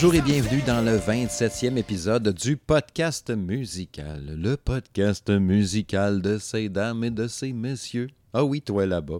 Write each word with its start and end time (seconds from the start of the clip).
Bonjour 0.00 0.14
et 0.14 0.20
bienvenue 0.20 0.62
dans 0.64 0.80
le 0.80 0.96
27e 0.96 1.76
épisode 1.76 2.32
du 2.32 2.56
podcast 2.56 3.32
musical. 3.32 4.32
Le 4.40 4.56
podcast 4.56 5.28
musical 5.28 6.22
de 6.22 6.38
ces 6.38 6.68
dames 6.68 7.02
et 7.02 7.10
de 7.10 7.26
ces 7.26 7.52
messieurs. 7.52 8.06
Ah 8.32 8.44
oui, 8.44 8.62
toi 8.62 8.86
là-bas. 8.86 9.16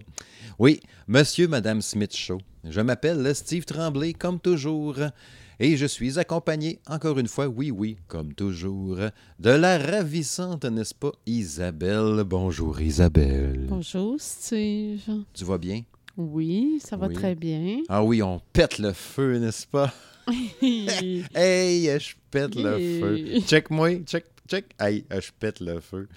Oui, 0.57 0.79
Monsieur, 1.05 1.49
Madame 1.49 1.81
Smith 1.81 2.15
Show. 2.15 2.37
Je 2.63 2.79
m'appelle 2.79 3.35
Steve 3.35 3.65
Tremblay, 3.65 4.13
comme 4.13 4.39
toujours, 4.39 4.95
et 5.59 5.75
je 5.75 5.85
suis 5.85 6.17
accompagné, 6.17 6.79
encore 6.87 7.19
une 7.19 7.27
fois, 7.27 7.47
oui, 7.47 7.71
oui, 7.71 7.97
comme 8.07 8.33
toujours, 8.33 8.99
de 9.37 9.49
la 9.49 9.77
ravissante, 9.79 10.63
n'est-ce 10.63 10.95
pas, 10.95 11.11
Isabelle. 11.25 12.23
Bonjour, 12.25 12.79
Isabelle. 12.79 13.65
Bonjour, 13.67 14.15
Steve. 14.17 15.01
Tu 15.33 15.43
vas 15.43 15.57
bien? 15.57 15.81
Oui, 16.15 16.79
ça 16.81 16.95
va 16.95 17.07
Oui. 17.07 17.15
très 17.15 17.35
bien. 17.35 17.81
Ah 17.89 18.01
oui, 18.01 18.23
on 18.23 18.39
pète 18.53 18.79
le 18.79 18.93
feu, 18.93 19.39
n'est-ce 19.39 19.67
pas? 19.67 19.93
Hey, 21.35 21.85
je 21.99 22.13
pète 22.31 22.55
le 22.55 22.77
feu. 22.99 23.39
Check-moi, 23.47 23.95
check, 24.05 24.25
check. 24.47 24.65
Hey, 24.79 25.03
je 25.11 25.29
pète 25.39 25.59
le 25.59 25.79
feu. 25.79 26.07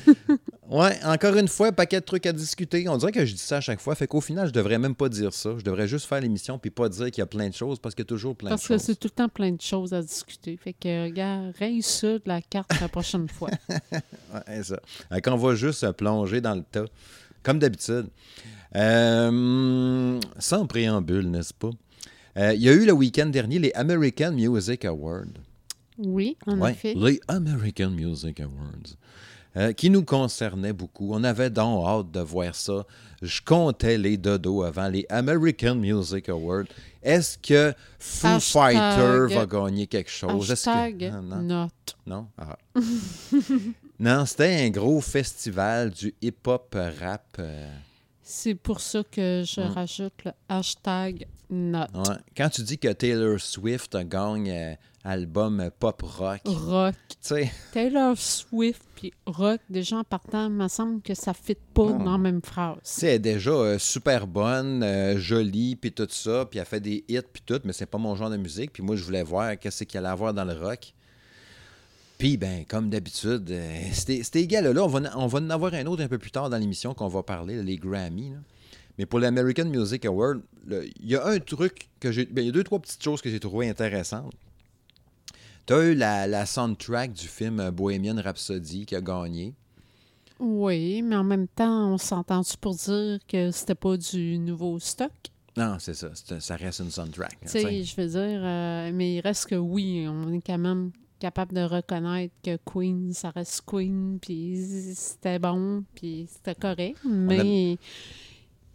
ouais, 0.70 0.98
encore 1.04 1.34
une 1.36 1.48
fois, 1.48 1.72
paquet 1.72 2.00
de 2.00 2.04
trucs 2.04 2.26
à 2.26 2.32
discuter. 2.32 2.88
On 2.88 2.96
dirait 2.96 3.12
que 3.12 3.24
je 3.24 3.32
dis 3.32 3.38
ça 3.40 3.58
à 3.58 3.60
chaque 3.60 3.80
fois. 3.80 3.94
Fait 3.94 4.06
qu'au 4.06 4.20
final, 4.20 4.46
je 4.48 4.52
devrais 4.52 4.78
même 4.78 4.94
pas 4.94 5.08
dire 5.08 5.32
ça. 5.32 5.54
Je 5.58 5.62
devrais 5.64 5.88
juste 5.88 6.06
faire 6.06 6.20
l'émission 6.20 6.58
puis 6.58 6.70
pas 6.70 6.88
dire 6.88 7.06
qu'il 7.06 7.18
y 7.18 7.22
a 7.22 7.26
plein 7.26 7.48
de 7.48 7.54
choses 7.54 7.78
parce 7.78 7.94
qu'il 7.94 8.02
y 8.02 8.06
a 8.06 8.08
toujours 8.08 8.36
plein 8.36 8.50
Parce 8.50 8.62
de 8.62 8.68
que 8.68 8.74
choses. 8.74 8.82
c'est 8.82 8.96
tout 8.96 9.08
le 9.08 9.14
temps 9.14 9.28
plein 9.28 9.52
de 9.52 9.60
choses 9.60 9.92
à 9.94 10.02
discuter. 10.02 10.56
Fait 10.56 10.72
que, 10.74 11.04
regarde, 11.04 11.54
raye 11.58 11.82
ça 11.82 12.18
de 12.18 12.22
la 12.26 12.40
carte 12.42 12.70
la 12.80 12.88
prochaine 12.88 13.28
fois. 13.28 13.50
Ouais, 14.48 14.62
ça. 14.64 14.80
Fait 15.12 15.20
qu'on 15.20 15.36
va 15.36 15.54
juste 15.54 15.78
se 15.80 15.86
plonger 15.86 16.40
dans 16.40 16.56
le 16.56 16.62
tas, 16.64 16.86
comme 17.44 17.58
d'habitude. 17.60 18.08
Euh, 18.74 20.18
sans 20.38 20.66
préambule, 20.66 21.30
n'est-ce 21.30 21.54
pas? 21.54 21.70
Euh, 22.36 22.54
Il 22.54 22.62
y 22.62 22.68
a 22.68 22.72
eu 22.72 22.84
le 22.84 22.92
week-end 22.92 23.26
dernier 23.26 23.58
les 23.58 23.72
American 23.74 24.32
Music 24.32 24.84
Awards. 24.84 25.24
Oui, 25.98 26.36
en 26.46 26.58
Ouais, 26.58 26.72
effet. 26.72 26.94
les 26.96 27.20
American 27.28 27.90
Music 27.90 28.40
Awards, 28.40 28.96
euh, 29.56 29.72
qui 29.72 29.88
nous 29.90 30.04
concernaient 30.04 30.72
beaucoup. 30.72 31.14
On 31.14 31.22
avait 31.22 31.50
donc 31.50 31.86
hâte 31.86 32.10
de 32.10 32.20
voir 32.20 32.54
ça. 32.56 32.84
Je 33.22 33.40
comptais 33.40 33.96
les 33.96 34.16
dodos 34.16 34.64
avant 34.64 34.88
les 34.88 35.06
American 35.08 35.76
Music 35.76 36.28
Awards. 36.28 36.64
Est-ce 37.02 37.38
que 37.38 37.72
Foo 38.00 38.26
Hashtag- 38.26 38.72
Fighter 38.72 39.34
va 39.36 39.46
gagner 39.46 39.86
quelque 39.86 40.10
chose? 40.10 40.46
Que- 40.48 40.52
Hashtag 40.52 41.12
Ah, 41.14 41.20
non? 42.06 42.26
Ah. 42.36 42.56
non, 44.00 44.26
c'était 44.26 44.64
un 44.66 44.70
gros 44.70 45.00
festival 45.00 45.90
du 45.90 46.12
hip-hop 46.20 46.76
rap. 47.00 47.36
euh, 47.38 47.68
C'est 48.22 48.54
pour 48.56 48.80
ça 48.80 49.02
que 49.08 49.44
je 49.46 49.60
rajoute 49.60 50.24
le 50.24 50.32
hashtag 50.48 51.26
note. 51.50 51.90
ouais. 51.94 52.16
Quand 52.36 52.48
tu 52.50 52.62
dis 52.62 52.78
que 52.78 52.88
Taylor 52.92 53.38
Swift 53.40 53.96
gagne 54.08 54.50
euh, 54.50 54.74
album 55.04 55.60
euh, 55.60 55.70
pop 55.78 56.02
rock, 56.02 56.40
Taylor 57.72 58.16
Swift 58.16 58.82
puis 58.94 59.12
rock, 59.26 59.60
déjà 59.68 59.96
en 59.98 60.04
partant, 60.04 60.46
il 60.46 60.52
me 60.52 60.68
semble 60.68 61.02
que 61.02 61.14
ça 61.14 61.32
ne 61.32 61.36
fit 61.36 61.56
pas 61.74 61.84
Non. 61.86 62.04
dans 62.04 62.12
la 62.12 62.18
même 62.18 62.40
phrase. 62.42 62.78
C'est 62.82 63.18
déjà 63.18 63.50
euh, 63.50 63.78
super 63.78 64.26
bonne, 64.26 64.82
euh, 64.82 65.18
jolie, 65.18 65.76
puis 65.76 65.92
tout 65.92 66.06
ça, 66.10 66.46
puis 66.48 66.58
elle 66.58 66.64
fait 66.66 66.80
des 66.80 67.04
hits, 67.08 67.20
puis 67.32 67.42
tout, 67.44 67.60
mais 67.64 67.72
c'est 67.72 67.86
pas 67.86 67.98
mon 67.98 68.14
genre 68.14 68.30
de 68.30 68.36
musique. 68.36 68.72
Puis 68.72 68.82
moi, 68.82 68.96
je 68.96 69.04
voulais 69.04 69.22
voir 69.22 69.58
qu'est-ce 69.58 69.84
qu'il 69.84 69.98
allait 69.98 70.08
avoir 70.08 70.32
dans 70.34 70.44
le 70.44 70.52
rock. 70.54 70.92
Puis, 72.16 72.36
ben, 72.36 72.64
comme 72.66 72.88
d'habitude, 72.90 73.50
euh, 73.50 73.80
c'était 73.92 74.22
c'était 74.22 74.40
égal. 74.42 74.72
Là, 74.72 74.84
on 74.84 74.86
va, 74.86 75.00
en- 75.16 75.24
on 75.24 75.26
va 75.26 75.38
en 75.40 75.50
avoir 75.50 75.74
un 75.74 75.84
autre 75.86 76.02
un 76.02 76.08
peu 76.08 76.16
plus 76.18 76.30
tard 76.30 76.48
dans 76.48 76.56
l'émission 76.56 76.94
qu'on 76.94 77.08
va 77.08 77.22
parler, 77.22 77.60
les 77.62 77.76
Grammy. 77.76 78.30
là. 78.30 78.36
Mais 78.98 79.06
pour 79.06 79.18
l'American 79.18 79.64
Music 79.66 80.04
Award, 80.04 80.42
il 80.70 81.10
y 81.10 81.16
a 81.16 81.26
un 81.26 81.38
truc 81.40 81.88
que 82.00 82.12
j'ai. 82.12 82.26
ben, 82.26 82.42
il 82.42 82.46
y 82.46 82.48
a 82.50 82.52
deux, 82.52 82.64
trois 82.64 82.78
petites 82.78 83.02
choses 83.02 83.20
que 83.20 83.30
j'ai 83.30 83.40
trouvées 83.40 83.68
intéressantes. 83.68 84.34
Tu 85.66 85.72
as 85.72 85.82
eu 85.84 85.94
la, 85.94 86.26
la 86.26 86.46
soundtrack 86.46 87.12
du 87.12 87.26
film 87.26 87.70
Bohemian 87.70 88.20
Rhapsody 88.22 88.86
qui 88.86 88.94
a 88.94 89.00
gagné. 89.00 89.54
Oui, 90.38 91.00
mais 91.02 91.16
en 91.16 91.24
même 91.24 91.48
temps, 91.48 91.92
on 91.92 91.98
s'entend-tu 91.98 92.56
pour 92.58 92.74
dire 92.74 93.18
que 93.26 93.50
c'était 93.50 93.74
pas 93.74 93.96
du 93.96 94.38
nouveau 94.38 94.78
stock? 94.78 95.12
Non, 95.56 95.76
c'est 95.78 95.94
ça. 95.94 96.10
Ça 96.40 96.56
reste 96.56 96.80
une 96.80 96.90
soundtrack. 96.90 97.38
Tu 97.42 97.48
sais, 97.48 97.82
je 97.84 97.96
veux 97.96 98.08
dire, 98.08 98.40
euh, 98.42 98.90
mais 98.92 99.14
il 99.16 99.20
reste 99.20 99.46
que 99.46 99.54
oui, 99.54 100.06
on 100.08 100.32
est 100.32 100.40
quand 100.44 100.58
même 100.58 100.90
capable 101.20 101.54
de 101.54 101.62
reconnaître 101.62 102.34
que 102.42 102.58
Queen, 102.64 103.12
ça 103.12 103.30
reste 103.30 103.62
Queen, 103.64 104.18
puis 104.20 104.92
c'était 104.94 105.38
bon, 105.38 105.84
puis 105.94 106.26
c'était 106.28 106.56
correct, 106.56 106.98
mais 107.04 107.78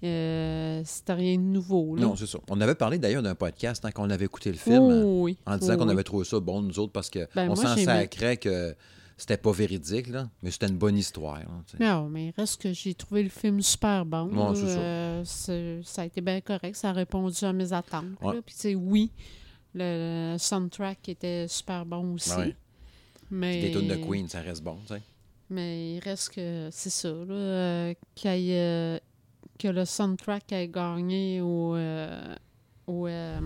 euh, 0.04 0.82
c'était 0.86 1.14
rien 1.14 1.36
de 1.36 1.42
nouveau. 1.42 1.96
Là. 1.96 2.02
Non, 2.04 2.16
c'est 2.16 2.26
ça. 2.28 2.40
On 2.50 2.60
avait 2.62 2.76
parlé 2.76 2.98
d'ailleurs 2.98 3.24
d'un 3.24 3.36
podcast 3.36 3.84
hein, 3.86 3.92
quand 3.92 4.06
on 4.06 4.10
avait 4.10 4.26
écouté 4.26 4.52
le 4.52 4.58
film, 4.58 4.82
Oh, 4.82 5.24
oui. 5.24 5.38
en 5.46 5.58
disant 5.58 5.74
Oh, 5.76 5.78
qu'on 5.80 5.88
oui. 5.88 5.94
avait 5.94 6.04
trouvé 6.04 6.26
ça 6.26 6.40
bon, 6.40 6.62
nous 6.62 6.80
autres, 6.80 6.92
parce 6.94 7.10
qu'on 7.10 7.26
Ben, 7.36 7.54
s'en 7.56 7.76
sacrait 7.78 8.38
que 8.38 8.76
c'était 9.18 9.36
pas 9.38 9.52
véridique, 9.52 10.08
là, 10.08 10.30
mais 10.42 10.50
c'était 10.52 10.68
une 10.68 10.78
bonne 10.78 10.98
histoire. 10.98 11.40
là. 11.40 11.46
Non, 11.80 12.08
mais 12.08 12.28
il 12.28 12.34
reste 12.38 12.62
que 12.62 12.72
j'ai 12.72 12.94
trouvé 12.94 13.24
le 13.24 13.30
film 13.30 13.62
super 13.62 14.06
bon. 14.06 14.54
C'est. 14.56 14.64
Euh, 14.68 15.82
ça 15.84 16.04
a 16.04 16.06
été 16.06 16.22
bien 16.22 16.40
correct, 16.40 16.76
ça 16.78 16.90
a 16.92 16.94
répondu 16.94 17.44
à 17.44 17.52
mes 17.52 17.74
attentes. 17.74 18.06
Ouais. 18.22 18.40
Puis, 18.46 18.76
oui, 18.76 19.12
le 19.74 20.38
soundtrack 20.40 21.10
était 21.10 21.48
super 21.50 21.86
bon 21.86 22.14
aussi. 22.14 22.32
Ouais. 22.34 22.56
Mais... 23.32 23.62
Des 23.62 23.72
tunes 23.72 23.88
de 23.90 23.96
Queen, 23.96 24.28
ça 24.30 24.40
reste 24.40 24.64
bon. 24.64 24.78
tu 24.88 24.94
sais. 24.96 25.02
Mais 25.52 25.96
il 25.96 26.00
reste 26.00 26.30
que 26.30 26.70
c'est 26.72 26.90
ça, 26.92 27.10
là, 27.10 27.34
euh, 27.34 27.94
qu'il 28.16 28.40
y 28.40 28.52
ait, 28.54 29.02
que 29.60 29.68
le 29.68 29.86
soundtrack 29.86 30.52
ait 30.54 30.68
gagné 30.70 31.42
au, 31.42 31.76
euh, 31.76 32.36
au 32.88 33.06
euh, 33.08 33.40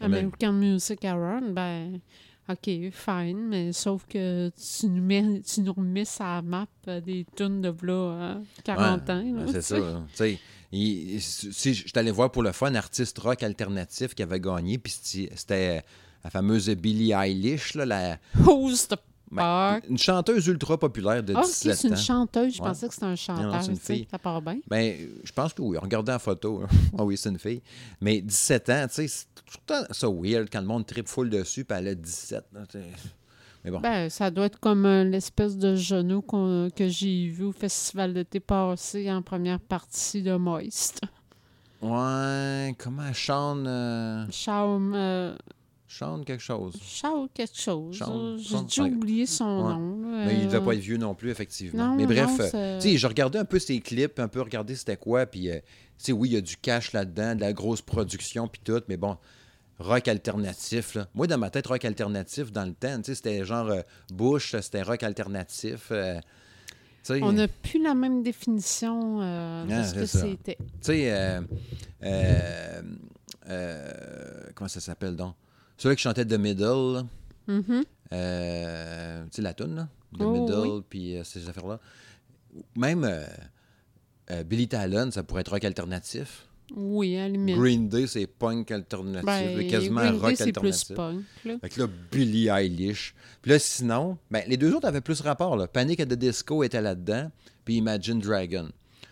American 0.00 0.52
Music 0.52 1.04
Award, 1.04 1.52
ben 1.52 2.00
OK, 2.48 2.70
fine, 2.92 3.48
mais 3.48 3.72
sauf 3.72 4.06
que 4.08 4.50
tu 4.50 4.86
nous, 4.86 5.02
mets, 5.02 5.40
tu 5.42 5.60
nous 5.62 5.72
remets 5.72 6.04
sa 6.04 6.42
map 6.42 6.66
euh, 6.88 7.00
des 7.00 7.26
tunes 7.36 7.60
de 7.60 7.68
v'là 7.70 7.92
euh, 7.92 8.34
40 8.64 9.08
Ouais, 9.08 9.12
ans. 9.14 9.46
c'est 9.48 9.62
ça. 9.62 9.74
sais. 9.76 9.80
là. 9.80 10.02
Tu 10.10 10.16
sais, 10.16 10.38
il- 10.72 11.20
si 11.20 11.74
je 11.74 11.86
allé 11.98 12.10
voir 12.12 12.30
pour 12.30 12.42
le 12.44 12.52
fun, 12.52 12.74
artiste 12.74 13.18
rock 13.18 13.42
alternatif 13.42 14.14
qui 14.14 14.22
avait 14.22 14.40
gagné, 14.40 14.78
puis 14.78 14.92
c'était 14.92 15.34
c'était 15.36 15.84
la 16.24 16.30
fameuse 16.30 16.68
Billie 16.70 17.12
Eilish, 17.12 17.74
là, 17.74 17.84
la, 17.84 18.18
Who's 18.44 18.88
the 18.88 18.96
ben, 19.30 19.80
une 19.88 19.98
chanteuse 19.98 20.46
ultra 20.46 20.78
populaire 20.78 21.22
de 21.22 21.34
Ah, 21.34 21.40
ok, 21.40 21.46
17 21.46 21.74
c'est 21.76 21.88
une 21.88 21.96
chanteuse. 21.96 22.54
Je 22.54 22.62
Ouais. 22.62 22.68
pensais 22.68 22.86
que 22.88 22.94
c'était 22.94 23.06
un 23.06 23.10
non, 23.10 23.16
chanteur. 23.16 23.62
c'est 23.62 23.70
une 23.70 23.76
fille. 23.76 24.06
Ça 24.10 24.18
part 24.18 24.40
bien. 24.40 24.58
Ben, 24.68 24.96
je 25.24 25.32
pense 25.32 25.52
que 25.52 25.62
oui. 25.62 25.76
Regardez 25.78 26.12
la 26.12 26.18
photo. 26.18 26.62
Ah 26.98 27.04
oui, 27.04 27.16
c'est 27.16 27.28
une 27.30 27.38
fille. 27.38 27.62
Mais 28.00 28.20
17 28.20 28.70
ans, 28.70 28.86
tu 28.88 28.94
sais, 28.94 29.08
c'est 29.08 29.26
tout 29.34 29.58
le 29.68 29.74
temps 29.74 29.84
ça 29.92 30.08
weird 30.08 30.48
quand 30.50 30.60
le 30.60 30.66
monde 30.66 30.86
tripe 30.86 31.08
full 31.08 31.28
dessus, 31.30 31.64
puis 31.64 31.76
elle 31.78 31.88
a 31.88 31.94
17. 31.94 32.44
là, 32.52 32.60
tu 32.66 32.78
sais. 32.78 32.84
Mais 33.64 33.70
bon. 33.72 33.80
Ben, 33.80 34.08
ça 34.08 34.30
doit 34.30 34.46
être 34.46 34.60
comme 34.60 34.86
euh, 34.86 35.02
l'espèce 35.02 35.56
de 35.56 35.74
genou 35.74 36.22
que 36.22 36.86
j'ai 36.88 37.26
vu 37.28 37.44
au 37.44 37.52
festival 37.52 38.14
d'été 38.14 38.38
passé 38.38 39.10
en 39.10 39.22
première 39.22 39.58
partie 39.58 40.22
de 40.22 40.36
Moist. 40.36 41.00
Ouais, 41.82 42.74
comment 42.78 43.12
chante 43.12 43.66
euh, 43.66 44.24
euh, 44.48 45.36
chante 45.96 46.24
quelque 46.24 46.42
chose. 46.42 46.74
Chau 46.82 47.28
quelque 47.32 47.56
chose. 47.56 47.96
J'ai 48.38 48.62
déjà 48.62 48.82
oublié 48.84 49.26
son 49.26 49.44
Ouais. 49.44 49.72
nom. 49.74 50.10
là. 50.10 50.26
Mais 50.26 50.34
il 50.34 50.46
devait 50.46 50.58
Euh, 50.58 50.60
pas 50.60 50.74
être 50.74 50.80
vieux 50.80 50.96
non 50.96 51.14
plus, 51.14 51.30
effectivement. 51.30 51.88
non, 51.88 51.96
Mais 51.96 52.06
bref, 52.06 52.52
euh, 52.54 52.80
je 52.80 53.06
regardais 53.06 53.38
un 53.38 53.44
peu 53.44 53.58
ses 53.58 53.80
clips, 53.80 54.18
un 54.18 54.28
peu 54.28 54.40
regarder 54.42 54.74
c'était 54.76 54.96
quoi, 54.96 55.26
puis, 55.26 55.50
euh, 55.50 55.58
oui, 56.10 56.28
il 56.30 56.32
y 56.34 56.36
a 56.36 56.40
du 56.40 56.56
cash 56.56 56.92
là-dedans, 56.92 57.34
de 57.34 57.40
la 57.40 57.52
grosse 57.52 57.82
production, 57.82 58.48
puis 58.48 58.60
tout, 58.64 58.80
mais 58.88 58.96
bon, 58.96 59.16
rock 59.78 60.08
alternatif, 60.08 60.94
là. 60.94 61.08
Moi, 61.14 61.26
dans 61.26 61.38
ma 61.38 61.50
tête, 61.50 61.66
rock 61.66 61.84
alternatif, 61.84 62.50
dans 62.52 62.64
le 62.64 62.72
temps, 62.74 63.00
c'était 63.02 63.44
genre 63.44 63.68
euh, 63.68 63.80
Bush, 64.12 64.54
c'était 64.60 64.82
rock 64.82 65.02
alternatif. 65.02 65.92
On 67.22 67.32
n'a 67.32 67.46
plus 67.46 67.80
la 67.80 67.94
même 67.94 68.22
définition 68.24 69.20
euh, 69.22 69.64
de 69.64 69.72
Ah, 69.72 69.84
ce 69.84 69.94
que 69.94 70.06
c'était. 70.06 70.56
Tu 70.58 70.66
sais, 70.82 71.12
euh, 71.12 71.40
euh, 72.02 72.82
euh, 73.48 74.42
comment 74.54 74.66
ça 74.68 74.80
s'appelle 74.80 75.14
donc? 75.14 75.34
Celui 75.78 75.96
qui 75.96 76.02
chantait 76.02 76.24
The 76.24 76.38
Middle. 76.38 77.04
Euh, 78.12 79.24
tu 79.24 79.28
sais, 79.32 79.42
la 79.42 79.54
toune, 79.54 79.74
là? 79.76 79.88
The 80.18 80.22
Oh, 80.22 80.30
Middle, 80.32 80.82
puis 80.88 81.16
euh, 81.16 81.24
ces 81.24 81.48
affaires-là. 81.48 81.78
Même 82.76 83.04
euh, 83.04 84.42
Billy 84.44 84.68
Talon, 84.68 85.10
ça 85.10 85.22
pourrait 85.22 85.42
être 85.42 85.50
rock 85.52 85.64
alternatif. 85.64 86.46
Oui, 86.74 87.16
à 87.16 87.22
la 87.22 87.28
limite. 87.28 87.56
Green 87.56 87.88
Day, 87.88 88.06
c'est 88.06 88.26
punk 88.26 88.70
alternatif, 88.70 89.24
Ben, 89.26 89.68
quasiment 89.68 90.00
Green 90.00 90.12
Day, 90.14 90.18
rock 90.18 90.34
c'est 90.36 90.52
plus 90.52 90.66
alternatif. 90.66 90.96
punk. 90.96 91.24
là. 91.44 91.58
Fait 91.60 91.68
que 91.68 91.80
là, 91.82 91.88
Billie 92.10 92.48
Eilish. 92.48 93.14
Puis 93.42 93.50
là, 93.52 93.58
sinon, 93.58 94.18
ben, 94.30 94.42
les 94.48 94.56
deux 94.56 94.72
autres 94.74 94.86
avaient 94.88 95.00
plus 95.00 95.20
rapport. 95.20 95.56
Là. 95.56 95.68
Panic 95.68 96.00
at 96.00 96.06
the 96.06 96.14
Disco 96.14 96.64
était 96.64 96.80
là-dedans, 96.80 97.30
puis 97.64 97.76
Imagine 97.76 98.18
Dragon. 98.20 98.68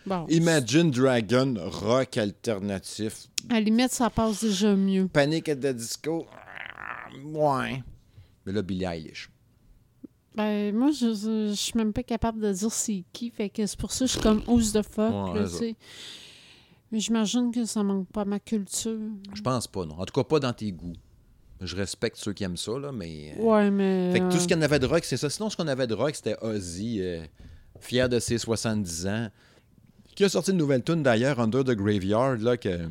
Bon, 0.07 0.27
Imagine 0.29 0.91
Dragon, 0.91 1.55
rock 1.59 2.17
alternatif. 2.19 3.29
à 3.51 3.55
la 3.55 3.61
limite, 3.61 3.93
ça 3.93 4.11
passe 4.11 4.43
déjà 4.45 4.75
mieux. 4.75 5.07
Panic 5.09 5.49
at 5.49 5.57
the 5.57 5.75
Disco, 5.75 6.27
ouais. 7.25 7.83
Mais 8.47 8.53
là, 8.53 8.63
Billie 8.63 8.85
Eilish. 8.85 9.31
Ben, 10.37 10.75
moi, 10.75 10.91
je, 10.91 11.15
je, 11.15 11.49
je 11.51 11.55
suis 11.55 11.75
même 11.77 11.93
pas 11.93 12.03
capable 12.03 12.41
de 12.41 12.53
dire 12.53 12.71
c'est 12.73 13.05
qui. 13.13 13.31
Fait 13.31 13.49
que 13.49 13.65
c'est 13.67 13.79
pour 13.79 13.93
ça 13.93 14.01
que 14.05 14.07
je 14.09 14.13
suis 14.13 14.21
comme 14.21 14.43
who's 14.49 14.73
the 14.73 14.83
fuck, 14.83 15.35
Ouais, 15.35 15.41
là. 15.43 15.49
Mais 16.91 17.01
j'imagine 17.01 17.51
que 17.53 17.65
ça 17.65 17.83
manque 17.83 18.09
pas 18.09 18.23
à 18.23 18.25
ma 18.25 18.39
culture. 18.41 18.99
Je 19.35 19.41
pense 19.43 19.67
pas, 19.67 19.85
non. 19.85 19.99
En 19.99 20.05
tout 20.05 20.13
cas, 20.13 20.25
pas 20.25 20.41
dans 20.41 20.53
tes 20.53 20.71
goûts. 20.73 20.93
Je 21.61 21.75
respecte 21.77 22.17
ceux 22.17 22.33
qui 22.33 22.45
aiment 22.45 22.57
ça, 22.57 22.79
là, 22.79 22.93
mais. 22.93 23.35
euh, 23.39 23.43
Ouais, 23.43 23.71
mais. 23.71 24.13
Fait 24.13 24.21
que 24.21 24.29
tout 24.29 24.37
euh, 24.37 24.41
ce 24.41 24.49
qu'on 24.49 24.61
avait 24.61 24.79
de 24.79 24.87
rock, 24.87 25.05
c'est 25.05 25.17
ça. 25.17 25.31
Sinon, 25.31 25.51
ce 25.51 25.57
qu'on 25.57 25.69
avait 25.69 25.87
de 25.87 25.95
rock, 25.95 26.15
c'était 26.15 26.37
Ozzy, 26.43 27.01
euh, 27.01 27.25
fier 27.81 28.09
de 28.09 28.19
ses 28.19 28.39
70 28.39 29.07
ans, 29.07 29.29
qui 30.15 30.25
a 30.25 30.29
sorti 30.29 30.51
une 30.51 30.57
nouvelle 30.59 30.83
tune 30.85 31.03
d'ailleurs, 31.03 31.41
Under 31.41 31.65
the 31.65 31.71
Graveyard, 31.77 32.37
là, 32.39 32.57
que 32.57 32.89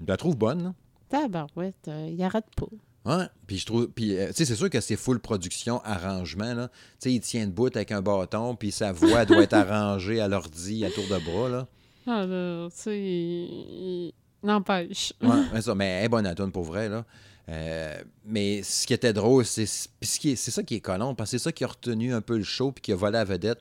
je 0.00 0.06
la 0.06 0.16
trouve 0.16 0.36
bonne. 0.36 0.62
là. 0.64 0.74
Tabarouette, 1.08 1.88
euh, 1.88 2.08
il 2.12 2.22
arrête 2.22 2.46
pas. 2.56 2.66
Ouais, 3.06 3.24
puis 3.46 3.56
je 3.58 3.66
trouve. 3.66 3.88
Puis, 3.88 4.14
euh, 4.16 4.28
tu 4.28 4.34
sais, 4.34 4.44
c'est 4.44 4.54
sûr 4.56 4.68
que 4.68 4.80
c'est 4.80 4.96
full 4.96 5.20
production, 5.20 5.80
arrangement, 5.84 6.52
là. 6.54 6.68
Tu 6.68 6.74
sais, 6.98 7.12
il 7.12 7.20
tient 7.20 7.46
debout 7.46 7.66
avec 7.68 7.92
un 7.92 8.02
bâton, 8.02 8.54
puis 8.56 8.70
sa 8.72 8.92
voix 8.92 9.24
doit 9.24 9.42
être 9.42 9.54
arrangée 9.54 10.20
à 10.20 10.28
l'ordi, 10.28 10.84
à 10.84 10.90
tour 10.90 11.04
de 11.04 11.18
bras, 11.24 11.48
là. 11.48 11.66
Ah, 12.06 12.26
là, 12.26 12.68
tu 12.70 12.76
sais, 12.76 12.98
il- 12.98 14.12
n'empêche. 14.42 15.12
Ouais, 15.22 15.60
ça. 15.62 15.74
Mais 15.74 15.86
elle 15.86 16.04
est 16.04 16.08
bonne 16.08 16.26
à 16.26 16.34
pour 16.34 16.64
vrai, 16.64 16.88
là. 16.88 17.04
Euh, 17.48 18.02
mais 18.24 18.62
ce 18.62 18.86
qui 18.86 18.92
était 18.94 19.12
drôle, 19.12 19.44
c'est 19.44 19.64
puis 19.98 20.08
ce 20.08 20.20
qui 20.20 20.30
est- 20.30 20.36
c'est 20.36 20.50
ça 20.50 20.62
qui 20.62 20.76
est 20.76 20.80
collant, 20.80 21.14
parce 21.14 21.30
que 21.32 21.38
c'est 21.38 21.42
ça 21.44 21.52
qui 21.52 21.64
a 21.64 21.68
retenu 21.68 22.12
un 22.14 22.20
peu 22.20 22.36
le 22.36 22.44
show 22.44 22.70
puis 22.70 22.82
qui 22.82 22.92
a 22.92 22.96
volé 22.96 23.14
la 23.14 23.24
vedette. 23.24 23.60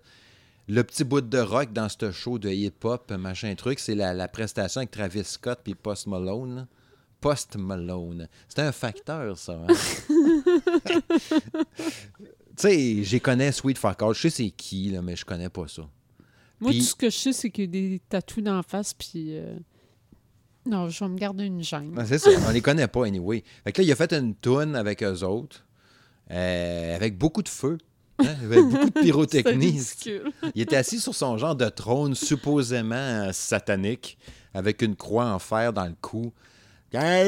Le 0.67 0.83
petit 0.83 1.03
bout 1.03 1.21
de 1.21 1.39
rock 1.39 1.73
dans 1.73 1.89
ce 1.89 2.11
show 2.11 2.37
de 2.37 2.49
hip-hop, 2.49 3.11
machin 3.13 3.55
truc, 3.55 3.79
c'est 3.79 3.95
la, 3.95 4.13
la 4.13 4.27
prestation 4.27 4.79
avec 4.79 4.91
Travis 4.91 5.23
Scott 5.23 5.59
puis 5.63 5.73
Post 5.75 6.05
Malone. 6.07 6.55
là. 6.55 6.67
Post 7.21 7.55
Malone. 7.57 8.27
C'était 8.47 8.61
un 8.63 8.71
facteur, 8.71 9.37
ça. 9.37 9.53
hein? 9.53 9.67
tu 11.77 11.83
sais, 12.55 13.03
j'y 13.03 13.19
connais 13.21 13.51
Sweet 13.51 13.77
Fuck 13.77 14.01
All. 14.01 14.13
Je 14.13 14.21
sais 14.21 14.29
c'est 14.29 14.49
qui, 14.51 14.89
là, 14.89 15.01
mais 15.01 15.15
je 15.15 15.25
connais 15.25 15.49
pas 15.49 15.67
ça. 15.67 15.83
Moi, 16.59 16.71
Puis- 16.71 16.79
tout 16.79 16.85
ce 16.85 16.95
que 16.95 17.09
je 17.09 17.17
sais, 17.17 17.33
c'est 17.33 17.49
qu'il 17.49 17.65
y 17.65 17.67
a 17.67 17.71
des 17.71 18.01
tatous 18.09 18.43
d'en 18.43 18.61
face, 18.63 18.93
puis. 18.93 19.37
euh, 19.37 19.55
Non, 20.65 20.89
je 20.89 21.03
vais 21.03 21.09
me 21.09 21.17
garder 21.17 21.45
une 21.45 21.63
gêne. 21.63 21.97
Ouais, 21.97 22.05
c'est 22.05 22.17
ça, 22.19 22.29
on 22.47 22.51
les 22.51 22.61
connaît 22.61 22.87
pas, 22.87 23.05
anyway. 23.05 23.43
Fait 23.63 23.71
que 23.71 23.81
là, 23.81 23.87
il 23.87 23.91
a 23.91 23.95
fait 23.95 24.11
une 24.13 24.35
toune 24.35 24.75
avec 24.75 25.01
eux 25.03 25.23
autres, 25.23 25.65
euh, 26.31 26.95
avec 26.95 27.17
beaucoup 27.17 27.41
de 27.41 27.49
feu, 27.49 27.77
hein, 28.19 28.35
avec 28.43 28.59
beaucoup 28.65 28.89
de 28.89 28.99
pyrotechnie. 29.01 29.79
il 30.53 30.61
était 30.61 30.75
assis 30.75 30.99
sur 30.99 31.15
son 31.15 31.37
genre 31.37 31.55
de 31.55 31.69
trône 31.69 32.13
supposément 32.13 32.95
euh, 32.95 33.31
satanique, 33.31 34.17
avec 34.53 34.81
une 34.81 34.95
croix 34.97 35.27
en 35.31 35.39
fer 35.39 35.71
dans 35.71 35.85
le 35.85 35.95
cou. 36.01 36.33
Ah 36.93 37.23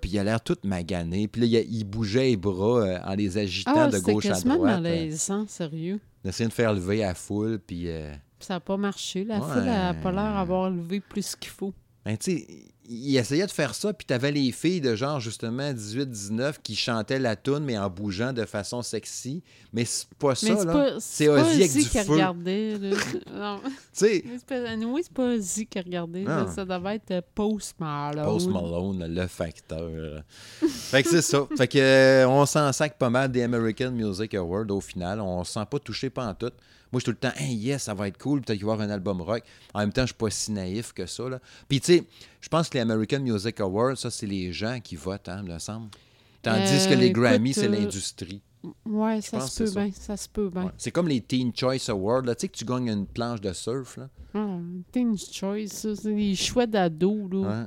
puis 0.00 0.10
il 0.10 0.18
a 0.18 0.24
l'air 0.24 0.40
tout 0.40 0.56
magané. 0.64 1.28
Puis 1.28 1.42
là, 1.42 1.46
il, 1.46 1.74
il 1.76 1.84
bougeait 1.84 2.24
les 2.30 2.36
bras 2.36 2.80
euh, 2.82 2.98
en 3.04 3.14
les 3.14 3.38
agitant 3.38 3.72
Ah, 3.76 3.88
de 3.88 3.98
gauche 3.98 4.26
à 4.26 4.40
droite. 4.40 4.46
euh, 4.46 4.80
malaisant, 4.80 5.46
sérieux. 5.46 6.00
d'essayer 6.24 6.48
de 6.48 6.52
faire 6.54 6.72
lever 6.72 6.98
la 6.98 7.14
foule. 7.14 7.58
Puis, 7.64 7.88
euh, 7.88 8.12
Ça 8.40 8.54
n'a 8.54 8.60
pas 8.60 8.76
marché. 8.76 9.24
La 9.24 9.38
Ouais. 9.38 9.52
foule 9.52 9.64
n'a 9.64 9.94
pas 9.94 10.10
l'air 10.12 10.34
d'avoir 10.34 10.70
levé 10.70 11.00
plus 11.00 11.36
qu'il 11.36 11.50
faut. 11.50 11.72
Ben, 12.04 12.16
tu 12.16 12.32
sais, 12.38 12.46
il 12.86 13.16
essayait 13.16 13.46
de 13.46 13.50
faire 13.50 13.74
ça, 13.74 13.92
puis 13.92 14.06
t'avais 14.06 14.30
les 14.30 14.52
filles 14.52 14.80
de 14.80 14.94
genre, 14.94 15.18
justement, 15.20 15.72
18-19 15.72 16.56
qui 16.62 16.76
chantaient 16.76 17.18
la 17.18 17.34
toune, 17.36 17.64
mais 17.64 17.78
en 17.78 17.88
bougeant 17.88 18.32
de 18.32 18.44
façon 18.44 18.82
sexy. 18.82 19.42
Mais 19.72 19.84
c'est 19.84 20.08
pas 20.18 20.34
ça, 20.34 20.54
Mais 20.54 20.64
là. 20.64 20.96
C'est 21.00 21.28
Ozzy 21.28 21.54
avec 21.54 21.72
du 21.72 21.78
qui 21.78 21.98
feu. 21.98 22.12
regardait. 22.12 22.78
non. 23.34 23.60
Tu 23.64 23.70
sais, 23.92 24.24
Mais 24.26 24.36
c'est 24.38 24.46
pas, 24.46 24.70
anyway, 24.70 25.00
c'est 25.02 25.12
pas 25.12 25.34
Ozzy 25.34 25.66
qui 25.66 25.80
regardait. 25.80 26.24
Ça 26.54 26.64
devait 26.64 26.96
être 26.96 27.10
euh, 27.10 27.20
Post 27.34 27.76
Malone. 27.78 28.24
Post 28.24 28.48
Malone, 28.48 29.06
le 29.14 29.26
facteur. 29.26 30.22
fait 30.68 31.02
que 31.02 31.08
c'est 31.08 31.22
ça. 31.22 31.46
Fait 31.56 31.68
que 31.68 31.78
euh, 31.78 32.28
on 32.28 32.44
s'en 32.44 32.72
sac 32.72 32.98
pas 32.98 33.10
mal 33.10 33.30
des 33.30 33.42
American 33.42 33.92
Music 33.92 34.34
Awards 34.34 34.70
au 34.70 34.80
final. 34.80 35.20
On 35.20 35.42
se 35.44 35.52
sent 35.52 35.66
pas 35.70 35.78
touché 35.78 36.10
pas 36.10 36.34
tout. 36.34 36.52
Moi, 36.92 37.00
je 37.00 37.04
suis 37.04 37.04
tout 37.04 37.10
le 37.10 37.16
temps, 37.16 37.32
hey, 37.36 37.54
yes, 37.54 37.82
ça 37.84 37.94
va 37.94 38.08
être 38.08 38.18
cool, 38.18 38.40
peut-être 38.40 38.56
qu'il 38.58 38.66
va 38.66 38.72
y 38.72 38.74
avoir 38.74 38.88
un 38.88 38.92
album 38.92 39.20
rock. 39.20 39.42
En 39.72 39.80
même 39.80 39.92
temps, 39.92 40.02
je 40.02 40.06
suis 40.08 40.14
pas 40.14 40.30
si 40.30 40.52
naïf 40.52 40.92
que 40.92 41.06
ça. 41.06 41.28
Là. 41.28 41.40
Puis, 41.68 41.80
tu 41.80 41.86
sais, 41.98 42.04
je 42.40 42.48
pense 42.48 42.68
que 42.68 42.74
les 42.78 42.82
American 42.82 43.20
Music 43.20 43.60
Awards, 43.60 43.96
ça, 43.96 44.10
c'est 44.10 44.26
les 44.26 44.52
gens 44.52 44.78
qui 44.80 44.96
votent, 44.96 45.28
hein, 45.28 45.42
me 45.42 45.58
semble. 45.58 45.88
Tandis 46.42 46.60
Euh, 46.62 46.88
que 46.90 46.94
les 46.94 47.06
écoute, 47.06 47.22
Grammys, 47.22 47.54
c'est 47.54 47.66
euh, 47.66 47.68
l'industrie. 47.70 48.42
Ouais, 48.86 49.20
ça 49.20 49.40
se 49.40 49.64
peut 49.64 49.70
bien. 49.70 49.90
Ça 49.92 50.16
se 50.16 50.28
peut 50.28 50.48
bien. 50.48 50.64
Ouais. 50.64 50.70
C'est 50.78 50.90
comme 50.90 51.08
les 51.08 51.20
Teen 51.20 51.52
Choice 51.54 51.88
Awards. 51.88 52.22
là. 52.22 52.34
Tu 52.34 52.42
sais 52.42 52.48
que 52.48 52.56
tu 52.56 52.64
gagnes 52.64 52.88
une 52.88 53.06
planche 53.06 53.40
de 53.40 53.52
surf. 53.52 53.96
Là. 53.98 54.08
Ah, 54.34 54.58
Teen's 54.92 55.30
Choice, 55.32 55.68
ça, 55.68 55.94
c'est 55.96 56.14
des 56.14 56.34
choix 56.34 56.66
d'ado. 56.66 57.28
là. 57.30 57.38
Ouais. 57.40 57.66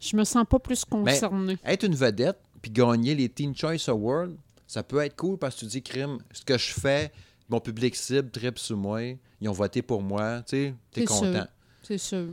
Je 0.00 0.16
me 0.16 0.24
sens 0.24 0.44
pas 0.48 0.58
plus 0.58 0.84
concernée. 0.84 1.58
Être 1.64 1.84
une 1.84 1.94
vedette 1.94 2.38
puis 2.62 2.70
gagner 2.72 3.14
les 3.14 3.28
Teen 3.28 3.54
Choice 3.56 3.88
Awards, 3.88 4.30
ça 4.66 4.82
peut 4.82 4.98
être 5.04 5.14
cool 5.16 5.38
parce 5.38 5.54
que 5.54 5.60
tu 5.60 5.66
dis, 5.66 5.82
crime, 5.82 6.18
ce 6.32 6.42
que 6.44 6.58
je 6.58 6.72
fais, 6.72 7.12
mon 7.48 7.60
public 7.60 7.94
cible 7.96 8.30
tripe 8.30 8.58
sur 8.58 8.76
moi, 8.76 9.00
ils 9.40 9.48
ont 9.48 9.52
voté 9.52 9.82
pour 9.82 10.02
moi, 10.02 10.42
tu 10.42 10.56
sais, 10.56 10.74
t'es 10.92 11.04
content. 11.04 11.46
C'est 11.82 11.98
sûr. 11.98 12.28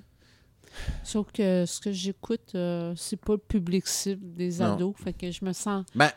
Sauf 1.04 1.32
que 1.32 1.66
ce 1.68 1.80
que 1.80 1.92
j'écoute, 1.92 2.54
euh, 2.56 2.94
c'est 2.98 3.18
pas 3.20 3.34
le 3.34 3.38
public 3.40 3.86
cible 3.88 4.34
des 4.34 4.58
Non. 4.58 4.74
ados. 4.74 4.96
Fait 5.04 5.14
que 5.14 5.30
je 5.30 5.46
me 5.46 5.54
sens. 5.54 5.86
Ben, 5.94 6.10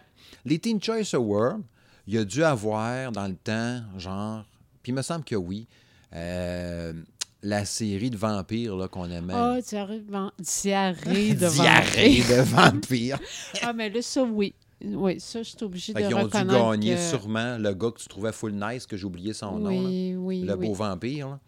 les 0.46 0.58
Teen 0.58 0.82
Choice 0.82 1.12
Awards, 1.14 1.58
il 2.06 2.14
y 2.14 2.18
a 2.18 2.24
dû 2.24 2.42
avoir 2.42 3.12
dans 3.12 3.28
le 3.28 3.34
temps, 3.36 3.82
genre, 3.98 4.44
puis 4.82 4.92
il 4.92 4.94
me 4.94 5.02
semble 5.02 5.24
que 5.24 5.34
oui, 5.36 5.66
euh, 6.14 6.94
la 7.42 7.66
série 7.66 8.08
de 8.08 8.16
vampires 8.16 8.76
là, 8.76 8.88
qu'on 8.88 9.10
aimait. 9.10 9.34
Ah, 9.36 9.58
diarrhée, 9.60 10.02
van- 10.08 10.32
diarrhée 10.38 11.34
de 11.34 11.48
Diarrhée 11.50 12.20
vampire. 12.22 12.36
de 12.36 12.42
vampires. 12.42 13.18
Ah, 13.62 13.72
mais 13.74 13.90
là, 13.90 14.00
ça, 14.00 14.22
oui. 14.22 14.54
Oui, 14.84 15.18
ça, 15.20 15.42
je 15.42 15.48
suis 15.50 15.62
obligée 15.64 15.92
Fait 15.94 16.02
de 16.02 16.06
qu'ils 16.08 16.16
ont 16.16 16.18
dû 16.20 16.24
reconnaître 16.24 16.70
gagner 16.70 16.94
que- 16.94 17.00
sûrement 17.00 17.56
le 17.58 17.72
gars 17.72 17.90
que 17.90 17.98
tu 18.00 18.08
trouvais 18.08 18.32
full 18.32 18.52
nice, 18.52 18.86
que 18.86 18.96
j'ai 18.96 19.06
oublié 19.06 19.32
son 19.32 19.58
nom, 19.58 19.70
là. 19.70 19.88
Oui, 20.18 20.42
le 20.42 20.54
oui. 20.54 20.68
beau 20.68 20.74
vampire. 20.74 21.28
Là. 21.30 21.38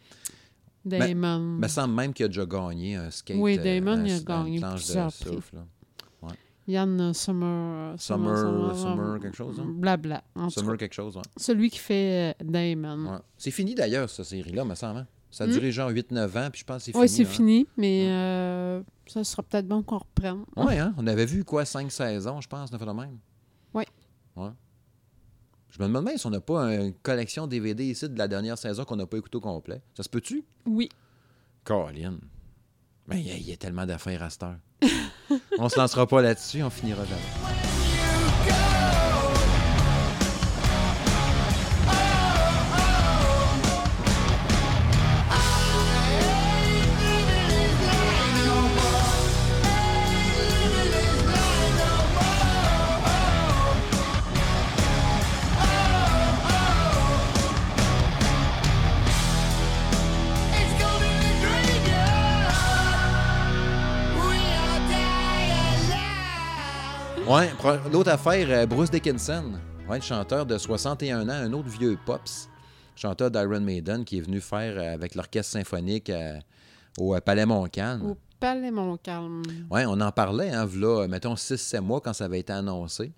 Damon. 0.84 1.56
Il 1.56 1.60
me 1.62 1.69
semble 1.69 1.94
même 1.94 2.14
qu'il 2.14 2.25
a 2.25 2.28
déjà 2.28 2.46
gagné 2.46 2.96
un 2.96 3.10
skate. 3.10 3.36
Oui, 3.38 3.58
euh, 3.58 3.62
Damon, 3.62 3.98
un- 3.98 4.04
il 4.06 4.12
a 4.14 4.20
gagné 4.20 4.60
plusieurs 4.60 5.12
surf, 5.12 5.52
là. 5.52 5.60
Yann 6.66 7.00
euh, 7.00 7.12
Summer... 7.14 7.94
euh, 7.94 7.96
Summer- 7.96 8.76
Summer 8.76 9.19
quelque 9.20 9.36
chose, 9.36 9.58
hein? 9.58 9.64
Blabla. 9.66 10.22
En 10.34 10.50
Summer 10.50 10.76
quelque 10.76 10.94
chose, 10.94 11.17
ouais. 11.17 11.22
celui 11.38 11.70
qui 11.70 11.79
fait 11.79 12.34
euh, 12.38 12.44
Damon. 12.44 13.10
Ouais. 13.12 13.19
C'est 13.38 13.50
fini 13.50 13.74
d'ailleurs, 13.74 14.10
cette 14.10 14.26
série-là, 14.26 14.67
me 14.67 14.74
semble. 14.74 14.98
hein? 15.00 15.06
Ça 15.31 15.44
a 15.44 15.47
Hmm? 15.47 15.51
duré 15.53 15.70
genre 15.73 15.91
8-9 15.91 16.39
ans, 16.39 16.49
puis 16.51 16.61
je 16.61 16.65
pense 16.65 16.79
que 16.79 16.85
c'est 16.87 16.93
fini. 16.93 17.03
Oui, 17.03 17.08
c'est 17.08 17.23
hein. 17.23 17.27
fini, 17.27 17.67
mais 17.77 18.06
euh, 18.11 18.82
ça 19.06 19.23
sera 19.25 19.43
peut-être 19.43 19.69
bon 19.69 19.82
qu'on 19.82 19.99
reprenne. 19.99 20.44
Ouais, 20.56 20.79
hein? 20.79 20.94
On 20.97 21.06
avait 21.06 21.27
vu 21.27 21.44
quoi, 21.44 21.65
5 21.65 21.91
saisons, 21.93 22.41
je 22.41 22.49
pense, 22.49 22.70
de 22.70 22.79
fait 22.79 22.87
de 22.87 22.91
même. 22.93 23.19
Ouais. 23.75 23.87
Ouais. 24.37 24.51
Je 25.70 25.82
me 25.82 25.87
demande 25.89 26.05
même 26.05 26.17
si 26.17 26.27
on 26.27 26.31
n'a 26.31 26.41
pas 26.41 26.75
une 26.75 26.94
collection 26.94 27.47
DVD 27.47 27.85
ici 27.85 28.08
de 28.08 28.17
la 28.19 28.27
dernière 28.27 28.56
saison 28.56 28.85
qu'on 28.85 28.97
n'a 28.97 29.06
pas 29.06 29.19
écouté 29.19 29.37
au 29.37 29.41
complet. 29.43 29.82
Ça 29.94 30.03
se 30.03 30.08
peut-tu? 30.08 30.44
Oui. 30.65 30.89
Colin. 31.65 32.19
Mais 33.06 33.20
il 33.20 33.27
y, 33.27 33.31
a- 33.31 33.37
il 33.37 33.49
y 33.49 33.53
a 33.53 33.56
tellement 33.58 33.85
d'affaires 33.85 34.23
à 34.23 34.31
cette 34.31 34.43
heure. 34.44 34.56
on 35.58 35.69
se 35.69 35.79
lancera 35.79 36.06
pas 36.06 36.23
là-dessus, 36.23 36.63
on 36.63 36.70
finira 36.70 37.05
jamais. 37.05 37.57
Ouais, 67.29 67.51
l'autre 67.93 68.11
affaire, 68.11 68.47
euh, 68.51 68.67
Bruce 68.67 68.91
Dickinson, 68.91 69.53
ouais, 69.89 69.97
le 69.99 70.03
chanteur 70.03 70.47
de 70.47 70.56
61 70.56 71.29
ans, 71.29 71.32
un 71.32 71.53
autre 71.53 71.69
vieux 71.69 71.99
pops, 72.06 72.49
chanteur 72.97 73.31
d'Iron 73.31 73.61
Maiden 73.61 74.05
qui 74.05 74.19
est 74.19 74.20
venu 74.23 74.41
faire 74.41 74.79
euh, 74.79 74.94
avec 74.94 75.15
l'orchestre 75.15 75.53
symphonique 75.53 76.08
euh, 76.11 76.39
au 76.99 77.19
Palais 77.20 77.44
Montcalm. 77.44 78.03
Au 78.11 78.17
Palais 78.41 78.70
Montcalm. 78.70 79.43
Ouais, 79.70 79.85
on 79.87 80.01
en 80.01 80.11
parlait, 80.11 80.51
hein, 80.51 80.67
mettons, 81.08 81.35
6-7 81.35 81.81
mois 81.81 82.01
quand 82.01 82.15
ça 82.15 82.25
avait 82.25 82.41
été 82.41 82.53
annoncé. 82.53 83.13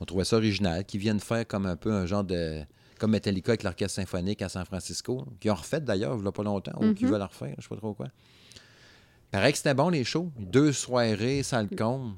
On 0.00 0.04
trouvait 0.04 0.24
ça 0.24 0.36
original, 0.36 0.84
qu'ils 0.84 1.00
viennent 1.00 1.20
faire 1.20 1.46
comme 1.46 1.66
un 1.66 1.76
peu 1.76 1.92
un 1.92 2.06
genre 2.06 2.24
de... 2.24 2.62
Comme 2.98 3.10
Metallica 3.12 3.50
avec 3.52 3.62
l'orchestre 3.64 3.96
symphonique 3.96 4.40
à 4.42 4.48
San 4.48 4.64
Francisco, 4.64 5.26
qui 5.40 5.50
ont 5.50 5.54
refait 5.54 5.80
d'ailleurs, 5.80 6.16
il 6.20 6.32
pas 6.32 6.42
longtemps, 6.42 6.72
ou 6.80 6.94
qui 6.94 7.04
Mhm. 7.04 7.10
veulent 7.10 7.22
en 7.22 7.26
refaire, 7.26 7.54
je 7.58 7.62
sais 7.62 7.68
pas 7.68 7.76
trop 7.76 7.92
quoi. 7.92 8.06
Paraît 9.30 9.50
que 9.52 9.58
c'était 9.58 9.74
bon, 9.74 9.88
les 9.90 10.04
shows. 10.04 10.30
Deux 10.38 10.72
soirées, 10.72 11.42
salle 11.42 11.68
comble. 11.76 12.14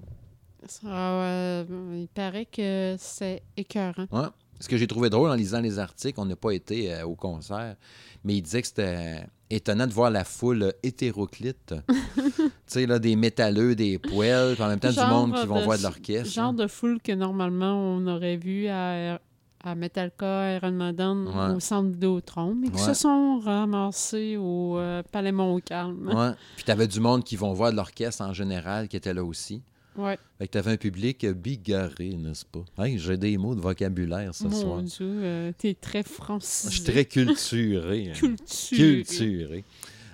Ça, 0.68 0.88
euh, 0.88 1.64
il 2.00 2.08
paraît 2.08 2.46
que 2.46 2.96
c'est 2.98 3.42
écœurant. 3.56 4.06
Ouais. 4.10 4.26
Ce 4.58 4.68
que 4.68 4.76
j'ai 4.78 4.86
trouvé 4.86 5.10
drôle 5.10 5.28
en 5.30 5.34
lisant 5.34 5.60
les 5.60 5.78
articles, 5.78 6.18
on 6.18 6.24
n'a 6.24 6.36
pas 6.36 6.52
été 6.52 6.92
euh, 6.94 7.04
au 7.06 7.14
concert, 7.14 7.76
mais 8.24 8.36
il 8.36 8.42
disait 8.42 8.62
que 8.62 8.68
c'était 8.68 8.96
euh, 8.96 9.26
étonnant 9.50 9.86
de 9.86 9.92
voir 9.92 10.10
la 10.10 10.24
foule 10.24 10.72
hétéroclite. 10.82 11.74
tu 11.88 12.22
sais, 12.66 12.86
là, 12.86 12.98
des 12.98 13.16
métalleux, 13.16 13.74
des 13.74 13.98
poêles, 13.98 14.54
puis 14.54 14.62
en 14.64 14.68
même 14.68 14.80
temps 14.80 14.90
Genre 14.90 15.04
du 15.06 15.10
monde 15.14 15.34
qui 15.40 15.46
vont 15.46 15.58
de- 15.60 15.64
voir 15.64 15.76
de 15.76 15.82
l'orchestre. 15.82 16.32
Genre 16.32 16.46
hein. 16.46 16.52
de 16.54 16.66
foule 16.66 17.00
que 17.02 17.12
normalement 17.12 17.74
on 17.76 18.06
aurait 18.06 18.38
vu 18.38 18.66
à, 18.68 19.20
à 19.62 19.74
Metallica, 19.74 20.54
Iron 20.56 20.70
Maiden, 20.72 21.28
Ouais. 21.28 21.54
au 21.54 21.60
centre 21.60 21.90
Vidéotron, 21.90 22.54
mais 22.54 22.68
qui 22.70 22.76
Ouais. 22.80 22.86
se 22.88 22.94
sont 22.94 23.38
ramassés 23.40 24.38
au 24.38 24.78
euh, 24.78 25.02
Palais 25.12 25.32
Montcalm. 25.32 26.08
Ouais. 26.14 26.30
Puis 26.56 26.64
t'avais 26.64 26.86
du 26.88 27.00
monde 27.00 27.24
qui 27.24 27.36
vont 27.36 27.52
voir 27.52 27.72
de 27.72 27.76
l'orchestre 27.76 28.22
en 28.22 28.32
général 28.32 28.88
qui 28.88 28.96
était 28.96 29.12
là 29.12 29.22
aussi. 29.22 29.62
Ouais. 29.96 30.18
Fait 30.38 30.46
que 30.46 30.52
t'avais 30.52 30.72
un 30.72 30.76
public 30.76 31.24
bigarré, 31.26 32.10
n'est-ce 32.10 32.44
pas? 32.44 32.64
Hey, 32.84 32.98
j'ai 32.98 33.16
des 33.16 33.36
mots 33.38 33.54
de 33.54 33.60
vocabulaire 33.60 34.34
ce 34.34 34.44
Mon 34.44 34.50
soir. 34.60 34.82
Dieu, 34.82 35.06
euh, 35.22 35.52
t'es 35.56 35.74
très 35.74 36.02
francisé. 36.02 36.70
Je 36.70 36.82
suis 36.82 36.92
très 36.92 37.04
culturé. 37.04 38.10
hein. 38.10 38.12
culture. 38.14 38.76
culturé. 38.76 39.64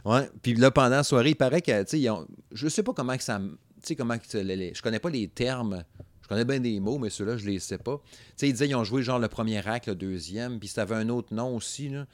Ouais. 0.04 0.28
Puis 0.42 0.54
là, 0.54 0.70
pendant 0.70 0.90
la 0.90 1.04
soirée, 1.04 1.30
il 1.30 1.36
paraît 1.36 1.62
que, 1.62 1.82
tu 1.84 2.00
sais, 2.02 2.10
ont- 2.10 2.26
je 2.52 2.68
sais 2.68 2.82
pas 2.82 2.92
comment 2.92 3.16
que 3.16 3.22
ça. 3.22 3.40
Tu 3.40 3.88
sais, 3.88 3.96
comment 3.96 4.16
que 4.18 4.38
les- 4.38 4.56
les- 4.56 4.74
je 4.74 4.82
connais 4.82 4.98
pas 5.00 5.10
les 5.10 5.28
termes. 5.28 5.84
Je 6.22 6.28
connais 6.28 6.44
bien 6.44 6.60
des 6.60 6.78
mots, 6.80 6.98
mais 6.98 7.10
ceux-là, 7.10 7.36
je 7.36 7.44
les 7.46 7.58
sais 7.58 7.78
pas. 7.78 8.00
Tu 8.06 8.12
sais, 8.36 8.48
ils 8.48 8.52
disaient 8.52 8.66
qu'ils 8.66 8.76
ont 8.76 8.84
joué 8.84 9.02
genre 9.02 9.18
le 9.18 9.28
premier 9.28 9.66
acte, 9.66 9.88
le 9.88 9.94
deuxième, 9.94 10.58
puis 10.60 10.68
ça 10.68 10.82
avait 10.82 10.94
un 10.94 11.08
autre 11.08 11.34
nom 11.34 11.54
aussi, 11.56 11.88
là. 11.88 12.06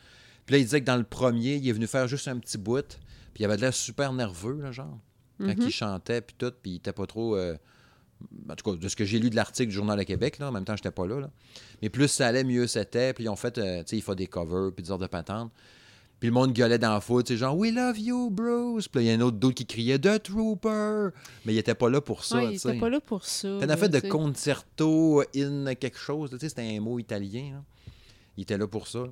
Puis 0.46 0.54
là, 0.54 0.58
il 0.58 0.64
disait 0.64 0.80
que 0.80 0.86
dans 0.86 0.96
le 0.96 1.04
premier, 1.04 1.56
il 1.56 1.68
est 1.68 1.72
venu 1.72 1.86
faire 1.86 2.08
juste 2.08 2.26
un 2.26 2.38
petit 2.38 2.56
bout, 2.56 2.98
puis 3.34 3.42
il 3.42 3.44
avait 3.44 3.56
de 3.56 3.60
l'air 3.60 3.74
super 3.74 4.12
nerveux, 4.14 4.60
là, 4.62 4.72
genre, 4.72 4.98
quand 5.38 5.46
Mhm. 5.46 5.62
il 5.62 5.70
chantait, 5.70 6.20
puis 6.20 6.34
tout, 6.38 6.52
puis 6.62 6.72
il 6.72 6.76
était 6.76 6.92
pas 6.92 7.06
trop. 7.06 7.36
euh, 7.36 7.56
en 8.50 8.56
tout 8.56 8.68
cas, 8.72 8.76
de 8.76 8.88
ce 8.88 8.96
que 8.96 9.04
j'ai 9.04 9.18
lu 9.20 9.30
de 9.30 9.36
l'article 9.36 9.68
du 9.68 9.74
Journal 9.76 9.96
de 9.96 10.02
Québec, 10.02 10.38
là, 10.38 10.48
en 10.48 10.52
même 10.52 10.64
temps, 10.64 10.74
j'étais 10.74 10.90
pas 10.90 11.06
là, 11.06 11.20
là. 11.20 11.30
Mais 11.82 11.88
plus 11.88 12.08
ça 12.08 12.26
allait, 12.26 12.42
mieux 12.42 12.66
c'était. 12.66 13.12
Puis 13.12 13.24
ils 13.24 13.28
ont 13.28 13.36
fait, 13.36 13.56
euh, 13.58 13.78
tu 13.84 13.90
sais, 13.90 13.96
il 13.96 14.02
faut 14.02 14.16
des 14.16 14.26
covers, 14.26 14.72
puis 14.74 14.82
des 14.82 14.90
ordres 14.90 15.04
de 15.04 15.08
patente. 15.10 15.52
Puis 16.18 16.28
le 16.30 16.34
monde 16.34 16.52
gueulait 16.52 16.78
dans 16.78 16.94
la 16.94 17.00
foule, 17.00 17.22
tu 17.22 17.34
sais, 17.34 17.38
genre, 17.38 17.56
We 17.56 17.72
love 17.72 17.96
you, 17.96 18.28
Bruce. 18.30 18.88
Puis 18.88 19.02
il 19.02 19.06
y 19.06 19.10
a 19.10 19.14
un 19.14 19.20
autre 19.20 19.36
d'autre 19.36 19.54
qui 19.54 19.66
criait 19.66 20.00
The 20.00 20.20
Trooper. 20.20 21.10
Mais 21.44 21.54
il 21.54 21.58
était 21.58 21.76
pas 21.76 21.88
là 21.88 22.00
pour 22.00 22.24
ça, 22.24 22.38
Ouais, 22.38 22.48
tu 22.48 22.52
il 22.54 22.58
sais. 22.58 22.70
était 22.70 22.80
pas 22.80 22.88
là 22.90 23.00
pour 23.00 23.24
ça. 23.24 23.56
T'en 23.60 23.68
as 23.68 23.76
fait 23.76 23.88
de 23.88 24.00
concerto 24.00 25.22
in 25.36 25.72
quelque 25.76 25.98
chose, 25.98 26.30
tu 26.30 26.38
sais, 26.40 26.48
c'était 26.48 26.76
un 26.76 26.80
mot 26.80 26.98
italien. 26.98 27.50
là. 27.52 27.62
Il 28.36 28.42
était 28.42 28.58
là 28.58 28.66
pour 28.66 28.88
ça. 28.88 29.04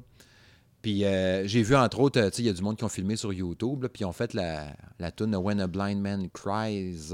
Puis 0.87 1.05
euh, 1.05 1.45
j'ai 1.49 1.62
vu, 1.64 1.75
entre 1.75 1.99
autres, 1.99 2.21
euh, 2.21 2.31
tu 2.31 2.37
sais, 2.37 2.43
il 2.43 2.47
y 2.47 2.49
a 2.49 2.52
du 2.52 2.62
monde 2.62 2.76
qui 2.76 2.85
ont 2.85 2.88
filmé 2.88 3.16
sur 3.16 3.33
YouTube, 3.33 3.83
là, 3.83 3.88
puis 3.88 4.02
ils 4.02 4.05
ont 4.05 4.12
fait 4.12 4.33
la, 4.35 4.69
la 5.00 5.11
tune 5.11 5.35
When 5.35 5.59
a 5.59 5.66
Blind 5.66 6.00
Man 6.00 6.28
Cries 6.33 7.09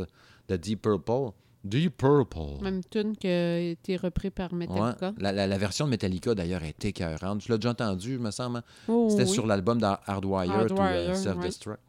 de 0.47 0.57
Deep 0.57 0.83
Purple. 0.83 1.31
Deep 1.65 1.97
Purple. 1.97 2.63
Même 2.63 2.83
tune 2.91 3.17
qui 3.17 3.29
a 3.29 3.59
été 3.61 3.97
repris 3.97 4.29
par 4.29 4.53
Metallica. 4.53 5.09
Ouais. 5.09 5.15
La, 5.17 5.33
la- 5.33 5.47
la 5.47 5.57
version 5.57 5.87
de 5.87 5.91
Metallica, 5.91 6.35
d'ailleurs, 6.35 6.63
est 6.65 6.85
écœurante. 6.85 7.41
Tu 7.41 7.51
l'as 7.51 7.57
déjà 7.57 7.71
entendu, 7.71 8.19
me 8.19 8.31
semble. 8.31 8.59
hein? 8.59 8.63
Oh, 8.89 9.07
C'était 9.09 9.23
oui. 9.23 9.31
sur 9.31 9.47
l'album 9.47 9.81
d'Hardwire 9.81 10.67
to 10.67 10.75
Hardwire, 10.77 11.11
euh, 11.11 11.15
Self 11.15 11.37
ouais. 11.39 11.43
Destruct. 11.47 11.81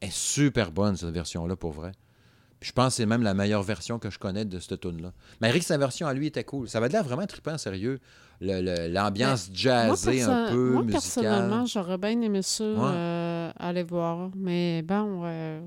Elle 0.00 0.08
est 0.08 0.12
super 0.12 0.72
bonne, 0.72 0.96
cette 0.96 1.10
version-là, 1.10 1.54
pour 1.54 1.72
vrai. 1.72 1.92
Je 2.60 2.72
pense 2.72 2.88
que 2.88 2.96
c'est 2.98 3.06
même 3.06 3.22
la 3.22 3.32
meilleure 3.34 3.62
version 3.62 3.98
que 3.98 4.10
je 4.10 4.18
connais 4.18 4.44
de 4.44 4.58
cette 4.58 4.80
tune-là. 4.80 5.12
Mais 5.40 5.50
Rick, 5.50 5.62
sa 5.62 5.78
version 5.78 6.06
à 6.06 6.12
lui 6.14 6.26
était 6.26 6.44
cool. 6.44 6.68
Ça 6.68 6.78
avait 6.78 6.88
l'air 6.90 7.04
vraiment 7.04 7.26
trippant, 7.26 7.56
sérieux. 7.56 8.00
L'ambiance 8.42 9.48
Moi, 9.48 9.56
jazzée 9.56 10.22
un 10.22 10.50
peu, 10.50 10.70
moi, 10.72 10.82
musicale. 10.82 10.92
personnellement, 10.92 11.66
j'aurais 11.66 11.98
bien 11.98 12.20
aimé 12.20 12.42
ça 12.42 12.64
Ouais. 12.64 12.78
euh, 12.80 13.50
aller 13.58 13.82
voir. 13.82 14.30
Mais 14.34 14.82
bon, 14.82 15.22
euh, 15.24 15.60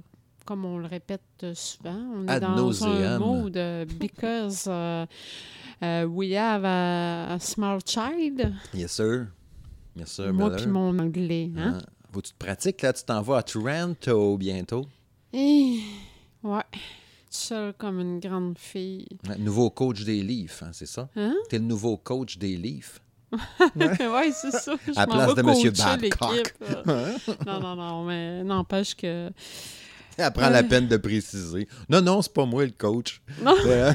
comme 0.46 0.66
on 0.66 0.78
le 0.78 0.86
répète 0.88 1.22
souvent, 1.54 2.00
on 2.16 2.28
est 2.28 2.32
Ad 2.32 2.42
dans 2.42 2.48
un 2.50 2.56
nauseam. 2.56 3.18
mode 3.20 3.58
euh, 3.58 3.86
because 4.00 4.66
euh, 4.68 5.06
euh, 5.84 6.06
we 6.06 6.34
have 6.36 6.64
a, 6.66 7.34
a 7.34 7.40
small 7.40 7.80
child. 7.86 8.54
Yes, 8.74 8.92
sir. 8.92 9.28
Yes, 9.96 10.10
sir, 10.12 10.34
Moi 10.34 10.52
puis 10.56 10.68
mon 10.68 10.98
anglais. 11.00 11.52
Hein? 11.58 11.76
Hein? 11.76 11.82
Faut 12.12 12.22
que 12.22 12.28
tu 12.28 12.34
te 12.34 12.38
pratiques, 12.44 12.82
là. 12.82 12.94
Tu 12.94 13.04
t'en 13.04 13.22
vas 13.22 13.38
à 13.38 13.44
Toronto 13.44 14.38
bientôt. 14.38 14.86
Et, 15.32 15.80
ouais, 16.44 16.62
seule 17.30 17.74
comme 17.74 18.00
une 18.00 18.20
grande 18.20 18.58
fille. 18.58 19.08
Nouveau 19.40 19.70
coach 19.70 20.04
des 20.04 20.22
Leafs, 20.22 20.64
hein, 20.64 20.70
c'est 20.74 20.86
ça? 20.88 21.10
Hein? 21.16 21.34
T'es 21.50 21.58
le 21.60 21.66
nouveau 21.66 21.98
coach 21.98 22.38
des 22.38 22.56
Leafs. 22.58 23.00
ouais, 23.76 24.32
c'est 24.32 24.52
ça. 24.52 24.76
Je 24.86 24.92
À 24.96 25.08
place 25.08 25.34
de 25.34 25.42
coacher 25.42 25.72
Babcock. 25.72 26.54
euh. 26.88 27.14
non, 27.48 27.60
non, 27.60 27.76
non, 27.76 28.04
mais 28.06 28.44
n'empêche 28.44 28.96
que. 28.96 29.32
Elle 30.16 30.32
prend 30.32 30.50
la 30.50 30.62
peine 30.62 30.88
de 30.88 30.98
préciser. 30.98 31.68
Non, 31.90 32.00
non, 32.02 32.22
c'est 32.22 32.32
pas 32.32 32.46
moi 32.46 32.64
le 32.66 32.72
coach. 32.78 33.20
Non. 33.42 33.56
Euh, 33.66 33.92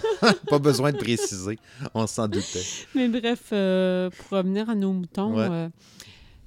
pas 0.48 0.58
besoin 0.58 0.90
de 0.90 0.96
préciser. 0.96 1.60
On 1.94 2.08
s'en 2.08 2.26
doutait. 2.26 2.64
Mais 2.96 3.06
bref, 3.08 3.50
euh, 3.52 4.10
pour 4.10 4.38
revenir 4.38 4.68
à 4.68 4.74
nos 4.74 4.92
moutons, 4.92 5.36
Ouais. 5.36 5.46
euh, 5.48 5.68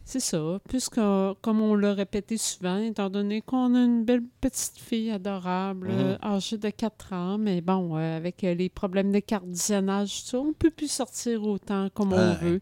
c'est 0.03 0.19
ça. 0.19 0.59
Puisque, 0.67 0.95
comme 1.41 1.61
on 1.61 1.75
l'a 1.75 1.93
répété 1.93 2.37
souvent, 2.37 2.77
étant 2.77 3.09
donné 3.09 3.41
qu'on 3.41 3.73
a 3.75 3.79
une 3.83 4.03
belle 4.03 4.23
petite 4.41 4.77
fille 4.77 5.11
adorable, 5.11 5.87
Mhm. 5.89 5.99
euh, 5.99 6.17
âgée 6.23 6.57
de 6.57 6.69
4 6.69 7.13
ans, 7.13 7.37
mais 7.37 7.61
bon, 7.61 7.95
euh, 7.97 8.17
avec 8.17 8.43
euh, 8.43 8.53
les 8.53 8.69
problèmes 8.69 9.11
de 9.11 9.21
ça, 9.55 9.81
on 10.39 10.53
peut 10.53 10.71
plus 10.71 10.91
sortir 10.91 11.43
autant 11.43 11.89
comme 11.93 12.13
on 12.13 12.33
veut. 12.35 12.61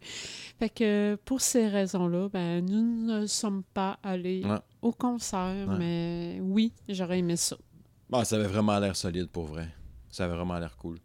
Fait 0.59 0.69
que 0.69 1.17
pour 1.25 1.41
ces 1.41 1.67
raisons-là, 1.67 2.29
ben, 2.29 2.63
nous 2.65 3.05
ne 3.05 3.25
sommes 3.25 3.63
pas 3.73 3.97
allés 4.03 4.43
Ouais. 4.45 4.57
au 4.81 4.91
concert, 4.91 5.67
Ouais. 5.69 5.77
mais 5.77 6.39
oui, 6.41 6.71
j'aurais 6.87 7.19
aimé 7.19 7.35
ça. 7.35 7.55
Bon, 8.09 8.23
ça 8.23 8.35
avait 8.35 8.47
vraiment 8.47 8.77
l'air 8.79 8.95
solide 8.95 9.29
pour 9.29 9.45
vrai. 9.45 9.67
Ça 10.09 10.25
avait 10.25 10.35
vraiment 10.35 10.57
l'air 10.59 10.75
cool. 10.77 10.97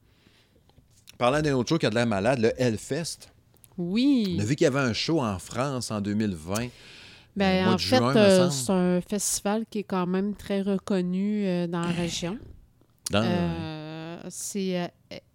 Parlant 1.19 1.41
d'un 1.43 1.55
autre 1.55 1.69
show 1.69 1.79
qui 1.79 1.87
a 1.87 1.91
de 1.91 1.95
l'air 1.95 2.07
malade, 2.07 2.39
le 2.41 2.53
Hellfest. 2.61 3.29
Oui. 3.79 4.37
On 4.39 4.43
a 4.43 4.45
vu 4.45 4.57
qu'il 4.57 4.65
y 4.65 4.69
avait 4.69 4.79
un 4.81 4.93
show 4.93 5.21
en 5.21 5.39
France 5.39 5.91
en 5.91 6.01
2020. 6.01 6.69
Ben, 7.37 7.63
au 7.63 7.65
mois 7.65 7.75
en 7.75 7.79
fait, 7.79 8.01
euh, 8.01 8.51
c'est 8.51 8.71
un 8.73 9.01
festival 9.01 9.65
qui 9.69 9.81
est 9.81 9.85
quand 9.85 10.07
même 10.07 10.35
très 10.35 10.63
reconnu 10.63 11.45
euh, 11.47 11.67
dans 11.67 11.81
la 11.81 11.89
région. 11.89 12.39
Dans... 13.11 13.25
Euh, 13.25 14.17
c'est 14.29 14.81
euh, 14.81 14.87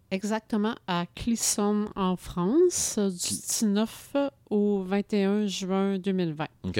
exactement 0.10 0.75
à 0.88 1.05
Clisson, 1.13 1.88
en 1.96 2.15
France, 2.15 2.96
euh, 2.98 3.10
du 3.10 3.17
19 3.17 4.15
au 4.50 4.81
21 4.84 5.46
juin 5.48 6.00
2020. 6.00 6.46
OK. 6.63 6.79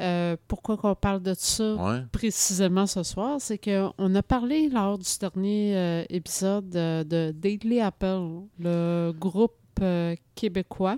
Euh, 0.00 0.36
pourquoi 0.48 0.78
qu'on 0.78 0.94
parle 0.94 1.20
de 1.22 1.34
ça 1.36 1.74
Ouais. 1.74 2.00
précisément 2.10 2.86
ce 2.86 3.02
soir? 3.02 3.36
C'est 3.38 3.58
qu'on 3.58 4.14
a 4.14 4.22
parlé 4.22 4.70
lors 4.70 4.96
du 4.96 5.10
dernier 5.20 5.76
euh, 5.76 6.04
épisode 6.08 6.74
euh, 6.74 7.04
de 7.04 7.32
Daily 7.36 7.80
Apple, 7.82 8.40
le 8.58 9.12
groupe 9.12 9.52
euh, 9.52 9.59
québécois. 10.34 10.96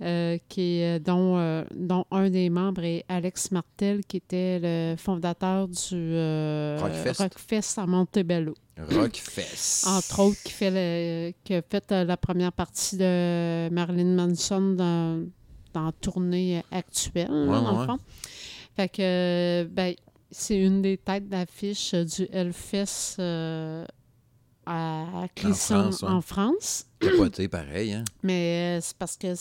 euh, 0.00 0.38
qui 0.48 0.78
est, 0.78 1.00
dont, 1.00 1.36
euh, 1.38 1.64
dont 1.74 2.04
un 2.12 2.30
des 2.30 2.50
membres 2.50 2.84
est 2.84 3.04
Alex 3.08 3.50
Martel, 3.50 4.04
qui 4.06 4.18
était 4.18 4.60
le 4.62 4.94
fondateur 4.96 5.66
du 5.66 5.74
euh, 5.92 6.78
Rockfest. 6.80 7.20
Rockfest 7.20 7.80
à 7.80 7.86
Montebello. 7.86 8.54
Rockfest. 8.78 9.88
Entre 9.88 10.20
autres, 10.20 10.40
qui, 10.44 10.52
fait 10.52 10.70
le- 10.70 11.32
qui 11.42 11.54
a 11.54 11.62
fait 11.62 11.90
euh, 11.90 12.04
la 12.04 12.16
première 12.16 12.52
partie 12.52 12.96
de 12.96 13.68
Marilyn 13.70 14.14
Manson 14.14 14.74
dans, 14.76 15.26
dans 15.72 15.86
la 15.86 15.92
tournée 16.00 16.62
actuelle, 16.70 17.26
là, 17.28 17.34
Ouais, 17.58 17.64
dans 17.64 17.80
le 17.80 17.86
fond. 17.86 17.98
Fait 18.76 18.88
que, 18.88 19.02
euh, 19.02 19.64
ben, 19.68 19.94
c'est 20.30 20.58
une 20.58 20.80
des 20.80 20.96
têtes 20.98 21.28
d'affiche 21.28 21.92
euh, 21.94 22.04
du 22.04 22.28
Hellfest 22.32 23.16
euh, 23.18 23.84
à 24.68 25.26
Clisson, 25.34 25.82
France, 25.90 26.02
ouais. 26.02 26.08
en 26.08 26.20
France. 26.20 26.86
Capoté, 27.00 27.48
pareil, 27.48 27.92
hein? 27.94 28.04
Mais 28.22 28.78
euh, 28.78 28.80
c'est 28.82 28.96
parce 28.96 29.16
que 29.16 29.34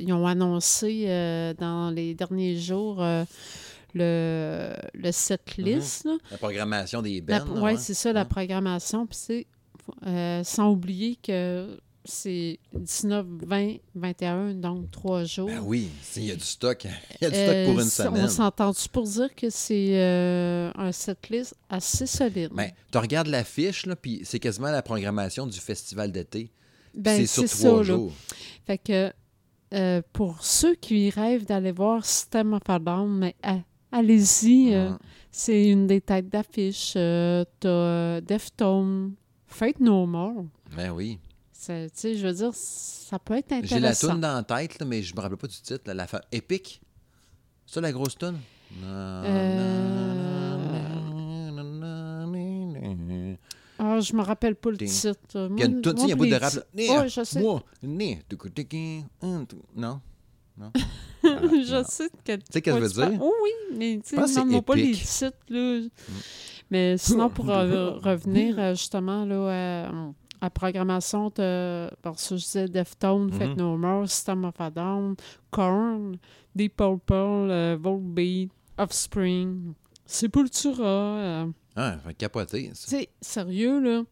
ils 0.00 0.12
ont 0.12 0.26
annoncé 0.26 1.04
euh, 1.06 1.54
dans 1.54 1.90
les 1.90 2.14
derniers 2.14 2.56
jours 2.58 3.02
euh, 3.02 3.24
le, 3.94 4.74
le 4.94 5.12
set 5.12 5.56
list. 5.56 6.04
là. 6.04 6.16
La 6.32 6.38
programmation 6.38 7.02
des 7.02 7.20
bands. 7.20 7.62
ouais. 7.62 7.76
c'est 7.76 7.94
ça, 7.94 8.12
la 8.12 8.24
programmation. 8.24 9.06
Puis 9.06 9.18
c'est, 9.18 10.44
sans 10.44 10.70
oublier 10.70 11.16
que 11.22 11.78
c'est 12.06 12.58
19, 12.72 13.26
20, 13.46 13.74
21, 13.94 14.54
donc 14.54 14.90
trois 14.90 15.24
jours. 15.24 15.46
Ben 15.48 15.60
oui, 15.62 15.88
c'est- 16.02 16.20
il 16.20 16.26
y 16.26 16.32
a 16.32 16.36
du 16.36 16.44
stock. 16.44 16.84
Il 16.84 16.90
y 17.22 17.24
a 17.26 17.30
du 17.30 17.36
stock 17.36 17.64
pour 17.66 17.80
une 17.80 17.88
semaine. 17.88 18.24
On 18.24 18.28
s'entend-tu 18.28 18.88
pour 18.88 19.04
dire 19.04 19.34
que 19.34 19.50
c'est 19.50 19.90
euh, 20.00 20.70
un 20.74 20.92
setlist 20.92 21.54
assez 21.68 22.06
solide? 22.06 22.50
Ben, 22.52 22.70
tu 22.90 22.98
regardes 22.98 23.28
l'affiche, 23.28 23.86
puis 24.00 24.20
c'est 24.24 24.38
quasiment 24.38 24.70
la 24.70 24.82
programmation 24.82 25.46
du 25.46 25.58
festival 25.58 26.10
d'été. 26.12 26.50
Ben, 26.94 27.26
c'est 27.26 27.46
sur 27.46 27.58
trois 27.58 27.70
ça, 27.70 27.76
là. 27.78 27.82
jours. 27.82 28.12
Fait 28.66 28.78
que 28.78 29.12
euh, 29.74 30.00
pour 30.12 30.42
ceux 30.44 30.74
qui 30.76 31.10
rêvent 31.10 31.44
d'aller 31.44 31.72
voir 31.72 32.04
System 32.06 32.54
of 32.54 32.62
a 32.68 32.78
Down, 32.78 33.18
mais 33.18 33.34
ah, 33.42 33.58
allez-y, 33.92 34.72
euh, 34.74 34.90
Ouais. 34.90 34.96
c'est 35.30 35.68
une 35.68 35.86
des 35.86 36.00
têtes 36.00 36.28
d'affiche. 36.28 36.92
T'as 36.94 38.20
Deftones, 38.20 39.14
Fate 39.46 39.80
No 39.80 40.06
More. 40.06 40.44
Ben 40.76 40.90
oui. 40.90 41.18
Tu 41.58 41.88
sais, 41.92 42.16
je 42.16 42.26
veux 42.26 42.32
dire, 42.32 42.50
ça 42.54 43.18
peut 43.18 43.34
être 43.34 43.52
intéressant. 43.52 43.76
J'ai 43.76 43.80
la 43.80 43.94
toune 43.94 44.20
dans 44.20 44.34
la 44.34 44.42
tête, 44.42 44.78
là, 44.78 44.86
mais 44.86 45.02
je 45.02 45.14
me 45.14 45.20
rappelle 45.20 45.38
pas 45.38 45.46
du 45.46 45.56
titre. 45.56 45.82
là, 45.86 45.94
la 45.94 46.06
fa... 46.06 46.20
Epic. 46.30 46.80
C'est 47.66 47.74
ça 47.74 47.80
la 47.80 47.92
grosse 47.92 48.16
toune? 48.16 48.38
Ah, 53.78 54.00
je 54.00 54.14
me 54.14 54.22
rappelle 54.22 54.54
pas 54.54 54.70
le 54.70 54.76
titre. 54.78 55.18
Il 55.34 55.58
y 55.58 55.62
a 55.62 55.66
une 55.66 55.80
toune, 55.80 55.94
tu 55.94 56.00
sais, 56.00 56.06
il 56.06 56.08
y 56.08 56.12
a 56.12 56.14
un 56.14 56.18
bout 56.18 56.26
de 56.26 56.34
rap. 56.34 56.52
Oui, 56.74 57.08
je 57.08 57.24
sais. 57.24 57.40
Non? 59.74 60.00
Non? 60.58 60.72
je 61.22 61.84
sais 61.86 62.08
que. 62.24 62.36
Tu 62.36 62.42
sais 62.50 62.62
qu'est-ce 62.62 62.78
que 62.78 62.88
je 62.88 62.94
veux 62.94 63.10
dire? 63.10 63.18
Oh 63.20 63.34
oui, 63.42 63.50
mais 63.76 64.00
tu 64.02 64.16
sais, 64.16 64.40
non, 64.40 64.46
non, 64.46 64.62
pas 64.62 64.74
les 64.74 64.90
épique. 64.90 65.02
titres, 65.04 65.36
là. 65.50 65.80
Mais 66.70 66.96
sinon, 66.98 67.28
pour 67.28 67.50
euh, 67.50 67.90
revenir 68.02 68.58
euh, 68.58 68.74
justement 68.74 69.24
là, 69.24 69.86
à 69.86 69.92
la 70.42 70.50
programmation 70.50 71.30
de, 71.34 71.90
parce 72.02 72.28
que 72.28 72.36
je 72.36 72.42
disais 72.44 72.68
Deftones, 72.68 73.32
Fate 73.32 73.50
Mhm. 73.50 73.56
No 73.56 73.76
More, 73.76 74.08
System 74.08 74.44
of 74.44 74.60
a 74.60 74.70
Down, 74.70 75.16
Korn, 75.50 76.16
Deep 76.54 76.76
Purple, 76.76 77.12
euh, 77.14 77.76
Volbeat, 77.80 78.50
Offspring, 78.78 79.74
Sepultura. 80.04 80.84
euh, 80.84 81.46
Ah, 81.76 81.96
fait 82.04 82.14
capoter. 82.14 82.68
tu 82.68 82.74
ça. 82.74 82.88
sais, 82.88 83.08
sérieux, 83.20 83.80
là. 83.80 84.02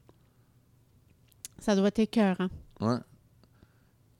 Ça 1.59 1.75
doit 1.76 1.88
être 1.88 1.99
écœurant. 2.00 2.49
Ouais. 2.81 2.97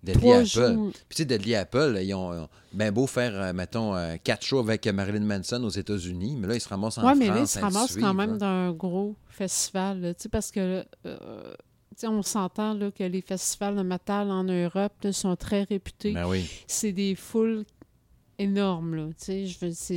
Deadly 0.03 0.21
Trois 0.21 0.37
Apple. 0.37 0.47
jours. 0.47 0.93
Puis 0.93 1.03
tu 1.11 1.17
sais, 1.17 1.25
Deadly 1.25 1.55
Apple, 1.55 1.99
ils 2.03 2.13
ont 2.15 2.47
bien 2.75 2.93
beau 2.93 3.07
faire, 3.07 3.35
euh, 3.35 3.53
mettons, 3.55 3.97
euh, 3.97 4.17
quatre 4.23 4.45
shows 4.45 4.59
avec 4.61 4.87
Marilyn 4.87 5.25
Manson 5.25 5.63
aux 5.65 5.71
États-Unis, 5.71 6.37
mais 6.39 6.47
là, 6.49 6.55
ils 6.57 6.61
se 6.61 6.69
ramassent 6.69 6.99
en 6.99 7.03
Oui, 7.03 7.07
France. 7.09 7.19
mais 7.19 7.29
là, 7.29 7.41
ils 7.41 7.47
se 7.47 7.59
ramassent 7.59 7.97
quand 7.97 8.13
même 8.15 8.37
d'un 8.37 8.73
gros 8.73 9.17
festival, 9.29 10.15
tu 10.17 10.23
sais, 10.25 10.29
parce 10.29 10.51
que, 10.51 10.85
euh, 11.07 11.55
on 12.05 12.23
s'entend 12.23 12.79
que 12.91 13.05
les 13.05 13.21
festivals 13.21 13.77
de 13.77 13.83
métal 13.83 14.31
en 14.31 14.45
Europe 14.45 14.93
là, 15.03 15.13
sont 15.13 15.37
très 15.37 15.63
réputés. 15.63 16.13
Ben 16.13 16.27
oui. 16.27 16.49
C'est 16.67 16.93
des 16.93 17.15
foules 17.15 17.65
énormes, 18.39 19.13
c'est 19.17 19.47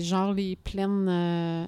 genre 0.01 0.33
les 0.33 0.55
pleines 0.55 1.07
euh, 1.09 1.65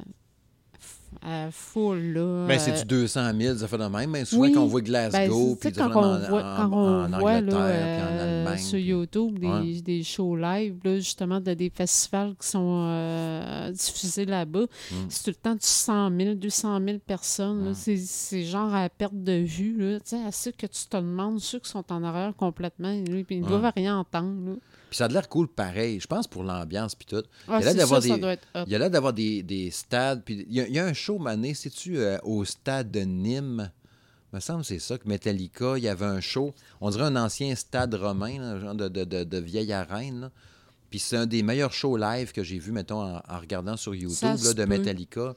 euh, 1.26 1.50
foules, 1.52 2.14
là. 2.14 2.46
Ben, 2.48 2.60
c'est 2.60 2.72
euh, 2.72 2.80
du 2.82 2.86
200 2.86 3.32
000, 3.40 3.58
ça 3.58 3.68
fait 3.68 3.78
de 3.78 3.84
même. 3.86 4.12
Ben, 4.12 4.26
souvent, 4.26 4.42
oui. 4.44 4.52
quand 4.54 4.62
on 4.64 4.68
voit 4.68 4.82
Ben, 4.82 4.88
Glasgow, 4.88 5.58
sais, 5.62 5.72
puis 5.72 5.80
quand 5.80 5.92
on 5.96 6.14
affaires 6.14 6.30
voit, 6.30 6.42
en, 6.42 6.56
quand 6.70 6.74
en- 6.78 7.10
on 7.10 7.14
en 7.14 7.20
voit 7.20 7.42
là, 7.42 7.48
puis 7.48 7.56
en 7.56 7.60
euh, 7.60 8.40
Allemagne. 8.46 8.58
sur 8.64 8.72
puis- 8.78 8.84
YouTube 8.88 9.40
des, 9.40 9.48
Ouais. 9.48 9.82
des 9.82 10.04
shows 10.04 10.36
live, 10.36 10.76
là, 10.84 10.96
justement, 10.98 11.40
de 11.40 11.54
des 11.54 11.70
festivals 11.70 12.36
qui 12.40 12.48
sont 12.48 12.86
euh, 12.88 13.72
diffusés 13.72 14.26
là-bas, 14.26 14.62
Mm. 14.92 14.96
c'est 15.10 15.24
tout 15.24 15.30
le 15.32 15.36
temps 15.36 15.54
du 15.56 15.60
100 15.62 16.12
000, 16.18 16.36
200 16.36 16.80
000 16.86 17.00
personnes. 17.00 17.70
Mm. 17.72 17.74
C'est- 17.74 17.98
genre 18.44 18.74
à 18.74 18.88
perte 18.90 19.14
de 19.22 19.34
vue. 19.34 19.76
Là. 19.78 20.00
À 20.28 20.32
ceux 20.32 20.52
que 20.52 20.68
tu 20.68 20.86
te 20.88 20.98
demandes, 20.98 21.40
ceux 21.40 21.60
qui 21.60 21.70
sont 21.70 21.84
en 21.92 22.04
arrière 22.04 22.34
complètement, 22.36 22.92
là, 22.94 23.04
puis 23.26 23.36
ils 23.36 23.40
ne 23.40 23.44
Ouais. 23.46 23.50
doivent 23.50 23.74
rien 23.76 23.98
entendre. 23.98 24.36
là. 24.46 24.54
Puis 24.90 24.98
ça 24.98 25.06
a 25.06 25.08
l'air 25.08 25.30
cool 25.30 25.48
pareil, 25.48 26.00
je 26.00 26.08
pense, 26.08 26.28
pour 26.28 26.44
l'ambiance, 26.44 26.96
puis 26.96 27.06
tout. 27.06 27.24
Ah, 27.48 27.60
Il 27.60 27.66
y 27.66 27.68
a 27.68 27.74
l'air 27.74 27.76
d'avoir 27.76 28.02
des- 28.02 28.18
doit 28.18 28.32
être 28.34 28.48
hot. 28.56 28.64
Il 28.66 28.72
y 28.72 28.76
a 28.76 28.80
l'air 28.80 28.90
d'avoir 28.90 29.14
des, 29.14 29.44
des 29.44 29.70
stades. 29.72 30.24
Puis 30.24 30.46
il 30.50 30.54
y, 30.56 30.62
a, 30.62 30.68
il 30.68 30.74
y 30.74 30.80
a 30.80 30.86
un 30.86 30.94
show, 30.94 31.20
Mané, 31.20 31.54
sais-tu, 31.54 31.98
euh, 32.00 32.18
au 32.24 32.44
stade 32.46 32.90
de 32.92 33.02
Nîmes? 33.02 33.72
Il 34.32 34.36
me 34.36 34.40
semble 34.42 34.62
que 34.62 34.68
c'est 34.68 34.80
ça, 34.80 34.98
que 34.98 35.08
Metallica, 35.08 35.78
il 35.78 35.84
y 35.84 35.88
avait 35.88 36.06
un 36.06 36.22
show. 36.22 36.54
On 36.82 36.90
dirait 36.90 37.06
un 37.06 37.16
ancien 37.16 37.56
stade 37.56 37.94
romain, 37.96 38.40
là, 38.40 38.60
genre 38.60 38.76
de, 38.76 38.88
de, 38.88 39.04
de- 39.04 39.24
de 39.24 39.38
vieille 39.38 39.74
arène. 39.74 40.22
là. 40.22 40.32
Puis 40.90 41.00
c'est 41.00 41.18
un 41.18 41.26
des 41.28 41.44
meilleurs 41.44 41.72
shows 41.74 41.98
live 41.98 42.32
que 42.32 42.44
j'ai 42.44 42.58
vu, 42.60 42.72
mettons, 42.72 43.02
en, 43.02 43.22
en 43.28 43.40
regardant 43.40 43.78
sur 43.78 43.94
YouTube, 43.96 44.38
là, 44.44 44.54
de 44.54 44.64
peut. 44.64 44.66
Metallica. 44.66 45.36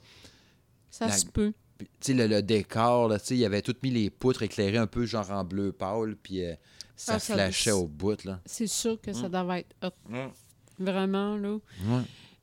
Ça 0.91 1.07
la- 1.07 1.13
se 1.17 1.27
peut. 1.27 1.53
Puis, 1.79 1.89
tu 2.01 2.13
sais, 2.13 2.15
le, 2.15 2.27
le 2.27 2.43
décor, 2.43 3.13
il 3.31 3.45
avait 3.45 3.63
tout 3.63 3.75
mis 3.83 3.91
les 3.91 4.09
poutres 4.11 4.43
éclairées 4.43 4.77
un 4.79 4.87
peu 4.87 5.05
genre 5.05 5.31
en 5.31 5.43
bleu 5.45 5.73
pâle, 5.73 6.17
puis 6.23 6.45
euh, 6.45 6.55
ça 6.97 7.15
Ah, 7.15 7.19
ça- 7.19 7.35
flashait 7.35 7.71
au 7.73 7.87
bout, 7.87 8.25
là. 8.25 8.41
C'est 8.47 8.67
sûr 8.67 9.01
que 9.01 9.11
Mm. 9.11 9.15
ça 9.15 9.29
doit 9.29 9.59
être 9.59 9.75
hot. 9.83 9.91
Vraiment, 10.79 11.37
là. 11.37 11.59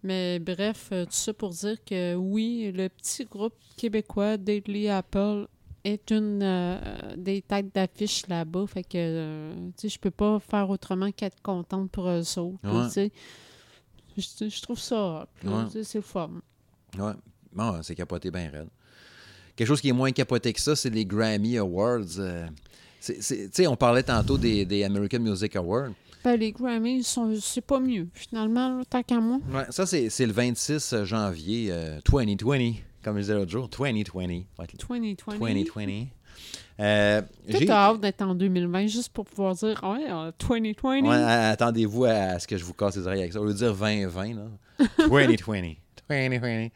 Mais 0.03 0.39
bref, 0.39 0.89
euh, 0.91 1.05
tout 1.05 1.11
ça 1.11 1.33
pour 1.33 1.49
dire 1.49 1.77
que 1.83 2.15
oui, 2.15 2.71
le 2.73 2.87
petit 2.87 3.25
groupe 3.25 3.53
québécois 3.75 4.37
Deadly 4.37 4.87
Apple 4.87 5.47
est 5.83 6.11
une 6.11 6.41
euh, 6.41 6.77
des 7.17 7.41
têtes 7.41 7.73
d'affiche 7.75 8.25
là-bas. 8.27 8.65
Fait 8.67 8.83
que, 8.83 8.89
euh, 8.95 9.53
tu 9.77 9.81
sais, 9.81 9.89
je 9.89 9.99
peux 9.99 10.11
pas 10.11 10.39
faire 10.39 10.69
autrement 10.69 11.11
qu'être 11.11 11.41
contente 11.41 11.91
pour 11.91 12.07
eux 12.09 12.19
autres. 12.39 12.59
là, 12.63 12.73
Ouais. 12.73 12.87
tu 12.87 12.93
sais. 12.93 13.11
Je, 14.17 14.49
je 14.49 14.61
trouve 14.61 14.79
ça 14.79 15.27
Ouais. 15.43 15.83
c'est 15.83 16.01
fun. 16.01 16.31
Ouais. 16.97 17.13
Bon, 17.53 17.81
c'est 17.83 17.95
capoté 17.95 18.31
bien 18.31 18.49
raide. 18.49 18.69
Quelque 19.55 19.67
chose 19.67 19.81
qui 19.81 19.89
est 19.89 19.93
moins 19.93 20.11
capoté 20.11 20.53
que 20.53 20.61
ça, 20.61 20.75
c'est 20.77 20.89
les 20.89 21.05
Grammy 21.05 21.57
Awards. 21.57 22.19
euh, 22.19 22.47
sais, 22.99 23.67
on 23.67 23.75
parlait 23.75 24.03
tantôt 24.03 24.37
des, 24.37 24.65
des 24.65 24.83
American 24.83 25.19
Music 25.19 25.55
Awards. 25.55 25.89
Ben, 26.23 26.35
les 26.35 26.51
Grammys, 26.51 27.03
sont- 27.03 27.33
c'est 27.41 27.61
pas 27.65 27.79
mieux, 27.79 28.07
finalement, 28.13 28.77
là, 28.79 28.83
tant 28.89 29.01
qu'à 29.03 29.19
moi. 29.19 29.39
Ouais, 29.53 29.63
ça, 29.69 29.85
c'est 29.85 30.09
le 30.25 30.33
26 30.33 31.03
janvier 31.05 31.69
euh, 31.71 31.99
2020, 32.11 32.73
comme 33.03 33.15
je 33.15 33.21
disais 33.21 33.33
l'autre 33.35 33.51
jour. 33.51 33.69
2020. 33.69 34.43
Ouais, 34.59 34.67
2020. 34.89 35.37
2020. 35.39 36.05
Euh, 36.81 37.21
j'ai- 37.47 37.69
hâte 37.69 37.99
d'être 38.01 38.21
en 38.21 38.35
2020 38.35 38.87
juste 38.87 39.09
pour 39.13 39.25
pouvoir 39.25 39.53
dire, 39.55 39.79
ouais, 39.83 40.05
euh, 40.09 40.31
2020. 40.39 41.01
Ouais, 41.01 41.15
a- 41.15 41.49
attendez-vous 41.51 42.05
à, 42.05 42.09
à 42.11 42.39
ce 42.39 42.47
que 42.47 42.57
je 42.57 42.63
vous 42.65 42.73
casse 42.73 42.95
les 42.97 43.05
oreilles 43.07 43.21
avec 43.21 43.33
ça. 43.33 43.41
Au 43.41 43.45
lieu 43.45 43.53
de 43.53 43.57
dire 43.57 43.73
2020, 43.73 44.33
là. 44.35 44.45
2020. 45.09 45.73
2020. 46.09 46.67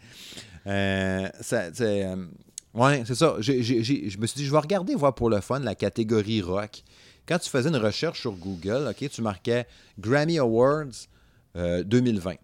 Euh, 0.68 1.28
ça, 1.42 1.64
euh, 1.82 2.26
ouais, 2.74 3.04
c'est 3.06 3.16
ça. 3.16 3.36
J'ai- 3.40 3.64
j'ai- 3.64 3.84
j'ai- 3.84 4.10
je 4.10 4.18
me 4.18 4.26
suis 4.28 4.38
dit, 4.38 4.46
je 4.46 4.52
vais 4.52 4.58
regarder, 4.60 4.96
voir 4.96 5.14
pour 5.16 5.30
le 5.30 5.42
fun, 5.42 5.60
la 5.60 5.76
catégorie 5.76 6.42
rock. 6.42 6.84
Quand 7.26 7.40
tu 7.40 7.50
faisais 7.50 7.70
une 7.70 7.78
recherche 7.78 8.20
sur 8.22 8.34
Google, 8.34 8.88
OK, 8.90 9.10
tu 9.10 9.22
marquais 9.22 9.66
Grammy 10.00 10.38
Awards 10.40 11.08
euh, 11.56 11.84
2020. 11.84 12.36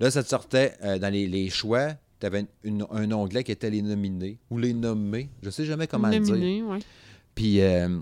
Là, 0.00 0.10
ça 0.10 0.22
te 0.22 0.28
sortait 0.28 0.74
euh, 0.82 0.98
dans 0.98 1.12
les, 1.12 1.26
les 1.26 1.48
choix. 1.50 1.94
Tu 2.20 2.26
avais 2.26 2.44
un 2.64 3.12
onglet 3.12 3.44
qui 3.44 3.52
était 3.52 3.70
les 3.70 3.80
nominés 3.82 4.38
ou 4.50 4.58
les 4.58 4.74
nommés. 4.74 5.30
Je 5.42 5.50
sais 5.50 5.64
jamais 5.64 5.86
comment 5.86 6.08
le 6.08 6.24
dire. 6.24 6.34
Ouais. 6.68 6.78
Puis, 7.34 7.60
euh, 7.60 8.00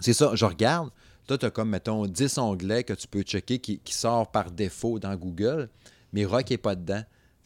c'est 0.00 0.12
ça, 0.14 0.32
je 0.34 0.44
regarde. 0.44 0.90
Toi, 1.26 1.38
tu 1.38 1.46
as 1.46 1.50
comme, 1.50 1.70
mettons, 1.70 2.06
10 2.06 2.36
onglets 2.38 2.84
que 2.84 2.92
tu 2.92 3.06
peux 3.08 3.22
checker 3.22 3.58
qui, 3.58 3.78
qui 3.78 3.94
sort 3.94 4.30
par 4.30 4.50
défaut 4.50 4.98
dans 4.98 5.14
Google, 5.16 5.70
mais 6.12 6.24
rock 6.24 6.50
n'est 6.50 6.58
pas 6.58 6.74
dedans. 6.74 7.02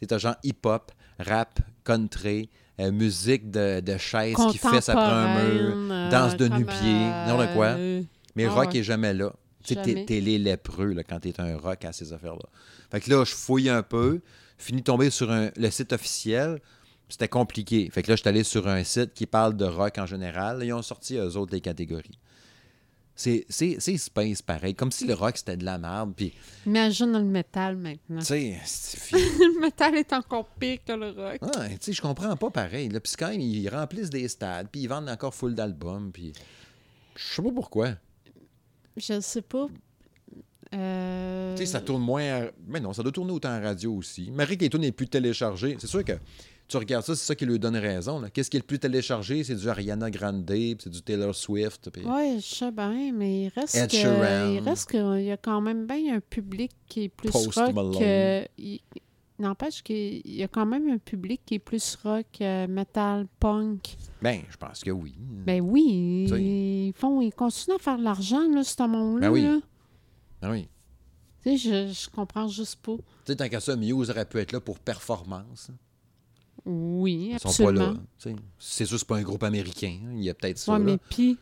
Tu 0.06 0.12
as 0.12 0.18
genre 0.18 0.36
hip-hop, 0.42 0.90
rap, 1.18 1.60
country, 1.84 2.48
euh, 2.80 2.92
musique 2.92 3.50
de, 3.50 3.80
de 3.80 3.96
chaise 3.98 4.36
qui 4.50 4.58
fesse 4.58 4.88
après 4.88 5.02
un 5.04 5.44
mur, 5.44 5.74
euh, 5.90 6.10
danse 6.10 6.36
de 6.36 6.48
nu-pied, 6.48 6.92
n'importe 7.26 7.52
quoi. 7.54 7.66
euh, 7.68 8.02
Mais 8.36 8.44
Ah 8.46 8.50
rock 8.52 8.68
ouais. 8.72 8.78
est 8.78 8.82
jamais 8.82 9.12
là. 9.14 9.32
Tu 9.64 9.74
sais, 9.74 10.04
t'es, 10.06 10.20
les 10.20 10.38
lépreux 10.38 10.92
là, 10.92 11.02
quand 11.02 11.20
t'es 11.20 11.38
un 11.40 11.56
rock 11.58 11.84
à 11.84 11.92
ces 11.92 12.12
affaires-là. 12.12 12.46
Fait 12.90 13.00
que 13.00 13.10
là, 13.10 13.24
je 13.24 13.34
fouille 13.34 13.68
un 13.68 13.82
peu, 13.82 14.20
finis 14.56 14.80
de 14.80 14.84
tomber 14.84 15.10
sur 15.10 15.30
un- 15.30 15.50
le 15.56 15.70
site 15.70 15.92
officiel. 15.92 16.60
C'était 17.10 17.28
compliqué. 17.28 17.90
Fait 17.92 18.02
que 18.02 18.10
là, 18.10 18.16
je 18.16 18.20
suis 18.20 18.28
allé 18.28 18.44
sur 18.44 18.68
un 18.68 18.84
site 18.84 19.12
qui 19.14 19.26
parle 19.26 19.56
de 19.56 19.64
rock 19.64 19.96
en 19.98 20.06
général. 20.06 20.60
Ils 20.62 20.72
ont 20.72 20.82
sorti, 20.82 21.16
eux 21.16 21.36
autres, 21.36 21.52
les 21.54 21.60
catégories. 21.60 22.18
C'est, 23.20 23.46
space 23.98 24.42
pareil, 24.42 24.76
comme 24.76 24.92
si 24.92 25.04
le 25.04 25.12
rock 25.14 25.36
c'était 25.38 25.56
de 25.56 25.64
la 25.64 25.76
merde. 25.76 26.12
Puis, 26.16 26.32
Imagine 26.66 27.12
le 27.14 27.24
métal 27.24 27.76
maintenant. 27.76 28.20
tu 28.20 28.24
sais, 28.26 28.56
c'est- 28.64 29.10
le 29.12 29.60
métal 29.60 29.96
est 29.96 30.12
encore 30.12 30.46
pire 30.58 30.78
que 30.86 30.92
le 30.92 31.10
rock. 31.10 31.42
Ouais, 31.42 31.70
tu 31.70 31.76
sais, 31.80 31.92
je 31.94 32.00
comprends 32.00 32.36
pas 32.36 32.50
pareil. 32.50 32.88
Puis 32.88 33.12
quand 33.18 33.30
ils 33.30 33.68
remplissent 33.68 34.10
des 34.10 34.28
stades, 34.28 34.68
puis 34.70 34.82
ils 34.82 34.86
vendent 34.86 35.08
encore 35.08 35.34
full 35.34 35.54
d'albums. 35.56 36.12
Puis, 36.12 36.32
je 37.16 37.22
sais 37.34 37.42
pas 37.42 37.50
pourquoi. 37.50 37.88
Je 38.96 39.20
sais 39.20 39.42
pas. 39.42 39.66
Euh, 40.74 41.56
Tu 41.56 41.64
sais, 41.66 41.72
ça 41.72 41.80
tourne 41.80 42.02
moins. 42.02 42.22
à- 42.22 42.50
Mais 42.66 42.78
non, 42.78 42.92
ça 42.92 43.02
doit 43.02 43.10
tourner 43.12 43.32
autant 43.32 43.56
en 43.56 43.60
radio 43.60 43.94
aussi. 43.94 44.30
Marie 44.30 44.56
tunes 44.58 44.80
n'est 44.80 44.92
plus 44.92 45.08
téléchargées. 45.08 45.76
C'est 45.80 45.86
sûr 45.86 46.04
que 46.04 46.12
tu 46.68 46.76
regardes 46.76 47.04
ça, 47.04 47.16
c'est 47.16 47.24
ça 47.24 47.34
qui 47.34 47.46
lui 47.46 47.58
donne 47.58 47.76
raison. 47.76 48.22
Qu'est-ce 48.32 48.50
qui 48.50 48.56
est 48.58 48.60
le 48.60 48.66
plus 48.66 48.78
téléchargé? 48.78 49.42
C'est 49.42 49.54
du 49.56 49.68
Ariana 49.68 50.10
Grande, 50.10 50.44
c'est 50.48 50.88
du 50.90 51.02
Taylor 51.02 51.34
Swift. 51.34 51.90
puis- 51.90 52.04
Oui, 52.06 52.40
je 52.40 52.54
sais 52.54 52.70
bien, 52.70 53.10
mais 53.12 53.44
il 53.44 53.48
reste 53.48 53.74
Ed 53.74 53.90
que, 53.90 53.96
Sheeran. 53.96 54.52
il 54.52 54.60
reste 54.60 54.90
qu'il 54.90 55.22
y 55.22 55.32
a 55.32 55.36
quand 55.36 55.60
même 55.60 55.86
bien 55.86 56.16
un 56.16 56.20
public 56.20 56.70
qui 56.86 57.04
est 57.04 57.08
plus 57.08 57.30
Post 57.30 57.54
rock 57.58 57.72
il- 58.58 58.80
N'empêche 59.40 59.84
qu'il 59.84 60.20
y 60.28 60.42
a 60.42 60.48
quand 60.48 60.66
même 60.66 60.88
un 60.90 60.98
public 60.98 61.40
qui 61.46 61.54
est 61.54 61.58
plus 61.60 61.96
rock, 62.02 62.26
euh, 62.40 62.66
metal, 62.66 63.24
punk. 63.38 63.96
Ben, 64.20 64.40
je 64.50 64.56
pense 64.56 64.82
que 64.82 64.90
oui. 64.90 65.14
Ben 65.46 65.60
oui, 65.60 66.26
ils 66.28 66.92
font, 66.96 67.20
ils 67.20 67.32
continuent 67.32 67.76
à 67.76 67.78
faire 67.78 67.98
de 67.98 68.02
l'argent, 68.02 68.48
là, 68.52 68.64
ce 68.64 68.82
monde-là. 68.82 69.28
Ben 69.28 69.32
oui. 69.32 69.42
là. 69.42 69.58
Ah 70.42 70.50
oui. 70.50 70.66
Tu 71.44 71.56
sais, 71.56 71.86
je, 71.86 71.92
je 71.92 72.10
comprends 72.10 72.48
juste 72.48 72.80
pas. 72.82 72.96
Tu 72.96 73.02
sais, 73.26 73.36
tant 73.36 73.48
qu'à 73.48 73.60
ça, 73.60 73.76
Muse 73.76 74.10
aurait 74.10 74.24
pu 74.24 74.38
être 74.38 74.50
là 74.50 74.60
pour 74.60 74.80
performance. 74.80 75.70
Oui, 76.70 77.30
Ils 77.32 77.38
sont 77.38 77.48
pas 77.48 77.48
absolument. 77.70 77.92
là. 77.92 78.32
C'est 78.58 78.84
sûr, 78.84 78.98
c'est 78.98 79.08
pas 79.08 79.16
un 79.16 79.22
groupe 79.22 79.42
américain. 79.42 79.98
hein. 80.04 80.10
Il 80.16 80.22
y 80.22 80.28
a 80.30 80.34
peut-être 80.34 80.58
ça. 80.58 80.72
Là. 80.72 80.78
mais 80.78 80.98
pis, 81.08 81.38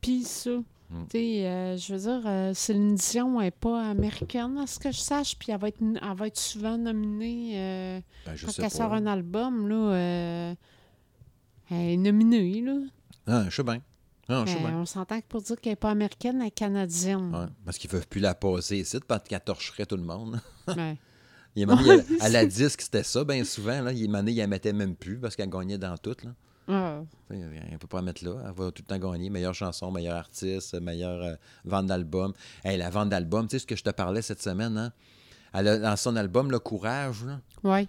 pis 0.00 0.24
ça. 0.24 0.50
Hmm. 0.90 1.04
Euh, 1.14 1.76
je 1.76 1.92
veux 1.94 1.98
dire, 2.00 2.22
euh, 2.26 2.54
Céline 2.54 2.94
Dion 2.94 3.40
n'est 3.40 3.50
pas 3.50 3.88
américaine, 3.90 4.56
à 4.58 4.66
ce 4.66 4.78
que 4.78 4.90
je 4.90 4.98
sache, 4.98 5.36
puis 5.38 5.52
elle 5.52 5.60
va 5.60 5.68
être, 5.68 5.80
elle 5.82 6.16
va 6.16 6.26
être 6.26 6.38
souvent 6.38 6.78
nominée 6.78 7.52
euh, 7.56 8.00
Ben, 8.24 8.34
je 8.34 8.46
quand 8.46 8.52
sais 8.52 8.62
elle 8.62 8.70
pas. 8.70 8.74
sort 8.76 8.92
un 8.94 9.06
album, 9.06 9.68
là. 9.68 9.74
euh, 9.92 10.54
elle 11.70 11.76
est 11.90 11.96
nominée, 11.98 12.62
là. 12.62 12.78
Ah, 13.26 13.44
je 13.50 13.54
sais 13.56 13.62
bien. 13.62 13.82
Ah, 14.30 14.44
je 14.46 14.52
sais 14.54 14.58
bien. 14.60 14.78
on 14.78 14.86
s'entend 14.86 15.20
que 15.20 15.26
pour 15.28 15.42
dire 15.42 15.60
qu'elle 15.60 15.72
n'est 15.72 15.76
pas 15.76 15.90
américaine, 15.90 16.40
elle 16.40 16.48
est 16.48 16.50
canadienne. 16.50 17.34
Ouais, 17.34 17.46
parce 17.66 17.76
qu'ils 17.78 17.90
peuvent 17.90 18.08
plus 18.08 18.20
la 18.20 18.34
passer 18.34 18.78
ici 18.78 18.98
parce 19.06 19.28
qu'elle 19.28 19.40
torcherait 19.40 19.84
tout 19.86 19.96
le 19.96 20.02
monde. 20.04 20.40
Ouais. 20.68 20.96
Il 21.56 21.66
m'a 21.66 21.76
mis 21.80 21.90
à, 21.90 21.96
à 22.20 22.28
la 22.28 22.46
disque, 22.46 22.80
c'était 22.82 23.02
ça, 23.02 23.24
bien 23.24 23.42
souvent. 23.44 23.80
Là. 23.82 23.92
Il 23.92 24.10
m'a 24.10 24.20
il 24.20 24.36
la 24.36 24.46
mettait 24.46 24.72
même 24.72 24.94
plus 24.94 25.18
parce 25.18 25.34
qu'elle 25.36 25.50
gagnait 25.50 25.78
dans 25.78 25.96
tout. 25.96 26.16
Là. 26.22 26.30
Elle 27.30 27.38
ne 27.72 27.76
peut 27.78 27.86
pas 27.86 27.98
la 27.98 28.02
mettre 28.02 28.24
là. 28.24 28.36
Elle 28.46 28.52
va 28.52 28.70
tout 28.70 28.82
le 28.88 28.98
temps 28.98 29.10
gagner. 29.10 29.30
Meilleure 29.30 29.54
chanson, 29.54 29.90
meilleur 29.90 30.16
artiste, 30.16 30.74
meilleure 30.80 31.22
euh, 31.22 31.34
vente 31.64 31.86
d'album. 31.86 32.32
Hey, 32.64 32.76
la 32.78 32.90
vente 32.90 33.08
d'album, 33.08 33.46
tu 33.46 33.56
sais 33.56 33.60
ce 33.60 33.66
que 33.66 33.74
je 33.76 33.82
te 33.82 33.90
parlais 33.90 34.20
cette 34.22 34.42
semaine, 34.42 34.76
hein? 34.76 34.92
Elle 35.54 35.66
a, 35.68 35.78
dans 35.78 35.96
son 35.96 36.14
album, 36.16 36.50
Le 36.50 36.58
Courage, 36.58 37.24
ouais. 37.64 37.88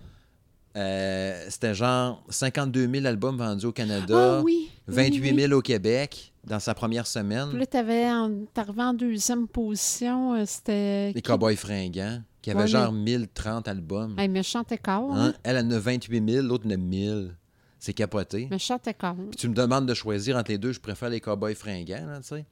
euh, 0.77 1.45
c'était 1.49 1.73
genre 1.75 2.23
52 2.29 2.87
000 2.89 3.05
albums 3.05 3.37
vendus 3.37 3.65
au 3.65 3.73
Canada, 3.73 4.37
Ah 4.37 4.41
oui. 4.41 4.69
oui, 4.87 4.95
28 5.11 5.31
oui. 5.33 5.41
000 5.41 5.53
au 5.53 5.61
Québec 5.61 6.31
dans 6.45 6.59
sa 6.61 6.73
première 6.73 7.05
semaine. 7.05 7.49
Puis 7.49 7.59
là, 7.59 7.65
t'avais 7.65 8.09
en- 8.09 8.45
t'arrivais 8.53 8.83
en 8.83 8.93
deuxième 8.93 9.47
position, 9.49 10.35
euh, 10.35 10.45
c'était... 10.45 11.11
Les? 11.11 11.21
Cowboys 11.21 11.57
fringants. 11.57 12.21
Qui 12.41 12.51
avait 12.51 12.61
Ouais, 12.61 12.67
genre 12.67 12.91
1030 12.93 13.67
albums. 13.67 14.17
Hey, 14.17 14.27
méchant 14.29 14.63
écart. 14.69 15.03
Hein? 15.11 15.27
Hein? 15.29 15.33
Elle 15.43 15.57
en 15.57 15.71
a 15.71 15.79
28 15.79 16.29
000, 16.31 16.47
l'autre 16.47 16.65
en 16.67 16.71
a 16.71 16.77
1000. 16.77 17.35
C'est 17.79 17.93
capoté. 17.93 18.47
Méchant 18.51 18.79
écart. 18.85 19.15
Puis 19.15 19.37
tu 19.37 19.47
me 19.49 19.53
demandes 19.53 19.85
de 19.87 19.93
choisir 19.93 20.35
entre 20.37 20.51
les 20.51 20.57
deux, 20.57 20.71
je 20.73 20.79
préfère 20.79 21.09
les 21.09 21.21
cowboys 21.21 21.55
fringants, 21.55 22.05
là, 22.07 22.19
tu 22.21 22.27
sais. 22.27 22.45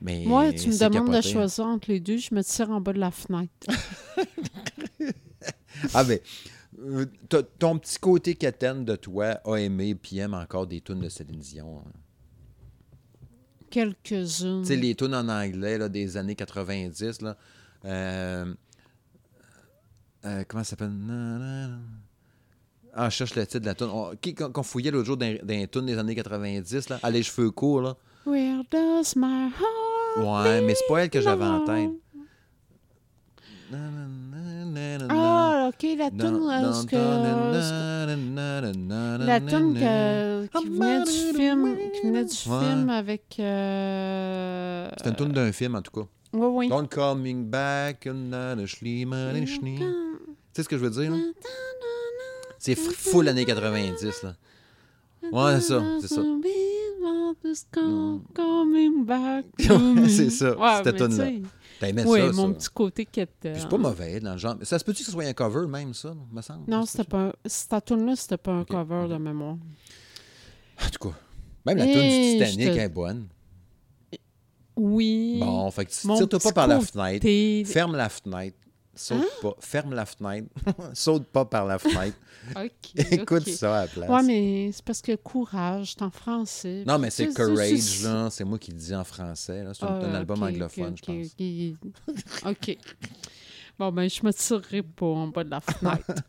Mais 0.00 0.24
Moi, 0.26 0.52
tu 0.52 0.68
me 0.68 0.78
demandes 0.78 1.08
de 1.08 1.12
capoté. 1.12 1.30
choisir 1.32 1.64
entre 1.66 1.90
les 1.90 2.00
deux, 2.00 2.16
je 2.18 2.34
me 2.34 2.42
tire 2.42 2.70
en 2.70 2.80
bas 2.80 2.92
de 2.92 2.98
la 2.98 3.10
fenêtre. 3.10 3.66
Ah 5.92 6.04
ben, 6.04 6.18
euh, 6.80 7.04
ton 7.58 7.78
petit 7.78 7.98
côté 7.98 8.34
quétaine 8.34 8.84
de 8.84 8.96
toi 8.96 9.40
a 9.44 9.56
aimé 9.56 9.94
puis 9.94 10.18
aime 10.18 10.32
encore 10.34 10.66
des 10.66 10.80
tunes 10.80 11.00
de 11.00 11.08
Céline 11.10 11.38
Dion. 11.40 11.82
hein. 11.86 11.90
Quelques-unes. 13.70 14.62
Tu 14.62 14.68
sais, 14.68 14.76
les 14.76 14.94
tunes 14.94 15.14
en 15.14 15.28
anglais 15.28 15.76
là, 15.76 15.88
des 15.88 16.16
années 16.16 16.34
90, 16.34 17.20
là. 17.22 17.36
euh, 17.84 18.54
euh, 20.26 20.44
comment 20.48 20.64
ça 20.64 20.70
s'appelle? 20.70 20.90
Ah, 22.98 23.08
je 23.10 23.14
cherche 23.16 23.34
le 23.34 23.46
titre 23.46 23.60
de 23.60 23.66
la 23.66 23.74
tune. 23.74 23.88
Qu'on 24.36 24.50
qu'on 24.52 24.62
fouillait 24.62 24.90
l'autre 24.90 25.06
jour 25.06 25.16
dans, 25.16 25.36
dans 25.42 25.66
tunes 25.68 25.86
des 25.86 25.98
années 25.98 26.14
90, 26.14 26.88
là? 26.88 26.98
Ah, 27.02 27.10
les 27.10 27.22
cheveux 27.22 27.50
courts, 27.50 27.82
là. 27.82 27.96
Where 28.26 28.62
does 28.70 29.14
my 29.16 29.50
heart 29.50 30.44
Ouais, 30.46 30.62
mais 30.62 30.74
c'est 30.74 30.86
pas 30.88 31.04
elle 31.04 31.10
que 31.10 31.20
j'avais 31.20 31.44
en 31.44 31.64
tête. 31.64 31.90
Ah, 35.08 35.68
ok, 35.68 35.82
la 35.98 36.10
que- 36.10 36.22
na, 38.76 39.18
la 39.18 39.40
que- 39.40 40.46
qui 40.46 40.68
venait 40.68 41.02
du 41.04 41.10
film, 41.36 41.76
qui 41.94 42.06
venait 42.06 42.24
du 42.24 42.48
Ouais. 42.48 42.60
film 42.64 42.90
avec. 42.90 43.36
Euh... 43.40 44.88
C'était 44.96 45.10
une 45.10 45.16
toune 45.16 45.32
d'un 45.32 45.52
film, 45.52 45.74
en 45.74 45.82
tout 45.82 45.90
cas. 45.90 46.06
Oui, 46.38 46.46
oui. 46.50 46.68
Don't 46.68 46.88
coming 46.88 47.44
back. 47.48 48.00
Tu 48.00 48.10
sais 50.52 50.62
ce 50.62 50.68
que 50.68 50.76
je 50.78 50.84
veux 50.84 50.90
dire, 50.90 51.10
là? 51.10 51.18
C'est 52.58 52.74
full 52.74 53.28
années 53.28 53.44
90, 53.44 54.22
là. 54.22 54.34
Ouais, 55.32 55.54
c'est 55.60 55.68
ça, 55.68 55.82
c'est 56.00 56.08
ça. 56.08 56.22
C'est 60.08 60.30
ça, 60.30 60.56
Ouais, 60.56 60.76
cette 60.84 60.86
mais 60.86 60.98
toune-là. 60.98 61.26
tu 61.26 61.36
sais, 61.36 61.42
T'as 61.78 61.88
aimé 61.88 62.04
Oui, 62.06 62.20
ça, 62.20 62.32
mon 62.32 62.48
ça. 62.48 62.54
petit 62.54 62.68
côté 62.70 63.04
qui 63.04 63.20
était. 63.20 63.52
Puis 63.52 63.60
c'est 63.60 63.68
pas 63.68 63.76
mauvais, 63.76 64.18
dans 64.20 64.32
le 64.32 64.38
genre. 64.38 64.56
Ça 64.62 64.78
se 64.78 64.84
peut-tu 64.84 65.00
que 65.00 65.06
ce 65.06 65.12
soit 65.12 65.24
un 65.24 65.32
cover, 65.34 65.66
même, 65.68 65.92
ça, 65.92 66.14
me 66.32 66.40
semble? 66.40 66.68
Non, 66.70 66.86
c'était 66.86 67.04
pas. 67.04 67.34
Cette 67.44 67.84
tune-là, 67.84 68.16
c'était 68.16 68.38
pas 68.38 68.52
un 68.52 68.64
cover 68.64 69.08
de 69.08 69.16
mémoire. 69.18 69.56
En 70.82 70.88
tout 70.90 71.08
cas, 71.10 71.14
même 71.66 71.76
la 71.78 71.86
Et 71.86 71.92
tune 71.92 72.00
du 72.00 72.08
je 72.08 72.32
Titanic 72.50 72.74
te- 72.74 72.78
est 72.80 72.88
bonne. 72.88 73.26
Oui. 74.76 75.38
Bon, 75.40 75.70
fait 75.70 75.86
que 75.86 75.90
tu 75.90 75.96
tires-toi 76.06 76.26
petit 76.38 76.48
pas 76.48 76.52
par 76.52 76.66
la 76.68 76.80
fenêtre. 76.80 77.72
Ferme 77.72 77.96
la 77.96 78.08
fenêtre. 78.08 78.56
Saute 78.98 79.18
Hein? 79.18 79.24
pas. 79.42 79.54
Ferme 79.60 79.94
la 79.94 80.06
fenêtre. 80.06 80.48
Saute 80.94 81.24
pas 81.26 81.44
par 81.44 81.66
la 81.66 81.78
fenêtre. 81.78 82.16
Écoute 83.10 83.48
ça 83.48 83.78
à 83.78 83.80
la 83.82 83.86
place. 83.88 84.08
Ouais, 84.10 84.22
mais 84.22 84.70
c'est 84.72 84.84
parce 84.84 85.02
que 85.02 85.14
courage, 85.16 85.94
c'est 85.98 86.02
en 86.02 86.10
français. 86.10 86.82
Non, 86.86 86.98
mais 86.98 87.10
c'est 87.10 87.26
Courage, 87.34 87.78
c'est- 87.78 88.04
là. 88.04 88.28
C'est 88.30 88.44
moi 88.44 88.58
qui 88.58 88.70
le 88.70 88.78
dis 88.78 88.94
en 88.94 89.04
français. 89.04 89.64
là. 89.64 89.72
C'est 89.74 89.84
un, 89.84 89.88
Ah, 89.88 90.06
un 90.06 90.14
album 90.14 90.42
anglophone, 90.42 90.94
je 90.96 91.02
pense. 91.02 91.76
ok, 92.46 92.68
ok. 92.70 92.78
Bon, 93.78 93.92
ben, 93.92 94.08
je 94.08 94.24
me 94.24 94.32
tirerai 94.32 94.82
pas 94.82 95.06
en 95.06 95.28
bas 95.28 95.44
de 95.44 95.50
la 95.50 95.60
fenêtre. 95.60 96.06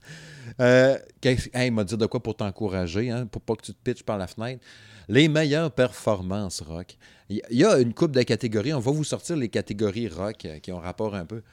Euh, 0.61 0.97
il 1.23 1.71
m'a 1.73 1.83
dit 1.83 1.97
de 1.97 2.05
quoi 2.07 2.23
pour 2.23 2.35
t'encourager, 2.35 3.11
hein, 3.11 3.27
pour 3.27 3.41
pas 3.41 3.55
que 3.55 3.61
tu 3.63 3.73
te 3.73 3.77
pitches 3.83 4.01
par 4.03 4.17
la 4.17 4.25
fenêtre. 4.27 4.65
Les 5.09 5.27
meilleures 5.27 5.69
performances 5.69 6.61
rock. 6.61 6.97
Il 7.29 7.35
y- 7.37 7.41
il 7.51 7.57
y 7.59 7.65
a 7.65 7.77
une 7.77 7.93
coupe 7.93 8.11
de 8.13 8.23
catégories. 8.23 8.73
On 8.73 8.79
va 8.79 8.91
vous 8.91 9.03
sortir 9.03 9.35
les 9.35 9.49
catégories 9.49 10.07
rock 10.07 10.45
euh, 10.45 10.57
qui 10.59 10.71
ont 10.71 10.79
rapport 10.79 11.13
un 11.13 11.25
peu 11.25 11.43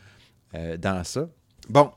euh, 0.55 0.77
dans 0.79 1.03
ça. 1.05 1.29
Bon. 1.69 1.91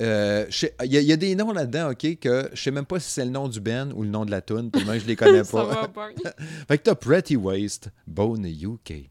Euh, 0.00 0.46
Il 0.84 0.92
y, 0.92 0.96
a- 0.96 1.00
il 1.00 1.06
y 1.06 1.12
a 1.12 1.16
des 1.16 1.34
noms 1.34 1.52
là-dedans, 1.52 1.90
OK, 1.90 2.18
que 2.18 2.48
je 2.52 2.60
sais 2.62 2.70
même 2.70 2.86
pas 2.86 2.98
si 3.00 3.10
c'est 3.10 3.24
le 3.24 3.30
nom 3.30 3.48
du 3.48 3.60
band 3.60 3.90
ou 3.94 4.02
le 4.02 4.08
nom 4.08 4.24
de 4.24 4.30
la 4.30 4.40
tune, 4.40 4.70
tellement 4.70 4.98
je 4.98 5.06
les 5.06 5.16
connais 5.16 5.42
pas. 5.50 5.90
Fait 6.68 6.78
que 6.78 6.82
t'as 6.84 6.94
Pretty 6.94 7.36
Waste, 7.36 7.90
Bone 8.06 8.46
UK. 8.46 9.10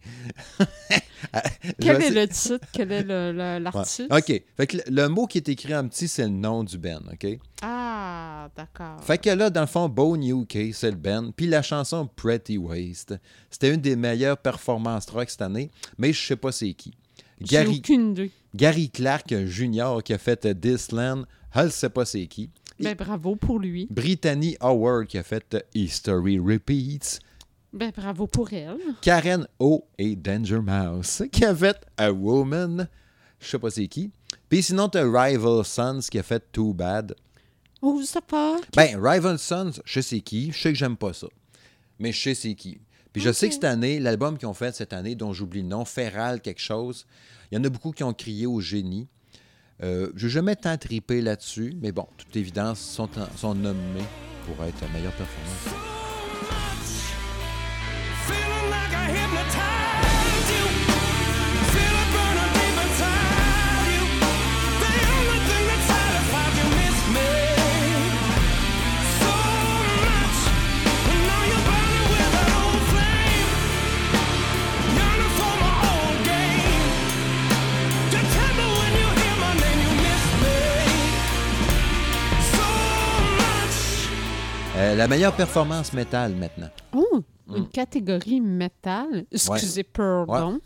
Quel 1.82 2.02
est 2.02 2.10
le 2.10 2.28
titre? 2.28 2.60
Quel 2.71 2.91
est 2.91 3.06
Ouais. 3.06 3.60
l'artiste? 3.60 4.04
OK. 4.12 4.41
Fait 4.58 4.67
que 4.67 4.78
le, 4.78 4.84
le 4.89 5.08
mot 5.10 5.28
qui 5.28 5.38
est 5.38 5.49
écrit 5.49 5.75
en 5.75 5.88
petit, 5.88 6.08
c'est 6.08 6.23
le 6.23 6.30
nom 6.30 6.63
du 6.63 6.78
band, 6.78 7.02
OK? 7.12 7.28
Ah, 7.62 8.49
d'accord. 8.56 9.04
Fait 9.04 9.17
que 9.17 9.30
là, 9.30 9.49
dans 9.49 9.62
le 9.62 9.67
fond, 9.67 9.89
Bone 9.89 10.23
UK, 10.23 10.73
c'est 10.73 10.91
le 10.91 10.97
band. 10.97 11.32
Puis 11.36 11.47
la 11.47 11.62
chanson 11.62 12.08
Pretty 12.15 12.58
Waste, 12.58 13.15
c'était 13.49 13.73
une 13.73 13.82
des 13.82 13.95
meilleures 13.95 14.38
performances 14.38 15.10
rock 15.10 15.30
cette 15.30 15.41
année, 15.41 15.69
mais 15.97 16.13
je 16.13 16.25
sais 16.25 16.36
pas 16.38 16.52
c'est 16.52 16.73
qui. 16.73 16.93
Gary, 17.41 17.78
aucune 17.80 18.12
idée. 18.12 18.32
Gary 18.56 18.90
Clark 18.90 19.34
Jr. 19.46 20.00
qui 20.04 20.14
a 20.14 20.18
fait 20.18 20.46
euh, 20.46 20.54
This 20.54 20.92
Land, 20.92 21.24
elle 21.54 21.72
sait 21.72 21.90
pas 21.90 22.06
c'est 22.06 22.28
qui. 22.28 22.50
Ben, 22.80 22.96
bravo 22.96 23.36
pour 23.36 23.60
lui. 23.60 23.88
Brittany 23.90 24.56
Howard 24.60 25.08
qui 25.08 25.18
a 25.18 25.24
fait 25.24 25.58
History 25.74 26.40
Repeats. 26.40 27.20
Ben, 27.74 27.92
bravo 27.96 28.26
pour 28.26 28.52
elle. 28.54 28.78
Karen 29.02 29.48
O 29.60 29.86
et 29.98 30.16
Danger 30.16 30.60
Mouse 30.60 31.24
qui 31.32 31.46
a 31.46 31.54
fait 31.54 31.78
A 31.98 32.12
Woman. 32.12 32.88
Je 33.40 33.48
sais 33.48 33.60
pas 33.60 33.70
c'est 33.70 33.88
qui. 33.88 34.12
Puis 34.48 34.64
sinon, 34.64 34.90
t'as 34.90 35.04
Rival 35.04 35.64
Sons 35.64 36.00
qui 36.10 36.18
a 36.18 36.24
fait 36.24 36.44
Too 36.52 36.74
Bad. 36.74 37.16
Oh, 37.82 38.02
ça 38.04 38.22
pas. 38.22 38.58
Ben, 38.76 39.00
Rival 39.02 39.38
Sons, 39.38 39.74
je 39.86 40.02
sais 40.02 40.22
qui. 40.22 40.52
Je 40.52 40.60
sais 40.60 40.74
que 40.74 40.78
j'aime 40.80 40.98
pas 40.98 41.14
ça. 41.14 41.28
Mais 42.00 42.12
je 42.12 42.22
sais 42.22 42.34
c'est 42.34 42.56
qui. 42.56 42.80
Puis 43.14 43.22
je 43.22 43.32
sais 43.32 43.48
que 43.48 43.54
cette 43.54 43.64
année, 43.64 44.00
l'album 44.00 44.38
qu'ils 44.38 44.48
ont 44.48 44.54
fait 44.54 44.76
cette 44.76 44.94
année, 44.94 45.16
dont 45.16 45.34
j'oublie 45.34 45.62
le 45.62 45.68
nom, 45.68 45.86
Feral 45.86 46.42
quelque 46.42 46.62
chose, 46.62 47.06
il 47.52 47.58
y 47.58 47.62
en 47.62 47.64
a 47.64 47.70
beaucoup 47.70 47.92
qui 47.92 48.04
ont 48.04 48.14
crié 48.14 48.46
au 48.46 48.60
génie. 48.60 49.08
Euh, 49.82 50.12
je 50.16 50.26
n'ai 50.28 50.32
jamais 50.32 50.56
tant 50.56 50.78
trippé 50.78 51.22
là-dessus, 51.22 51.74
mais 51.82 51.92
bon, 51.92 52.08
toute 52.18 52.36
évidence, 52.36 52.80
sont, 52.80 53.10
sont 53.38 53.56
nommés 53.56 54.06
pour 54.46 54.64
être 54.66 54.82
la 54.82 54.88
meilleure 54.90 55.14
performance. 55.14 55.88
Euh, 84.80 84.96
la 84.96 85.08
meilleure 85.08 85.36
performance 85.36 85.92
métal 85.94 86.34
maintenant. 86.36 86.70
Oh, 86.96 87.22
une 87.54 87.68
catégorie 87.68 88.39
métal. 88.39 89.26
Excusez, 89.32 89.84
pardon. 89.84 90.60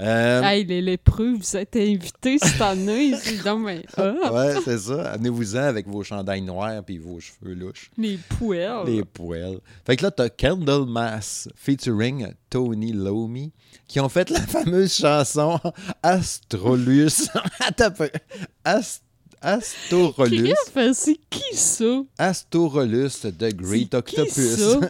Euh, 0.00 0.42
Hey, 0.42 0.64
les 0.64 0.80
lépreux, 0.80 1.34
vous 1.34 1.56
êtes 1.56 1.74
invités 1.76 2.38
cette 2.38 2.60
année. 2.60 3.14
C'est 3.20 3.42
donc, 3.42 3.64
ben, 3.66 3.82
ah, 3.96 4.32
ouais, 4.32 4.54
c'est 4.64 4.78
ça. 4.78 5.10
Amenez-vous-en 5.12 5.58
avec 5.58 5.88
vos 5.88 6.04
chandails 6.04 6.40
noirs 6.42 6.84
puis 6.84 6.98
vos 6.98 7.18
cheveux 7.18 7.54
louches. 7.54 7.90
les 7.98 8.16
poêles. 8.16 8.86
Les 8.86 9.04
poêles. 9.04 9.58
Fait 9.84 9.96
que 9.96 10.04
là, 10.04 10.12
t'as 10.12 10.28
Candlemas 10.28 11.48
featuring 11.56 12.28
Tony 12.48 12.92
Lomi 12.92 13.52
qui 13.88 13.98
ont 13.98 14.08
fait 14.08 14.30
la 14.30 14.40
fameuse 14.46 14.94
chanson 14.94 15.58
Astrolus. 16.04 17.28
Attends. 17.60 18.06
Ast- 18.64 19.02
Astorolus. 19.40 20.52
C'est 20.94 21.16
qui 21.30 21.56
ça? 21.56 22.02
Astorolus 22.18 23.24
de 23.26 23.50
Great 23.50 23.90
qui 23.90 23.96
Octopus. 23.96 24.56
ça? 24.56 24.80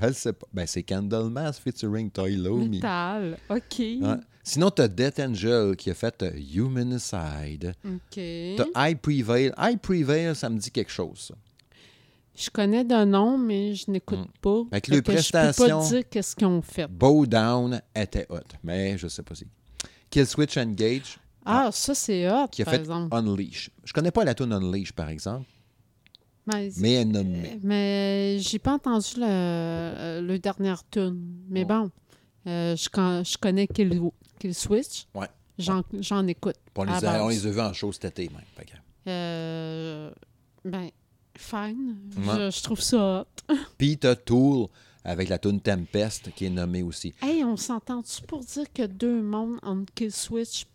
Je 0.02 0.12
sais 0.12 0.32
pas. 0.32 0.46
Ben, 0.52 0.66
c'est 0.66 0.82
Candlemas 0.82 1.54
featuring 1.54 2.10
Tony 2.10 2.36
Lomi. 2.36 2.68
Métal. 2.76 3.36
OK. 3.50 3.60
Ouais. 3.78 4.14
Sinon, 4.44 4.70
t'as 4.70 4.88
Death 4.88 5.18
Angel 5.18 5.74
qui 5.76 5.90
a 5.90 5.94
fait 5.94 6.22
euh, 6.22 6.30
Humanicide. 6.54 7.74
OK. 7.84 7.96
T'as 8.56 8.88
I 8.90 8.94
Prevail. 8.94 9.52
I 9.58 9.76
Prevail, 9.76 10.34
ça 10.36 10.48
me 10.48 10.58
dit 10.58 10.70
quelque 10.70 10.92
chose. 10.92 11.18
ça. 11.28 11.34
Je 12.36 12.48
connais 12.50 12.84
de 12.84 13.04
nom, 13.04 13.36
mais 13.36 13.74
je 13.74 13.90
n'écoute 13.90 14.28
pas. 14.40 14.62
Fait 14.72 14.80
que 14.80 14.86
Fait 14.86 14.94
les 14.94 15.02
que 15.02 15.10
Je 15.12 15.16
peux 15.32 15.38
prestations- 15.38 15.80
pas 15.80 15.88
dire 15.88 16.02
qu'est-ce 16.08 16.36
qu'ils 16.36 16.46
ont 16.46 16.62
fait. 16.62 16.86
Bow 16.86 17.26
Down 17.26 17.82
était 17.96 18.26
hot, 18.30 18.38
mais 18.62 18.96
je 18.96 19.08
sais 19.08 19.24
pas 19.24 19.34
si. 19.34 19.44
Kill 20.08 20.24
Switch 20.26 20.56
Engage 20.56 21.18
Ah, 21.50 21.70
ça, 21.72 21.94
c'est 21.94 22.30
hot, 22.30 22.48
qui 22.50 22.62
a 22.62 22.64
par 22.64 22.74
fait 22.74 22.80
exemple. 22.80 23.14
Unleash. 23.16 23.70
Je 23.84 23.92
connais 23.92 24.10
pas 24.10 24.24
la 24.24 24.34
tune 24.34 24.52
Unleash, 24.52 24.92
par 24.92 25.08
exemple, 25.08 25.46
Mais, 26.46 26.70
mais 26.78 26.92
elle 26.94 27.08
nommée. 27.08 27.58
mais 27.62 28.38
j'ai 28.40 28.58
pas 28.58 28.72
entendu 28.74 29.06
le, 29.16 29.24
euh, 29.26 30.20
le 30.20 30.38
dernier 30.38 30.74
tune. 30.90 31.20
Mais 31.48 31.60
Ouais. 31.60 31.66
bon, 31.66 31.90
euh, 32.46 32.76
je, 32.76 32.88
con- 32.88 33.22
je 33.24 33.36
connais 33.38 33.66
Kill, 33.66 34.00
Kill 34.38 34.54
Switch. 34.54 35.06
Ouais. 35.14 35.28
J'en 35.58 35.82
j'en 36.00 36.26
écoute. 36.26 36.54
On 36.76 36.84
les, 36.84 37.04
a, 37.04 37.24
on 37.24 37.28
les 37.28 37.46
a 37.46 37.50
vus 37.50 37.60
en 37.60 37.72
show 37.72 37.90
cet 37.92 38.04
été, 38.04 38.28
même. 38.28 38.42
Fait 38.56 38.64
que- 38.64 38.76
Euh, 39.08 40.10
ben, 40.64 40.90
fine. 41.36 41.96
Ouais. 42.18 42.50
Je, 42.50 42.56
je 42.56 42.62
trouve 42.62 42.80
ça 42.80 43.26
hot. 43.48 43.54
Puis 43.78 43.98
t'as 43.98 44.14
Tool 44.14 44.68
avec 45.04 45.28
la 45.28 45.38
tune 45.38 45.60
Tempest 45.60 46.30
qui 46.34 46.44
est 46.46 46.50
nommée 46.50 46.82
aussi. 46.82 47.12
Hey, 47.22 47.42
on 47.42 47.56
s'entend-tu 47.56 48.22
pour 48.22 48.40
dire 48.40 48.66
que 48.72 48.86
deux 48.86 49.20
mondes 49.22 49.58
entre 49.62 49.92
Kill 49.94 50.12
Switch 50.12 50.66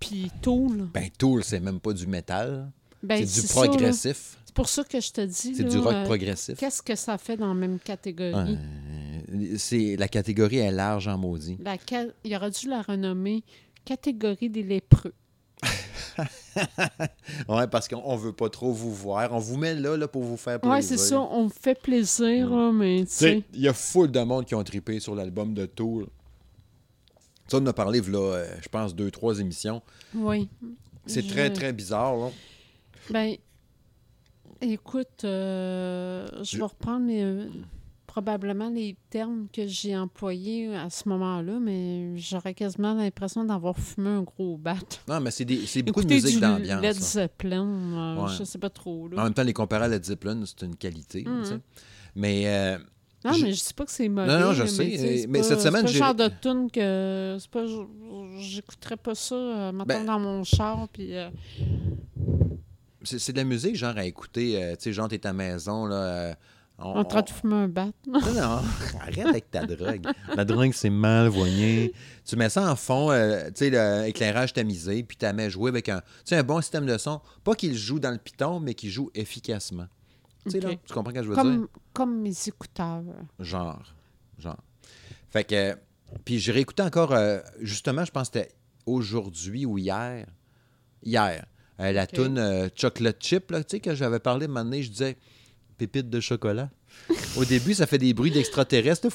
puis 0.00 0.30
Tool. 0.42 0.88
Ben, 0.92 1.08
Tool, 1.16 1.44
c'est 1.44 1.60
même 1.60 1.78
pas 1.78 1.92
du 1.92 2.06
métal. 2.06 2.72
Ben, 3.02 3.26
c'est 3.26 3.42
du 3.42 3.48
progressif. 3.48 4.36
C'est 4.44 4.54
pour 4.54 4.68
ça 4.68 4.82
que 4.82 5.00
je 5.00 5.12
te 5.12 5.20
dis. 5.20 5.54
C'est 5.54 5.64
du 5.64 5.78
rock 5.78 5.94
euh, 5.94 6.04
progressif. 6.04 6.58
Qu'est-ce 6.58 6.82
que 6.82 6.96
ça 6.96 7.16
fait 7.18 7.36
dans 7.36 7.48
la 7.48 7.54
même 7.54 7.78
catégorie? 7.78 8.58
Euh, 9.32 9.54
c'est, 9.56 9.94
la 9.96 10.08
catégorie 10.08 10.58
est 10.58 10.72
large 10.72 11.06
en 11.06 11.16
maudit. 11.16 11.56
Il 12.24 12.36
aurait 12.36 12.50
dû 12.50 12.68
la 12.68 12.82
renommer 12.82 13.44
catégorie 13.84 14.50
des 14.50 14.62
lépreux. 14.62 15.14
Ouais, 17.48 17.66
parce 17.68 17.88
qu'on 17.88 18.02
on 18.04 18.16
veut 18.16 18.32
pas 18.32 18.48
trop 18.48 18.72
vous 18.72 18.92
voir. 18.92 19.32
On 19.32 19.38
vous 19.38 19.56
met 19.56 19.74
là, 19.74 19.96
là 19.96 20.08
pour 20.08 20.22
vous 20.22 20.36
faire 20.36 20.60
plaisir. 20.60 20.74
Ouais, 20.74 20.82
c'est 20.82 20.98
ça. 20.98 21.20
On 21.20 21.44
me 21.44 21.48
fait 21.48 21.80
plaisir, 21.80 22.50
là, 22.50 22.72
mais 22.72 23.00
tu 23.00 23.06
sais, 23.10 23.42
il 23.54 23.60
y 23.60 23.68
a 23.68 23.72
full 23.72 24.10
de 24.10 24.20
monde 24.20 24.44
qui 24.44 24.54
ont 24.54 24.64
trippé 24.64 25.00
sur 25.00 25.14
l'album 25.14 25.54
de 25.54 25.66
Tool. 25.66 26.06
Ça, 27.50 27.58
on 27.58 27.62
en 27.62 27.66
a 27.66 27.72
parlé, 27.72 28.00
là, 28.00 28.18
euh, 28.18 28.46
je 28.62 28.68
pense, 28.68 28.94
deux, 28.94 29.10
trois 29.10 29.40
émissions. 29.40 29.82
Oui. 30.14 30.48
C'est 31.06 31.22
Je- 31.22 31.28
très, 31.28 31.50
très 31.52 31.72
bizarre, 31.72 32.16
là. 32.16 32.28
Ben, 33.10 33.34
écoute, 34.60 35.24
euh, 35.24 36.26
je 36.38 36.44
Je- 36.52 36.56
vais 36.58 36.64
reprendre 36.64 37.06
les- 37.06 37.48
probablement 38.06 38.68
les 38.70 38.96
termes 39.08 39.46
que 39.52 39.66
j'ai 39.66 39.96
employés 39.96 40.74
à 40.74 40.90
ce 40.90 41.08
moment-là, 41.08 41.58
mais 41.60 42.16
j'aurais 42.18 42.54
quasiment 42.54 42.92
l'impression 42.94 43.44
d'avoir 43.44 43.78
fumé 43.78 44.08
un 44.10 44.22
gros 44.22 44.56
bat. 44.58 44.74
Non, 45.08 45.20
mais 45.20 45.30
c'est, 45.30 45.44
des, 45.44 45.64
c'est 45.66 45.82
beaucoup 45.82 46.00
Écoutez 46.00 46.18
de 46.20 46.24
musique 46.26 46.40
d'ambiance. 46.40 46.82
Led. 46.82 46.94
Zeppelin, 46.94 47.66
euh, 47.66 48.22
Ouais. 48.24 48.32
je 48.38 48.44
sais 48.44 48.58
pas 48.58 48.70
trop. 48.70 49.06
En 49.06 49.08
Là. 49.16 49.24
même 49.24 49.34
temps, 49.34 49.44
les 49.44 49.52
comparer 49.52 49.84
à 49.84 49.88
Led 49.88 50.04
Zeppelin, 50.04 50.42
c'est 50.44 50.62
une 50.66 50.76
qualité. 50.76 51.22
Tu 51.24 51.44
sais. 51.44 51.60
Mais 52.16 52.42
euh, 52.46 52.78
non, 53.24 53.32
je- 53.34 53.44
mais 53.44 53.52
je 53.52 53.58
sais 53.58 53.74
pas 53.74 53.84
que 53.84 53.90
c'est 53.92 54.08
mauvais. 54.08 54.38
non, 54.40 54.52
je 54.52 54.62
mais 54.62 54.68
sais, 54.68 55.26
mais 55.28 55.38
pas- 55.40 55.44
cette 55.44 55.60
semaine, 55.60 55.86
C'est 55.86 55.98
pas 55.98 56.12
le 56.12 56.18
genre 56.18 56.30
de 56.30 56.34
tune 56.40 56.70
que... 56.70 57.36
C'est 57.40 57.50
pas... 57.50 57.64
J'écouterais 58.38 58.96
pas 58.96 59.14
ça, 59.14 59.34
euh, 59.34 59.72
Ben- 59.86 60.04
dans 60.06 60.18
mon 60.18 60.42
char, 60.44 60.88
puis... 60.92 61.16
euh, 61.16 61.28
c'est, 63.02 63.18
c'est 63.18 63.32
de 63.32 63.38
la 63.38 63.44
musique, 63.44 63.76
genre, 63.76 63.96
à 63.96 64.04
écouter. 64.04 64.62
euh, 64.62 64.72
tu 64.76 64.84
sais, 64.84 64.92
genre, 64.92 65.08
t'es 65.08 65.24
à 65.26 65.30
la 65.30 65.32
maison, 65.34 65.86
là. 65.86 65.94
euh, 65.96 66.34
on- 66.78 66.98
en 67.00 67.04
train 67.04 67.20
de 67.22 67.28
fumer 67.30 67.54
un 67.56 67.68
bat. 67.68 67.88
Non, 68.06 68.20
non, 68.20 68.40
arrête 69.00 69.26
avec 69.26 69.50
ta 69.50 69.66
drogue. 69.66 70.06
La 70.34 70.44
drogue, 70.46 70.72
c'est 70.72 70.88
mal 70.90 71.28
voyé. 71.28 71.92
Tu 72.24 72.36
mets 72.36 72.48
ça 72.48 72.70
en 72.70 72.76
fond, 72.76 73.10
euh, 73.10 73.48
tu 73.48 73.70
sais, 73.70 74.04
l'éclairage 74.04 74.52
tamisé, 74.54 75.02
puis 75.02 75.16
tu 75.18 75.24
la 75.26 75.32
mets 75.34 75.50
jouer 75.50 75.68
avec 75.68 75.88
un, 75.90 75.98
tu 76.00 76.06
sais, 76.24 76.36
un 76.36 76.42
bon 76.42 76.60
système 76.62 76.86
de 76.86 76.96
son. 76.96 77.20
Pas 77.44 77.54
qu'il 77.54 77.76
joue 77.76 77.98
dans 78.00 78.10
le 78.10 78.18
piton, 78.18 78.60
mais 78.60 78.72
qu'il 78.74 78.88
joue 78.90 79.10
efficacement. 79.14 79.86
Tu 80.48 80.60
là, 80.60 80.70
comprends 80.92 81.10
ce 81.10 81.16
que 81.16 81.22
je 81.24 81.28
veux 81.28 81.34
dire? 81.34 81.42
Comme, 81.42 81.68
comme 81.92 82.20
mes 82.22 82.34
écouteurs. 82.46 83.02
Genre. 83.38 83.82
Genre. 84.38 84.56
Fait 85.30 85.44
que. 85.44 85.76
Puis 86.24 86.38
j'ai 86.38 86.52
réécouté 86.52 86.82
encore, 86.82 87.12
euh, 87.12 87.38
justement, 87.60 88.04
je 88.04 88.10
pense 88.10 88.30
que 88.30 88.38
c'était 88.40 88.52
aujourd'hui 88.86 89.64
ou 89.66 89.78
hier. 89.78 90.26
Hier. 91.04 91.46
euh, 91.80 91.92
la 91.92 92.02
Ok. 92.04 92.12
toune 92.12 92.38
euh, 92.38 92.68
Chocolate 92.74 93.22
Chip, 93.22 93.50
là, 93.50 93.62
tu 93.62 93.76
sais, 93.76 93.80
que 93.80 93.94
j'avais 93.94 94.18
parlé, 94.18 94.46
un 94.46 94.48
moment 94.48 94.64
donné, 94.64 94.82
je 94.82 94.90
disais 94.90 95.16
pépite 95.78 96.10
de 96.10 96.20
chocolat. 96.20 96.68
Au 97.36 97.44
début, 97.44 97.72
ça 97.74 97.86
fait 97.86 97.96
des 97.98 98.12
bruits 98.12 98.30
d'extraterrestres. 98.32 99.08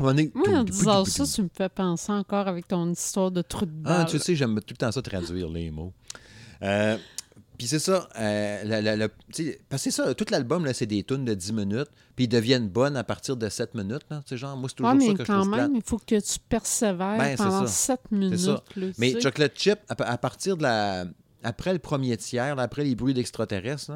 Moi, 0.00 0.12
en 0.48 0.64
disant 0.64 1.04
ça, 1.04 1.24
tu 1.24 1.42
me 1.42 1.50
fais 1.54 1.68
penser 1.68 2.12
encore 2.12 2.48
avec 2.48 2.66
ton 2.66 2.90
histoire 2.90 3.30
de 3.30 3.42
trou 3.42 3.66
de 3.66 3.70
balle. 3.70 4.00
Ah, 4.00 4.04
tu 4.04 4.18
sais, 4.18 4.34
j'aime 4.34 4.54
tout 4.60 4.72
le 4.74 4.76
temps 4.76 4.90
ça 4.92 5.02
traduire 5.02 5.48
les 5.48 5.70
mots. 5.70 5.92
Euh, 6.62 6.96
Puis 7.58 7.66
c'est 7.66 7.80
ça, 7.80 8.08
euh, 8.16 8.62
la- 8.64 8.80
la- 8.80 8.94
la- 8.96 9.08
tu 9.08 9.14
sais, 9.32 9.60
parce 9.68 9.82
que 9.82 9.90
c'est 9.90 10.02
ça, 10.02 10.14
tout 10.14 10.24
l'album, 10.30 10.64
là, 10.64 10.72
c'est 10.72 10.86
des 10.86 11.02
tunes 11.02 11.24
de 11.24 11.34
10 11.34 11.52
minutes, 11.52 11.88
puis 12.14 12.26
ils 12.26 12.28
deviennent 12.28 12.68
bonnes 12.68 12.96
à 12.96 13.02
partir 13.02 13.36
de 13.36 13.48
7 13.48 13.74
minutes. 13.74 14.02
Là, 14.10 14.18
tu 14.24 14.28
sais, 14.30 14.36
genre, 14.36 14.56
moi, 14.56 14.68
c'est 14.68 14.76
toujours 14.76 14.92
Ouais, 14.92 15.00
ça 15.00 15.06
mais 15.08 15.14
que 15.14 15.24
je 15.24 15.26
quand 15.26 15.40
trouve 15.40 15.50
plate. 15.52 15.60
même, 15.68 15.74
il 15.76 15.82
faut 15.84 15.98
que 15.98 16.20
tu 16.20 16.38
persévères 16.48 17.18
Ben, 17.18 17.36
pendant 17.36 17.66
ça. 17.66 17.96
7 17.96 18.00
minutes. 18.12 18.38
ça. 18.38 18.62
là, 18.76 18.86
Mais 18.98 19.12
sais. 19.12 19.20
Chocolate 19.20 19.58
Chip, 19.58 19.78
à, 19.88 19.94
à 20.04 20.18
partir 20.18 20.56
de 20.56 20.62
la. 20.62 21.06
Après 21.42 21.72
le 21.72 21.80
premier 21.80 22.16
tiers, 22.16 22.54
là, 22.54 22.62
après 22.62 22.84
les 22.84 22.94
bruits 22.94 23.14
d'extraterrestres, 23.14 23.90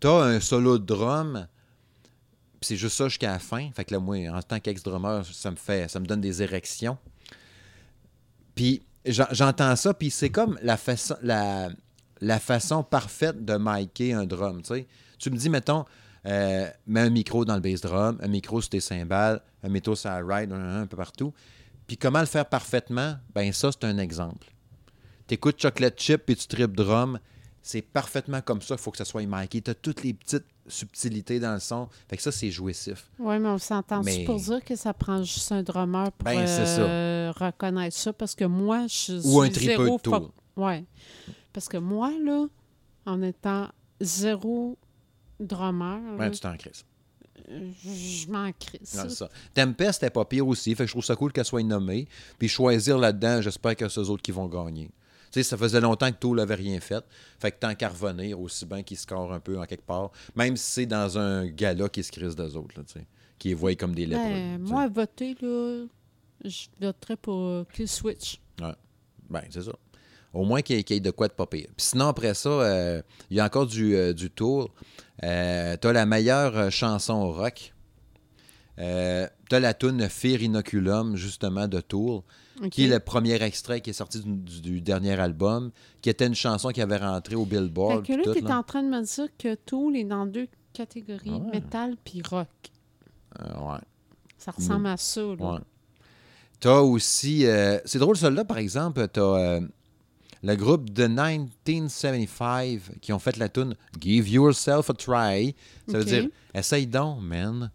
t'as 0.00 0.24
un 0.24 0.40
solo 0.40 0.78
de 0.78 0.84
drum, 0.84 1.46
puis 2.60 2.66
c'est 2.68 2.76
juste 2.76 2.96
ça 2.96 3.06
jusqu'à 3.08 3.30
la 3.30 3.38
fin. 3.38 3.70
Fait 3.76 3.84
que 3.84 3.94
là, 3.94 4.00
moi, 4.00 4.16
en 4.32 4.42
tant 4.42 4.58
qu'ex-drummer, 4.58 5.24
ça 5.24 5.52
me 5.52 5.56
fait. 5.56 5.88
ça 5.88 6.00
me 6.00 6.06
donne 6.06 6.20
des 6.20 6.42
érections. 6.42 6.98
Puis 8.54 8.82
j'en- 9.06 9.26
j'entends 9.30 9.74
ça, 9.76 9.94
puis 9.94 10.10
c'est 10.10 10.30
comme 10.30 10.58
la 10.62 10.76
façon, 10.76 11.14
la, 11.22 11.70
la 12.22 12.38
façon 12.38 12.82
parfaite 12.82 13.44
de 13.44 13.56
micer 13.58 14.12
un 14.14 14.24
drum, 14.24 14.62
tu. 14.62 14.86
Tu 15.18 15.30
me 15.30 15.36
dis, 15.36 15.50
mettons, 15.50 15.84
euh, 16.26 16.68
mets 16.86 17.00
un 17.00 17.10
micro 17.10 17.44
dans 17.44 17.54
le 17.56 17.60
bass 17.60 17.80
drum, 17.80 18.18
un 18.22 18.28
micro 18.28 18.60
sur 18.60 18.70
tes 18.70 18.80
cymbales, 18.80 19.40
un 19.62 19.68
micro 19.68 19.94
sur 19.94 20.08
la 20.10 20.18
ride, 20.24 20.52
un, 20.52 20.82
un 20.82 20.86
peu 20.86 20.96
partout. 20.96 21.32
Puis 21.86 21.96
comment 21.96 22.20
le 22.20 22.26
faire 22.26 22.46
parfaitement? 22.46 23.16
Ben 23.34 23.52
ça, 23.52 23.70
c'est 23.72 23.84
un 23.84 23.98
exemple. 23.98 24.46
T'écoutes 25.26 25.60
Chocolate 25.60 25.98
Chip 26.00 26.22
puis 26.26 26.36
tu 26.36 26.46
tripes 26.46 26.76
drum, 26.76 27.18
c'est 27.60 27.82
parfaitement 27.82 28.40
comme 28.40 28.62
ça 28.62 28.76
qu'il 28.76 28.82
faut 28.82 28.90
que 28.92 28.98
ça 28.98 29.04
soit 29.04 29.24
mické. 29.26 29.60
T'as 29.60 29.74
toutes 29.74 30.02
les 30.04 30.14
petites 30.14 30.46
subtilités 30.68 31.40
dans 31.40 31.54
le 31.54 31.60
son. 31.60 31.88
Fait 32.08 32.16
que 32.16 32.22
ça, 32.22 32.30
c'est 32.32 32.50
jouissif. 32.50 33.10
Oui, 33.18 33.38
mais 33.40 33.48
on 33.48 33.58
s'entend 33.58 34.02
Mais- 34.02 34.24
pour 34.24 34.36
dire 34.36 34.64
que 34.64 34.76
ça 34.76 34.94
prend 34.94 35.22
juste 35.24 35.50
un 35.50 35.62
drummer 35.62 36.10
pour 36.12 36.24
Ben, 36.24 36.44
euh, 36.46 37.32
reconnaître 37.36 37.96
ça? 37.96 38.12
Parce 38.12 38.34
que 38.36 38.44
moi, 38.44 38.86
je 38.88 38.94
suis 38.94 39.20
Ou 39.24 39.40
un 39.40 39.48
tripeux 39.48 39.84
zéro 39.84 39.96
de 39.96 40.02
tour. 40.02 40.32
Ouais. 40.56 40.84
Parce 41.52 41.68
que 41.68 41.76
moi, 41.76 42.10
là, 42.22 42.46
en 43.06 43.22
étant 43.22 43.68
zéro 44.00 44.78
drummer, 45.40 46.00
Ouais, 46.18 46.26
là, 46.26 46.30
tu 46.30 46.40
t'en 46.40 46.56
crises. 46.56 46.84
je 47.48 48.30
m'en 48.30 48.50
crisse. 48.52 48.94
Non, 48.94 49.08
ça. 49.08 49.28
Tempest, 49.54 49.94
c'était 50.00 50.10
pas 50.10 50.24
pire 50.24 50.46
aussi. 50.46 50.74
Fait 50.74 50.84
que 50.84 50.88
je 50.88 50.92
trouve 50.92 51.04
ça 51.04 51.16
cool 51.16 51.32
qu'elle 51.32 51.44
soit 51.44 51.62
nommée. 51.62 52.06
Puis 52.38 52.48
choisir 52.48 52.98
là-dedans, 52.98 53.40
j'espère 53.42 53.76
que 53.76 53.88
c'est 53.88 54.00
eux 54.00 54.10
autres 54.10 54.22
qui 54.22 54.32
vont 54.32 54.46
gagner. 54.46 54.86
Tu 55.30 55.40
sais, 55.40 55.42
ça 55.44 55.56
faisait 55.56 55.80
longtemps 55.80 56.10
que 56.12 56.16
Tool 56.18 56.36
n'avait 56.36 56.54
rien 56.56 56.78
fait. 56.78 57.02
Fait 57.38 57.50
que 57.50 57.58
tant 57.58 57.74
qu'à 57.74 57.88
revenir, 57.88 58.38
aussi 58.38 58.66
bien 58.66 58.82
qu'ils 58.82 58.98
scorent 58.98 59.32
un 59.32 59.40
peu 59.40 59.58
en 59.58 59.64
quelque 59.64 59.84
part, 59.86 60.10
même 60.36 60.56
si 60.58 60.70
c'est 60.72 60.86
dans 60.86 61.16
un 61.18 61.46
gala 61.46 61.88
qui 61.88 62.02
se 62.02 62.12
crise 62.12 62.36
d'eux 62.36 62.54
autres, 62.56 62.74
là, 62.78 62.84
tu 62.84 62.92
sais, 63.00 63.06
qui 63.38 63.48
les 63.48 63.54
voient 63.54 63.74
comme 63.74 63.94
des 63.94 64.04
lépreux. 64.04 64.24
Ben, 64.24 64.58
moi, 64.60 64.88
voter, 64.88 65.34
là, 65.40 65.86
je 66.44 66.66
voterais 66.80 67.16
pour 67.16 67.66
Kill 67.72 67.88
Switch. 67.88 68.40
Ben, 68.58 69.42
c'est 69.48 69.62
ça. 69.62 69.72
Au 70.34 70.44
moins 70.44 70.62
qu'il 70.62 70.76
y, 70.76 70.78
ait- 70.78 70.82
qu'il 70.84 70.94
y 70.94 70.96
ait 70.96 71.00
de 71.00 71.10
quoi 71.10 71.28
de 71.28 71.34
pas 71.34 71.46
pire. 71.46 71.68
Puis 71.76 71.86
sinon, 71.86 72.06
après 72.08 72.32
ça, 72.34 72.48
euh, 72.48 73.02
il 73.30 73.36
y 73.36 73.40
a 73.40 73.44
encore 73.44 73.66
du, 73.66 73.94
euh, 73.94 74.12
du 74.14 74.30
tour. 74.30 74.70
Euh, 75.24 75.76
t'as 75.78 75.92
la 75.92 76.06
meilleure 76.06 76.70
chanson 76.72 77.30
rock. 77.32 77.72
T'as 78.76 79.28
la 79.60 79.74
tune 79.74 80.08
Fear 80.08 80.42
Inoculum, 80.42 81.14
justement, 81.16 81.68
de 81.68 81.80
Tour, 81.80 82.24
qui 82.70 82.84
est 82.84 82.88
le 82.88 82.98
premier 83.00 83.40
extrait 83.42 83.80
qui 83.80 83.90
est 83.90 83.94
sorti 83.94 84.20
du, 84.20 84.30
du- 84.32 84.60
du 84.60 84.80
dernier 84.80 85.18
album, 85.20 85.70
qui 86.00 86.08
était 86.10 86.26
une 86.26 86.34
chanson 86.34 86.70
qui 86.70 86.80
avait 86.80 86.96
rentré 86.96 87.34
au 87.34 87.44
Fait 87.44 87.50
Billboard. 87.60 88.06
que 88.06 88.12
là, 88.12 88.18
puis 88.18 88.24
tout, 88.24 88.32
tu 88.32 88.38
es 88.38 88.48
là. 88.48 88.58
en 88.58 88.62
train 88.62 88.82
de 88.82 88.88
me 88.88 89.02
dire 89.02 89.28
que 89.38 89.54
Tool 89.54 89.96
est 89.96 90.04
dans 90.04 90.26
deux 90.26 90.48
catégories, 90.72 91.30
ouais. 91.30 91.50
métal 91.60 91.96
puis 92.02 92.22
rock. 92.28 92.48
Ouais. 93.38 93.78
Ça 94.38 94.50
ressemble 94.52 94.86
à 94.86 94.96
ça, 94.96 95.20
là. 95.20 95.34
Ouais. 95.52 95.58
T'as 96.60 96.80
aussi. 96.80 97.46
euh, 97.46 97.78
c'est 97.84 97.98
drôle, 97.98 98.16
celui-là, 98.16 98.44
par 98.44 98.58
exemple, 98.58 99.06
t'as 99.08 99.20
euh, 99.20 99.60
le 100.42 100.56
groupe 100.56 100.90
de 100.90 101.06
1975 101.06 102.92
qui 103.00 103.12
ont 103.12 103.18
fait 103.18 103.36
la 103.36 103.48
tune 103.48 103.74
Give 104.00 104.28
Yourself 104.28 104.90
a 104.90 104.94
Try. 104.94 105.54
Ça 105.88 105.98
veut 105.98 106.04
dire 106.04 106.28
Essaye 106.54 106.86
donc, 106.86 107.20
man. 107.22 107.70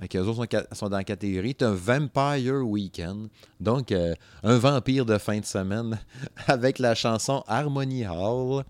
Fait 0.00 0.14
les 0.14 0.20
autres 0.20 0.46
sont, 0.46 0.62
sont 0.72 0.88
dans 0.88 0.96
la 0.96 1.04
catégorie. 1.04 1.54
T'as 1.54 1.70
Vampire 1.70 2.66
Weekend. 2.66 3.28
Donc, 3.60 3.92
euh, 3.92 4.14
un 4.42 4.56
vampire 4.56 5.04
de 5.04 5.18
fin 5.18 5.38
de 5.38 5.44
semaine 5.44 5.98
avec 6.46 6.78
la 6.78 6.94
chanson 6.94 7.44
Harmony 7.46 8.06
Hall. 8.06 8.64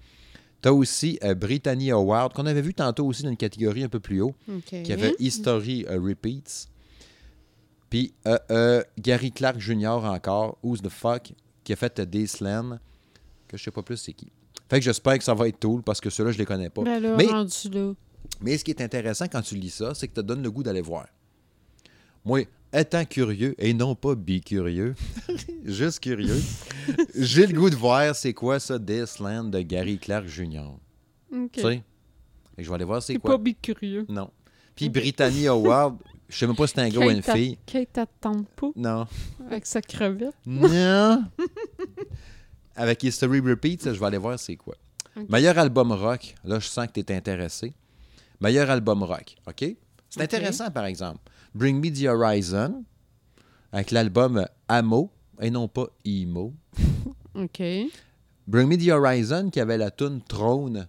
T'as 0.61 0.73
aussi 0.73 1.19
euh, 1.23 1.35
Brittany 1.35 1.93
Award, 1.93 2.35
qu'on 2.35 2.47
avait 2.47 2.61
vu 2.61 2.75
tantôt 2.75 3.07
aussi 3.07 3.23
dans 3.23 3.31
une 3.31 3.37
catégorie 3.37 3.85
un 3.85 3.89
peu 3.89 4.01
plus 4.01 4.21
haut 4.21 4.35
qui 4.67 4.93
avait 4.93 5.15
History 5.19 5.87
euh, 5.89 5.99
Repeats. 6.01 6.67
Puis 7.89 8.13
Gary 8.99 9.33
Clark 9.33 9.59
Jr. 9.59 10.05
encore, 10.05 10.59
Who's 10.63 10.83
the 10.83 10.91
Fuck, 10.91 11.33
qui 11.65 11.73
a 11.73 11.77
fait 11.77 12.01
Daysland, 12.01 12.79
que 13.51 13.57
je 13.57 13.65
sais 13.65 13.71
pas 13.71 13.83
plus 13.83 13.97
c'est 13.97 14.13
qui. 14.13 14.31
Fait 14.69 14.79
que 14.79 14.85
j'espère 14.85 15.19
que 15.19 15.25
ça 15.25 15.35
va 15.35 15.49
être 15.49 15.59
Tool 15.59 15.83
parce 15.83 16.01
que 16.01 16.11
ceux-là, 16.11 16.31
je 16.31 16.39
les 16.39 16.47
connais 16.47 16.71
pas. 16.71 16.83
Ben 16.83 17.03
là, 17.03 17.17
mais, 17.17 17.27
rendu 17.27 17.69
là. 17.73 17.93
mais 18.41 18.57
ce 18.57 18.65
qui 18.65 18.71
est 18.71 18.81
intéressant 18.81 19.27
quand 19.27 19.43
tu 19.43 19.57
lis 19.57 19.71
ça, 19.71 19.95
c'est 19.95 20.07
que 20.09 20.15
ça 20.15 20.23
te 20.23 20.27
donne 20.27 20.43
le 20.43 20.51
goût 20.51 20.63
d'aller 20.63 20.81
voir. 20.81 21.07
Moi, 22.25 22.43
étant 22.73 23.05
curieux 23.05 23.55
et 23.59 23.75
non 23.75 23.95
pas 23.95 24.15
bicurieux, 24.15 24.95
juste 25.65 26.01
curieux, 26.01 26.41
j'ai 27.17 27.47
le 27.47 27.59
goût 27.59 27.71
de 27.71 27.77
voir 27.77 28.15
c'est 28.15 28.35
quoi 28.35 28.61
ça, 28.61 28.79
Daysland 28.79 29.45
de 29.45 29.61
Gary 29.63 29.99
Clark 29.99 30.27
Jr. 30.27 30.77
OK. 31.33 31.53
Tu 31.53 31.61
sais? 31.63 31.83
Et 32.59 32.63
je 32.63 32.69
vais 32.69 32.75
aller 32.75 32.85
voir 32.85 33.03
c'est 33.03 33.17
quoi. 33.17 33.33
pas 33.33 33.39
bicurieux. 33.39 34.07
Non. 34.09 34.31
Puis 34.77 34.89
Brittany 34.91 35.49
Howard, 35.49 35.97
je 36.29 36.39
sais 36.39 36.47
même 36.47 36.55
pas 36.55 36.67
si 36.67 36.75
c'est 36.75 36.83
un 36.83 36.89
gars 36.91 37.07
ou 37.07 37.11
une 37.11 37.23
fille. 37.23 37.59
Kate 37.67 37.99
pas 38.15 38.71
Non. 38.77 39.07
avec 39.47 39.67
sa 39.67 39.81
crevette. 39.83 40.35
Non. 40.47 41.25
Avec 42.81 43.03
History 43.03 43.41
Repeat, 43.41 43.83
ça, 43.83 43.93
je 43.93 44.01
vais 44.01 44.07
aller 44.07 44.17
voir 44.17 44.39
c'est 44.39 44.57
quoi. 44.57 44.75
Meilleur 45.29 45.59
album 45.59 45.93
rock. 45.93 46.35
Là, 46.45 46.59
je 46.61 46.67
sens 46.67 46.87
que 46.87 46.93
tu 46.93 47.01
es 47.01 47.15
intéressé. 47.15 47.75
Meilleur 48.41 48.71
album 48.71 49.03
rock. 49.03 49.37
OK? 49.47 49.77
C'est 50.09 50.23
intéressant, 50.23 50.71
par 50.71 50.87
exemple. 50.87 51.19
Bring 51.55 51.79
Me 51.79 51.91
the 51.91 52.07
Horizon, 52.07 52.83
avec 53.71 53.91
l'album 53.91 54.47
Amo. 54.67 55.11
et 55.43 55.51
non 55.51 55.69
pas 55.69 55.89
emo. 56.07 56.55
OK. 57.35 57.63
Bring 58.47 58.67
Me 58.67 58.79
the 58.79 58.89
Horizon 58.89 59.51
qui 59.51 59.61
avait 59.61 59.77
la 59.77 59.91
tune 59.91 60.23
Trône 60.23 60.89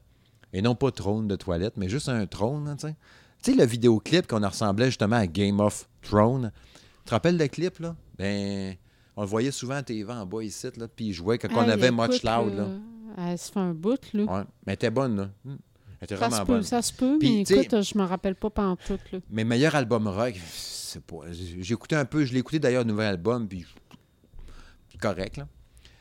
et 0.53 0.61
non 0.61 0.75
pas 0.75 0.91
Trône 0.91 1.27
de 1.27 1.35
toilette, 1.35 1.75
mais 1.75 1.89
juste 1.89 2.07
un 2.07 2.25
trône, 2.25 2.69
hein, 2.69 2.77
tu 2.77 2.87
sais. 2.87 2.95
Tu 3.43 3.51
sais, 3.51 3.57
le 3.57 3.65
vidéoclip 3.65 4.27
qu'on 4.27 4.47
ressemblait 4.47 4.85
justement 4.85 5.17
à 5.17 5.27
Game 5.27 5.59
of 5.59 5.89
Thrones. 6.03 6.53
Tu 6.99 7.05
te 7.05 7.11
rappelles 7.11 7.37
le 7.37 7.47
clip, 7.49 7.79
là? 7.79 7.97
Ben, 8.17 8.77
on 9.21 9.25
le 9.25 9.29
voyait 9.29 9.51
souvent 9.51 9.75
à 9.75 9.83
TV 9.83 10.11
en 10.11 10.25
bas 10.25 10.43
ici, 10.43 10.67
là, 10.77 10.87
puis 10.87 11.05
il 11.09 11.13
jouait 11.13 11.37
quand 11.37 11.47
on 11.53 11.69
avait 11.69 11.91
Much 11.91 12.23
Loud, 12.23 12.55
là. 12.55 12.67
Elle 13.19 13.37
se 13.37 13.51
fait 13.51 13.59
un 13.59 13.71
bout, 13.71 13.99
là. 14.13 14.23
Ouais, 14.23 14.41
mais 14.65 14.71
elle 14.71 14.73
était 14.73 14.89
bonne, 14.89 15.15
là. 15.15 15.29
Hmm. 15.45 15.57
Elle 15.99 16.05
était 16.05 16.17
Ça 16.17 16.27
vraiment 16.27 16.45
peut, 16.45 16.53
bonne. 16.53 16.63
ça 16.63 16.81
se 16.81 16.91
peut, 16.91 17.17
Puis, 17.19 17.45
mais 17.47 17.61
écoute, 17.61 17.83
je 17.83 17.97
me 17.99 18.03
rappelle 18.03 18.33
pas 18.33 18.49
pantoute, 18.49 19.11
là. 19.11 19.19
Mes 19.29 19.43
meilleurs 19.43 19.75
albums 19.75 20.07
rock, 20.07 20.33
c'est 20.51 21.03
pas. 21.03 21.17
J'ai 21.29 21.71
écouté 21.75 21.95
un 21.95 22.05
peu, 22.05 22.25
je 22.25 22.33
l'ai 22.33 22.39
écouté 22.39 22.57
d'ailleurs, 22.57 22.83
le 22.83 22.89
nouvel 22.89 23.09
album, 23.09 23.47
puis. 23.47 23.63
correct, 24.99 25.37
là. 25.37 25.47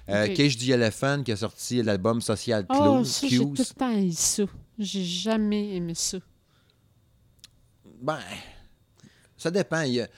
Euh. 0.09 0.35
Cage 0.35 0.57
the 0.57 0.71
Elephant 0.71 1.23
qui 1.23 1.33
a 1.33 1.37
sorti 1.37 1.83
l'album 1.83 2.23
Social 2.23 2.65
Oh, 2.71 3.03
Clues. 3.03 3.05
ça, 3.05 3.27
j'ai 3.29 3.39
tout 3.39 3.55
le 3.59 3.75
temps 3.75 3.91
aimé 3.91 4.13
ça. 4.13 4.45
J'ai 4.79 5.05
jamais 5.05 5.77
aimé 5.77 5.93
ça. 5.95 6.19
Ben, 8.01 8.19
ça 9.37 9.51
dépend. 9.51 9.83
Il 9.83 9.93
y 9.93 10.01
a... 10.01 10.09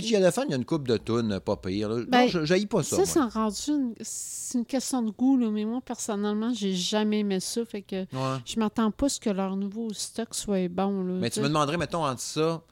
Cage 0.00 0.12
Elephant, 0.12 0.42
il 0.44 0.50
y 0.50 0.54
a 0.54 0.56
une 0.56 0.64
coupe 0.64 0.88
de 0.88 0.96
tunes 0.96 1.38
pas 1.40 1.56
pire. 1.56 1.88
là. 1.90 2.02
Ben, 2.08 2.22
non, 2.22 2.44
je 2.44 2.66
pas 2.66 2.82
ça. 2.82 2.96
Ça, 2.96 3.04
c'est 3.06 3.20
rendu 3.38 3.60
une... 3.68 3.94
C'est 4.00 4.58
une 4.58 4.66
question 4.66 5.00
de 5.02 5.10
goût, 5.10 5.38
là. 5.38 5.50
Mais 5.50 5.64
moi, 5.64 5.80
personnellement, 5.82 6.52
j'ai 6.52 6.74
jamais 6.74 7.20
aimé 7.20 7.40
ça. 7.40 7.64
Fait 7.64 7.80
que 7.80 7.96
Ouais. 8.02 8.38
je 8.44 8.58
m'attends 8.58 8.90
pas 8.90 9.06
à 9.06 9.08
ce 9.08 9.18
que 9.18 9.30
leur 9.30 9.56
nouveau 9.56 9.92
stock 9.94 10.34
soit 10.34 10.68
bon, 10.68 11.02
là. 11.04 11.14
Mais 11.14 11.30
tu 11.30 11.34
tu 11.36 11.40
me 11.40 11.48
demanderais, 11.48 11.78
mettons, 11.78 12.04
entre 12.04 12.20
ça, 12.20 12.62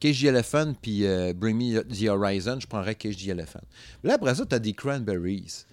Cage 0.00 0.24
Elephant 0.24 0.72
puis 0.80 1.06
euh, 1.06 1.32
Bring 1.34 1.56
Me 1.56 1.82
the 1.82 2.08
Horizon, 2.08 2.58
je 2.60 2.66
prendrais 2.66 2.94
Cage 2.96 3.26
Elephant. 3.28 3.60
Là, 4.02 4.14
après 4.14 4.34
ça, 4.34 4.46
tu 4.46 4.54
as 4.54 4.58
des 4.58 4.72
Cranberries. 4.72 5.64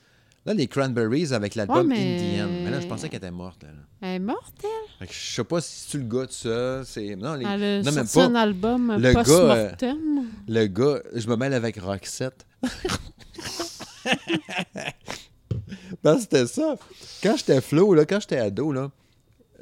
Là, 0.45 0.53
les 0.53 0.67
Cranberries 0.67 1.34
avec 1.34 1.55
l'album 1.55 1.77
Ouais, 1.88 1.95
mais- 1.95 2.15
Indian. 2.41 2.47
Mais 2.63 2.69
là, 2.69 2.79
je 2.79 2.88
pensais 2.88 3.10
qu'elle 3.10 3.17
était 3.17 3.31
morte. 3.31 3.63
Là. 3.63 3.69
Elle 4.01 4.15
est 4.15 4.19
morte, 4.19 4.55
elle? 4.63 4.69
Fait 4.99 5.08
que 5.08 5.13
je 5.13 5.34
sais 5.36 5.43
pas 5.43 5.60
si 5.62 5.89
tu 5.89 5.97
le 5.97 6.03
gars 6.05 6.25
de 6.27 6.31
ça. 6.31 6.84
C'est... 6.86 7.15
Non, 7.15 7.34
les... 7.34 7.45
Elle 7.45 7.63
a 7.63 7.81
non, 7.81 7.91
même 7.91 8.08
pas. 8.08 8.25
un 8.25 8.36
album 8.36 8.95
Le 8.99 9.13
gars, 9.13 9.23
euh. 9.27 9.71
Le 10.47 10.67
gars, 10.67 10.99
je 11.13 11.27
me 11.27 11.36
mêle 11.36 11.53
avec 11.53 11.79
Roxette. 11.79 12.45
Que 16.03 16.19
c'était 16.19 16.45
ça. 16.45 16.75
Quand 17.23 17.36
j'étais 17.38 17.62
flow, 17.62 17.93
là, 17.93 18.05
quand 18.05 18.19
j'étais 18.19 18.38
ado, 18.38 18.71
là, 18.71 18.91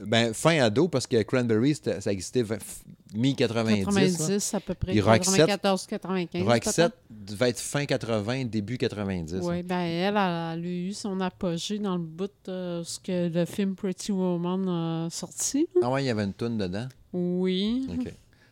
ben, 0.06 0.34
fin 0.34 0.60
ado, 0.62 0.88
parce 0.88 1.08
que 1.08 1.22
Cranberries, 1.24 1.76
c'était- 1.76 2.02
ça 2.02 2.12
existait 2.12 2.44
v- 2.44 2.56
f- 2.58 2.84
mi-90. 3.16 3.86
90 3.86 4.54
à 4.54 4.60
peu 4.60 4.74
près. 4.74 4.92
Puis 4.92 5.02
Roxette- 5.02 5.46
94, 5.48 5.86
95. 5.88 6.44
Roxette 6.48 6.94
devait 7.10 7.50
être 7.50 7.60
fin 7.60 7.86
80, 7.86 8.46
début 8.46 8.78
90. 8.78 9.39
Oui, 9.44 9.62
ben 9.63 9.80
elle, 9.82 10.13
elle, 10.13 10.18
a 10.18 10.58
eu 10.58 10.94
son 10.94 11.20
apogée 11.22 11.80
dans 11.80 11.96
le 11.98 12.04
bout 12.04 12.32
de 12.46 12.82
ce 12.84 13.00
que 13.00 13.30
le 13.30 13.46
film 13.46 13.76
Pretty 13.76 14.12
Woman 14.12 14.68
a 14.68 15.10
sorti. 15.10 15.68
Ah 15.82 15.92
ouais, 15.92 16.04
il 16.04 16.08
y 16.08 16.10
avait 16.10 16.24
une 16.24 16.34
toune 16.34 16.58
dedans? 16.58 16.88
Oui, 17.13 17.88
OK. 17.92 18.12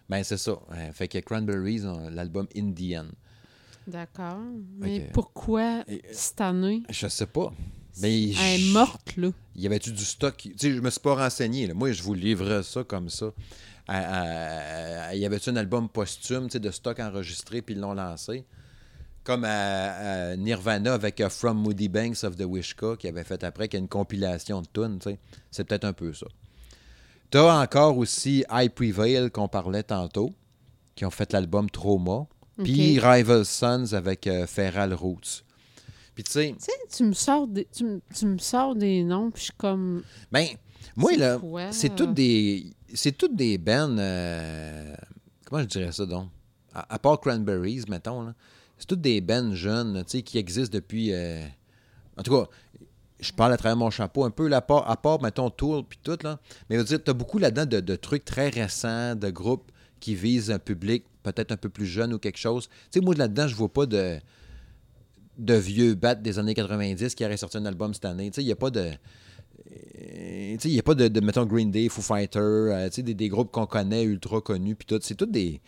Ben, 0.10 0.24
c'est 0.24 0.38
ça. 0.38 0.52
Euh, 0.52 0.92
Fait 0.94 1.08
que 1.08 1.18
Cranberries, 1.20 1.82
l'album 2.12 2.48
Indian. 2.56 3.06
d'accord. 3.88 4.38
Mais 4.78 5.10
pourquoi 5.14 5.84
Et- 5.88 6.02
cette 6.12 6.42
année? 6.42 6.84
Je 6.90 7.08
sais 7.08 7.26
pas. 7.26 7.52
Mais 8.00 8.30
Elle 8.30 8.38
est 8.40 8.58
je- 8.60 8.74
morte, 8.74 9.18
là. 9.18 9.30
Y 9.56 9.66
avait-tu 9.68 9.92
du 9.92 10.06
stock? 10.06 10.36
Tu 10.38 10.54
sais, 10.58 10.72
je 10.74 10.80
me 10.80 10.90
suis 10.90 11.00
pas 11.00 11.16
renseigné. 11.16 11.68
là. 11.68 11.74
Moi, 11.74 11.92
je 11.92 12.02
vous 12.04 12.14
livre 12.14 12.62
ça 12.62 12.84
comme 12.84 13.10
ça. 13.10 13.32
À- 13.88 15.14
y 15.16 15.26
avait-tu 15.26 15.50
un 15.50 15.56
album 15.58 15.90
posthume 15.90 16.46
tu 16.48 16.54
sais, 16.54 16.60
de 16.60 16.72
stock 16.72 17.00
enregistré 17.00 17.62
puis 17.62 17.76
ils 17.76 17.82
l'ont 17.82 17.94
lancé? 17.94 18.46
Comme 19.24 19.44
à, 19.44 20.30
à 20.32 20.36
Nirvana 20.36 20.94
avec 20.94 21.22
euh, 21.22 21.30
From 21.30 21.58
Moody 21.58 21.90
Banks 21.90 22.24
of 22.24 22.36
the 22.38 22.44
Wishka 22.46 22.96
qui 22.98 23.08
avait 23.08 23.24
fait 23.24 23.44
après, 23.44 23.68
qui 23.68 23.76
a 23.76 23.80
une 23.80 23.88
compilation 23.88 24.62
de 24.62 24.68
tunes. 24.74 25.00
tu 25.00 25.10
sais. 25.12 25.20
C'est 25.52 25.64
peut-être 25.66 25.86
un 25.86 25.94
peu 25.94 26.14
ça. 26.14 26.26
T'as 27.30 27.62
encore 27.62 27.98
aussi 27.98 28.44
I 28.52 28.70
Prevail 28.70 29.30
qu'on 29.32 29.48
parlait 29.48 29.84
tantôt, 29.84 30.34
qui 30.96 31.06
ont 31.06 31.12
fait 31.12 31.32
l'album 31.34 31.70
Trauma. 31.70 32.26
Puis. 32.64 33.00
Rival 33.00 33.46
Sons 33.46 33.94
avec 33.94 34.28
euh, 34.28 34.46
Feral 34.48 34.94
Roots. 34.94 35.44
Puis 36.16 36.24
tu 36.24 36.32
sais, 36.32 36.56
Tu 36.60 36.72
tu 36.98 37.04
me 37.04 37.14
sors 37.14 37.48
des, 37.48 37.66
tu, 37.72 37.84
me- 37.86 38.02
tu 38.14 38.26
me 38.26 38.38
sors 38.38 38.76
des 38.76 39.04
noms, 39.04 39.32
puis 39.32 39.40
je 39.42 39.44
suis 39.46 39.54
comme... 39.58 40.04
ben, 40.32 40.46
moi 40.96 41.12
C'est 41.14 41.18
là, 41.20 41.40
c'est 41.72 41.96
toutes 41.96 42.14
des. 42.14 42.66
C'est 42.94 43.18
toutes 43.18 43.36
des 43.36 43.58
bands. 43.58 43.96
euh, 43.98 44.94
comment 45.46 45.62
je 45.62 45.68
dirais 45.68 45.92
ça 45.92 46.06
donc? 46.06 46.28
À, 46.74 46.96
à 46.96 47.00
part 47.00 47.20
Cranberries, 47.22 47.84
mettons, 47.88 48.24
là. 48.24 48.34
C'est 48.78 48.88
toutes 48.88 49.02
des 49.02 49.22
bands 49.22 49.54
jeunes, 49.56 50.04
tu 50.06 50.18
sais, 50.18 50.22
qui 50.24 50.38
existent 50.38 50.74
depuis. 50.76 51.14
euh, 51.14 51.46
en 52.18 52.24
tout 52.24 52.32
cas, 52.36 52.50
je 53.20 53.32
parle 53.32 53.54
à 53.54 53.58
travers 53.58 53.78
mon 53.78 53.90
chapeau 53.92 54.24
un 54.26 54.32
peu, 54.32 54.48
là, 54.48 54.58
à 54.58 54.62
part, 54.62 54.90
à 54.90 54.98
part 54.98 55.22
mettons, 55.22 55.50
Tool 55.50 55.84
puis 55.88 56.00
tout, 56.04 56.18
là. 56.24 56.40
Mais 56.70 56.76
je 56.76 56.82
veux 56.82 56.88
dire, 56.88 57.04
t'as 57.04 57.14
beaucoup 57.14 57.38
là-dedans 57.38 57.66
de, 57.68 57.80
de 57.80 57.96
trucs 57.96 58.26
très 58.26 58.50
récents, 58.50 59.16
de 59.16 59.30
groupes 59.30 59.72
qui 60.00 60.16
visent 60.16 60.50
un 60.52 60.60
public 60.60 61.06
peut-être 61.24 61.52
un 61.52 61.58
peu 61.58 61.70
plus 61.70 61.86
jeune 61.86 62.14
ou 62.14 62.18
quelque 62.20 62.40
chose. 62.40 62.68
Tu 62.92 63.00
sais, 63.00 63.06
moi, 63.06 63.14
là-dedans, 63.16 63.48
je 63.48 63.56
vois 63.56 63.72
pas 63.72 63.86
de 63.86 64.18
de 65.42 65.56
vieux 65.56 65.96
bats 65.96 66.16
des 66.16 66.40
années 66.40 66.54
90 66.54 67.16
qui 67.16 67.26
auraient 67.26 67.36
sorti 67.38 67.58
un 67.58 67.66
album 67.66 67.94
cette 67.94 68.06
année. 68.06 68.30
Tu 68.32 68.36
sais, 68.36 68.42
il 68.44 68.46
n'y 68.46 68.52
a 68.52 68.56
pas 68.56 68.70
de. 68.70 68.80
euh, 68.80 68.94
tu 70.54 70.60
sais, 70.60 70.70
il 70.70 70.74
n'y 70.74 70.80
a 70.80 70.84
pas 70.84 70.96
de, 70.96 71.08
de, 71.08 71.20
mettons, 71.20 71.46
Green 71.46 71.72
Day, 71.72 71.90
Foo 71.90 72.02
Fighter, 72.02 72.40
euh, 72.40 72.88
tu 72.90 72.96
sais, 72.96 73.04
des, 73.04 73.14
des 73.14 73.28
groupes 73.30 73.52
qu'on 73.52 73.66
connaît, 73.66 74.04
ultra 74.04 74.40
connus, 74.42 74.76
puis 74.76 74.86
tout. 74.86 75.00
C'est 75.02 75.16
tout 75.16 75.26
des. 75.26 75.60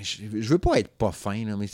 Je, 0.00 0.18
je 0.40 0.48
veux 0.48 0.58
pas 0.58 0.78
être 0.78 0.88
pas 0.90 1.10
fin, 1.12 1.44
là, 1.46 1.56
mais 1.56 1.66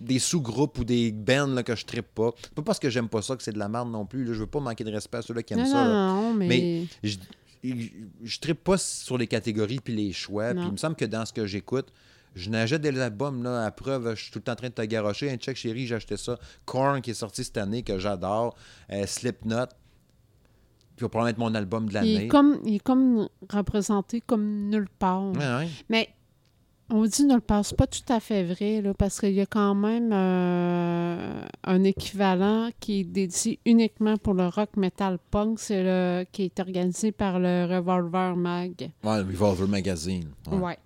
des 0.00 0.18
sous-groupes 0.18 0.78
ou 0.80 0.84
des 0.84 1.12
bands 1.12 1.46
là, 1.46 1.62
que 1.62 1.76
je 1.76 1.84
trippe 1.86 2.12
pas. 2.14 2.32
Pas 2.56 2.62
parce 2.62 2.80
que 2.80 2.90
j'aime 2.90 3.08
pas 3.08 3.22
ça 3.22 3.36
que 3.36 3.42
c'est 3.42 3.52
de 3.52 3.58
la 3.58 3.68
merde 3.68 3.90
non 3.90 4.04
plus. 4.04 4.24
Là. 4.24 4.32
Je 4.32 4.40
veux 4.40 4.46
pas 4.48 4.58
manquer 4.58 4.82
de 4.82 4.90
respect 4.90 5.18
à 5.18 5.22
ceux-là 5.22 5.42
qui 5.44 5.54
aiment 5.54 5.60
Non, 5.60 5.66
ça. 5.72 5.84
non, 5.86 6.34
mais... 6.34 6.48
Mais- 6.48 6.86
Je, 7.04 7.16
je, 7.62 7.74
je 8.24 8.40
trippe 8.40 8.64
pas 8.64 8.76
sur 8.78 9.16
les 9.16 9.28
catégories 9.28 9.78
puis 9.78 9.94
les 9.94 10.12
choix. 10.12 10.52
Puis 10.54 10.64
il 10.66 10.72
me 10.72 10.76
semble 10.76 10.96
que 10.96 11.04
dans 11.04 11.24
ce 11.24 11.32
que 11.32 11.46
j'écoute, 11.46 11.92
je 12.34 12.50
n'achète 12.50 12.80
des 12.82 12.98
albums, 12.98 13.42
là, 13.42 13.64
à 13.64 13.70
preuve, 13.70 14.14
je 14.14 14.22
suis 14.22 14.30
tout 14.32 14.38
le 14.38 14.44
temps 14.44 14.52
en 14.52 14.56
train 14.56 14.68
de 14.68 14.74
te 14.74 14.82
garocher. 14.82 15.30
Un 15.30 15.36
check 15.36 15.56
chéri, 15.56 15.86
j'ai 15.86 15.96
acheté 15.96 16.16
ça. 16.16 16.38
Korn 16.64 17.00
qui 17.00 17.10
est 17.10 17.14
sorti 17.14 17.44
cette 17.44 17.58
année, 17.58 17.82
que 17.82 17.98
j'adore. 17.98 18.54
Euh, 18.90 19.06
Slipknot, 19.06 19.66
qui 20.96 21.02
va 21.02 21.08
probablement 21.08 21.28
être 21.30 21.38
mon 21.38 21.54
album 21.54 21.86
de 21.86 21.90
il, 21.90 21.94
l'année. 21.94 22.24
est 22.24 22.28
comme, 22.28 22.58
il 22.64 22.76
est 22.76 22.78
comme 22.82 23.28
représenté 23.50 24.22
comme 24.22 24.70
nulle 24.70 24.88
part. 24.98 25.32
Ouais, 25.32 25.38
ouais. 25.38 25.68
Mais 25.88 26.08
on 26.88 27.04
dit 27.04 27.24
nulle 27.24 27.40
part, 27.40 27.64
c'est 27.64 27.76
pas 27.76 27.86
tout 27.86 28.10
à 28.12 28.20
fait 28.20 28.44
vrai, 28.44 28.80
là, 28.82 28.92
parce 28.94 29.20
qu'il 29.20 29.32
y 29.32 29.40
a 29.40 29.46
quand 29.46 29.74
même 29.74 30.10
euh, 30.12 31.42
un 31.64 31.84
équivalent 31.84 32.70
qui 32.80 33.00
est 33.00 33.04
dédié 33.04 33.58
uniquement 33.64 34.16
pour 34.16 34.34
le 34.34 34.46
rock 34.46 34.76
metal 34.76 35.18
punk, 35.30 35.58
c'est 35.58 35.82
le 35.82 36.24
qui 36.32 36.44
est 36.44 36.60
organisé 36.60 37.12
par 37.12 37.38
le 37.38 37.66
Revolver 37.66 38.36
Mag. 38.36 38.90
Ouais, 39.04 39.18
le 39.18 39.22
Revolver 39.22 39.68
Magazine. 39.68 40.28
Ouais. 40.50 40.58
Ouais. 40.58 40.78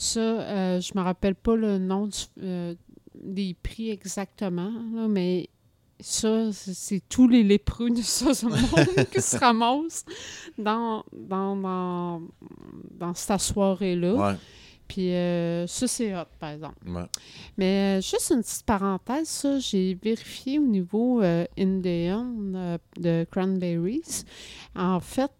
Ça, 0.00 0.20
euh, 0.20 0.80
je 0.80 0.92
me 0.96 1.02
rappelle 1.02 1.34
pas 1.34 1.56
le 1.56 1.78
nom 1.78 2.06
du, 2.06 2.18
euh, 2.40 2.72
des 3.20 3.56
prix 3.60 3.90
exactement, 3.90 4.70
là, 4.94 5.08
mais 5.08 5.48
ça, 5.98 6.52
c'est- 6.52 7.02
tous 7.08 7.26
les 7.26 7.42
lépreux 7.42 7.90
de 7.90 8.00
ça, 8.02 8.32
ce 8.32 8.46
monde 8.46 9.06
qui 9.12 9.20
se 9.20 9.36
ramassent 9.36 10.04
dans, 10.56 11.04
dans, 11.12 11.56
dans, 11.56 12.22
dans 12.92 13.12
cette 13.14 13.40
soirée-là. 13.40 14.14
Ouais, 14.14 14.34
Puis 14.86 15.12
euh, 15.14 15.66
ça, 15.66 15.88
c'est 15.88 16.14
hot, 16.14 16.26
par 16.38 16.50
exemple. 16.50 16.76
ouais. 16.88 17.06
Mais 17.56 17.98
euh, 17.98 18.00
juste 18.00 18.30
une 18.32 18.42
petite 18.42 18.64
parenthèse, 18.66 19.26
ça, 19.28 19.58
j'ai 19.58 19.98
vérifié 20.00 20.60
au 20.60 20.66
niveau 20.68 21.20
euh, 21.20 21.44
Indian 21.58 22.24
de 23.00 23.26
Cranberries. 23.32 24.22
En 24.76 25.00
fait, 25.00 25.32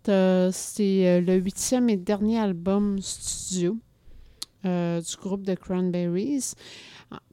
c'est 0.53 1.21
le 1.21 1.35
huitième 1.37 1.89
et 1.91 1.97
dernier 1.97 2.41
album 2.41 2.99
studio 3.01 3.79
euh, 4.65 5.01
du 5.01 5.17
groupe 5.17 5.43
de 5.45 5.55
Cranberries 5.55 6.53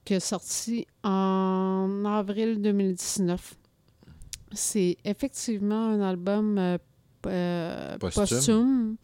qui 0.05 0.13
est 0.13 0.19
sorti 0.19 0.85
en 1.03 2.03
avril 2.05 2.61
2019. 2.61 3.55
C'est 4.51 4.97
effectivement 5.03 5.87
un 5.89 6.01
album 6.01 6.57
euh, 6.57 6.77
euh, 7.27 7.97
Posthume. 7.97 8.95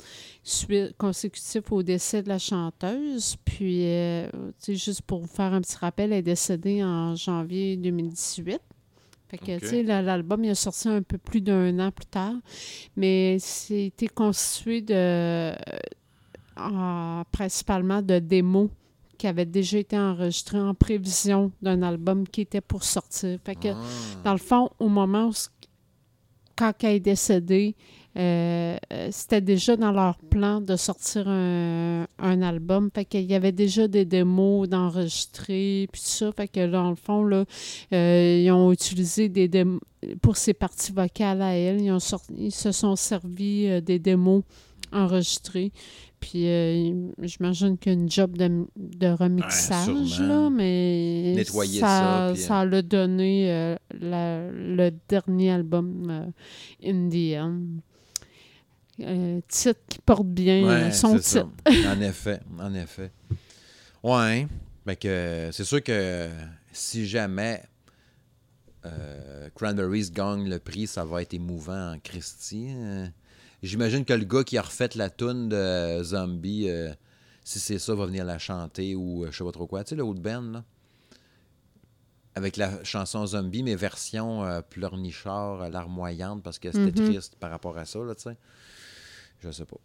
consécutif 0.98 1.72
au 1.72 1.82
décès 1.84 2.22
de 2.24 2.30
la 2.30 2.38
chanteuse. 2.40 3.36
Puis, 3.44 3.86
euh, 3.86 4.30
juste 4.68 5.02
pour 5.02 5.20
vous 5.22 5.28
faire 5.28 5.54
un 5.54 5.62
petit 5.62 5.78
rappel, 5.78 6.14
elle 6.14 6.20
est 6.20 6.22
décédée 6.22 6.84
en 6.84 7.16
janvier 7.16 7.76
2018. 7.78 8.60
Fait 9.30 9.38
que, 9.38 9.60
tu 9.60 9.68
sais, 9.68 9.84
la- 9.84 10.02
l'album, 10.02 10.44
il 10.44 10.52
est 10.52 10.56
sorti 10.56 10.88
un 10.90 11.02
peu 11.02 11.18
plus 11.18 11.42
d'un 11.42 11.80
an 11.80 11.92
plus 11.92 12.06
tard. 12.06 12.36
Mais 12.96 13.38
c'était 13.40 14.08
constitué 14.08 14.82
de, 14.82 15.54
en- 16.58 17.24
principalement 17.32 18.02
de 18.02 18.20
démos 18.20 18.70
qui 19.18 19.28
avaient 19.28 19.46
déjà 19.46 19.78
été 19.78 19.98
enregistrées 19.98 20.60
en 20.60 20.74
prévision 20.74 21.52
d'un 21.62 21.84
album 21.84 22.28
qui 22.28 22.42
était 22.42 22.62
pour 22.62 22.84
sortir. 22.84 23.38
Fait 23.46 23.56
que, 23.56 23.68
Ah. 23.70 23.76
dans 24.24 24.32
le 24.34 24.40
fond, 24.40 24.70
au 24.80 24.90
moment 24.90 25.28
où, 25.28 25.34
quand 26.56 26.74
elle 26.84 26.96
est 26.96 27.00
décédée, 27.00 27.76
euh, 28.18 28.76
euh, 28.92 29.08
c'était 29.12 29.40
déjà 29.42 29.78
dans 29.78 29.92
leur 29.92 30.18
plan 30.18 30.60
de 30.60 30.76
sortir 30.76 31.28
un, 31.28 32.06
un 32.20 32.42
album. 32.42 32.90
Fait 32.94 33.06
qu'il 33.06 33.24
y 33.30 33.34
avait 33.36 33.52
déjà 33.54 33.88
des 33.88 34.06
démos 34.06 34.68
d'enregistrer, 34.68 35.88
puis 35.92 36.02
tout 36.02 36.08
ça. 36.08 36.32
Fait 36.34 36.48
que 36.48 36.68
dans 36.70 36.90
le 36.90 36.96
fond, 36.96 37.24
là, 37.24 37.46
euh, 37.94 38.42
ils 38.44 38.52
ont 38.52 38.72
utilisé 38.72 39.30
des 39.30 39.48
démos 39.48 39.80
pour 40.22 40.36
ses 40.36 40.54
parties 40.54 40.92
vocales 40.92 41.42
à 41.42 41.54
elle. 41.56 41.80
Ils, 41.82 41.92
ont 41.92 42.00
sorti, 42.00 42.34
ils 42.38 42.52
se 42.52 42.72
sont 42.72 42.96
servis 42.96 43.68
euh, 43.70 43.82
des 43.82 43.98
démos 44.00 44.44
enregistrées. 44.92 45.72
Puis 46.22 46.48
euh, 46.48 46.94
j'imagine 47.24 47.78
qu'il 47.78 47.92
y 47.94 47.96
a 47.96 48.00
une 48.00 48.10
job 48.10 48.38
de, 48.38 48.66
de 48.78 49.08
remixage, 49.08 50.22
là, 50.22 50.50
mais 50.50 51.34
Nettoyer 51.36 51.80
ça, 51.82 52.28
euh, 52.30 52.36
ça 52.36 52.64
l'a 52.64 52.82
donné 52.84 53.52
euh, 53.52 53.76
la- 54.00 54.50
le 54.52 54.92
dernier 55.10 55.52
album 55.52 56.08
euh, 56.10 56.88
In 56.90 57.10
the 57.10 57.38
End. 57.38 57.62
Euh, 59.02 59.42
titre 59.48 59.80
qui 59.90 59.98
porte 60.00 60.28
bien 60.28 60.64
euh, 60.64 60.86
Ouais, 60.86 60.92
son 60.92 61.18
titre. 61.18 61.50
En 61.88 62.00
effet, 62.02 62.40
en 62.60 62.74
effet. 62.76 63.12
Ouais. 64.04 64.48
Fait 64.86 64.96
que 64.96 65.50
c'est 65.52 65.64
sûr 65.64 65.82
que 65.84 66.30
si 66.72 67.08
jamais 67.08 67.64
euh, 68.86 69.50
Cranberries 69.56 70.12
gagne 70.12 70.48
le 70.50 70.60
prix, 70.60 70.88
ça 70.88 71.04
va 71.04 71.22
être 71.24 71.34
émouvant 71.34 71.94
en 71.94 72.00
Christie. 72.00 72.68
Euh, 72.76 73.06
J'imagine 73.64 74.06
que 74.06 74.14
le 74.14 74.26
gars 74.26 74.44
qui 74.44 74.58
a 74.58 74.62
refait 74.64 74.90
la 74.96 75.10
toune 75.10 75.50
de 75.50 76.02
Zombie, 76.04 76.68
euh, 76.68 76.92
si 77.44 77.60
c'est 77.60 77.78
ça, 77.80 77.94
va 77.94 78.06
venir 78.08 78.26
la 78.26 78.40
chanter 78.40 78.96
ou 78.96 79.24
euh, 79.24 79.32
je 79.32 79.38
sais 79.38 79.44
pas 79.44 79.52
trop 79.52 79.68
quoi. 79.68 79.84
Tu 79.84 79.90
sais, 79.92 79.96
le 79.96 80.04
haut 80.04 80.14
de 80.16 80.20
Ben, 80.20 80.52
là? 80.52 80.64
Avec 82.34 82.56
la 82.56 82.82
chanson 82.84 83.26
Zombie, 83.28 83.62
mais 83.62 83.76
version 83.76 84.44
euh, 84.46 84.62
pleurnichard, 84.62 85.64
euh, 85.64 85.70
larmoyante, 85.70 86.42
parce 86.44 86.60
que 86.60 86.72
c'était 86.72 87.02
Mhm. 87.02 87.08
triste 87.10 87.36
par 87.36 87.52
rapport 87.52 87.78
à 87.78 87.86
ça, 87.86 88.00
là, 88.00 88.16
tu 88.16 88.24
sais. 88.24 88.38
Je 89.42 89.52
sais 89.52 89.66
pas. 89.66 89.78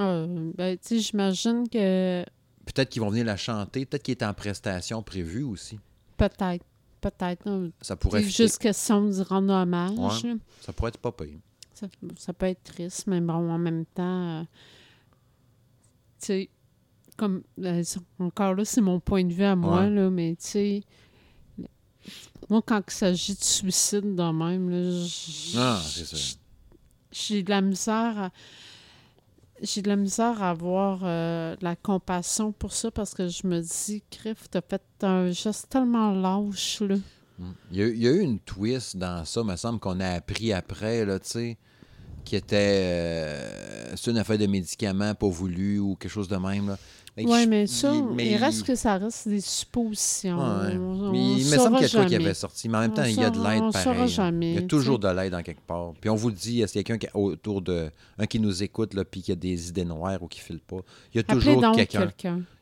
Euh, 0.00 0.52
ben, 0.56 0.78
tu 0.78 0.88
sais, 0.88 0.98
j'imagine 1.00 1.68
que 1.68 2.24
Peut-être 2.64 2.90
qu'ils 2.90 3.00
vont 3.02 3.08
venir 3.10 3.24
la 3.24 3.36
chanter. 3.38 3.86
Peut-être 3.86 4.02
qu'il 4.02 4.12
est 4.12 4.22
en 4.22 4.34
prestation 4.34 5.02
prévue 5.02 5.42
aussi. 5.42 5.80
peut-être, 6.18 6.64
peut-être. 7.00 7.70
Ça 7.80 7.96
pourrait, 7.96 8.22
fitter. 8.22 8.44
juste 8.44 8.58
question 8.58 9.08
de 9.08 9.22
rendre 9.22 9.52
hommage. 9.54 10.22
Ouais. 10.24 10.36
ça 10.60 10.72
pourrait 10.72 10.90
être 10.90 10.98
pas 10.98 11.12
pire. 11.12 11.38
Ça, 11.80 11.86
ça 12.16 12.32
peut 12.32 12.46
être 12.46 12.64
triste, 12.64 13.06
mais 13.06 13.20
bon, 13.20 13.34
en 13.50 13.58
même 13.58 13.84
temps, 13.86 14.40
euh, 14.40 14.42
tu 16.20 16.26
sais, 16.26 16.50
comme, 17.16 17.42
euh, 17.62 17.82
encore 18.18 18.54
là, 18.54 18.64
c'est 18.64 18.80
mon 18.80 18.98
point 19.00 19.24
de 19.24 19.32
vue 19.32 19.44
à 19.44 19.54
moi, 19.54 19.82
Ouais. 19.82 19.90
là, 19.90 20.10
mais 20.10 20.36
tu 20.40 20.46
sais, 20.48 20.82
moi, 22.48 22.62
quand 22.66 22.82
il 22.86 22.92
s'agit 22.92 23.34
de 23.34 23.44
suicide 23.44 24.14
de 24.16 24.32
même, 24.32 24.70
là, 24.70 25.06
Ah, 25.56 25.82
j'ai 27.12 27.42
de 27.42 27.50
la 27.50 27.60
misère 27.60 28.18
à... 28.18 28.30
J'ai 29.60 29.82
de 29.82 29.88
la 29.88 29.96
misère 29.96 30.40
à 30.40 30.50
avoir 30.50 31.00
euh, 31.02 31.56
de 31.56 31.64
la 31.64 31.74
compassion 31.74 32.52
pour 32.52 32.72
ça 32.72 32.92
parce 32.92 33.12
que 33.12 33.26
je 33.26 33.44
me 33.44 33.60
dis, 33.60 34.04
Criff, 34.08 34.48
t'as 34.48 34.60
fait 34.60 34.82
un 35.02 35.30
geste 35.32 35.68
tellement 35.68 36.12
lâche, 36.12 36.80
là. 36.80 36.94
Mm. 37.40 37.50
Il 37.72 37.76
y, 37.76 37.82
a, 37.82 37.86
il 37.88 37.98
y 37.98 38.06
a 38.08 38.12
eu 38.12 38.20
une 38.20 38.38
twist 38.38 38.96
dans 38.96 39.24
ça, 39.24 39.42
me 39.42 39.56
semble, 39.56 39.80
qu'on 39.80 39.98
a 39.98 40.10
appris 40.10 40.52
après, 40.52 41.04
là, 41.04 41.18
tu 41.18 41.28
sais, 41.28 41.58
qui 42.28 42.36
était. 42.36 42.56
euh, 42.56 43.96
une 44.10 44.18
affaire 44.18 44.36
de 44.38 44.46
médicaments 44.46 45.14
pas 45.14 45.28
voulu 45.28 45.78
ou 45.78 45.96
quelque 45.96 46.10
chose 46.10 46.28
de 46.28 46.36
même, 46.36 46.68
là. 46.68 46.78
Que 47.24 47.30
Oui, 47.30 47.46
mais 47.46 47.66
ça, 47.66 47.92
il, 47.94 48.02
mais 48.14 48.36
reste 48.36 48.64
que 48.64 48.74
ça 48.74 48.96
reste 48.98 49.28
des 49.28 49.40
suppositions. 49.40 50.38
Ouais. 50.38 50.76
On- 50.76 51.10
Mais 51.10 51.18
il 51.38 51.50
me 51.50 51.56
semble 51.58 51.78
qu'il 51.78 51.92
y 51.92 51.96
a 51.96 52.04
qui 52.06 52.14
avait 52.16 52.34
sorti. 52.34 52.68
Mais 52.68 52.78
en 52.78 52.80
même 52.82 52.90
On 52.92 52.94
temps, 52.94 53.04
il 53.04 53.14
y 53.20 53.24
a 53.24 53.30
de 53.30 53.38
l'aide 53.38 53.72
pareil. 53.72 54.08
jamais, 54.08 54.50
il 54.52 54.54
y 54.54 54.64
a 54.64 54.66
toujours 54.66 54.98
de 54.98 55.08
l'aide 55.08 55.34
en 55.34 55.42
quelque 55.42 55.60
part. 55.66 55.92
Puis 56.00 56.10
on 56.10 56.14
vous 56.14 56.28
le 56.28 56.34
dit, 56.34 56.52
il 56.54 56.58
y 56.58 56.64
a 56.64 56.68
quelqu'un 56.68 56.98
qui- 56.98 57.08
autour 57.14 57.62
de. 57.62 57.90
Un 58.18 58.26
qui 58.26 58.40
nous 58.40 58.62
écoute, 58.62 58.94
là, 58.94 59.04
puis 59.04 59.22
qui 59.22 59.32
a 59.32 59.36
des 59.36 59.68
idées 59.68 59.84
noires 59.84 60.22
ou 60.22 60.28
qui 60.28 60.40
file 60.40 60.60
pas. 60.60 60.78
Il 61.14 61.18
y 61.18 61.20
a 61.20 61.22
toujours 61.22 61.60
donc 61.60 61.76
quelqu'un. 61.76 62.10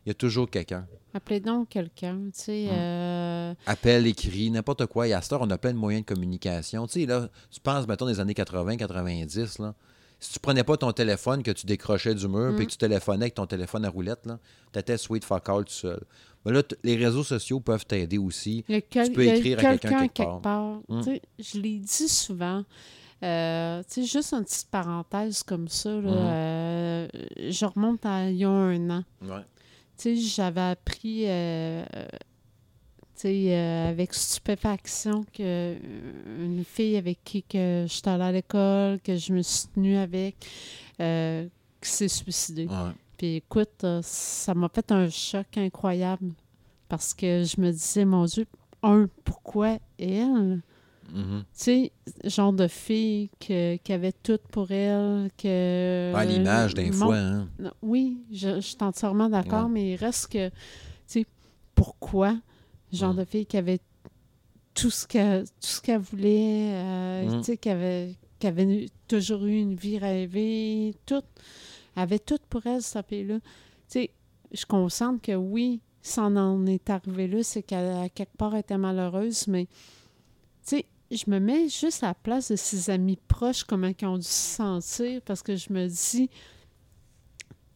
Il 0.05 0.09
y 0.09 0.11
a 0.11 0.13
toujours 0.13 0.49
quelqu'un. 0.49 0.85
Appelez 1.13 1.39
donc 1.39 1.69
quelqu'un, 1.69 2.15
tu 2.33 2.41
sais. 2.43 2.65
Mm. 2.65 2.69
euh, 2.73 3.53
Appel, 3.65 4.05
écrit, 4.05 4.51
n'importe 4.51 4.85
quoi. 4.85 5.07
Et 5.07 5.13
à 5.13 5.21
cette 5.21 5.33
heure, 5.33 5.41
on 5.41 5.49
a 5.49 5.57
plein 5.57 5.73
de 5.73 5.77
moyens 5.77 6.05
de 6.05 6.13
communication. 6.13 6.85
Tu 6.85 6.99
sais, 7.01 7.05
là, 7.07 7.27
tu 7.49 7.59
penses, 7.59 7.87
mettons, 7.87 8.05
des 8.05 8.19
années 8.19 8.35
80, 8.35 8.77
90, 8.77 9.59
là. 9.59 9.73
Si 10.19 10.33
tu 10.33 10.39
prenais 10.39 10.63
pas 10.63 10.77
ton 10.77 10.91
téléphone, 10.91 11.43
que 11.43 11.51
tu 11.51 11.65
décrochais 11.67 12.15
du 12.15 12.27
mur, 12.27 12.51
Mm. 12.51 12.55
puis 12.55 12.65
que 12.65 12.71
tu 12.71 12.77
téléphonais 12.77 13.23
avec 13.25 13.35
ton 13.35 13.45
téléphone 13.45 13.85
à 13.85 13.89
roulette, 13.89 14.25
là, 14.25 14.39
t'étais 14.71 14.97
sweet 14.97 15.23
fuck 15.23 15.47
all 15.49 15.63
tout 15.65 15.71
seul. 15.71 16.01
Mais 16.45 16.51
là, 16.51 16.63
les 16.83 16.95
réseaux 16.95 17.23
sociaux 17.23 17.59
peuvent 17.59 17.85
t'aider 17.85 18.17
aussi. 18.17 18.63
quel- 18.89 19.11
peux 19.13 19.23
écrire 19.23 19.59
à 19.59 19.61
quelqu'un 19.61 19.89
quelque 20.07 20.13
quelque 20.13 20.41
part. 20.41 20.79
Mm. 20.89 21.01
Tu 21.03 21.21
Je 21.39 21.59
l'ai 21.59 21.77
dit 21.79 22.07
souvent. 22.09 22.63
Euh, 23.23 23.81
tu 23.91 24.01
sais, 24.01 24.07
juste 24.07 24.33
une 24.33 24.43
petite 24.43 24.69
parenthèse 24.69 25.41
comme 25.43 25.67
ça. 25.67 25.89
Là, 25.89 25.99
Mhm. 26.01 26.17
euh, 26.17 27.07
je 27.49 27.65
remonte 27.65 28.05
à 28.05 28.29
il 28.29 28.37
y 28.37 28.45
a 28.45 28.49
un 28.49 28.89
an. 28.91 29.03
Ouais. 29.23 29.41
Tu 29.97 30.15
sais, 30.15 30.15
j'avais 30.15 30.61
appris, 30.61 31.23
euh, 31.27 31.83
euh, 33.25 33.89
avec 33.89 34.13
stupéfaction 34.13 35.23
que 35.33 35.41
euh, 35.41 35.77
une 36.39 36.63
fille 36.63 36.97
avec 36.97 37.19
qui 37.23 37.43
que 37.43 37.85
j'étais 37.87 38.09
allée 38.09 38.23
à 38.23 38.31
l'école, 38.31 38.99
que 39.01 39.15
je 39.17 39.33
me 39.33 39.41
suis 39.41 39.67
tenue 39.69 39.97
avec, 39.97 40.35
euh, 40.99 41.47
qui 41.81 41.89
s'est 41.89 42.07
suicidée. 42.07 42.65
Ouais. 42.67 42.91
Puis 43.17 43.35
écoute, 43.37 43.83
euh, 43.83 43.99
ça 44.03 44.53
m'a 44.53 44.69
fait 44.69 44.91
un 44.91 45.09
choc 45.09 45.47
incroyable 45.57 46.31
parce 46.87 47.13
que 47.13 47.43
je 47.43 47.59
me 47.59 47.71
disais, 47.71 48.05
mon 48.05 48.25
Dieu, 48.25 48.45
un, 48.83 49.07
pourquoi 49.23 49.77
elle? 49.97 50.61
Mhm. 51.13 51.39
Tu 51.39 51.45
sais, 51.53 51.91
genre 52.25 52.51
de 52.53 52.67
fille 52.67 53.29
que, 53.39 53.77
qui 53.77 53.93
avait 53.93 54.11
tout 54.11 54.39
pour 54.51 54.69
elle, 54.71 55.29
que... 55.37 56.13
Ah, 56.13 56.25
l'image 56.25 56.73
d'un 56.73 56.91
fois, 56.91 57.15
hein? 57.15 57.47
Oui, 57.81 58.17
je, 58.31 58.55
je 58.55 58.59
suis 58.59 58.77
entièrement 58.81 59.29
d'accord, 59.29 59.65
Ouais. 59.65 59.71
mais 59.71 59.91
il 59.93 59.95
reste 59.95 60.31
que, 60.31 60.49
tu 60.49 60.53
sais, 61.07 61.25
pourquoi? 61.75 62.35
Genre 62.91 63.13
de 63.13 63.25
fille 63.25 63.45
qui 63.45 63.57
avait 63.57 63.79
tout 64.73 64.89
ce 64.89 65.05
qu'elle 65.07 65.43
tout 65.45 65.51
ce 65.61 65.81
qu'elle 65.81 65.99
voulait, 66.01 66.71
euh, 66.73 67.25
Mm. 67.39 67.43
sais, 67.43 67.57
qui 67.57 67.69
avait, 67.69 68.15
qui 68.39 68.47
avait 68.47 68.85
toujours 69.07 69.43
eu 69.45 69.57
une 69.59 69.75
vie 69.75 69.97
rêvée, 69.97 70.93
tout. 71.05 71.23
Elle 71.95 72.03
avait 72.03 72.19
tout 72.19 72.37
pour 72.49 72.65
elle, 72.65 72.81
cette 72.81 73.07
fille-là. 73.07 73.39
Tu 73.39 73.45
sais, 73.87 74.11
je 74.51 74.65
consciente 74.65 75.21
que 75.21 75.33
oui, 75.33 75.81
ça 76.01 76.23
en 76.23 76.65
est 76.67 76.89
arrivé 76.89 77.27
là, 77.27 77.43
c'est 77.43 77.63
qu'elle, 77.63 77.91
à 77.97 78.07
quelque 78.09 78.37
part, 78.37 78.55
était 78.55 78.77
malheureuse, 78.77 79.47
mais, 79.47 79.65
tu 79.65 80.77
sais, 80.77 80.85
je 81.11 81.23
me 81.29 81.39
mets 81.39 81.67
juste 81.69 82.03
à 82.03 82.07
la 82.07 82.13
place 82.13 82.51
de 82.51 82.55
ses 82.55 82.89
amis 82.89 83.17
proches, 83.27 83.63
comment 83.63 83.91
ils 83.99 84.05
ont 84.05 84.17
dû 84.17 84.23
se 84.23 84.55
sentir, 84.55 85.21
parce 85.23 85.41
que 85.41 85.55
je 85.55 85.73
me 85.73 85.87
dis, 85.87 86.29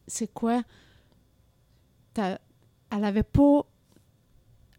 c'est 0.06 0.32
quoi? 0.32 0.62
Elle 2.16 2.38
avait 2.90 3.22
pas 3.22 3.66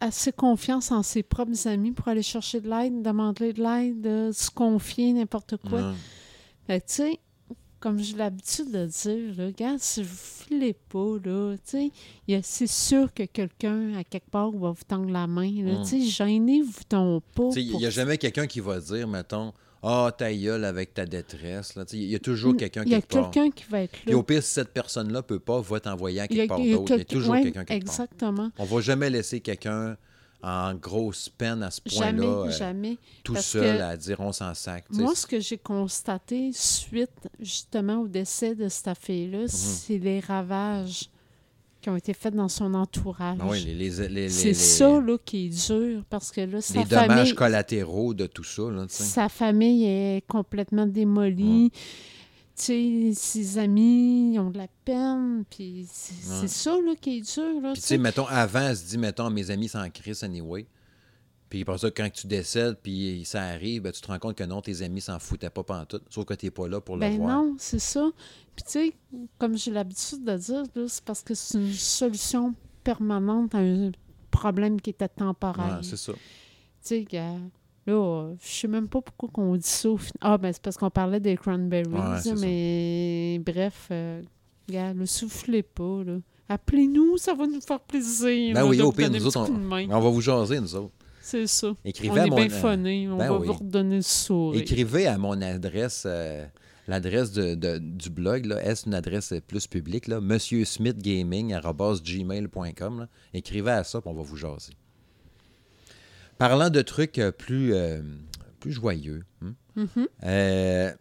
assez 0.04 0.32
confiance 0.32 0.92
en 0.92 1.02
ses 1.02 1.24
propres 1.24 1.68
amis 1.68 1.92
pour 1.92 2.08
aller 2.08 2.24
chercher 2.24 2.60
de 2.60 2.70
l'aide, 2.70 3.02
demander 3.02 3.54
de 3.54 3.64
l'aide, 3.64 4.06
euh, 4.06 4.32
se 4.34 4.52
confier, 4.52 5.14
n'importe 5.14 5.58
quoi. 5.58 5.94
Fait 6.68 6.82
que, 6.82 6.88
tu 6.88 6.94
sais, 6.94 7.20
comme 7.80 8.00
j'ai 8.00 8.16
l'habitude 8.16 8.72
de 8.72 8.86
dire, 8.86 9.36
là, 9.38 9.46
regarde, 9.48 9.80
si 9.80 10.04
vous 10.04 10.16
filez 10.16 10.74
pas, 10.74 11.18
là, 11.24 11.56
tu 11.70 11.92
sais, 12.28 12.42
c'est 12.42 12.68
sûr 12.68 13.14
que 13.14 13.24
quelqu'un, 13.24 13.96
à 13.96 14.04
quelque 14.04 14.30
part, 14.30 14.52
va 14.52 14.72
vous 14.72 14.84
tendre 14.88 15.10
la 15.10 15.28
main, 15.28 15.64
là. 15.64 15.80
Mm. 15.80 15.84
Tu 15.84 15.90
sais, 15.90 16.02
gênez-vous 16.02 16.84
donc 16.90 17.24
pas. 17.36 17.50
Tu 17.50 17.56
sais, 17.56 17.64
Il 17.64 17.78
n'y 17.78 17.86
a 17.86 17.90
jamais 17.90 18.18
quelqu'un 18.18 18.48
qui 18.48 18.60
va 18.60 18.80
dire, 18.80 19.08
mettons, 19.08 19.54
Ah, 19.84 20.12
ta 20.18 20.34
gueule 20.34 20.64
avec 20.66 20.94
ta 20.94 21.06
détresse. 21.06 21.76
là. 21.76 21.84
Il 21.92 22.04
y 22.06 22.16
a 22.16 22.20
toujours 22.20 22.56
quelqu'un 22.56 22.84
Mm. 22.84 22.88
Il 22.88 22.92
y 22.92 22.96
a 22.96 23.02
quelqu'un 23.02 23.52
qui 23.52 23.66
va 23.70 23.82
être 23.82 23.92
Puis 23.92 24.12
là. 24.12 24.18
au 24.18 24.24
pire, 24.24 24.42
si 24.42 24.52
cette 24.54 24.72
personne-là 24.74 25.22
peut 25.22 25.40
pas, 25.40 25.60
va 25.62 25.80
t'envoyer 25.80 26.22
à 26.22 26.28
quelque 26.28 26.48
part 26.48 26.58
d'autre. 26.58 26.66
Il 26.66 26.72
y 26.72 26.74
a 26.76 26.78
quelqu'un- 26.98 27.04
toujours 27.16 27.34
ouais, 27.34 27.42
quelqu'un 27.44 27.66
part. 27.66 27.76
Exactement. 27.76 28.50
On 28.58 28.66
va 28.66 28.82
jamais 28.82 29.10
laisser 29.10 29.42
quelqu'un 29.42 29.98
en 30.42 30.74
grosse 30.76 31.30
peine 31.30 31.64
à 31.64 31.72
ce 31.72 31.80
Jamais, 31.86 32.20
point-là, 32.26 32.48
euh, 32.48 32.52
jamais. 32.52 32.98
tout 33.24 33.34
parce 33.34 33.46
seul 33.46 33.80
à 33.82 33.96
dire 33.96 34.20
on 34.20 34.34
s'en 34.34 34.54
sac. 34.54 34.84
Moi, 34.90 35.16
ce 35.16 35.26
que 35.26 35.40
j'ai 35.40 35.58
constaté 35.58 36.52
suite 36.54 37.30
justement 37.40 38.02
au 38.02 38.08
décès 38.08 38.54
de 38.54 38.68
cette 38.68 38.98
fille-là, 38.98 39.48
c'est 39.48 39.98
les 40.00 40.20
ravages 40.20 41.10
qui 41.84 41.90
ont 41.90 41.96
été 41.98 42.14
faits 42.14 42.34
dans 42.34 42.48
son 42.48 42.74
entourage. 42.74 43.38
Ah 43.42 43.46
oui, 43.48 43.62
les, 43.66 43.74
les, 43.76 43.90
les- 43.90 44.08
les- 44.08 44.30
c'est 44.30 44.54
ça 44.54 45.02
là, 45.02 45.18
qui 45.24 45.46
est 45.48 45.68
dur 45.68 46.04
parce 46.10 46.32
que 46.32 46.42
là, 46.42 46.62
sa 46.62 46.80
les 46.80 46.86
dommages 46.86 47.34
collatéraux 47.36 48.14
de 48.14 48.26
tout 48.26 48.44
ça. 48.46 48.64
Là, 48.72 48.86
sa 48.88 49.28
famille 49.30 49.84
est 49.86 50.24
complètement 50.28 50.88
démolie. 50.88 51.72
Ses 52.56 53.58
amis 53.58 54.34
ils 54.34 54.40
ont 54.40 54.50
de 54.52 54.58
la 54.60 54.68
peine, 54.86 55.44
puis 55.50 55.86
c'est 55.92 56.48
ça 56.48 56.72
là, 56.86 56.94
qui 57.00 57.18
est 57.18 57.22
dur. 57.34 57.62
Là, 57.62 57.74
Puis, 57.74 57.98
mettons, 57.98 58.28
avant, 58.28 58.62
elle 58.70 58.78
se 58.78 58.86
dit, 58.86 58.98
mettons, 58.98 59.30
mes 59.30 59.50
amis 59.52 59.68
s'en 59.70 59.90
crissent 59.90 60.24
anyway. 60.24 60.66
Puis 61.54 61.62
après 61.62 61.78
ça, 61.78 61.92
quand 61.92 62.10
tu 62.12 62.26
décèdes, 62.26 62.78
puis 62.82 63.22
ça 63.26 63.44
arrive, 63.44 63.84
ben, 63.84 63.92
tu 63.92 64.02
te 64.02 64.08
rends 64.08 64.18
compte 64.18 64.36
que 64.36 64.44
non, 64.44 64.60
tes 64.60 64.82
amis 64.82 65.02
s'en 65.02 65.20
foutaient 65.20 65.52
pas 65.52 65.62
pantoute. 65.62 66.02
Sauf 66.10 66.26
que 66.26 66.34
t'es 66.34 66.50
pas 66.50 66.68
là 66.68 66.82
pour 66.82 66.96
le 66.96 67.02
Ben 67.02 67.16
voir. 67.18 67.30
non, 67.44 67.56
c'est 67.60 67.78
ça. 67.78 68.10
Puis 68.56 68.64
tu 68.66 68.72
sais, 68.72 68.94
comme 69.38 69.56
j'ai 69.56 69.70
l'habitude 69.70 70.24
de 70.24 70.36
dire, 70.36 70.64
c'est 70.88 71.04
parce 71.04 71.22
que 71.22 71.36
c'est 71.36 71.60
une 71.60 71.72
solution 71.72 72.56
permanente 72.84 73.54
à 73.54 73.60
un 73.60 73.92
problème 74.32 74.82
qui 74.82 74.90
était 74.90 75.08
temporaire. 75.08 75.76
Ouais, 75.78 75.84
c'est 75.84 75.96
ça. 75.96 76.14
Tu 76.14 76.20
sais, 76.82 77.04
gars, 77.04 77.36
Là, 77.86 78.32
je 78.42 78.48
sais 78.48 78.68
même 78.68 78.88
pas 78.88 79.02
pourquoi 79.02 79.30
qu'on 79.30 79.56
dit 79.56 79.62
ça. 79.68 79.90
au 79.92 79.98
fin- 79.98 80.10
Ah, 80.22 80.40
ben 80.40 80.52
c'est 80.54 80.62
parce 80.62 80.78
qu'on 80.78 80.90
parlait 80.90 81.20
des 81.20 81.36
cranberries, 81.38 81.86
Ouais, 81.86 82.20
ça. 82.20 82.34
mais 82.34 83.40
bref, 83.46 83.90
euh, 83.92 84.24
gars, 84.68 84.94
ne 84.96 85.06
soufflez 85.06 85.62
pas, 85.62 86.02
là. 86.04 86.18
Appelez-nous, 86.50 87.18
ça 87.18 87.36
va 87.36 87.46
nous 87.46 87.62
faire 87.62 87.80
plaisir. 87.82 88.56
Ben 88.56 88.62
là, 88.62 88.66
oui, 88.66 88.82
au 88.82 88.92
pire, 88.92 89.12
nous 89.12 89.28
autres, 89.28 89.40
on, 89.52 89.72
on 89.72 90.00
va 90.00 90.10
vous 90.10 90.22
jaser, 90.22 90.60
nous 90.60 90.76
autres. 90.76 90.94
C'est 91.26 91.48
ça. 91.48 91.74
Écrivez 91.86 92.12
on 92.12 92.16
à 92.24 92.26
est 92.26 92.30
mon... 92.30 92.36
bien 92.36 92.50
funny. 92.50 93.08
On 93.08 93.16
ben 93.18 93.30
va 93.30 93.38
oui. 93.40 93.48
vous 93.48 93.54
redonner 93.54 93.96
le 93.96 94.02
sourire. 94.02 94.60
Écrivez 94.62 95.08
à 95.08 95.18
mon 95.18 95.42
adresse, 95.42 96.04
euh, 96.06 96.46
l'adresse 96.86 97.32
de- 97.32 97.56
de- 97.56 97.78
du 97.78 98.10
blog, 98.10 98.46
là, 98.46 98.62
est 98.62 98.86
une 98.86 98.94
adresse 98.94 99.34
plus 99.48 99.66
publique, 99.68 100.08
là, 100.08 100.20
monsieursmithgaming.com. 100.20 103.00
là. 103.00 103.08
Écrivez 103.34 103.72
à 103.72 103.86
ça, 103.86 104.02
puis 104.02 104.10
on 104.10 104.14
va 104.14 104.22
vous 104.22 104.36
jaser. 104.36 104.74
Parlant 106.38 106.70
de 106.70 106.82
trucs 106.82 107.18
euh, 107.20 107.32
plus, 107.32 107.74
euh, 107.74 108.02
plus 108.60 108.74
joyeux, 108.74 109.24
hein, 109.42 109.54
euh, 110.26 110.92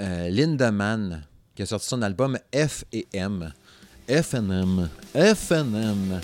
euh, 0.00 0.28
Lindemann, 0.30 1.26
qui 1.56 1.62
a 1.62 1.66
sorti 1.66 1.88
son 1.88 2.02
album 2.02 2.38
F 2.54 2.84
et 2.92 3.08
M. 3.12 3.52
F 4.08 4.34
and 4.34 4.48
M. 4.50 4.88
F 5.34 5.50
and 5.52 5.74
M. 5.74 6.20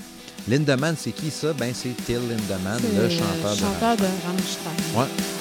Lindemann, 0.49 0.95
c'est 0.99 1.13
qui 1.13 1.31
ça? 1.31 1.53
Ben, 1.53 1.73
c'est 1.75 1.95
Till 2.05 2.21
Lindemann, 2.29 2.81
le 2.97 3.09
chanteur 3.09 3.57
chanteur 3.57 3.97
de 3.97 4.05
Rammstein. 4.27 4.99
Ouais. 4.99 5.36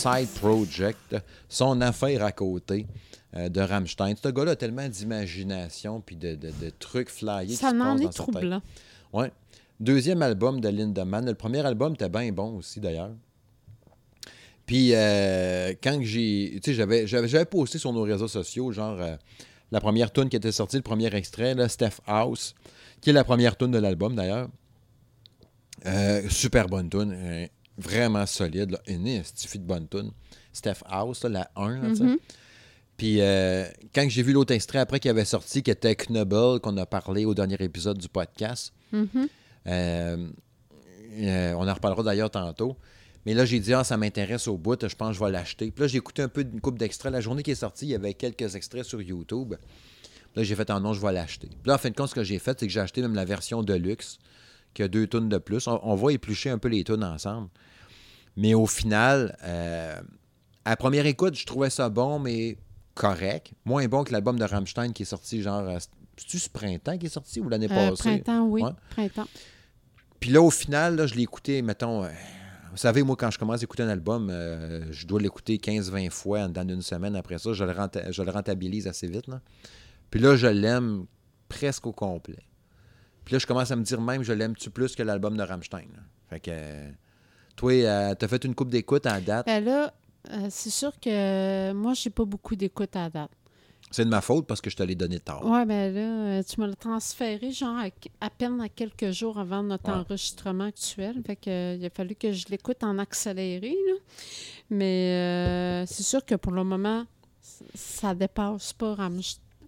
Side 0.00 0.28
project, 0.40 1.16
son 1.48 1.80
affaire 1.80 2.24
à 2.24 2.32
côté 2.32 2.86
euh, 3.36 3.48
de 3.48 3.60
Rammstein. 3.60 4.14
Ce 4.22 4.28
gars-là 4.28 4.52
a 4.52 4.56
tellement 4.56 4.88
d'imagination 4.88 6.00
puis 6.00 6.16
de, 6.16 6.34
de- 6.34 6.50
de 6.60 6.70
trucs 6.78 7.10
flyés 7.10 7.54
Ça 7.54 7.70
qui 7.70 7.76
se 7.78 7.82
en 7.82 7.96
passent 7.96 8.00
est 8.02 8.10
troublant. 8.16 8.62
Ouais. 9.12 9.30
Deuxième 9.78 10.20
album 10.22 10.60
de 10.60 10.68
Lindemann. 10.68 11.24
Le 11.26 11.34
premier 11.34 11.64
album 11.64 11.94
était 11.94 12.08
bien 12.08 12.30
bon 12.32 12.56
aussi, 12.58 12.80
d'ailleurs. 12.80 13.10
Puis, 14.66 14.90
euh, 14.94 15.72
quand 15.82 15.98
j'ai. 16.02 16.52
Tu 16.62 16.70
sais, 16.70 16.74
j'avais, 16.74 17.06
j'avais, 17.06 17.26
j'avais 17.28 17.44
posté 17.44 17.78
sur 17.78 17.92
nos 17.92 18.02
réseaux 18.02 18.28
sociaux, 18.28 18.70
genre, 18.72 19.00
euh, 19.00 19.16
la 19.72 19.80
première 19.80 20.12
tune 20.12 20.28
qui 20.28 20.36
était 20.36 20.52
sortie, 20.52 20.76
le 20.76 20.82
premier 20.82 21.12
extrait, 21.14 21.54
là, 21.54 21.68
Steph 21.68 22.00
House, 22.06 22.54
qui 23.00 23.10
est 23.10 23.12
la 23.12 23.24
première 23.24 23.56
tune 23.56 23.70
de 23.70 23.78
l'album, 23.78 24.14
d'ailleurs. 24.14 24.48
Euh, 25.86 26.28
super 26.28 26.68
bonne 26.68 26.90
tune. 26.90 27.48
Vraiment 27.80 28.26
solide. 28.26 28.70
Là. 28.72 28.80
Une 28.86 29.06
estifie 29.06 29.58
de 29.58 29.64
bonne 29.64 29.88
tune. 29.88 30.10
Steph 30.52 30.78
House, 30.86 31.22
là, 31.24 31.28
la 31.30 31.50
1, 31.56 31.80
là, 31.80 31.88
tu 31.90 31.96
sais. 31.96 32.02
Mhm. 32.04 32.18
Puis 32.96 33.20
euh, 33.20 33.64
quand 33.94 34.06
j'ai 34.08 34.22
vu 34.22 34.32
l'autre 34.32 34.52
extrait 34.52 34.78
après 34.78 35.00
qui 35.00 35.08
avait 35.08 35.24
sorti, 35.24 35.62
qui 35.62 35.70
était 35.70 35.94
Knubble, 35.96 36.60
qu'on 36.60 36.76
a 36.76 36.84
parlé 36.86 37.24
au 37.24 37.34
dernier 37.34 37.56
épisode 37.60 37.96
du 37.98 38.08
podcast, 38.08 38.72
Mhm. 38.92 39.28
euh, 39.68 40.28
euh, 41.18 41.52
on 41.56 41.66
en 41.68 41.74
reparlera 41.74 42.02
d'ailleurs 42.02 42.30
tantôt. 42.30 42.76
Mais 43.26 43.34
là, 43.34 43.44
j'ai 43.44 43.60
dit, 43.60 43.72
ah, 43.74 43.84
ça 43.84 43.96
m'intéresse 43.96 44.48
au 44.48 44.56
bout, 44.56 44.86
je 44.86 44.94
pense 44.94 45.08
que 45.10 45.14
je 45.18 45.24
vais 45.24 45.30
l'acheter. 45.30 45.70
Puis 45.70 45.82
là, 45.82 45.88
j'ai 45.88 45.98
écouté 45.98 46.22
un 46.22 46.28
peu 46.28 46.42
d'une 46.42 46.60
coupe 46.60 46.78
d'extraits. 46.78 47.12
La 47.12 47.20
journée 47.20 47.42
qui 47.42 47.50
est 47.50 47.54
sortie, 47.56 47.86
il 47.86 47.90
y 47.90 47.94
avait 47.94 48.14
quelques 48.14 48.54
extraits 48.54 48.84
sur 48.84 49.00
YouTube. 49.02 49.54
Là, 50.36 50.42
j'ai 50.42 50.54
fait, 50.54 50.68
ah 50.70 50.80
non, 50.80 50.92
je 50.94 51.00
vais 51.04 51.12
l'acheter. 51.12 51.48
Puis 51.48 51.58
là, 51.66 51.74
en 51.74 51.78
fin 51.78 51.90
de 51.90 51.94
compte, 51.94 52.08
ce 52.08 52.14
que 52.14 52.22
j'ai 52.24 52.38
fait, 52.38 52.58
c'est 52.58 52.66
que 52.66 52.72
j'ai 52.72 52.80
acheté 52.80 53.02
même 53.02 53.14
la 53.14 53.24
version 53.26 53.62
de 53.62 53.74
luxe, 53.74 54.18
qui 54.74 54.82
a 54.82 54.88
deux 54.88 55.06
tonnes 55.06 55.28
de 55.28 55.38
plus. 55.38 55.66
On, 55.66 55.80
on 55.82 55.96
va 55.96 56.12
éplucher 56.12 56.48
un 56.50 56.58
peu 56.58 56.68
les 56.68 56.84
tonnes 56.84 57.04
ensemble. 57.04 57.48
Mais 58.36 58.54
au 58.54 58.66
final, 58.66 59.36
euh, 59.44 60.00
à 60.64 60.76
première 60.76 61.06
écoute, 61.06 61.34
je 61.36 61.46
trouvais 61.46 61.70
ça 61.70 61.88
bon, 61.88 62.18
mais 62.18 62.56
correct. 62.94 63.52
Moins 63.64 63.86
bon 63.88 64.04
que 64.04 64.12
l'album 64.12 64.38
de 64.38 64.44
Rammstein 64.44 64.92
qui 64.92 65.02
est 65.02 65.06
sorti, 65.06 65.42
genre, 65.42 65.60
euh, 65.68 65.78
c'est-tu 66.16 66.38
ce 66.38 66.48
printemps 66.50 66.96
qui 66.98 67.06
est 67.06 67.10
sorti 67.10 67.40
ou 67.40 67.48
l'année 67.48 67.68
Euh, 67.70 67.90
passée? 67.90 68.20
printemps, 68.22 68.46
oui. 68.46 68.62
Ouais. 68.62 68.70
Printemps. 68.90 69.28
Puis 70.20 70.30
là, 70.30 70.42
au 70.42 70.50
final, 70.50 70.96
là, 70.96 71.06
je 71.06 71.14
l'ai 71.14 71.22
écouté, 71.22 71.62
mettons. 71.62 72.04
euh, 72.04 72.10
vous 72.70 72.76
savez, 72.76 73.02
moi, 73.02 73.16
quand 73.16 73.30
je 73.30 73.38
commence 73.38 73.60
à 73.60 73.64
écouter 73.64 73.82
un 73.82 73.88
album, 73.88 74.28
euh, 74.30 74.84
je 74.92 75.06
dois 75.06 75.20
l'écouter 75.20 75.58
15-20 75.58 76.10
fois 76.10 76.46
dans 76.48 76.68
une 76.68 76.82
semaine. 76.82 77.16
Après 77.16 77.38
ça, 77.38 77.52
je 77.52 77.64
le, 77.64 77.72
renta- 77.72 78.12
je 78.12 78.22
le 78.22 78.30
rentabilise 78.30 78.86
assez 78.86 79.08
vite. 79.08 79.26
Là. 79.26 79.40
Puis 80.10 80.20
là, 80.20 80.36
je 80.36 80.46
l'aime 80.46 81.06
presque 81.48 81.86
au 81.86 81.92
complet. 81.92 82.44
Puis 83.24 83.32
là, 83.34 83.38
je 83.38 83.46
commence 83.46 83.70
à 83.70 83.76
me 83.76 83.82
dire 83.82 84.00
même, 84.00 84.22
je 84.22 84.32
l'aime-tu 84.32 84.70
plus 84.70 84.94
que 84.94 85.02
l'album 85.02 85.36
de 85.36 85.42
Rammstein. 85.42 85.88
là? 85.94 86.02
Fait 86.28 86.40
que. 86.40 86.50
Toi, 87.60 87.72
euh, 87.72 88.14
t'as 88.14 88.28
fait 88.28 88.44
une 88.44 88.54
coupe 88.54 88.70
d'écoute 88.70 89.06
à 89.06 89.20
date? 89.20 89.46
Ben 89.46 89.64
là, 89.64 89.92
euh, 90.30 90.46
c'est 90.50 90.70
sûr 90.70 90.92
que 91.00 91.72
moi, 91.72 91.94
j'ai 91.94 92.10
pas 92.10 92.24
beaucoup 92.24 92.56
d'écoute 92.56 92.94
à 92.96 93.08
date. 93.10 93.30
C'est 93.92 94.04
de 94.04 94.10
ma 94.10 94.20
faute 94.20 94.46
parce 94.46 94.60
que 94.60 94.70
je 94.70 94.76
te 94.76 94.82
l'ai 94.84 94.94
donné 94.94 95.18
tard. 95.18 95.44
Ouais, 95.44 95.64
ben 95.66 95.92
là, 95.92 96.00
euh, 96.38 96.42
tu 96.48 96.60
me 96.60 96.66
l'as 96.66 96.76
transféré 96.76 97.50
genre 97.50 97.76
à, 97.76 97.86
à 98.24 98.30
peine 98.30 98.60
à 98.60 98.68
quelques 98.68 99.10
jours 99.10 99.38
avant 99.38 99.62
notre 99.64 99.90
Ouais. 99.90 99.96
enregistrement 99.98 100.64
actuel. 100.64 101.20
Fait 101.26 101.34
que 101.36 101.76
il 101.76 101.84
a 101.84 101.90
fallu 101.90 102.14
que 102.14 102.30
je 102.32 102.46
l'écoute 102.50 102.84
en 102.84 102.98
accéléré, 102.98 103.70
là. 103.88 103.94
Mais 104.70 105.10
euh, 105.82 105.86
c'est 105.86 106.04
sûr 106.04 106.24
que 106.24 106.36
pour 106.36 106.52
le 106.52 106.62
moment, 106.62 107.04
ça 107.74 108.14
dépasse 108.14 108.72
pas 108.74 108.96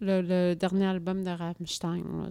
le, 0.01 0.21
le 0.23 0.55
dernier 0.55 0.87
album 0.87 1.25
de 1.25 1.31
Rammstein. 1.31 2.05
là. 2.05 2.31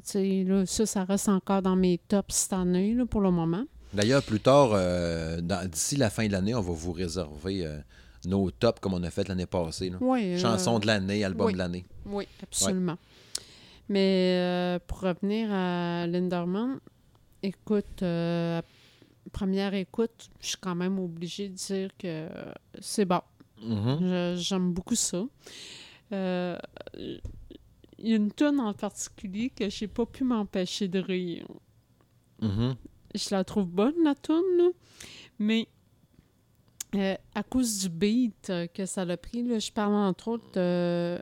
Là, 0.60 0.66
ça, 0.66 0.86
ça 0.86 1.04
reste 1.04 1.28
encore 1.30 1.62
dans 1.62 1.76
mes 1.76 1.98
tops 2.08 2.34
cette 2.34 2.54
année, 2.54 2.94
là, 2.94 3.06
pour 3.06 3.20
le 3.22 3.32
moment. 3.32 3.66
D'ailleurs, 3.94 4.24
plus 4.24 4.40
tard, 4.40 4.70
euh, 4.74 5.42
d'ici 5.68 5.98
la 5.98 6.10
fin 6.10 6.26
de 6.28 6.32
l'année, 6.32 6.56
on 6.56 6.62
va 6.62 6.74
vous 6.74 6.92
réserver 6.94 7.66
euh, 7.66 7.78
nos 8.26 8.50
tops 8.52 8.80
comme 8.80 8.94
on 8.94 9.04
a 9.04 9.12
fait 9.12 9.28
l'année 9.28 9.46
passée. 9.46 9.90
là. 9.90 9.98
Ouais, 10.00 10.36
euh, 10.36 10.38
Chanson 10.40 10.80
de 10.80 10.88
l'année, 10.88 11.24
album 11.24 11.48
oui. 11.48 11.54
de 11.54 11.58
l'année. 11.58 11.86
Oui, 12.06 12.26
absolument. 12.44 12.98
Mais 13.90 14.80
pour 14.88 15.02
revenir 15.02 15.50
à 15.52 16.08
Linderman, 16.08 16.80
écoute, 17.44 18.04
première 19.34 19.74
écoute, 19.74 20.30
je 20.40 20.48
suis 20.48 20.58
quand 20.58 20.76
même 20.76 20.98
obligée 21.00 21.50
de 21.50 21.56
dire 21.56 21.90
que 21.98 22.28
c'est 22.80 23.06
bon. 23.06 23.22
Mhm. 23.62 23.98
Je- 24.02 24.36
J'aime 24.38 24.72
beaucoup 24.74 24.96
ça. 24.96 25.24
Euh, 26.14 26.58
Il 28.04 28.10
y 28.10 28.14
a 28.14 28.16
une 28.16 28.32
tonne 28.32 28.60
en 28.60 28.74
particulier 28.74 29.52
que 29.52 29.70
j'ai 29.70 29.88
pas 29.88 30.06
pu 30.08 30.24
m'empêcher 30.24 30.88
de 30.88 31.00
rire. 31.00 31.46
Mhm. 32.42 32.76
Je 33.16 33.28
la 33.32 33.44
trouve 33.44 33.66
bonne, 33.68 33.96
la 34.04 34.16
tune, 34.16 34.72
mais 35.40 35.68
euh, 36.96 37.16
à 37.36 37.44
cause 37.44 37.80
du 37.80 37.90
beat 37.90 38.50
euh, 38.50 38.68
que 38.68 38.86
ça 38.86 39.02
a 39.02 39.18
pris, 39.18 39.44
là, 39.44 39.60
je 39.60 39.72
parle 39.72 39.94
entre 39.94 40.28
autres 40.30 40.52
de, 40.54 41.20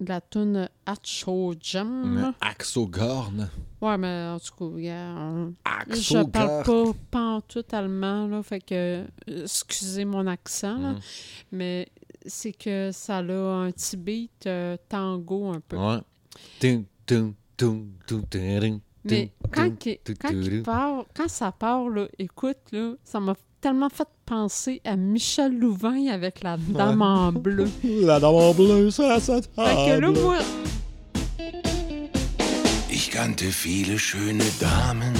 de 0.00 0.08
la 0.08 0.20
tune 0.20 0.68
Hacho 0.86 1.54
Jam. 1.60 2.34
Axogorn. 2.40 3.48
Ouais, 3.80 3.96
mais 3.98 4.26
en 4.34 4.38
tout 4.38 4.54
cas, 4.58 4.64
regarde, 4.74 5.54
je 5.90 6.22
parle 6.24 6.62
pas, 6.64 6.92
pas 7.10 7.24
en 7.36 7.40
tout 7.40 7.64
allemand, 7.72 8.26
là, 8.26 8.42
fait 8.42 8.60
que, 8.60 8.74
euh, 8.74 9.06
excusez 9.44 10.04
mon 10.04 10.26
accent, 10.26 10.78
là, 10.78 10.92
Mhm. 10.92 11.00
mais 11.52 11.88
c'est 12.26 12.52
que 12.52 12.90
ça 12.92 13.18
a 13.18 13.22
un 13.22 13.70
petit 13.70 13.96
beat 13.96 14.46
euh, 14.46 14.76
tango 14.88 15.46
un 15.52 15.60
peu. 15.60 15.76
Ouais. 15.76 15.98
Tum, 16.60 16.84
tum, 17.06 17.34
tum, 17.56 17.88
tum, 18.06 18.22
tum, 18.26 18.80
Mais 19.04 19.30
quand, 19.52 19.70
quand, 20.20 20.62
part, 20.64 21.04
quand 21.14 21.28
ça 21.28 21.52
part, 21.52 21.88
là, 21.88 22.06
écoute, 22.18 22.58
là, 22.72 22.94
ça 23.04 23.20
m'a 23.20 23.34
tellement 23.60 23.88
fait 23.88 24.08
penser 24.26 24.80
à 24.84 24.96
Michel 24.96 25.58
Louvain 25.58 26.06
avec 26.08 26.42
la 26.42 26.56
dame 26.56 27.02
en 27.02 27.32
bleu. 27.32 27.68
La 27.84 28.20
dame 28.20 28.34
en 28.34 28.54
bleu, 28.54 28.90
ça, 28.90 29.18
ça 29.20 29.40
Fait 29.40 29.48
que 29.54 29.98
là, 30.00 30.10
moi, 30.10 30.36
Ich 32.90 33.10
kannte 33.12 33.42
viele 33.42 33.98
schöne 33.98 34.44
Damen 34.60 35.14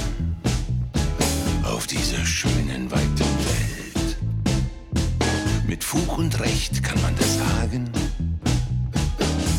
auf 1.63 1.87
dieser 1.87 2.23
schönen 2.25 2.91
weiten 2.91 3.29
Welt. 3.47 4.17
Mit 5.67 5.83
Fug 5.83 6.17
und 6.17 6.39
Recht, 6.39 6.83
kann 6.83 7.01
man 7.01 7.15
das 7.15 7.37
sagen? 7.37 7.89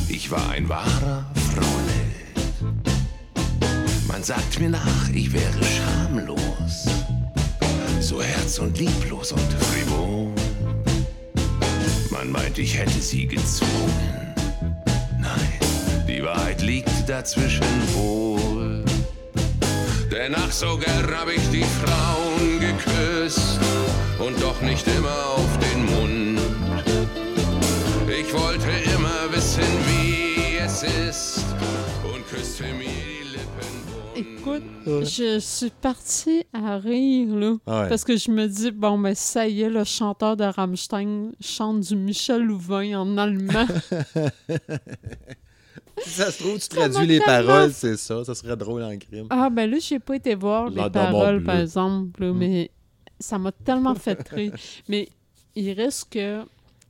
Ich 0.08 0.30
war 0.30 0.50
ein 0.50 0.68
wahrer 0.68 1.24
Frauenheld. 1.34 2.89
Man 4.20 4.26
sagt 4.26 4.60
mir 4.60 4.68
nach, 4.68 5.08
ich 5.14 5.32
wäre 5.32 5.64
schamlos, 5.64 6.84
so 8.00 8.22
herz- 8.22 8.58
und 8.58 8.78
lieblos 8.78 9.32
und 9.32 9.40
frivol. 9.40 10.34
Man 12.10 12.30
meint, 12.30 12.58
ich 12.58 12.76
hätte 12.76 13.00
sie 13.00 13.26
gezwungen. 13.26 14.34
Nein, 15.18 16.06
die 16.06 16.22
Wahrheit 16.22 16.60
liegt 16.60 17.08
dazwischen 17.08 17.64
wohl. 17.94 18.84
Denn 20.12 20.34
ach, 20.34 20.52
so 20.52 20.76
gern 20.76 21.18
hab 21.18 21.30
ich 21.30 21.48
die 21.50 21.64
Frauen 21.82 22.60
geküsst 22.60 23.58
und 24.18 24.38
doch 24.42 24.60
nicht 24.60 24.86
immer 24.86 25.28
auf 25.34 25.58
den 25.60 25.86
Mund. 25.86 26.40
Ich 28.06 28.34
wollte 28.34 28.68
immer 28.94 29.34
wissen, 29.34 29.64
wie 29.86 30.58
es 30.58 30.82
ist 30.82 31.46
und 32.04 32.28
küsste 32.28 32.64
mir 32.74 33.19
Écoute, 34.20 34.62
je 34.86 35.38
suis 35.40 35.70
partie 35.70 36.44
à 36.52 36.78
rire, 36.78 37.34
là. 37.34 37.50
Ouais. 37.52 37.88
Parce 37.88 38.04
que 38.04 38.16
je 38.16 38.30
me 38.30 38.46
dis, 38.46 38.70
bon, 38.70 38.98
ben 38.98 39.14
ça 39.14 39.46
y 39.48 39.62
est, 39.62 39.70
le 39.70 39.84
chanteur 39.84 40.36
de 40.36 40.44
Rammstein 40.44 41.32
chante 41.40 41.80
du 41.80 41.96
Michel 41.96 42.42
Louvain 42.42 42.94
en 43.00 43.16
allemand. 43.18 43.66
Si 46.02 46.10
ça 46.10 46.30
se 46.30 46.42
trouve, 46.42 46.58
tu 46.58 46.68
traduis 46.68 47.06
les 47.06 47.18
tellement- 47.18 47.46
paroles, 47.46 47.72
c'est 47.74 47.96
ça. 47.98 48.24
Ça 48.24 48.34
serait 48.34 48.56
drôle 48.56 48.82
en 48.82 48.96
crime. 48.96 49.26
ah, 49.28 49.50
ben 49.50 49.70
là, 49.70 49.76
j'ai 49.80 49.98
pas 49.98 50.16
été 50.16 50.34
voir 50.34 50.70
les 50.70 50.88
paroles, 50.90 51.44
par 51.44 51.58
exemple, 51.60 52.22
là, 52.24 52.32
Mm. 52.32 52.38
mais 52.38 52.70
ça 53.18 53.36
m'a 53.38 53.52
tellement 53.52 53.94
fait 53.94 54.26
rire. 54.30 54.54
Mais 54.88 55.10
il 55.54 55.72
reste 55.72 56.10
que 56.10 56.42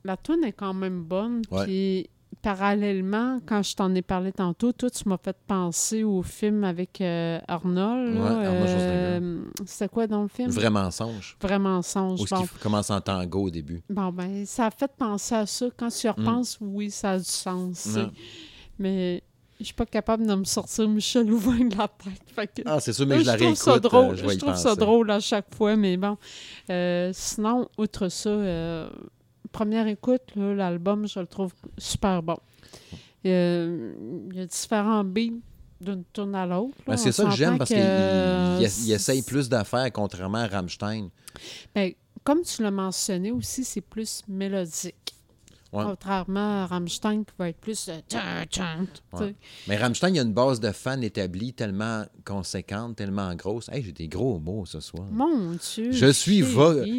la 0.05 0.15
tune 0.15 0.43
est 0.45 0.53
quand 0.53 0.73
même 0.73 1.03
bonne, 1.03 1.41
puis 1.65 2.09
parallèlement, 2.41 3.39
quand 3.45 3.63
je 3.63 3.75
t'en 3.75 3.93
ai 3.95 4.01
parlé 4.01 4.31
tantôt, 4.31 4.71
toi, 4.71 4.89
tu 4.89 5.07
m'as 5.07 5.17
fait 5.17 5.35
penser 5.47 6.03
au 6.03 6.21
film 6.21 6.63
avec 6.63 7.01
euh, 7.01 7.39
Arnold. 7.47 8.15
là, 8.15 8.21
Ouais, 8.21 8.45
Arnold 8.45 8.67
euh, 8.69 9.43
C'était 9.65 9.89
quoi 9.89 10.07
dans 10.07 10.21
le 10.23 10.27
film? 10.27 10.49
Vrai 10.49 10.69
mensonge. 10.69 11.37
Vrai 11.41 11.59
mensonge. 11.59 12.21
Ou 12.21 12.27
ce 12.27 12.35
Bon, 12.35 12.41
qui 12.43 12.47
commence 12.61 12.89
en 12.89 13.01
tango 13.01 13.43
au 13.43 13.49
début. 13.49 13.81
bon, 13.89 14.11
ben, 14.11 14.45
ça 14.45 14.67
a 14.67 14.71
fait 14.71 14.91
penser 14.97 15.35
à 15.35 15.45
ça. 15.45 15.67
Quand 15.77 15.89
tu 15.89 16.07
y 16.07 16.09
repenses, 16.09 16.57
oui, 16.61 16.91
ça 16.91 17.11
a 17.11 17.17
du 17.17 17.23
sens. 17.25 17.85
Mm. 17.95 18.11
Mais 18.79 19.23
je 19.59 19.65
suis 19.65 19.73
pas 19.75 19.85
capable 19.85 20.25
de 20.25 20.33
me 20.33 20.43
sortir 20.43 20.87
Michel 20.89 21.27
Louvain 21.27 21.65
de 21.65 21.77
la 21.77 21.87
tête. 21.87 22.53
Que- 22.55 22.61
Ah, 22.65 22.79
c'est 22.79 22.93
sûr, 22.93 23.05
mais 23.05 23.19
je 23.21 23.25
la 23.27 23.33
trouve 23.33 23.47
réécoute. 23.47 23.63
ça 23.63 23.79
drôle. 23.79 24.13
euh, 24.15 24.15
je 24.29 24.37
trouve 24.39 24.55
ça 24.55 24.69
penser. 24.69 24.79
drôle 24.79 25.11
à 25.11 25.19
chaque 25.19 25.53
fois, 25.55 25.75
mais 25.75 25.97
bon. 25.97 26.17
Euh, 26.69 27.11
sinon, 27.13 27.67
outre 27.77 28.09
ça, 28.09 28.29
euh, 28.29 28.89
première 29.51 29.87
écoute, 29.87 30.21
l'album, 30.35 31.07
je 31.07 31.19
le 31.19 31.27
trouve 31.27 31.53
super 31.77 32.21
bon. 32.23 32.37
Euh, 33.25 33.93
Il 34.31 34.37
y 34.37 34.41
a 34.41 34.45
différents 34.45 35.03
beats 35.03 35.37
d'une 35.79 36.03
tune 36.13 36.35
à 36.35 36.45
l'autre. 36.45 36.77
Ben, 36.87 36.97
c'est 36.97 37.11
ça 37.11 37.25
que 37.25 37.31
j'aime 37.31 37.57
parce 37.57 37.69
qu'il 37.69 37.79
euh, 37.79 38.57
il- 38.59 38.85
il 38.87 38.91
essaye 38.93 39.21
plus 39.23 39.49
d'affaires 39.49 39.91
contrairement 39.91 40.39
à 40.39 40.47
Rammstein. 40.47 41.09
ben, 41.73 41.91
comme 42.23 42.41
tu 42.43 42.61
l'as 42.61 42.71
mentionné 42.71 43.31
aussi, 43.31 43.63
c'est 43.63 43.81
plus 43.81 44.21
mélodique. 44.27 45.15
Ouais. 45.73 45.85
Contrairement 45.85 46.63
à 46.63 46.65
Rammstein 46.65 47.23
qui 47.23 47.33
va 47.39 47.47
être 47.47 47.59
plus 47.59 47.87
euh. 47.87 48.01
Ouais. 49.13 49.35
Mais 49.67 49.77
Rammstein, 49.77 50.09
il 50.09 50.15
y 50.17 50.19
a 50.19 50.23
une 50.23 50.33
base 50.33 50.59
de 50.59 50.71
fans 50.71 51.01
établie 51.01 51.53
tellement 51.53 52.05
conséquente, 52.25 52.97
tellement 52.97 53.33
grosse. 53.35 53.69
Hey, 53.69 53.81
j'ai 53.81 53.93
des 53.93 54.09
gros 54.09 54.37
mots 54.39 54.65
ce 54.65 54.81
soir. 54.81 55.07
Mon 55.09 55.51
Dieu. 55.51 55.91
Je 55.93 56.11
suis 56.11 56.43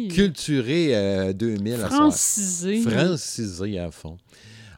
culturé 0.09 0.95
euh, 0.95 1.33
2000 1.33 1.73
à 1.73 1.77
soir. 1.77 1.91
Francisé. 1.91 2.81
Francisé 2.81 3.77
à 3.77 3.91
fond. 3.91 4.17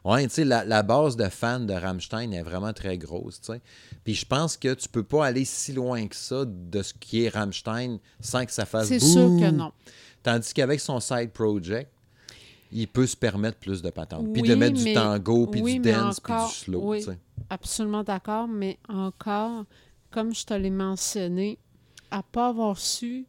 Ouais, 0.04 0.22
tu 0.28 0.34
sais, 0.34 0.44
la, 0.44 0.64
la 0.64 0.84
base 0.84 1.16
de 1.16 1.28
fans 1.28 1.58
de 1.58 1.72
Rammstein 1.72 2.32
est 2.32 2.42
vraiment 2.42 2.72
très 2.72 2.96
grosse, 2.96 3.40
tu 3.40 3.52
sais. 3.52 3.60
Puis 4.04 4.14
je 4.14 4.24
pense 4.24 4.56
que 4.56 4.72
tu 4.74 4.88
peux 4.88 5.02
pas 5.02 5.26
aller 5.26 5.44
si 5.44 5.72
loin 5.72 6.06
que 6.06 6.14
ça 6.14 6.44
de 6.46 6.82
ce 6.82 6.94
qui 6.94 7.24
est 7.24 7.28
Rammstein 7.28 7.98
sans 8.20 8.46
que 8.46 8.52
ça 8.52 8.66
fasse 8.66 8.86
C'est 8.86 9.00
sûr 9.00 9.30
que 9.40 9.50
non. 9.50 9.72
Tandis 10.22 10.52
qu'avec 10.54 10.78
son 10.78 11.00
side 11.00 11.32
project, 11.32 11.90
il 12.72 12.88
peut 12.88 13.06
se 13.06 13.16
permettre 13.16 13.58
plus 13.58 13.82
de 13.82 13.90
patentes. 13.90 14.32
puis 14.32 14.42
Oui, 14.42 14.48
de 14.48 14.54
mettre 14.54 14.78
mais- 14.82 14.90
du 14.90 14.94
tango, 14.94 15.46
puis 15.46 15.60
oui, 15.62 15.80
du 15.80 15.90
dance, 15.92 16.20
puis 16.20 16.32
du 16.34 16.52
slow, 16.52 16.80
oui. 16.92 17.04
Absolument 17.50 18.02
d'accord, 18.02 18.48
mais 18.48 18.78
encore, 18.88 19.64
comme 20.10 20.34
je 20.34 20.44
te 20.44 20.54
l'ai 20.54 20.70
mentionné, 20.70 21.58
à 22.10 22.22
pas 22.22 22.48
avoir 22.48 22.78
su 22.78 23.26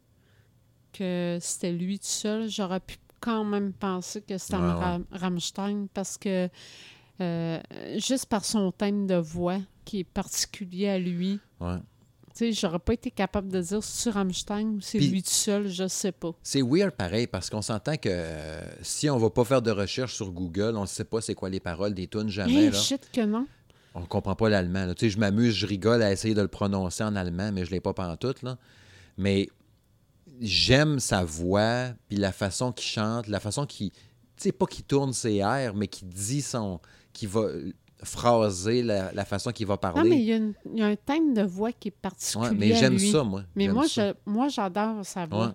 que 0.94 1.38
c'était 1.42 1.72
lui 1.72 2.00
tout 2.00 2.06
seul, 2.06 2.50
j'aurais 2.50 2.80
pu 2.80 2.98
quand 3.20 3.44
même 3.44 3.74
penser 3.74 4.22
que 4.22 4.38
c'était 4.38 4.58
ouais. 4.58 5.00
Rammstein 5.12 5.88
parce 5.94 6.18
que 6.18 6.50
euh, 7.20 7.60
juste 7.98 8.28
par 8.28 8.46
son 8.46 8.72
thème 8.72 9.08
de 9.08 9.16
voix 9.16 9.58
qui 9.86 10.00
est 10.00 10.04
particulier 10.04 10.88
à 10.90 11.00
lui, 11.00 11.40
Ouais. 11.60 11.78
Tu 12.38 12.46
sais, 12.46 12.52
j'aurais 12.52 12.78
pas 12.78 12.94
été 12.94 13.10
capable 13.10 13.52
de 13.52 13.60
dire 13.60 13.84
c'est 13.84 14.12
Rammstein 14.12 14.76
ou 14.76 14.82
c'est 14.82 15.00
lui 15.00 15.24
tout 15.24 15.30
seul, 15.32 15.68
je 15.68 15.88
sais 15.88 16.12
pas. 16.12 16.34
C'est 16.44 16.62
weird 16.62 16.92
pareil 16.92 17.26
parce 17.26 17.50
qu'on 17.50 17.64
s'entend 17.64 17.98
que 17.98 18.10
euh, 18.12 18.62
si 18.84 19.10
on 19.10 19.18
va 19.18 19.32
pas 19.32 19.44
faire 19.44 19.64
de 19.64 19.72
recherche 19.72 20.14
sur 20.14 20.32
Google, 20.32 20.74
on 20.76 20.82
ne 20.82 20.86
sait 20.86 21.04
pas 21.04 21.20
c'est 21.20 21.34
quoi 21.34 21.50
les 21.50 21.60
paroles 21.60 21.96
des 21.96 22.08
tunes 22.08 22.30
jamais. 22.30 22.66
Hey, 22.66 22.70
là. 22.70 22.78
shit 22.78 23.10
que 23.12 23.22
non. 23.22 23.48
On 23.96 24.02
comprend 24.04 24.36
pas 24.36 24.50
l'allemand. 24.50 24.86
là. 24.86 24.94
Tu 24.94 25.06
sais, 25.06 25.10
je 25.10 25.18
m'amuse, 25.18 25.56
je 25.56 25.66
rigole 25.66 26.04
à 26.04 26.12
essayer 26.12 26.36
de 26.36 26.42
le 26.42 26.48
prononcer 26.48 27.04
en 27.04 27.16
allemand, 27.16 27.52
mais 27.52 27.66
je 27.66 27.72
l'ai 27.72 27.80
pas 27.80 27.94
pantoute, 27.94 28.44
là. 28.44 28.60
Mais 29.18 29.50
j'aime 30.40 31.00
sa 31.00 31.24
voix, 31.24 31.88
puis 32.08 32.20
la 32.20 32.32
façon 32.32 32.72
qu'il 32.72 32.88
chante, 32.88 33.26
la 33.28 33.40
façon 33.40 33.66
qu'il... 33.66 33.90
Tu 33.90 33.98
sais, 34.38 34.52
pas 34.52 34.68
qu'il 34.68 34.84
tourne 34.84 35.12
ses 35.12 35.38
airs, 35.38 35.74
mais 35.74 35.88
qu'il 35.88 36.10
dit 36.10 36.44
son... 36.44 36.80
qu'il 37.14 37.30
va 37.30 37.50
phraser 38.04 38.84
la, 38.84 39.12
la 39.12 39.26
façon 39.26 39.52
qu'il 39.52 39.66
va 39.68 39.78
parler. 39.78 40.04
Non, 40.04 40.10
mais 40.10 40.20
il 40.22 40.26
y, 40.26 40.34
a 40.34 40.38
une- 40.38 40.54
il 40.74 40.80
y 40.80 40.84
a 40.84 40.88
un 40.88 40.96
thème 40.96 41.34
de 41.34 41.42
voix 41.42 41.72
qui 41.72 41.88
est 41.88 41.92
particulier 41.92 42.48
Ouais, 42.50 42.56
mais 42.56 42.76
j'aime 42.76 43.00
ça, 43.00 43.24
moi. 43.24 43.44
Mais 43.56 43.68
moi, 43.68 43.88
ça. 43.88 44.10
je, 44.10 44.14
moi, 44.32 44.48
j'adore 44.50 45.06
sa 45.06 45.26
voix. 45.26 45.48
Ouais. 45.48 45.54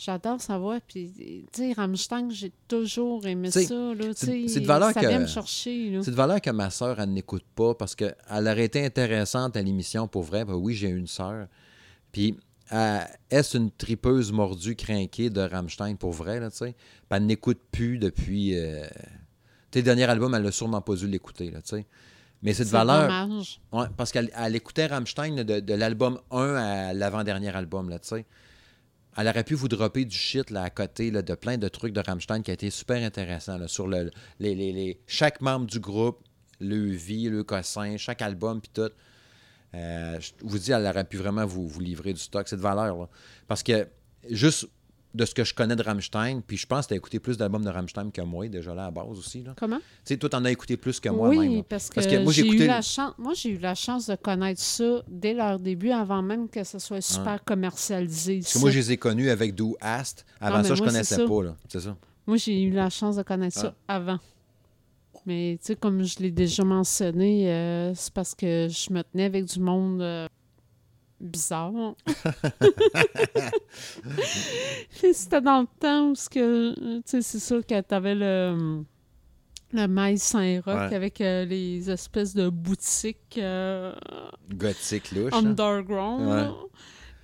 J'adore 0.00 0.40
sa 0.40 0.58
voix. 0.58 0.78
Puis, 0.86 1.12
tu 1.16 1.44
sais, 1.52 1.72
Rammstein, 1.72 2.30
j'ai 2.30 2.52
toujours 2.68 3.26
aimé 3.26 3.48
T'sais, 3.50 3.64
ça. 3.64 3.74
Là, 3.74 4.04
c'est- 4.14 4.60
de 4.60 4.66
valeur 4.66 4.92
ça 4.92 5.00
que- 5.00 5.06
vient 5.08 5.18
me 5.20 5.26
chercher. 5.26 5.90
Là. 5.90 6.02
C'est 6.02 6.10
de 6.12 6.16
valeur 6.16 6.40
que 6.40 6.50
ma 6.50 6.70
sœur, 6.70 7.00
elle 7.00 7.12
n'écoute 7.12 7.44
pas 7.56 7.74
parce 7.74 7.94
qu'elle 7.96 8.14
aurait 8.30 8.64
été 8.64 8.84
intéressante 8.84 9.56
à 9.56 9.62
l'émission 9.62 10.06
pour 10.06 10.22
vrai. 10.22 10.44
Ben 10.44 10.54
oui, 10.54 10.74
j'ai 10.74 10.88
une 10.88 11.06
sœur. 11.08 11.48
Puis, 12.12 12.36
c'est 12.70 13.54
une 13.54 13.70
tripeuse 13.70 14.30
mordue, 14.30 14.76
crinquée 14.76 15.30
de 15.30 15.40
Rammstein 15.40 15.96
pour 15.96 16.12
vrai, 16.12 16.38
là, 16.38 16.50
tu 16.50 16.58
sais? 16.58 16.72
Puis 16.74 17.16
elle 17.16 17.26
n'écoute 17.26 17.58
plus 17.72 17.98
depuis. 17.98 18.56
Euh... 18.56 18.86
Tes 19.70 19.82
derniers 19.82 20.04
albums, 20.04 20.34
elle 20.34 20.42
n'a 20.42 20.52
sûrement 20.52 20.80
pas 20.80 20.94
dû 20.94 21.06
l'écouter, 21.06 21.50
là, 21.50 21.60
tu 21.62 21.68
sais. 21.76 21.86
Mais 22.42 22.54
c'est 22.54 22.62
de 22.64 22.68
C'est 22.68 22.72
valeur. 22.76 23.08
Ouais, 23.72 23.86
parce 23.96 24.12
qu'elle 24.12 24.30
elle 24.36 24.54
écoutait 24.54 24.86
Rammstein 24.86 25.42
de, 25.42 25.60
de 25.60 25.74
l'album 25.74 26.20
1 26.30 26.54
à 26.54 26.92
l'avant-dernier 26.94 27.54
album, 27.54 27.88
là, 27.90 27.98
tu 27.98 28.08
sais. 28.08 28.26
Elle 29.16 29.26
aurait 29.26 29.42
pu 29.44 29.54
vous 29.54 29.66
dropper 29.68 30.04
du 30.04 30.16
shit 30.16 30.50
là, 30.50 30.62
à 30.62 30.70
côté 30.70 31.10
là, 31.10 31.22
de 31.22 31.34
plein 31.34 31.58
de 31.58 31.66
trucs 31.66 31.92
de 31.92 32.00
Rammstein 32.00 32.42
qui 32.42 32.52
a 32.52 32.54
été 32.54 32.70
super 32.70 33.02
intéressant 33.04 33.58
là, 33.58 33.66
sur 33.66 33.88
le, 33.88 34.10
les, 34.38 34.54
les- 34.54 34.72
les- 34.72 35.00
chaque 35.08 35.40
membre 35.40 35.66
du 35.66 35.80
groupe, 35.80 36.20
le 36.60 36.86
vie, 36.90 37.28
le 37.28 37.42
cossin, 37.42 37.96
chaque 37.96 38.22
album, 38.22 38.60
puis 38.60 38.70
tout. 38.72 38.90
Euh, 39.74 40.18
je 40.20 40.30
vous 40.42 40.58
dis, 40.58 40.70
elle 40.72 40.86
aurait 40.86 41.04
pu 41.04 41.16
vraiment 41.16 41.44
vous, 41.46 41.66
vous 41.66 41.80
livrer 41.80 42.12
du 42.12 42.20
stock. 42.20 42.46
C'est 42.48 42.56
de 42.56 42.60
valeur, 42.62 42.96
là. 42.96 43.08
Parce 43.48 43.62
que 43.64 43.88
juste 44.30 44.68
de 45.18 45.24
ce 45.24 45.34
que 45.34 45.42
je 45.44 45.52
connais 45.52 45.74
de 45.76 45.82
Rammstein, 45.82 46.40
puis 46.46 46.56
je 46.56 46.66
pense 46.66 46.86
que 46.86 46.88
tu 46.88 46.94
as 46.94 46.96
écouté 46.96 47.18
plus 47.18 47.36
d'albums 47.36 47.64
de 47.64 47.68
Rammstein 47.70 48.10
que 48.12 48.22
moi, 48.22 48.48
déjà 48.48 48.72
là, 48.74 48.86
à 48.86 48.90
base 48.90 49.18
aussi. 49.18 49.42
Là. 49.42 49.52
Comment? 49.58 49.78
Tu 49.78 49.82
sais, 50.04 50.16
toi, 50.16 50.30
t'en 50.30 50.44
as 50.44 50.50
écouté 50.52 50.76
plus 50.76 51.00
que 51.00 51.08
moi, 51.08 51.28
oui, 51.28 51.48
même. 51.56 51.64
parce 51.64 51.88
que, 51.90 51.96
Parce 51.96 52.06
que 52.06 52.22
moi, 52.22 52.32
j'ai 52.32 52.46
eu 52.46 52.58
le- 52.58 52.66
la 52.66 52.80
chance. 52.80 53.12
Moi, 53.18 53.34
j'ai 53.34 53.50
eu 53.50 53.58
la 53.58 53.74
chance 53.74 54.06
de 54.06 54.14
connaître 54.14 54.60
ça 54.60 55.02
dès 55.08 55.34
leur 55.34 55.58
début, 55.58 55.90
avant 55.90 56.22
même 56.22 56.48
que 56.48 56.62
ce 56.64 56.78
soit 56.78 57.00
super 57.00 57.42
commercialisé. 57.44 58.38
Parce 58.40 58.54
que 58.54 58.58
moi, 58.60 58.70
je 58.70 58.78
les 58.78 58.92
ai 58.92 58.96
connus 58.96 59.28
avec 59.28 59.54
Do 59.54 59.76
Ast. 59.80 60.24
Avant 60.40 60.56
Non, 60.58 60.62
mais 60.62 60.68
ça, 60.68 60.74
je 60.76 60.80
moi, 60.82 60.88
connaissais 60.92 61.26
pas, 61.26 61.42
là. 61.42 61.56
C'est 61.68 61.80
ça. 61.80 61.96
Moi, 62.26 62.36
j'ai 62.36 62.62
eu 62.62 62.70
la 62.70 62.88
chance 62.88 63.16
de 63.16 63.22
connaître 63.22 63.58
ça 63.58 63.74
avant. 63.88 64.18
Mais 65.26 65.58
tu 65.60 65.66
sais, 65.66 65.76
comme 65.76 66.04
je 66.04 66.20
l'ai 66.20 66.30
déjà 66.30 66.64
mentionné, 66.64 67.50
euh, 67.52 67.92
c'est 67.94 68.12
parce 68.14 68.34
que 68.34 68.68
je 68.70 68.92
me 68.92 69.02
tenais 69.02 69.24
avec 69.24 69.44
du 69.44 69.58
monde 69.60 70.00
euh, 70.00 70.26
bizarre. 71.20 71.72
C'était 75.12 75.40
dans 75.40 75.60
le 75.62 75.66
temps 75.80 76.10
où 76.10 76.14
ce 76.14 76.28
que, 76.28 76.74
tu 77.00 77.02
sais, 77.04 77.22
c'est 77.22 77.38
sûr 77.40 77.64
que 77.64 77.80
tu 77.80 77.94
avais 77.94 78.14
le, 78.14 78.82
le 79.72 79.86
Maïs 79.88 80.22
Saint-Roch 80.22 80.66
Ouais. 80.90 80.94
avec 80.94 81.20
euh, 81.20 81.44
les 81.44 81.90
espèces 81.90 82.34
de 82.34 82.48
boutiques 82.48 83.38
euh, 83.38 83.92
Gothique 84.52 85.12
louche. 85.12 85.32
hein. 85.32 85.38
underground. 85.46 86.28
Ouais. 86.28 86.48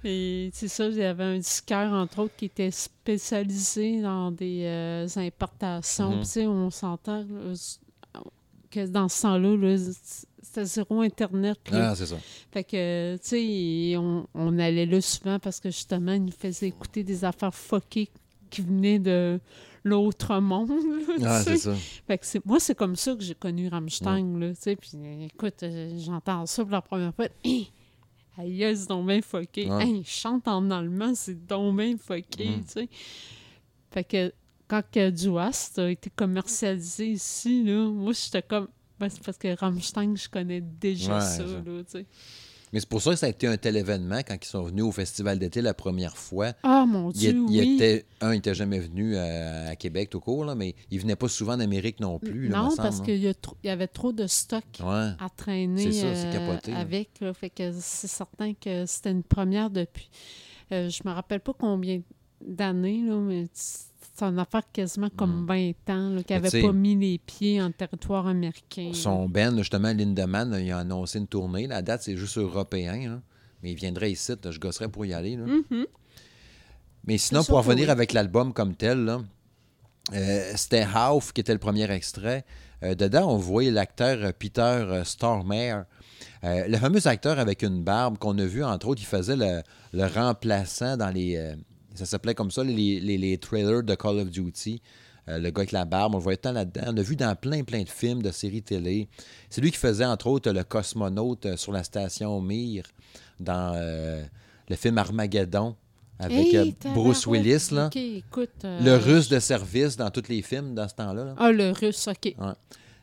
Et 0.07 0.51
c'est 0.53 0.69
ça, 0.69 0.87
il 0.89 0.97
y 0.97 1.03
avait 1.03 1.25
un 1.25 1.39
disquaire, 1.39 1.91
entre 1.93 2.19
autres, 2.21 2.37
qui 2.37 2.45
était 2.47 2.71
spécialisé 2.71 4.03
dans 4.03 4.31
des 4.31 4.65
euh, 4.65 5.07
importations. 5.17 6.19
Tu 6.19 6.25
sais, 6.27 6.47
on 6.47 6.69
s'entend 6.71 7.25
que 8.75 8.87
dans 8.87 9.09
ce 9.09 9.23
temps-là, 9.23 9.57
là, 9.57 9.77
c'était 10.43 10.65
zéro 10.65 11.01
Internet. 11.01 11.59
là. 11.71 11.91
Ah, 11.91 11.95
c'est 11.97 12.07
ça. 12.07 12.17
Fait 12.53 12.65
que, 12.65 13.17
tu 13.17 13.23
sais, 13.23 13.97
on, 13.97 14.27
on 14.35 14.59
allait 14.59 14.87
là 14.87 15.01
souvent 15.01 15.39
parce 15.39 15.61
que 15.61 15.71
justement, 15.71 16.13
ils 16.13 16.25
nous 16.25 16.33
faisaient 16.33 16.69
écouter 16.69 17.03
des 17.05 17.25
affaires 17.25 17.55
fuckées 17.55 18.09
qui 18.51 18.63
venait 18.63 18.99
de 18.99 19.41
l'autre 19.83 20.39
monde. 20.41 20.71
là, 21.19 21.37
Ah, 21.37 21.43
c'est 21.43 21.57
ça. 21.59 21.75
Fait 22.07 22.19
que 22.19 22.25
moi, 22.45 22.61
c'est 22.61 22.75
comme 22.75 22.97
ça 22.97 23.15
que 23.15 23.23
j'ai 23.23 23.35
connu 23.35 23.69
Rammstein, 23.69 24.39
là, 24.39 24.51
tu 24.51 24.61
sais. 24.61 24.77
Puis 24.77 24.91
écoute, 25.25 25.63
euh, 25.63 25.99
j'entends 25.99 26.47
ça 26.47 26.63
pour 26.63 26.73
la 26.73 26.83
première 26.83 27.15
fois. 27.15 27.27
Hey, 27.43 27.71
aïe, 28.39 28.77
c'est 28.77 28.89
donc 28.89 29.07
bien 29.07 29.21
fucké. 29.23 29.71
Ouais. 29.71 29.85
Hey, 29.85 29.99
il 29.99 30.07
chante 30.07 30.47
en 30.49 30.71
allemand, 30.71 31.15
c'est 31.15 31.47
donc 31.47 31.77
bien 31.77 31.97
fucké, 31.97 32.49
Mm. 32.51 32.65
tu 32.65 32.71
sais. 32.73 32.89
Fait 33.91 34.05
que 34.05 34.33
quand 34.75 34.83
que 34.91 35.11
Duast 35.11 35.79
a 35.79 35.91
été 35.91 36.11
commercialisé 36.11 37.09
ici, 37.09 37.63
là, 37.65 37.89
moi, 37.91 38.13
j'étais 38.13 38.43
comme... 38.43 38.69
Ben, 38.99 39.09
c'est 39.09 39.23
parce 39.23 39.39
que 39.39 39.57
Rammstein, 39.59 40.15
je 40.17 40.29
connais 40.29 40.61
déjà 40.61 41.17
Ouais, 41.17 41.21
ça, 41.21 41.43
là. 41.45 41.83
Mais 42.73 42.81
c'est 42.81 42.89
pour 42.89 43.01
ça 43.03 43.11
que 43.11 43.17
ça 43.17 43.27
a 43.27 43.29
été 43.29 43.47
un 43.47 43.57
tel 43.57 43.77
événement 43.77 44.19
quand 44.27 44.35
ils 44.41 44.49
sont 44.49 44.63
venus 44.65 44.83
au 44.83 44.91
Festival 44.91 45.39
d'été 45.39 45.63
la 45.63 45.75
première 45.75 46.17
fois. 46.17 46.55
Ah, 46.65 46.85
mon 46.87 47.11
Dieu, 47.11 47.31
il 47.31 47.61
oui. 47.61 47.75
était, 47.77 48.05
un, 48.21 48.33
il 48.33 48.37
n'était 48.37 48.55
jamais 48.55 48.81
venu 48.81 49.17
à, 49.17 49.69
à 49.69 49.77
Québec 49.77 50.11
tout 50.11 50.19
court, 50.19 50.45
là, 50.45 50.57
mais 50.57 50.75
il 50.91 50.99
venait 51.01 51.15
pas 51.15 51.29
souvent 51.29 51.57
d'Amérique 51.57 52.01
non 52.01 52.19
plus. 52.19 52.49
là, 52.49 52.59
non, 52.59 52.71
me 52.73 52.77
parce 52.77 52.99
hein. 53.01 53.05
qu'il 53.05 53.19
y, 53.19 53.29
a 53.29 53.35
trop- 53.35 53.57
il 53.63 53.69
y 53.69 53.71
avait 53.71 53.87
trop 53.87 54.13
de 54.13 54.27
stock 54.27 54.65
Ouais. 54.81 54.87
à 55.21 55.29
traîner 55.37 55.93
ça, 55.93 56.07
euh, 56.07 56.33
capoté, 56.33 56.73
avec. 56.73 57.11
là. 57.21 57.33
fait 57.33 57.51
que 57.51 57.71
c'est 57.79 58.09
certain 58.09 58.55
que 58.55 58.87
c'était 58.87 59.13
une 59.13 59.23
première 59.23 59.71
depuis. 59.71 60.11
euh, 60.73 60.89
je 60.89 61.01
me 61.05 61.13
rappelle 61.13 61.41
pas 61.41 61.53
combien 61.57 62.01
d'années, 62.45 63.03
mais 63.03 63.47
c'est 64.15 64.25
une 64.25 64.39
affaire 64.39 64.63
quasiment 64.73 65.11
comme 65.17 65.45
20 65.47 65.73
ans 65.89 66.09
là, 66.11 66.23
qu'il 66.23 66.37
Mm. 66.37 66.43
N'avait 66.43 66.63
pas 66.63 66.73
mis 66.73 66.97
les 66.97 67.19
pieds 67.19 67.61
en 67.61 67.71
territoire 67.73 68.27
américain. 68.27 68.91
Son 68.93 69.29
band, 69.29 69.57
justement, 69.59 69.93
Lindemann, 69.93 70.57
il 70.61 70.71
a 70.71 70.79
annoncé 70.79 71.19
une 71.19 71.27
tournée. 71.27 71.67
La 71.67 71.83
date, 71.83 72.03
c'est 72.03 72.17
juste 72.17 72.39
européen. 72.39 73.21
Mais 73.63 73.73
il 73.73 73.75
viendrait 73.77 74.13
ici. 74.13 74.33
là, 74.43 74.51
je 74.51 74.59
gosserais 74.61 74.89
pour 74.89 75.05
y 75.05 75.13
aller. 75.15 75.37
là. 75.37 75.45
Mhm. 75.47 75.87
Mais 77.07 77.19
sinon, 77.19 77.43
pour 77.45 77.59
revenir 77.59 77.87
oui. 77.87 77.91
avec 77.91 78.13
l'album 78.13 78.53
comme 78.53 78.75
tel, 78.77 79.05
là, 79.05 79.21
euh, 80.13 80.53
c'était 80.57 80.87
Half 80.95 81.33
qui 81.33 81.41
était 81.41 81.53
le 81.53 81.59
premier 81.59 81.91
extrait. 81.91 82.45
Euh, 82.83 82.95
dedans, 82.95 83.29
on 83.31 83.37
voyait 83.37 83.71
l'acteur 83.71 84.19
euh, 84.23 84.33
Peter 84.39 85.03
Stormare. 85.05 85.85
Euh, 86.45 86.69
le 86.69 86.77
fameux 86.77 87.07
acteur 87.07 87.39
avec 87.39 87.63
une 87.63 87.83
barbe 87.83 88.19
qu'on 88.19 88.39
a 88.39 88.45
vu, 88.45 88.63
entre 88.63 88.89
autres, 88.89 89.03
il 89.03 89.07
faisait 89.07 89.37
le, 89.37 89.63
le 89.93 90.07
remplaçant 90.07 90.97
dans 90.97 91.11
les. 91.11 91.55
Ça 91.95 92.07
s'appelait 92.07 92.35
comme 92.35 92.51
ça, 92.51 92.63
les, 92.65 93.01
les- 93.01 93.19
les 93.19 93.39
trailers 93.39 93.83
de 93.83 93.95
Call 93.95 94.19
of 94.19 94.31
Duty. 94.31 94.81
Euh, 95.29 95.39
le 95.39 95.51
gars 95.51 95.61
avec 95.61 95.73
la 95.73 95.87
barbe, 95.87 96.15
on 96.15 96.19
le 96.19 96.23
voyait 96.23 96.37
tant 96.37 96.53
là-dedans. 96.53 96.83
On 96.89 96.93
l'a 96.93 97.03
vu 97.03 97.17
dans 97.17 97.35
plein, 97.35 97.63
plein 97.65 97.83
de 97.83 97.89
films, 97.89 98.21
de 98.23 98.31
séries 98.31 98.61
télé. 98.63 99.09
C'est 99.49 99.63
lui 99.63 99.71
qui 99.71 99.79
faisait, 99.79 100.05
entre 100.05 100.27
autres, 100.27 100.51
le 100.53 100.65
cosmonaute 100.65 101.47
euh, 101.47 101.57
sur 101.57 101.73
la 101.73 101.83
station 101.83 102.41
Mir 102.43 102.85
dans 103.41 103.73
euh, 103.75 104.23
le 104.69 104.77
film 104.77 104.99
Armageddon 104.99 105.77
avec 106.19 106.53
Hey, 106.53 106.77
Bruce. 106.95 107.27
Willis, 107.27 107.69
là. 107.73 107.89
Écoute. 107.95 108.51
euh, 108.65 108.81
Le 108.83 108.97
russe 108.97 109.29
de 109.31 109.39
service 109.41 109.97
dans 109.97 110.11
tous 110.11 110.29
les 110.29 110.43
films 110.43 110.75
dans 110.75 110.87
ce 110.89 110.95
temps-là. 110.95 111.25
là. 111.25 111.35
Ah, 111.39 111.51
le 111.51 111.71
russe, 111.71 112.07
OK. 112.07 112.35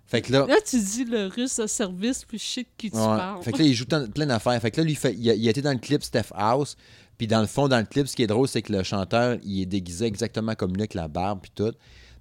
Fait 0.06 0.22
que 0.22 0.32
là, 0.32 0.46
Là, 0.46 0.58
tu 0.66 0.78
dis 0.80 1.06
le 1.06 1.28
russe 1.28 1.58
de 1.60 1.68
service, 1.68 2.24
puis 2.26 2.38
de 2.38 2.66
qui 2.78 2.92
tu 2.92 2.98
ouais. 2.98 3.04
parles. 3.04 3.42
fait 3.44 3.52
que 3.54 3.58
là, 3.60 3.64
il 3.64 3.74
joue 3.74 3.86
plein 3.86 4.26
d'affaires. 4.26 4.62
Fait 4.62 4.70
que 4.70 4.80
là, 4.82 4.86
lui, 4.86 4.96
fait- 4.96 5.14
il 5.18 5.30
a, 5.30 5.34
il 5.34 5.48
a 5.48 5.50
été 5.50 5.62
dans 5.62 5.72
le 5.72 5.80
clip 5.80 6.04
Steph 6.04 6.32
House. 6.36 6.76
Puis 7.22 7.28
dans 7.28 7.42
le 7.42 7.46
fond, 7.46 7.68
dans 7.68 7.78
le 7.78 7.86
clip, 7.86 8.08
ce 8.08 8.16
qui 8.16 8.24
est 8.24 8.28
drôle, 8.28 8.48
c'est 8.48 8.64
que 8.64 8.74
le 8.74 8.82
chanteur, 8.82 9.38
il 9.44 9.62
est 9.62 9.68
déguisé 9.68 10.06
exactement 10.08 10.56
comme 10.56 10.72
lui, 10.74 10.82
avec 10.82 10.96
la 10.96 11.08
barbe 11.08 11.38
puis 11.44 11.52
tout. 11.54 11.72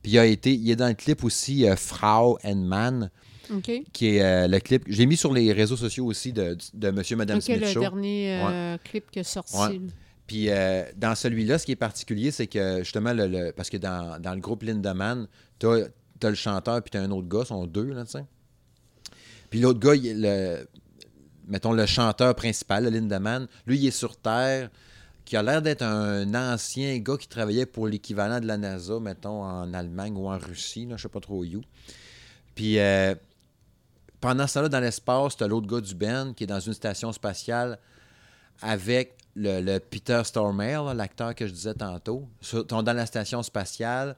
Puis 0.03 0.13
il 0.13 0.19
a 0.19 0.27
été, 0.27 0.53
il 0.53 0.71
est 0.71 0.77
dans 0.77 0.89
le 0.89 0.93
clip 0.93 1.25
aussi 1.25 1.67
euh, 1.67 1.75
Frau 1.75 2.39
and 2.45 2.57
Man, 2.57 3.11
OK. 3.51 3.71
qui 3.95 4.17
est 4.17 4.21
euh, 4.23 4.47
le 4.47 4.59
clip. 4.61 4.85
J'ai 4.89 5.07
mis 5.07 5.17
sur 5.17 5.33
les 5.33 5.55
réseaux 5.55 5.79
sociaux 5.79 6.05
aussi 6.05 6.35
de, 6.35 6.55
de 6.75 6.91
Monsieur 6.91 7.17
Madame 7.17 7.39
OK, 7.39 7.45
Smith 7.45 7.61
le 7.63 7.67
Show. 7.69 7.81
dernier 7.81 8.41
euh, 8.43 8.77
clip 8.85 9.11
qui 9.11 9.21
est 9.21 9.23
sorti. 9.23 9.57
Ouais. 9.57 9.81
Puis 10.27 10.49
dans 10.99 11.15
celui-là, 11.15 11.57
ce 11.59 11.65
qui 11.65 11.73
est 11.73 11.77
particulier, 11.77 12.31
c'est 12.31 12.47
que 12.47 12.81
justement, 12.81 13.15
le, 13.15 13.27
le- 13.27 13.53
parce 13.53 13.71
que 13.71 13.79
dans, 13.79 14.21
dans 14.21 14.35
le 14.35 14.41
groupe 14.41 14.65
Lindemann, 14.65 15.27
t'as 15.59 15.77
as 16.25 16.29
le 16.29 16.35
chanteur 16.35 16.83
puis 16.83 16.91
t'as 16.91 17.01
un 17.01 17.11
autre 17.11 17.27
gars, 17.27 17.47
sont 17.47 17.67
deux, 17.67 17.95
là, 17.95 18.05
tu 18.05 18.11
sais. 18.11 18.25
Puis 19.49 19.61
l'autre 19.61 19.81
gars, 19.81 19.95
il 19.95 20.21
le, 20.21 20.69
mettons 21.49 21.73
le 21.73 21.87
chanteur 21.87 22.35
principal, 22.35 22.85
Lindemann, 22.87 23.47
lui, 23.67 23.79
il 23.79 23.87
est 23.87 23.91
sur 23.93 24.15
Terre, 24.19 24.69
qui 25.31 25.37
a 25.37 25.45
l'air 25.45 25.63
d'être 25.63 25.83
un 25.83 26.35
ancien 26.35 26.99
gars 26.99 27.17
qui 27.17 27.29
travaillait 27.29 27.65
pour 27.65 27.87
l'équivalent 27.87 28.41
de 28.41 28.49
la 28.49 28.57
NASA, 28.57 28.99
mettons, 28.99 29.45
en 29.45 29.73
Allemagne 29.75 30.17
ou 30.17 30.29
en 30.29 30.37
Russie, 30.37 30.87
là, 30.87 30.97
je 30.97 31.03
sais 31.03 31.09
pas 31.09 31.21
trop 31.21 31.45
où. 31.45 31.61
Puis 32.57 32.81
euh, 32.81 33.15
pendant 34.21 34.49
ce 34.49 34.55
temps-là, 34.55 34.69
dans 34.69 34.81
l'espace, 34.81 35.37
t'as 35.37 35.47
l'autre 35.47 35.69
gars 35.69 35.81
du 35.81 35.95
band 35.95 36.33
qui 36.35 36.43
est 36.43 36.49
dans 36.49 36.59
une 36.59 36.73
station 36.73 37.13
spatiale 37.13 37.79
avec 38.61 39.19
le, 39.37 39.79
Peter 39.79 40.21
Stormare, 40.25 40.87
là, 40.87 40.95
l'acteur 40.95 41.33
que 41.37 41.47
je 41.47 41.53
disais 41.53 41.75
tantôt. 41.75 42.29
Dans 42.69 42.83
la 42.83 43.07
station 43.07 43.45
spatiale. 43.45 44.17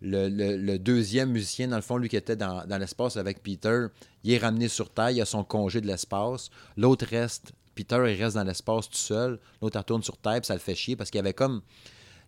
Le, 0.00 0.78
deuxième 0.78 1.30
musicien, 1.30 1.68
dans 1.68 1.76
le 1.76 1.82
fond, 1.82 1.98
lui 1.98 2.08
qui 2.08 2.16
était 2.16 2.36
dans 2.36 2.78
l'espace 2.80 3.18
avec 3.18 3.42
Peter, 3.42 3.88
il 4.22 4.32
est 4.32 4.38
ramené 4.38 4.68
sur 4.68 4.88
Terre, 4.88 5.10
il 5.10 5.20
a 5.20 5.26
son 5.26 5.44
congé 5.44 5.82
de 5.82 5.86
l'espace. 5.86 6.48
L'autre 6.78 7.04
reste, 7.04 7.52
Peter, 7.74 7.96
il 8.08 8.22
reste 8.22 8.36
dans 8.36 8.44
l'espace 8.44 8.88
tout 8.88 8.96
seul. 8.96 9.38
L'autre, 9.60 9.78
retourne 9.78 10.02
sur 10.02 10.16
Terre, 10.16 10.40
puis 10.40 10.46
ça 10.46 10.54
le 10.54 10.60
fait 10.60 10.74
chier 10.74 10.96
parce 10.96 11.10
qu'il 11.10 11.18
y 11.18 11.20
avait 11.20 11.34
comme. 11.34 11.60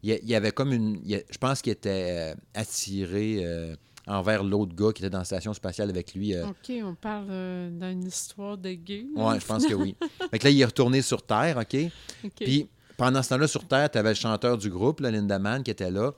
Il 0.03 0.21
y 0.25 0.35
avait 0.35 0.53
comme 0.53 0.73
une. 0.73 1.01
il 1.05 1.23
je 1.31 1.39
pense 1.39 1.63
qu'il 1.63 1.73
était 1.73 2.33
euh, 2.33 2.35
attiré 2.55 3.39
euh, 3.45 3.75
envers 4.07 4.45
l'autre 4.45 4.75
gars 4.75 4.93
qui 4.93 5.03
était 5.03 5.11
dans 5.11 5.19
la 5.19 5.25
station 5.25 5.53
spatiale 5.55 5.89
avec 5.91 6.15
lui. 6.15 6.35
euh, 6.35 6.47
OK, 6.49 6.71
on 6.85 6.95
parle 6.95 7.27
euh, 7.31 7.71
d'une 7.71 8.05
histoire 8.07 8.57
de 8.59 8.73
gay. 8.73 9.07
Ouais, 9.17 9.41
je 9.41 9.47
pense 9.47 9.67
que 9.67 9.75
oui. 9.75 9.97
Fait 10.31 10.39
que 10.39 10.45
là, 10.45 10.51
il 10.51 10.61
est 10.61 10.65
retourné 10.65 11.03
sur 11.03 11.23
Terre, 11.25 11.57
OK? 11.59 11.77
OK. 12.25 12.31
Puis 12.37 12.69
pendant 12.97 13.23
ce 13.23 13.31
temps-là, 13.31 13.49
sur 13.49 13.67
Terre, 13.67 13.91
tu 13.91 13.99
avais 13.99 14.11
le 14.11 14.15
chanteur 14.15 14.59
du 14.59 14.71
groupe, 14.71 15.01
là, 15.01 15.11
Lindemann, 15.11 15.63
qui 15.63 15.71
était 15.71 15.91
là, 15.91 16.13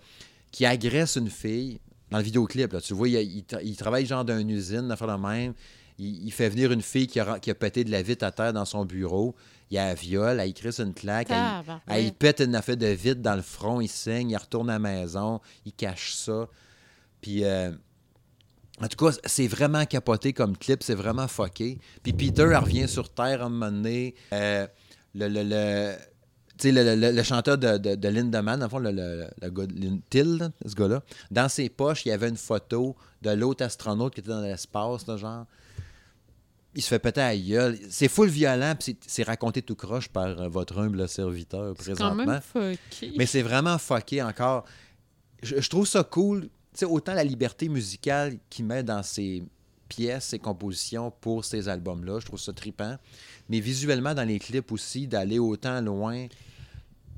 qui 0.51 0.67
agresse 0.67 1.17
une 1.17 1.31
fille 1.31 1.81
dans 2.11 2.19
le 2.19 2.25
vidéoclip. 2.25 2.73
Là. 2.73 2.81
Tu 2.81 2.95
vois, 2.95 3.09
il, 3.09 3.15
il 3.17 3.43
tra- 3.43 3.61
il 3.65 3.77
travaille 3.77 4.05
genre 4.07 4.25
dans 4.25 4.39
une 4.39 4.51
usine, 4.51 4.89
d'affaires 4.89 5.17
de 5.17 5.23
même. 5.23 5.55
Il, 5.99 6.27
il 6.27 6.33
fait 6.33 6.49
venir 6.49 6.71
une 6.73 6.83
fille 6.83 7.07
qui 7.07 7.19
a, 7.21 7.39
qui 7.41 7.51
a 7.51 7.55
pété 7.55 7.85
de 7.85 7.91
la 7.91 8.03
vitre 8.03 8.25
à 8.25 8.31
terre 8.33 8.53
dans 8.53 8.65
son 8.65 8.85
bureau. 8.85 9.35
Il 9.71 9.77
la 9.77 9.95
viole, 9.95 10.41
elle 10.41 10.55
crisse 10.55 10.79
une 10.81 10.95
claque, 10.95 11.29
elle, 11.31 11.37
Tabarouette. 11.37 11.83
elle, 11.89 12.05
il 12.05 12.13
pète 12.15 12.41
une 12.41 12.55
affaire 12.55 12.77
de 12.79 12.87
vitre 12.87 13.21
dans 13.21 13.37
le 13.37 13.43
front, 13.43 13.81
il 13.83 13.89
saigne, 13.89 14.31
il 14.31 14.37
retourne 14.37 14.71
à 14.71 14.75
la 14.75 14.79
maison, 14.79 15.41
il 15.67 15.73
cache 15.75 16.15
ça. 16.15 16.49
Puis, 17.21 17.45
euh, 17.45 17.71
en 18.81 18.87
tout 18.89 19.05
cas, 19.05 19.15
c'est 19.25 19.47
vraiment 19.49 19.85
capoté 19.85 20.33
comme 20.33 20.57
clip, 20.57 20.83
c'est 20.83 20.95
vraiment 20.95 21.29
fucké. 21.29 21.79
Puis 22.03 22.13
Peter, 22.15 22.43
elle 22.45 22.57
revient 22.57 22.89
sur 22.89 23.13
Terre 23.13 23.43
à 23.43 23.47
un 23.47 23.49
moment 23.51 23.71
donné. 23.71 24.15
Euh, 24.33 24.67
le, 25.15 25.29
le, 25.29 25.43
le- 25.43 25.97
tu 26.59 26.69
sais, 26.69 26.73
le, 26.73 26.95
le- 26.97 27.13
le 27.13 27.23
chanteur 27.23 27.59
de, 27.59 27.77
de, 27.77 27.95
de 27.95 28.09
Lindemann, 28.09 28.63
en 28.63 28.69
fond, 28.69 28.79
le, 28.79 28.91
le, 28.91 29.29
le 29.43 29.51
gars 29.51 29.67
Till, 30.11 30.51
ce 30.65 30.75
gars-là, 30.75 31.03
dans 31.31 31.49
ses 31.49 31.69
poches, 31.69 32.07
il 32.07 32.09
y 32.09 32.13
avait 32.13 32.29
une 32.29 32.37
photo 32.37 32.97
de 33.23 33.31
l'autre 33.31 33.65
astronaute 33.65 34.15
qui 34.15 34.21
était 34.21 34.31
dans 34.31 34.41
l'espace, 34.41 35.05
genre. 35.19 35.45
Il 36.75 36.83
se 36.83 36.89
fait 36.89 36.99
péter 36.99 37.21
à 37.21 37.29
la 37.33 37.39
gueule. 37.39 37.79
C'est 37.89 38.09
full 38.09 38.29
violent, 38.29 38.75
puis 38.79 38.97
c'est- 39.07 39.23
raconté 39.23 39.63
tout 39.63 39.75
croche 39.75 40.09
par 40.09 40.27
euh, 40.41 40.49
votre 40.49 40.79
humble 40.79 41.09
serviteur 41.09 41.69
quand 41.69 41.75
présentement. 41.83 42.27
même 42.27 42.41
fucké. 42.41 43.13
Mais 43.17 43.27
c'est 43.27 43.43
vraiment 43.43 43.79
fucké 43.79 44.23
encore. 44.23 44.65
Je, 45.43 45.61
je 45.61 45.71
trouve 45.71 45.87
ça 45.87 46.05
cool. 46.05 46.43
Tu 46.43 46.81
sais, 46.81 46.85
autant 46.85 47.15
la 47.15 47.25
liberté 47.25 47.69
musicale 47.69 48.39
qu'il 48.51 48.67
met 48.67 48.83
dans 48.83 49.03
ses 49.03 49.43
pièces, 49.89 50.27
ses 50.27 50.39
compositions 50.39 51.11
pour 51.21 51.45
ces 51.45 51.69
albums-là, 51.69 52.21
je 52.21 52.27
trouve 52.27 52.39
ça 52.39 52.53
trippant. 52.53 52.97
Mais 53.49 53.59
visuellement, 53.61 54.15
dans 54.15 54.29
les 54.29 54.39
clips 54.39 54.71
aussi, 54.71 55.07
d'aller 55.09 55.39
autant 55.39 55.81
loin, 55.81 56.27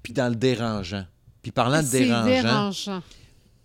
puis 0.03 0.13
dans 0.13 0.29
le 0.29 0.37
dérangeant. 0.37 1.05
Puis 1.43 1.51
parlant 1.51 1.83
de 1.83 1.89
dérangeant, 1.89 2.25
dérangeant. 2.27 3.03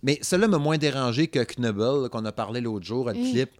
mais 0.02 0.18
cela 0.22 0.48
m'a 0.48 0.58
moins 0.58 0.78
dérangé 0.78 1.28
que 1.28 1.38
Knubbel, 1.44 2.02
là, 2.02 2.08
qu'on 2.08 2.24
a 2.24 2.32
parlé 2.32 2.60
l'autre 2.60 2.84
jour, 2.84 3.06
le 3.08 3.12
Hein. 3.16 3.30
clip. 3.32 3.50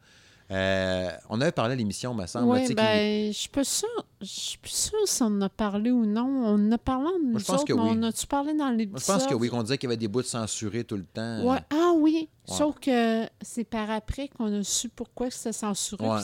Euh, 0.51 1.11
on 1.29 1.41
avait 1.41 1.53
parlé 1.53 1.73
à 1.73 1.77
l'émission, 1.77 2.15
me 2.15 2.27
semble. 2.27 2.49
Oui, 2.49 2.73
ben, 2.75 3.33
je 3.33 3.37
suis 3.37 3.49
pas 3.49 3.65
sûre. 3.65 3.89
Je 4.21 4.27
suis 4.27 4.59
plus 4.59 4.71
sûre 4.71 4.99
si 5.05 5.23
on 5.23 5.27
en 5.27 5.41
a 5.43 5.49
parlé 5.49 5.91
ou 5.91 6.07
non. 6.07 6.27
On 6.27 6.55
en 6.55 6.73
a 6.73 6.79
parlé 6.79 7.11
de 7.21 7.33
nous 7.33 7.37
autres, 7.37 7.65
que 7.65 7.73
mais 7.73 7.81
oui. 7.81 7.89
on 7.93 8.03
a-tu 8.05 8.27
parlé 8.27 8.55
dans 8.55 8.71
l'épisode? 8.71 9.01
je 9.01 9.07
pense 9.07 9.27
que 9.27 9.35
oui, 9.35 9.49
qu'on 9.49 9.63
disait 9.63 9.77
qu'il 9.79 9.89
y 9.89 9.93
avait 9.93 9.97
des 9.97 10.09
bouts 10.09 10.23
censurés 10.23 10.85
tout 10.85 10.97
le 10.97 11.05
temps. 11.05 11.43
Ouais. 11.45 11.59
Ah 11.71 11.93
oui, 11.97 12.29
Ouais. 12.49 12.57
sauf 12.57 12.79
que 12.79 13.27
c'est 13.43 13.65
par 13.65 13.91
après 13.91 14.29
qu'on 14.29 14.61
a 14.61 14.63
su 14.63 14.89
pourquoi 14.89 15.31
c'était 15.31 15.53
censuré. 15.53 16.07
Ouais. 16.07 16.21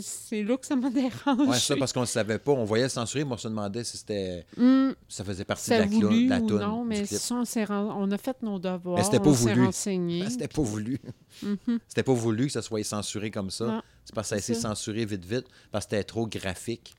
c'est- 0.00 0.42
là 0.42 0.56
que 0.56 0.66
ça 0.66 0.76
m'a 0.76 0.90
dérangé. 0.90 1.42
Ouais, 1.50 1.58
ça, 1.58 1.76
parce 1.76 1.92
qu'on 1.92 2.00
ne 2.02 2.06
savait 2.06 2.38
pas. 2.38 2.52
On 2.52 2.64
voyait 2.64 2.84
le 2.84 2.90
censuré, 2.90 3.24
mais 3.24 3.32
on 3.32 3.36
se 3.36 3.48
demandait 3.48 3.84
si 3.84 3.96
c'était 3.96 4.44
Hum, 4.58 4.94
ça 5.08 5.24
faisait 5.24 5.44
partie 5.44 5.70
de 5.70 5.76
la, 5.76 5.86
voulu 5.86 6.24
de 6.26 6.30
la 6.30 6.40
ou 6.40 6.46
toune, 6.46 6.60
non, 6.60 6.84
mais 6.84 7.04
ça, 7.06 7.34
on, 7.34 7.72
on 7.74 8.10
a 8.10 8.18
fait 8.18 8.36
nos 8.42 8.58
devoirs. 8.58 8.98
Mais 8.98 9.04
c'était 9.04 9.20
pas 9.20 9.30
on 9.30 9.34
s'est 9.34 9.52
voulu. 9.54 9.64
renseigné. 9.66 10.30
C'était 10.30 10.48
pas 10.48 10.62
voulu. 10.62 11.00
Mhm. 11.42 11.78
C'était 11.88 12.02
pas 12.02 12.12
voulu 12.12 12.46
que 12.46 12.52
ça 12.52 12.62
soit 12.62 12.82
censuré 12.84 13.30
comme 13.30 13.50
ça. 13.50 13.82
C'est 14.04 14.14
parce 14.14 14.26
que 14.26 14.28
ça 14.30 14.34
a 14.36 14.38
été 14.38 14.54
censuré 14.54 15.04
vite, 15.04 15.24
vite, 15.24 15.46
parce 15.72 15.86
que 15.86 15.90
c'était 15.92 16.04
trop 16.04 16.26
graphique. 16.26 16.94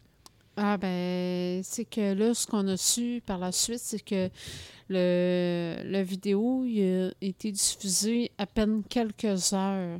Ah 0.58 0.76
ben, 0.78 1.62
c'est 1.64 1.86
que 1.86 2.14
là, 2.14 2.34
ce 2.34 2.48
qu'on 2.48 2.68
a 2.68 2.78
su 2.78 3.22
par 3.26 3.38
la 3.38 3.52
suite, 3.52 3.80
c'est 3.80 4.00
que 4.04 4.30
le, 4.90 5.78
la 5.86 6.04
vidéo 6.04 6.64
il 6.66 6.82
a 6.82 7.12
été 7.22 7.52
diffusée 7.52 8.32
à 8.38 8.46
peine 8.48 8.82
quelques 8.90 9.54
heures 9.54 10.00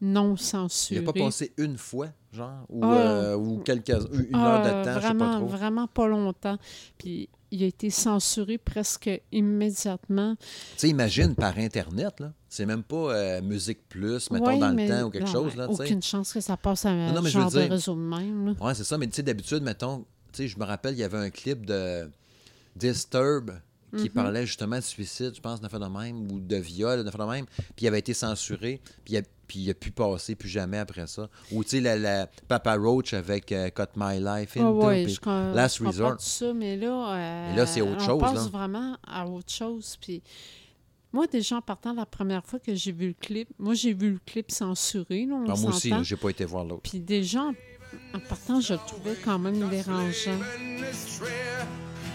non 0.00 0.34
Il 0.34 0.38
censurée. 0.38 1.00
n'a 1.00 1.12
pas 1.12 1.18
passé 1.18 1.52
une 1.56 1.76
fois, 1.78 2.08
genre, 2.32 2.66
ou, 2.68 2.84
Ah. 2.84 2.96
euh, 2.98 3.36
ou 3.36 3.58
quelques, 3.58 3.88
une 3.88 4.28
Ah, 4.34 4.56
heure 4.56 4.62
de 4.62 4.84
temps, 4.84 5.00
vraiment, 5.00 5.00
je 5.00 5.06
sais 5.06 5.14
pas 5.18 5.36
trop. 5.38 5.46
vraiment 5.46 5.86
pas 5.88 6.06
longtemps. 6.06 6.58
Puis 6.98 7.28
il 7.56 7.62
a 7.64 7.66
été 7.66 7.90
censuré 7.90 8.58
presque 8.58 9.10
immédiatement. 9.32 10.36
Tu 10.36 10.46
sais, 10.76 10.88
imagine 10.88 11.34
par 11.34 11.56
Internet, 11.58 12.20
là. 12.20 12.32
C'est 12.48 12.66
même 12.66 12.82
pas 12.82 12.96
euh, 13.14 13.42
Musique 13.42 13.88
Plus, 13.88 14.30
mettons, 14.30 14.56
dans 14.58 14.70
le 14.70 14.88
temps 14.88 15.02
ou 15.06 15.10
quelque 15.10 15.26
non, 15.26 15.32
chose, 15.32 15.56
là. 15.56 15.68
Aucune 15.68 16.02
chance 16.02 16.32
que 16.32 16.40
ça 16.40 16.56
passe 16.56 16.84
à 16.86 16.90
un 16.90 17.12
Non, 17.12 17.22
genre 17.24 17.50
de 17.50 17.60
dire- 17.60 17.70
réseau 17.70 17.94
de 17.94 18.00
même. 18.00 18.46
là. 18.46 18.52
Ouais, 18.66 18.74
c'est 18.74 18.84
ça, 18.84 18.96
mais 18.98 19.06
tu 19.08 19.14
sais, 19.16 19.22
d'habitude, 19.22 19.62
mettons, 19.62 20.00
tu 20.32 20.42
sais, 20.42 20.48
je 20.48 20.58
me 20.58 20.64
rappelle, 20.64 20.94
il 20.94 20.98
y 20.98 21.04
avait 21.04 21.18
un 21.18 21.30
clip 21.30 21.64
de 21.66 22.10
Disturb 22.76 23.52
Mhm. 23.92 24.00
qui 24.00 24.08
parlait 24.10 24.46
justement 24.46 24.76
de 24.76 24.80
suicide, 24.82 25.32
je 25.34 25.40
pense, 25.40 25.60
d'un 25.60 25.68
fait 25.68 25.78
de 25.78 25.84
même, 25.86 26.30
ou 26.30 26.40
de 26.40 26.56
viol, 26.56 27.04
d'un 27.04 27.10
fait 27.10 27.18
de 27.18 27.22
même, 27.24 27.46
puis 27.74 27.84
il 27.84 27.88
avait 27.88 28.00
été 28.00 28.14
censuré, 28.14 28.80
puis 29.04 29.14
il 29.14 29.18
a, 29.18 29.22
puis 29.46 29.60
il 29.60 29.70
a 29.70 29.74
pu 29.74 29.90
passer 29.92 30.34
plus 30.34 30.48
jamais 30.48 30.78
après 30.78 31.06
ça. 31.06 31.28
Ou, 31.52 31.62
tu 31.62 31.70
sais, 31.70 31.80
la, 31.80 31.96
la 31.96 32.26
Papa 32.48 32.74
Roach 32.76 33.14
avec 33.14 33.52
euh, 33.52 33.70
Cut 33.70 33.84
My 33.96 34.18
Life 34.18 34.56
Ah 34.56 34.60
Into, 34.60 34.84
ouais, 34.86 35.06
je, 35.08 35.54
Last 35.54 35.78
je 35.78 35.84
Resort. 35.84 36.16
tout 36.16 36.24
ça, 36.24 36.52
mais 36.52 36.76
là, 36.76 37.14
euh, 37.14 37.50
Mais 37.50 37.56
là, 37.56 37.66
c'est 37.66 37.80
autre 37.80 38.02
on 38.02 38.06
chose, 38.06 38.20
passe 38.20 38.34
là. 38.34 38.50
vraiment 38.50 38.96
à 39.06 39.26
autre 39.26 39.52
chose. 39.52 39.96
Puis 40.00 40.20
moi, 41.12 41.26
déjà, 41.28 41.56
en 41.58 41.62
partant 41.62 41.94
la 41.94 42.06
première 42.06 42.44
fois 42.44 42.58
que 42.58 42.74
j'ai 42.74 42.90
vu 42.92 43.06
le 43.08 43.14
clip, 43.14 43.48
moi, 43.58 43.74
j'ai 43.74 43.92
vu 43.94 44.10
le 44.10 44.18
clip 44.26 44.50
censuré, 44.50 45.26
là, 45.26 45.36
on 45.36 45.48
Ah, 45.48 45.54
moi 45.60 45.70
aussi, 45.70 45.92
j'ai 46.02 46.16
pas 46.16 46.30
été 46.30 46.44
voir 46.44 46.64
l'autre. 46.64 46.82
Puis 46.90 46.98
déjà, 47.00 47.42
en, 47.44 47.54
en 48.14 48.20
partant, 48.28 48.60
je 48.60 48.74
le 48.74 48.80
trouvais 48.86 49.16
quand 49.24 49.38
même 49.38 49.68
dérangeant. 49.70 50.38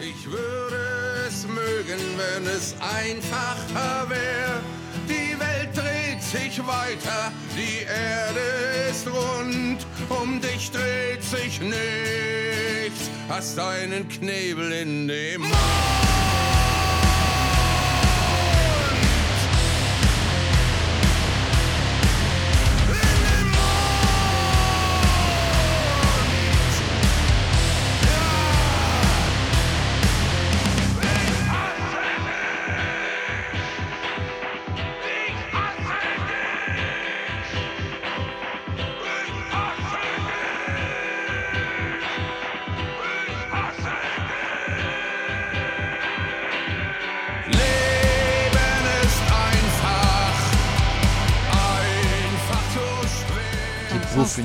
Ich 0.01 0.25
würde 0.25 1.27
es 1.27 1.45
mögen, 1.47 2.01
wenn 2.17 2.47
es 2.47 2.73
einfacher 2.79 4.09
wäre. 4.09 4.59
Die 5.07 5.39
Welt 5.39 5.69
dreht 5.75 6.23
sich 6.23 6.59
weiter, 6.65 7.31
die 7.55 7.83
Erde 7.83 8.89
ist 8.89 9.05
rund. 9.05 9.85
Um 10.09 10.41
dich 10.41 10.71
dreht 10.71 11.23
sich 11.23 11.61
nichts. 11.61 13.11
Hast 13.29 13.59
einen 13.59 14.09
Knebel 14.09 14.71
in 14.71 15.07
dem 15.07 15.41
Mund. 15.41 15.53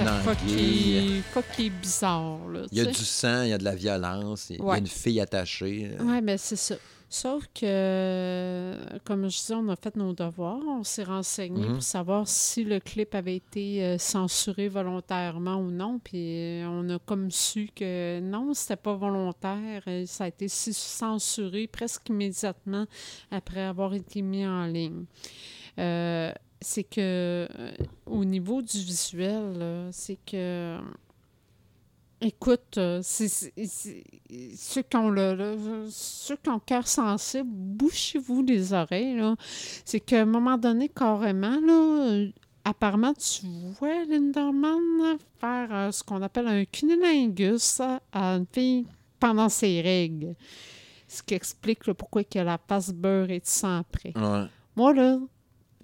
Fucké- 0.05 1.23
fucké 1.33 1.71
bizarre, 1.71 2.49
là, 2.49 2.61
Il 2.71 2.79
y 2.79 2.81
a 2.81 2.85
du 2.87 2.95
sang, 3.05 3.43
il 3.43 3.49
y 3.51 3.53
a 3.53 3.59
de 3.59 3.65
la 3.65 3.75
violence, 3.75 4.51
il 4.51 4.57
y 4.57 4.71
a 4.71 4.79
une 4.79 4.87
fille 4.87 5.21
attachée. 5.21 5.91
Oui, 6.01 6.21
mais 6.23 6.39
c'est 6.39 6.57
ça. 6.57 6.75
Sauf 7.09 7.45
que, 7.55 8.75
comme 9.05 9.29
je 9.31 9.37
disais, 9.39 9.55
on 9.55 9.69
a 9.69 9.77
fait 9.77 9.95
nos 9.95 10.13
devoirs, 10.13 10.59
on 10.67 10.83
s'est 10.83 11.05
renseigné 11.05 11.65
Mhm. 11.65 11.75
pour 11.75 11.83
savoir 11.83 12.27
si 12.27 12.65
le 12.65 12.81
clip 12.81 13.15
avait 13.15 13.37
été 13.37 13.85
euh, 13.85 13.97
censuré 13.97 14.69
volontairement 14.69 15.57
ou 15.57 15.71
non. 15.71 16.01
Puis 16.03 16.17
euh, 16.17 16.67
on 16.69 16.91
a 16.91 16.99
comme 16.99 17.31
su 17.31 17.71
que 17.77 18.19
non, 18.21 18.53
c'était 18.55 18.75
pas 18.77 18.95
volontaire. 18.95 19.83
ça 20.07 20.25
a 20.25 20.29
été 20.29 20.49
censuré 20.49 21.69
presque 21.69 22.09
immédiatement 22.09 22.87
après 23.31 23.63
avoir 23.63 23.95
été 23.95 24.21
mis 24.23 24.45
en 24.45 24.67
ligne. 24.67 25.05
Euh, 25.79 26.33
c'est 26.61 26.85
que 26.85 27.01
euh, 27.01 27.47
au 28.07 28.25
niveau 28.25 28.63
du 28.63 28.79
visuel, 28.79 29.89
c'est 29.93 30.19
que 30.27 30.79
Écoute, 32.19 32.79
euh, 32.79 33.01
c'est, 33.03 33.29
ceux 33.29 34.83
qui 34.83 34.97
ont 34.97 35.11
le, 35.11 35.35
le- 35.35 35.87
ceux 35.91 36.37
qui 36.37 36.49
ont 36.49 36.55
le 36.55 36.61
cœur 36.61 36.89
sensible, 36.89 37.47
bouchez-vous 37.53 38.43
les 38.43 38.73
oreilles. 38.73 39.17
Là. 39.17 39.37
C'est 39.85 40.01
qu'à 40.01 40.23
un 40.23 40.25
moment 40.25 40.57
donné, 40.57 40.89
carrément, 40.89 41.61
là, 41.61 42.07
euh, 42.09 42.31
apparemment, 42.65 43.13
tu 43.13 43.45
vois 43.79 44.07
Linderman 44.07 45.19
faire 45.39 45.69
euh, 45.71 45.93
ce 45.93 46.03
qu'on 46.03 46.23
appelle 46.23 46.49
un 46.49 46.65
cunilingus 46.65 47.81
à 47.81 48.01
une 48.13 48.47
fille 48.51 48.87
pendant 49.21 49.51
ses 49.51 49.83
règles. 49.83 50.35
Ce 51.07 51.23
qui 51.23 51.35
explique 51.35 51.87
là, 51.87 51.93
pourquoi 51.93 52.25
que 52.25 52.39
la 52.39 52.57
face 52.67 52.93
beurre 52.95 53.31
et 53.31 53.41
de 53.41 53.47
sang 53.47 53.81
après. 53.81 54.15
Ouais. 54.17 54.47
Moi, 54.75 54.95
là, 54.95 55.19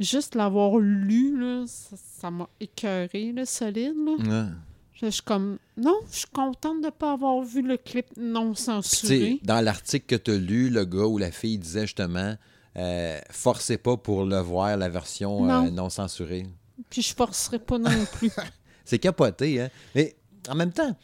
juste 0.02 0.34
l'avoir 0.34 0.78
lu, 0.78 1.38
là, 1.38 1.64
ça, 1.66 2.30
m'a 2.30 2.48
écœuré, 2.60 3.34
solide. 3.44 3.94
Là. 4.04 4.12
Ouais. 4.46 4.50
Je 4.94 5.06
suis 5.08 5.22
comme, 5.22 5.58
non, 5.76 5.98
je 6.10 6.18
suis 6.18 6.28
contente 6.32 6.80
de 6.80 6.86
ne 6.86 6.90
pas 6.90 7.12
avoir 7.12 7.42
vu 7.42 7.62
le 7.62 7.76
clip 7.76 8.06
non 8.16 8.54
censuré. 8.54 9.40
dans 9.42 9.60
l'article 9.60 10.06
que 10.06 10.14
tu 10.14 10.30
as 10.30 10.38
lu, 10.38 10.70
le 10.70 10.84
gars 10.84 11.06
ou 11.06 11.18
la 11.18 11.32
fille 11.32 11.58
disait 11.58 11.82
justement 11.82 12.36
euh, 12.76 13.18
forcez 13.30 13.76
pas 13.76 13.96
pour 13.96 14.24
le 14.24 14.38
voir, 14.38 14.76
la 14.76 14.88
version 14.88 15.44
euh, 15.44 15.48
Non. 15.48 15.70
non 15.70 15.90
censurée. 15.90 16.46
Puis 16.88 17.02
je 17.02 17.14
forcerai 17.14 17.58
pas 17.58 17.78
non 17.78 17.90
plus. 18.12 18.30
C'est 18.84 18.98
capoté, 18.98 19.60
hein? 19.60 19.70
Mais 19.94 20.16
en 20.48 20.54
même 20.54 20.72
temps, 20.72 20.96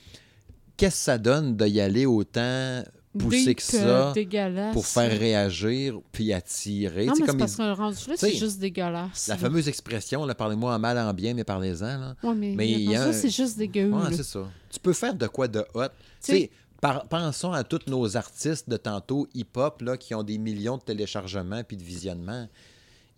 qu'est-ce 0.76 0.96
que 0.96 1.03
ça 1.03 1.18
donne 1.18 1.57
d'y 1.57 1.80
aller 1.80 2.07
autant 2.07 2.82
Deep, 3.27 3.57
que 3.59 3.77
euh, 3.77 4.07
ça 4.07 4.12
dégueulasse. 4.12 4.73
pour 4.73 4.87
faire 4.87 5.11
réagir 5.19 5.99
puis 6.12 6.33
attirer? 6.33 7.07
Non, 7.07 7.12
mais 7.12 7.21
c'est 7.21 7.27
comme 7.27 7.39
parce 7.39 7.57
rendu 7.57 7.97
là, 8.09 8.16
sais, 8.16 8.31
c'est 8.31 8.37
juste 8.37 8.59
dégueulasse. 8.59 9.27
la 9.29 9.37
fameuse 9.37 9.69
expression, 9.69 10.25
là, 10.25 10.35
parlez-moi 10.35 10.75
en 10.75 10.79
mal, 10.79 10.99
en 10.99 11.12
bien, 11.12 11.35
mais 11.35 11.45
parlez-en. 11.45 12.14
Ouais, 12.23 12.35
mais, 12.35 12.55
mais 12.57 12.71
il 12.71 12.91
y 12.91 12.97
a 12.97 13.05
ça, 13.07 13.12
c'est 13.12 13.31
juste 13.31 13.59
dégueu. 13.59 13.91
Ouais, 13.91 14.11
là. 14.11 14.16
c'est 14.16 14.23
ça. 14.23 14.49
Tu 14.71 14.79
peux 14.81 14.93
faire 14.93 15.14
de 15.14 15.27
quoi 15.27 15.49
de 15.49 15.61
hot. 15.75 15.85
Tu 15.87 15.89
sais- 16.21 16.33
sais, 16.33 16.51
par- 16.81 17.07
pensons 17.09 17.53
à 17.53 17.64
tous 17.64 17.81
nos 17.89 18.16
artistes 18.16 18.69
de 18.71 18.77
tantôt 18.77 19.27
hip-hop 19.35 19.83
là, 19.83 19.97
qui 19.97 20.14
ont 20.14 20.23
des 20.23 20.39
millions 20.39 20.77
de 20.77 20.83
téléchargements 20.83 21.62
puis 21.64 21.77
de 21.77 21.83
visionnements. 21.83 22.49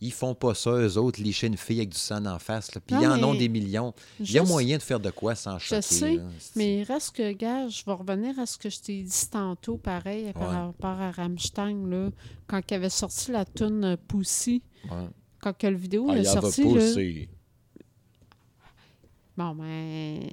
Ils 0.02 0.12
font 0.12 0.34
pas 0.34 0.54
ça, 0.54 0.70
eux 0.70 0.96
autres, 0.96 1.20
licher 1.22 1.46
une 1.48 1.56
fille 1.58 1.78
avec 1.78 1.90
du 1.90 1.98
sang 1.98 2.24
en 2.24 2.38
face. 2.38 2.74
là. 2.74 2.80
Puis 2.80 2.94
Non, 2.96 3.02
ils 3.02 3.06
en 3.06 3.22
ont 3.28 3.34
des 3.34 3.48
millions. 3.50 3.92
Il 4.18 4.30
y 4.32 4.38
a 4.38 4.42
moyen 4.44 4.78
de 4.78 4.82
faire 4.82 4.98
de 5.00 5.10
quoi 5.10 5.34
sans 5.34 5.58
Je 5.58 5.66
choquer. 5.66 5.82
sais, 5.82 6.14
là. 6.16 6.22
C'est- 6.38 6.56
mais 6.56 6.78
il 6.78 6.82
reste 6.84 7.14
que, 7.16 7.32
gars, 7.32 7.68
je 7.68 7.84
vais 7.84 7.92
revenir 7.92 8.38
à 8.38 8.46
ce 8.46 8.56
que 8.56 8.70
je 8.70 8.80
t'ai 8.80 9.02
dit 9.02 9.28
tantôt, 9.30 9.76
pareil, 9.76 10.32
par 10.32 10.50
rapport 10.50 11.00
à 11.00 11.10
Rammstein, 11.10 11.86
là, 11.86 12.10
quand 12.46 12.60
il 12.70 12.74
avait 12.74 12.88
sorti 12.88 13.30
la 13.30 13.44
tune 13.44 13.96
Pussy, 14.08 14.62
Ouais. 14.90 15.08
quand 15.40 15.56
que 15.56 15.66
le 15.66 15.76
vidéo 15.76 16.06
Ah, 16.10 16.16
est 16.18 16.24
sorti, 16.24 16.62
là, 16.64 17.26
Bon, 19.36 19.54
ben. 19.54 20.28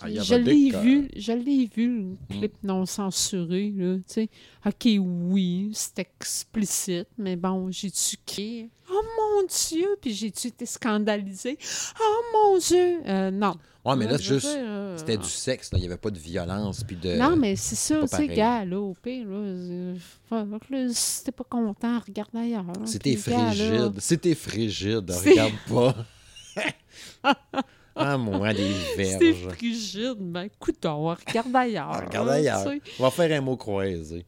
Ah, 0.00 0.08
je 0.10 0.34
l'ai 0.34 0.70
vu, 0.70 1.08
je 1.16 1.32
l'ai 1.32 1.66
vu, 1.66 2.00
le 2.00 2.16
clip 2.28 2.54
non 2.64 2.84
censuré, 2.86 3.72
là, 3.76 3.96
tu 3.98 4.02
sais. 4.06 4.28
OK, 4.64 4.88
oui, 4.98 5.70
c'est 5.72 6.00
explicite, 6.00 7.06
mais 7.16 7.36
bon, 7.36 7.70
j'ai-tu 7.70 8.16
qui? 8.26 8.68
Oh 8.96 9.02
mon 9.18 9.46
Dieu! 9.46 9.96
Puis 10.00 10.14
j'ai-tu 10.14 10.48
été 10.48 10.64
scandalisée? 10.64 11.58
Oh 12.00 12.22
mon 12.32 12.58
Dieu! 12.58 13.00
Euh, 13.06 13.30
non. 13.30 13.56
Ouais, 13.84 13.94
mais 13.94 14.06
là, 14.06 14.16
juste, 14.16 14.46
euh, 14.46 14.96
c'était 14.96 15.16
du 15.16 15.28
sexe. 15.28 15.72
là. 15.72 15.78
Il 15.78 15.82
n'y 15.82 15.86
avait 15.86 15.96
pas 15.96 16.10
de 16.10 16.18
violence. 16.18 16.82
Puis 16.82 16.96
de... 16.96 17.16
Non, 17.16 17.36
mais 17.36 17.54
c'est 17.54 17.76
ça, 17.76 18.00
tu 18.00 18.08
sais, 18.08 18.26
gars, 18.26 18.64
là, 18.64 18.80
au 18.80 18.94
pire, 18.94 19.28
là, 19.28 19.36
euh, 19.36 20.88
si 20.92 21.24
t'es 21.24 21.30
pas 21.30 21.44
content, 21.44 22.00
regarde 22.04 22.34
ailleurs. 22.34 22.64
C'était 22.84 23.14
frigide. 23.16 23.92
C'était 23.98 24.34
frigide. 24.34 25.08
Regarde 25.08 25.54
pas. 25.68 25.94
ah, 27.94 28.18
moi, 28.18 28.50
C'était 28.50 29.32
verges. 29.32 29.54
frigide, 29.54 30.16
ben, 30.18 30.48
coudon, 30.58 31.14
regarde 31.14 31.54
ailleurs. 31.54 32.06
Regarde 32.06 32.28
ailleurs. 32.28 32.66
On 32.98 33.02
va 33.04 33.10
faire 33.12 33.38
un 33.38 33.40
mot 33.40 33.56
croisé. 33.56 34.26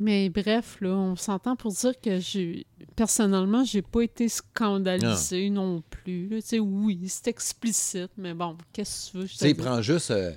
Mais 0.00 0.30
bref, 0.30 0.78
là, 0.80 0.90
on 0.90 1.14
s'entend 1.14 1.56
pour 1.56 1.72
dire 1.72 1.92
que 2.00 2.18
j'ai 2.18 2.66
personnellement, 2.96 3.64
j'ai 3.64 3.82
pas 3.82 4.00
été 4.00 4.28
scandalisée 4.30 5.50
non, 5.50 5.82
plus. 5.90 6.28
Tu 6.30 6.40
sais, 6.40 6.58
oui, 6.58 6.98
c'est 7.06 7.28
explicite, 7.28 8.10
mais 8.16 8.32
bon, 8.32 8.56
qu'est-ce 8.72 9.08
que 9.08 9.10
tu 9.12 9.18
veux? 9.18 9.28
Tu 9.28 9.36
sais, 9.36 9.54
prends 9.54 9.82
juste 9.82 10.10
euh, 10.10 10.32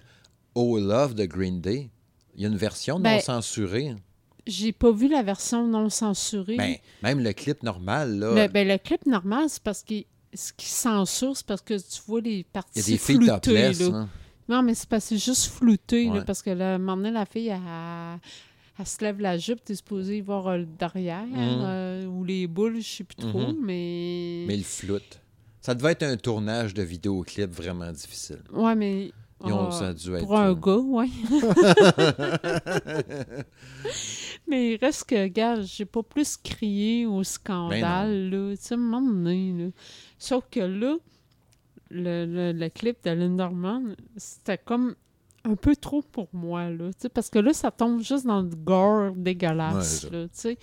Oh 0.53 0.77
Love 0.77 1.15
de 1.15 1.25
Green 1.25 1.61
Day. 1.61 1.89
Il 2.35 2.41
y 2.41 2.45
a 2.45 2.49
une 2.49 2.57
version 2.57 2.95
non 2.97 3.03
Ben, 3.03 3.21
censurée. 3.21 3.95
J'ai 4.45 4.73
pas 4.73 4.91
vu 4.91 5.07
la 5.07 5.23
version 5.23 5.65
non 5.65 5.89
censurée. 5.89 6.57
Ben, 6.57 6.75
même 7.01 7.19
le 7.21 7.31
clip 7.31 7.63
normal, 7.63 8.19
là, 8.19 8.33
Le, 8.47 8.51
ben, 8.51 8.67
le 8.67 8.77
clip 8.77 9.05
normal, 9.05 9.45
c'est 9.47 9.63
parce 9.63 9.81
que 9.83 9.95
ce 10.33 10.51
qui 10.51 10.65
censure, 10.65 11.37
c'est 11.37 11.45
parce 11.45 11.61
que 11.61 11.75
tu 11.75 12.01
vois 12.05 12.19
les 12.19 12.43
parties 12.43 12.71
il 12.75 12.81
y 12.81 12.83
a 12.83 12.87
des 12.87 12.97
filles 12.97 13.27
topless. 13.27 13.79
là. 13.79 14.07
Non, 14.49 14.61
mais 14.61 14.73
c'est 14.75 14.89
parce 14.89 15.05
que 15.05 15.09
c'est 15.17 15.23
juste 15.23 15.45
flouté, 15.53 16.09
là, 16.09 16.21
parce 16.25 16.41
que 16.41 16.49
là, 16.49 16.73
à 16.73 16.75
un 16.75 16.77
moment 16.77 16.97
donné, 16.97 17.11
la 17.11 17.25
fille, 17.25 17.47
elle, 17.47 17.61
elle 17.63 18.19
se 18.85 19.03
lève 19.03 19.19
la 19.21 19.37
jupe, 19.37 19.63
t'es 19.63 19.75
supposé 19.75 20.21
voir 20.21 20.47
euh, 20.47 20.57
le 20.57 20.65
derrière, 20.65 21.25
Mhm. 21.25 21.35
euh, 21.37 22.05
ou 22.07 22.23
les 22.23 22.47
boules, 22.47 22.81
je 22.81 22.87
sais 22.87 23.03
plus 23.03 23.15
trop, 23.17 23.51
Mhm. 23.53 23.57
mais... 23.61 24.45
Mais 24.47 24.57
il 24.57 24.63
floute. 24.63 25.19
Ça 25.61 25.75
devait 25.75 25.91
être 25.91 26.03
un 26.03 26.17
tournage 26.17 26.73
de 26.73 26.81
vidéoclip 26.83 27.51
vraiment 27.51 27.91
difficile. 27.91 28.41
Ouais, 28.51 28.75
mais 28.75 29.11
Ils 29.45 29.51
ont- 29.51 29.67
Ah, 29.67 29.71
ça 29.71 29.87
a 29.89 29.93
dû 29.93 30.13
être. 30.15 30.23
Pour 30.23 30.37
un 30.39 30.53
gars, 30.53 30.77
oui. 30.77 31.11
Mais 34.47 34.73
il 34.73 34.77
reste 34.77 35.05
que, 35.05 35.27
gars, 35.27 35.61
j'ai 35.61 35.85
pas 35.85 36.03
plus 36.03 36.37
crié 36.37 37.05
au 37.05 37.23
scandale, 37.23 38.29
là. 38.29 38.55
Tu 38.55 38.61
sais, 38.61 38.77
moment 38.77 39.01
donné, 39.01 39.53
là. 39.57 39.69
Sauf 40.17 40.45
que 40.49 40.59
là, 40.61 40.97
le, 41.89 42.25
le, 42.25 42.51
le 42.53 42.69
clip 42.69 43.03
de 43.03 43.11
Linderman, 43.11 43.95
c'était 44.17 44.57
comme 44.57 44.95
un 45.45 45.55
peu 45.55 45.75
trop 45.75 46.01
pour 46.01 46.29
moi, 46.33 46.69
là. 46.69 46.89
Parce 47.13 47.29
que 47.29 47.39
là, 47.39 47.53
ça 47.53 47.69
tombe 47.71 48.01
juste 48.01 48.25
dans 48.25 48.41
le 48.41 48.49
gore 48.55 49.11
Ouais, 49.11 49.17
dégueulasse, 49.17 50.09
là, 50.11 50.25
sais. 50.31 50.57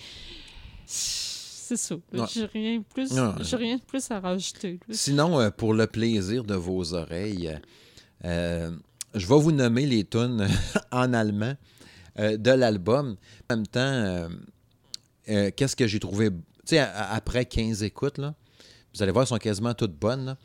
C'est 0.87 1.77
ça. 1.77 1.95
Ouais. 2.13 2.21
J'ai 2.33 2.47
rien, 2.47 2.83
plus- 2.83 3.13
Ouais. 3.13 3.31
j'ai 3.43 3.57
rien 3.57 3.77
de 3.77 3.83
plus 3.83 4.11
à 4.11 4.19
rajouter. 4.21 4.81
là. 4.89 4.95
Sinon, 4.95 5.39
euh, 5.41 5.51
pour 5.51 5.73
le 5.75 5.87
plaisir 5.87 6.43
de 6.45 6.55
vos 6.55 6.95
oreilles, 6.95 7.59
euh, 8.25 8.71
je 9.15 9.27
vais 9.27 9.39
vous 9.39 9.53
nommer 9.53 9.87
les 9.87 10.05
tunes 10.05 10.49
en 10.91 11.13
allemand 11.13 11.55
euh, 12.19 12.37
de 12.37 12.51
l'album. 12.51 13.17
En 13.51 13.57
même 13.57 13.67
temps, 13.67 14.29
qu'est-ce 15.27 15.77
que 15.77 15.87
j'ai 15.87 16.01
trouvé. 16.01 16.31
Tu 16.31 16.77
sais, 16.77 16.79
après 16.81 17.45
15 17.45 17.83
écoutes, 17.85 18.19
là, 18.19 18.35
vous 18.95 19.03
allez 19.03 19.13
voir, 19.13 19.23
elles 19.23 19.29
sont 19.29 19.37
quasiment 19.39 19.75
toutes 19.75 19.95
bonnes. 19.95 20.37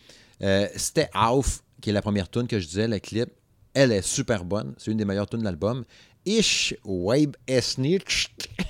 C'était 0.76 1.10
Auf, 1.16 1.64
qui 1.82 1.90
est 1.90 1.94
la 1.94 2.02
première 2.04 2.30
tune 2.30 2.48
que 2.48 2.60
je 2.60 2.68
disais, 2.68 2.88
le 2.88 3.00
clip. 3.00 3.30
Elle 3.76 3.92
est 3.92 4.02
super 4.02 4.44
bonne. 4.44 4.74
C'est 4.78 4.90
une 4.90 4.98
des 4.98 5.06
meilleures 5.06 5.28
tunes 5.30 5.40
de 5.42 5.44
l'album. 5.46 5.84
Ich 6.26 6.76
weib 6.84 7.36
es 7.48 7.78
nicht. 7.78 8.30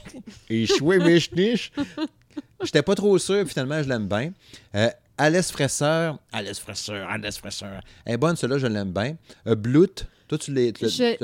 Ich 0.49 0.81
weib 0.81 1.03
es 1.03 1.31
nicht. 1.31 1.71
J'étais 2.63 2.81
pas 2.81 2.95
trop 2.95 3.17
sûr, 3.17 3.45
finalement, 3.47 3.81
je 3.83 3.87
l'aime 3.89 4.07
bien. 4.07 4.33
Euh, 4.75 4.89
Alice 5.17 5.51
Fraisseur. 5.51 6.17
Alice 6.33 6.59
Fraisseur, 6.59 7.07
Alice 7.09 7.37
Fraisseur. 7.37 7.81
Elle 8.05 8.15
est 8.15 8.17
bonne, 8.17 8.35
celle-là, 8.35 8.57
je 8.57 8.67
l'aime 8.67 8.91
bien. 8.91 9.15
Euh. 9.47 9.55
Toi, 10.27 10.37
tu 10.39 10.51
l'as 10.53 10.71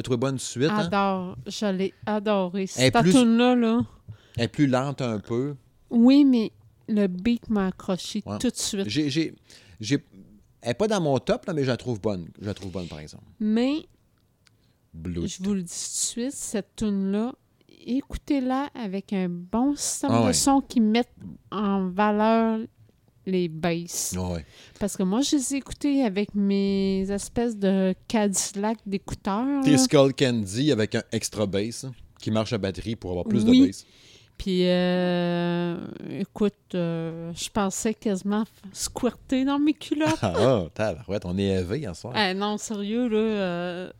trouvé 0.03 0.17
bonne 0.17 0.37
suite. 0.39 0.69
hein? 0.69 0.77
Adore. 0.77 1.37
Je 1.47 1.65
l'ai 1.65 1.93
adoré. 2.05 2.67
Cette 2.67 2.93
plus- 2.99 3.11
tune-là, 3.11 3.55
là. 3.55 3.81
Elle 4.37 4.43
est 4.43 4.47
plus 4.47 4.67
lente 4.67 5.01
un 5.01 5.19
peu. 5.19 5.55
Oui, 5.89 6.23
mais 6.23 6.51
le 6.87 7.07
beat 7.07 7.49
m'a 7.49 7.67
accroché 7.67 8.21
Ouais. 8.25 8.37
tout 8.37 8.49
de 8.49 8.55
suite. 8.55 8.87
J'ai- 8.87 9.33
Elle 10.61 10.69
n'est 10.69 10.73
pas 10.75 10.87
dans 10.87 11.01
mon 11.01 11.17
top, 11.19 11.45
là, 11.45 11.53
mais 11.53 11.63
je 11.63 11.67
la 11.69 11.77
trouve 11.77 11.99
bonne. 11.99 12.27
Je 12.39 12.45
la 12.45 12.53
trouve 12.53 12.71
bonne, 12.71 12.87
par 12.87 12.99
exemple. 12.99 13.23
Mais, 13.39 13.85
Blood. 14.93 15.27
je 15.27 15.43
vous 15.43 15.53
le 15.53 15.63
dis 15.63 15.69
tout 15.69 15.73
de 15.73 16.25
suite, 16.27 16.31
cette 16.33 16.75
tune-là, 16.75 17.33
écoutez-la 17.85 18.69
avec 18.75 19.13
un 19.13 19.27
bon 19.29 19.75
système 19.75 20.11
Ah 20.13 20.21
de 20.21 20.25
ouais. 20.27 20.33
son 20.33 20.61
qui 20.61 20.79
met 20.81 21.05
en 21.51 21.89
valeur 21.89 22.59
les 23.25 23.47
basses. 23.47 24.15
Ouais. 24.17 24.45
Parce 24.79 24.97
que 24.97 25.03
moi, 25.03 25.21
je 25.21 25.35
les 25.35 25.53
ai 25.53 25.57
écoutés 25.57 26.03
avec 26.03 26.33
mes 26.35 27.09
espèces 27.11 27.55
de 27.57 27.93
Cadillac 28.07 28.77
d'écouteurs. 28.85 29.63
T'es. 29.63 29.77
Skull 29.77 30.13
Candy 30.13 30.71
avec 30.71 30.95
un 30.95 31.03
extra 31.11 31.45
bass 31.45 31.83
hein, 31.85 31.91
qui 32.19 32.31
marche 32.31 32.53
à 32.53 32.57
batterie 32.57 32.95
pour 32.95 33.11
avoir 33.11 33.25
plus 33.25 33.43
Oui. 33.45 33.61
de 33.61 33.67
bass. 33.67 33.85
Puis, 34.41 34.67
euh, 34.67 35.77
écoute, 36.09 36.55
euh, 36.73 37.31
je 37.35 37.47
pensais 37.51 37.93
quasiment 37.93 38.43
squirter 38.73 39.45
dans 39.45 39.59
mes 39.59 39.73
culottes. 39.73 40.17
Ah, 40.23 40.33
ah, 40.35 40.63
tabarouette, 40.73 41.25
on 41.25 41.37
est 41.37 41.43
élevé 41.43 41.87
en 41.87 41.93
soir. 41.93 42.13
Ah 42.15 42.33
non, 42.33 42.57
sérieux, 42.57 43.07
là, 43.07 43.17
euh, 43.17 43.91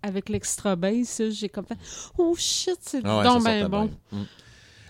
avec 0.00 0.28
l'extra 0.28 0.76
bass, 0.76 1.18
là, 1.18 1.30
j'ai 1.30 1.48
comme 1.48 1.66
fait 1.66 1.76
Oh 2.16 2.32
shit, 2.38 2.78
c'est 2.80 3.00
Ah 3.02 3.18
ouais, 3.18 3.24
donc 3.24 3.42
ça 3.42 3.48
ben 3.48 3.68
bon. 3.68 3.84
bien. 3.86 4.20
Mm. 4.20 4.24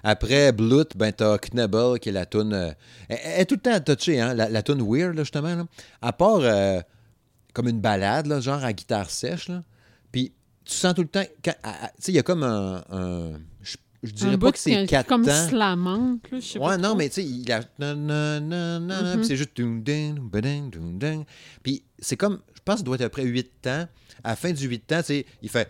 Après 0.04 0.52
Blood, 0.52 0.88
ben 0.94 1.10
t'as 1.10 1.38
Knebel 1.38 1.98
qui 2.00 2.10
est 2.10 2.12
la 2.12 2.26
tune. 2.26 2.52
euh, 2.52 2.70
elle, 3.08 3.18
elle 3.24 3.40
est 3.40 3.44
tout 3.46 3.54
le 3.54 3.60
temps 3.62 3.80
touchée, 3.80 4.20
hein, 4.20 4.34
la, 4.34 4.50
la 4.50 4.62
tune 4.62 4.82
weird, 4.86 5.14
là, 5.14 5.22
justement. 5.22 5.54
Là. 5.54 5.64
À 6.02 6.12
part 6.12 6.40
euh, 6.42 6.82
comme 7.54 7.68
une 7.68 7.80
balade, 7.80 8.26
là, 8.26 8.40
genre 8.40 8.62
à 8.62 8.74
guitare 8.74 9.08
sèche. 9.08 9.48
Là. 9.48 9.62
Puis 10.12 10.34
tu 10.66 10.74
sens 10.74 10.92
tout 10.94 11.00
le 11.00 11.08
temps. 11.08 11.24
Tu 11.42 11.50
sais, 11.98 12.12
il 12.12 12.14
y 12.14 12.18
a 12.18 12.22
comme 12.22 12.42
un. 12.42 12.84
un- 12.90 13.32
je, 14.02 14.12
dirais 14.12 14.34
Un 14.34 14.38
pas 14.38 14.52
que 14.52 14.58
c'est 14.58 14.70
qui- 14.82 14.86
quatre 14.86 15.06
comme 15.08 15.24
temps. 15.26 15.48
slamante, 15.48 16.30
là, 16.30 16.38
je 16.40 16.44
sais 16.46 16.58
Ouais, 16.58 16.66
pas 16.66 16.76
non, 16.78 16.88
trop. 16.90 16.96
mais 16.98 17.08
tu 17.08 17.14
sais, 17.16 17.24
il 17.24 17.50
a. 17.52 17.60
Mhm. 17.78 19.16
puis 19.16 19.24
c'est 19.26 19.36
juste. 19.36 19.54
Puis 21.62 21.82
c'est 21.98 22.16
comme. 22.16 22.40
Je 22.54 22.60
pense 22.64 22.76
qu'il 22.76 22.84
doit 22.84 22.96
être 22.96 23.02
après 23.02 23.24
8 23.24 23.62
temps. 23.62 23.86
À 24.24 24.30
la 24.30 24.36
fin 24.36 24.50
du 24.52 24.66
8 24.66 24.80
temps, 24.86 24.98
tu 24.98 25.04
sais, 25.04 25.26
il 25.42 25.48
fait. 25.48 25.68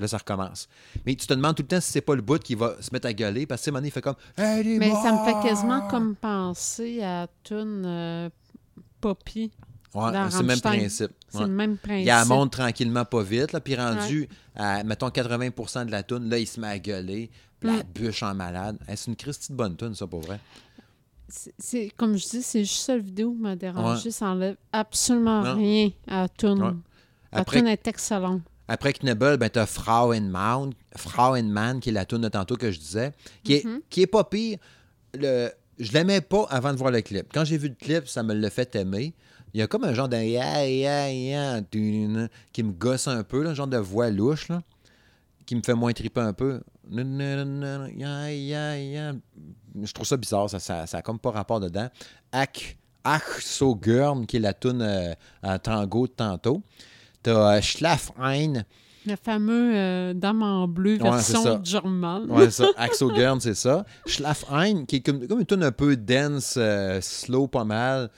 là, 0.00 0.08
ça 0.08 0.16
recommence. 0.18 0.68
Mais 1.06 1.14
tu 1.14 1.26
te 1.26 1.34
demandes 1.34 1.54
tout 1.54 1.62
le 1.62 1.68
temps 1.68 1.80
si 1.80 1.92
c'est 1.92 2.00
pas 2.00 2.14
le 2.14 2.22
bout 2.22 2.42
qui 2.42 2.54
va 2.54 2.80
se 2.80 2.88
mettre 2.92 3.06
à 3.06 3.12
gueuler. 3.12 3.46
Parce 3.46 3.60
que, 3.60 3.64
tu 3.64 3.70
sais, 3.70 3.72
à 3.72 3.84
il 3.86 3.90
fait 3.90 4.00
comme. 4.00 4.16
Hey, 4.38 4.78
Mais 4.78 4.90
ça 4.90 5.12
me 5.12 5.24
fait 5.24 5.46
quasiment 5.48 5.86
comme 5.88 6.16
penser 6.16 7.02
à 7.02 7.28
Tune 7.44 7.82
euh, 7.84 8.30
Poppy. 9.00 9.50
Ouais, 9.94 10.12
c'est 10.30 10.38
le 10.40 10.44
même 10.46 10.60
principe. 10.60 11.10
C'est 11.28 11.38
Ouais. 11.38 11.44
le 11.44 11.50
même 11.50 11.76
principe. 11.76 12.08
Il 12.22 12.28
monte 12.28 12.52
tranquillement, 12.52 13.04
pas 13.04 13.22
vite. 13.22 13.52
Là, 13.52 13.60
puis 13.60 13.74
rendu 13.74 14.28
à, 14.54 14.84
mettons, 14.84 15.08
80% 15.10 15.84
de 15.86 15.90
la 15.90 16.02
toune, 16.02 16.28
là, 16.30 16.38
il 16.38 16.46
se 16.46 16.60
met 16.60 16.68
à 16.68 16.78
gueuler. 16.78 17.30
Puis 17.58 17.70
la 17.76 17.82
bûche 17.82 18.22
en 18.22 18.34
malade. 18.34 18.78
Hey, 18.88 18.96
c'est 18.96 19.08
une 19.10 19.16
Christie 19.16 19.52
de 19.52 19.56
bonne 19.56 19.76
toune, 19.76 19.94
ça, 19.94 20.06
pour 20.06 20.20
vrai. 20.20 20.38
C'est- 21.28 21.90
comme 21.96 22.16
je 22.16 22.26
dis, 22.28 22.42
c'est 22.42 22.64
juste 22.64 22.88
la 22.88 22.98
vidéo 22.98 23.32
qui 23.32 23.38
m'a 23.40 23.54
dérangé. 23.56 24.10
Ça 24.10 24.26
enlève 24.26 24.56
absolument 24.72 25.42
Non. 25.42 25.54
rien 25.56 25.90
à 26.08 26.26
la. 26.42 26.52
Ouais. 26.54 26.72
La 27.32 27.38
Après, 27.40 27.58
Tune 27.58 27.68
est 27.68 27.86
excellente. 27.86 28.42
Après 28.66 28.92
Knebel, 28.92 29.36
ben, 29.36 29.48
t'as 29.50 29.66
Frauenmann, 29.66 30.72
Frauenmann, 30.96 31.80
qui 31.80 31.90
est 31.90 31.92
la 31.92 32.04
tune 32.04 32.20
de 32.22 32.28
tantôt 32.28 32.56
que 32.56 32.70
je 32.70 32.78
disais, 32.78 33.12
qui 33.44 33.54
est, 33.54 33.64
Mhm. 33.64 33.80
qui 33.90 34.02
est 34.02 34.06
pas 34.06 34.24
pire. 34.24 34.58
Le, 35.14 35.50
je 35.78 35.92
l'aimais 35.92 36.20
pas 36.20 36.46
avant 36.50 36.72
de 36.72 36.78
voir 36.78 36.90
le 36.90 37.00
clip. 37.02 37.26
Quand 37.32 37.44
j'ai 37.44 37.58
vu 37.58 37.68
le 37.68 37.74
clip, 37.74 38.08
ça 38.08 38.22
me 38.22 38.32
l'a 38.34 38.50
fait 38.50 38.74
aimer. 38.76 39.12
Il 39.54 39.60
y 39.60 39.62
a 39.62 39.66
comme 39.66 39.84
un 39.84 39.94
genre 39.94 40.08
de 40.08 40.16
ya, 40.16 40.66
ya, 40.66 41.10
ya, 41.10 41.60
qui 41.72 42.62
me 42.62 42.72
gosse 42.72 43.08
un 43.08 43.22
peu, 43.22 43.42
là, 43.42 43.50
un 43.50 43.54
genre 43.54 43.66
de 43.66 43.78
voix 43.78 44.10
louche, 44.10 44.48
là, 44.48 44.62
qui 45.46 45.56
me 45.56 45.62
fait 45.62 45.74
moins 45.74 45.92
triper 45.92 46.20
un 46.20 46.32
peu. 46.32 46.60
Je 46.92 47.02
trouve 49.92 50.06
ça 50.06 50.16
bizarre, 50.16 50.50
ça, 50.50 50.58
ça, 50.58 50.86
ça 50.86 50.98
a 50.98 51.02
comme 51.02 51.18
pas 51.18 51.30
rapport 51.30 51.60
dedans. 51.60 51.88
Ach, 52.32 52.76
Ach 53.04 53.40
so 53.40 53.74
Gurn, 53.74 54.26
qui 54.26 54.36
est 54.36 54.40
la 54.40 54.52
tune 54.52 54.82
euh, 54.82 55.14
en 55.42 55.58
tango 55.58 56.06
de 56.06 56.12
tantôt. 56.12 56.62
T'as 57.22 57.56
euh, 57.56 57.60
Schlafein, 57.60 58.64
Le 59.06 59.16
fameux 59.16 59.72
euh, 59.74 60.14
Dame 60.14 60.42
en 60.42 60.68
bleu 60.68 60.98
Ouais, 61.00 61.20
ça. 61.20 61.32
version 61.32 61.60
German. 61.62 62.30
Ouais, 62.30 62.50
ça. 62.50 62.66
Axo 62.76 63.10
c'est 63.40 63.54
ça. 63.54 63.84
Schlafein, 64.06 64.84
qui 64.84 64.96
est 64.96 65.00
comme, 65.00 65.26
comme 65.26 65.40
une 65.40 65.46
tune 65.46 65.64
un 65.64 65.72
peu 65.72 65.96
dense, 65.96 66.54
euh, 66.58 67.00
slow, 67.00 67.48
pas 67.48 67.64
mal. 67.64 68.10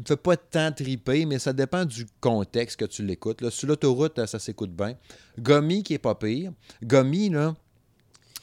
Me 0.00 0.04
fait 0.06 0.16
pas 0.16 0.36
tant 0.36 0.72
triper, 0.72 1.26
mais 1.26 1.38
ça 1.38 1.52
dépend 1.52 1.84
du 1.84 2.06
contexte 2.20 2.80
que 2.80 2.86
tu 2.86 3.04
l'écoutes. 3.04 3.48
Sur 3.50 3.68
l'autoroute, 3.68 4.18
euh, 4.18 4.26
ça 4.26 4.38
s'écoute 4.38 4.74
bien. 4.74 4.94
Gummy, 5.38 5.82
qui 5.82 5.94
est 5.94 5.98
pas 5.98 6.14
pire. 6.14 6.52
Gummy, 6.82 7.28
là, 7.28 7.54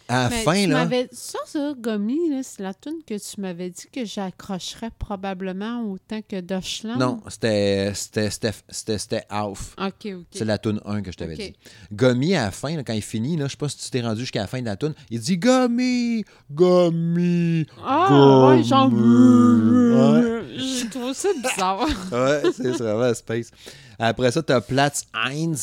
à 0.09 0.23
la 0.23 0.29
Mais 0.29 0.43
fin, 0.43 0.63
tu 0.63 0.67
là. 0.69 0.75
m'avais- 0.85 1.09
Ça, 1.11 1.39
ça, 1.45 1.73
Gummy, 1.77 2.29
là, 2.29 2.41
c'est 2.43 2.63
la 2.63 2.73
tune 2.73 2.99
que 3.05 3.15
tu 3.15 3.41
m'avais 3.41 3.69
dit 3.69 3.87
que 3.91 4.05
j'accrocherais 4.05 4.91
probablement 4.97 5.81
autant 5.91 6.21
que 6.21 6.39
Deutschland. 6.41 6.97
Non, 6.97 7.21
c'était 7.27 7.91
c'était- 7.93 8.29
c'était- 8.29 8.51
c'était- 8.69 8.97
c'était 8.97 9.23
Auf. 9.29 9.75
OK, 9.77 10.13
OK. 10.15 10.25
C'est 10.31 10.45
la 10.45 10.57
tune 10.57 10.79
1 10.85 11.01
que 11.01 11.11
je 11.11 11.17
t'avais 11.17 11.35
dit. 11.35 11.55
Gummy, 11.91 12.35
à 12.35 12.45
la 12.45 12.51
fin, 12.51 12.75
là, 12.75 12.83
quand 12.83 12.93
il 12.93 13.01
finit, 13.01 13.35
là, 13.37 13.45
je 13.47 13.51
sais 13.51 13.57
pas 13.57 13.69
si 13.69 13.77
tu 13.77 13.89
t'es 13.89 14.01
rendu 14.01 14.21
jusqu'à 14.21 14.41
la 14.41 14.47
fin 14.47 14.59
de 14.61 14.65
la 14.65 14.75
tune, 14.77 14.93
il 15.09 15.19
dit 15.19 15.37
Gummy, 15.37 16.23
Gummy. 16.51 17.65
Ah, 17.83 18.47
ouais, 18.49 18.63
genre... 18.63 18.91
Ouais. 18.91 20.43
J'ai 20.57 20.89
trouvé 20.89 21.13
ça 21.13 21.29
bizarre. 21.41 21.87
Ouais, 22.11 22.41
c'est 22.55 22.69
vraiment 22.77 23.13
space. 23.13 23.51
Après 23.99 24.31
ça, 24.31 24.41
t'as 24.41 24.61
Platz 24.61 25.05
1 25.13 25.53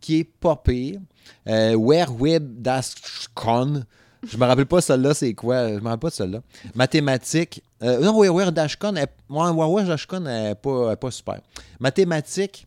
qui 0.00 0.20
est 0.20 0.24
pas 0.24 0.56
pire. 0.56 1.00
Euh, 1.48 1.74
Where 1.74 2.12
Web 2.20 2.62
das 2.62 2.94
Con. 3.34 3.84
Je 4.28 4.36
me 4.36 4.44
rappelle 4.46 4.66
pas 4.66 4.80
celle-là, 4.80 5.14
c'est 5.14 5.32
quoi. 5.34 5.68
Je 5.68 5.74
me 5.74 5.84
rappelle 5.84 5.98
pas 6.00 6.08
de 6.10 6.14
celle-là. 6.14 6.42
Mathématiques. 6.74 7.62
Euh, 7.82 8.00
non, 8.00 8.18
Where 8.18 8.34
Where 8.34 8.52
Dash 8.52 8.76
Con, 8.76 8.96
elle- 8.96 9.06
ouais, 9.30 9.50
Dash 9.86 10.06
Con, 10.06 10.26
elle 10.26 10.50
est 10.52 10.54
pas, 10.56 10.86
elle 10.86 10.92
est 10.92 10.96
pas 10.96 11.10
super. 11.12 11.40
Mathématiques. 11.78 12.66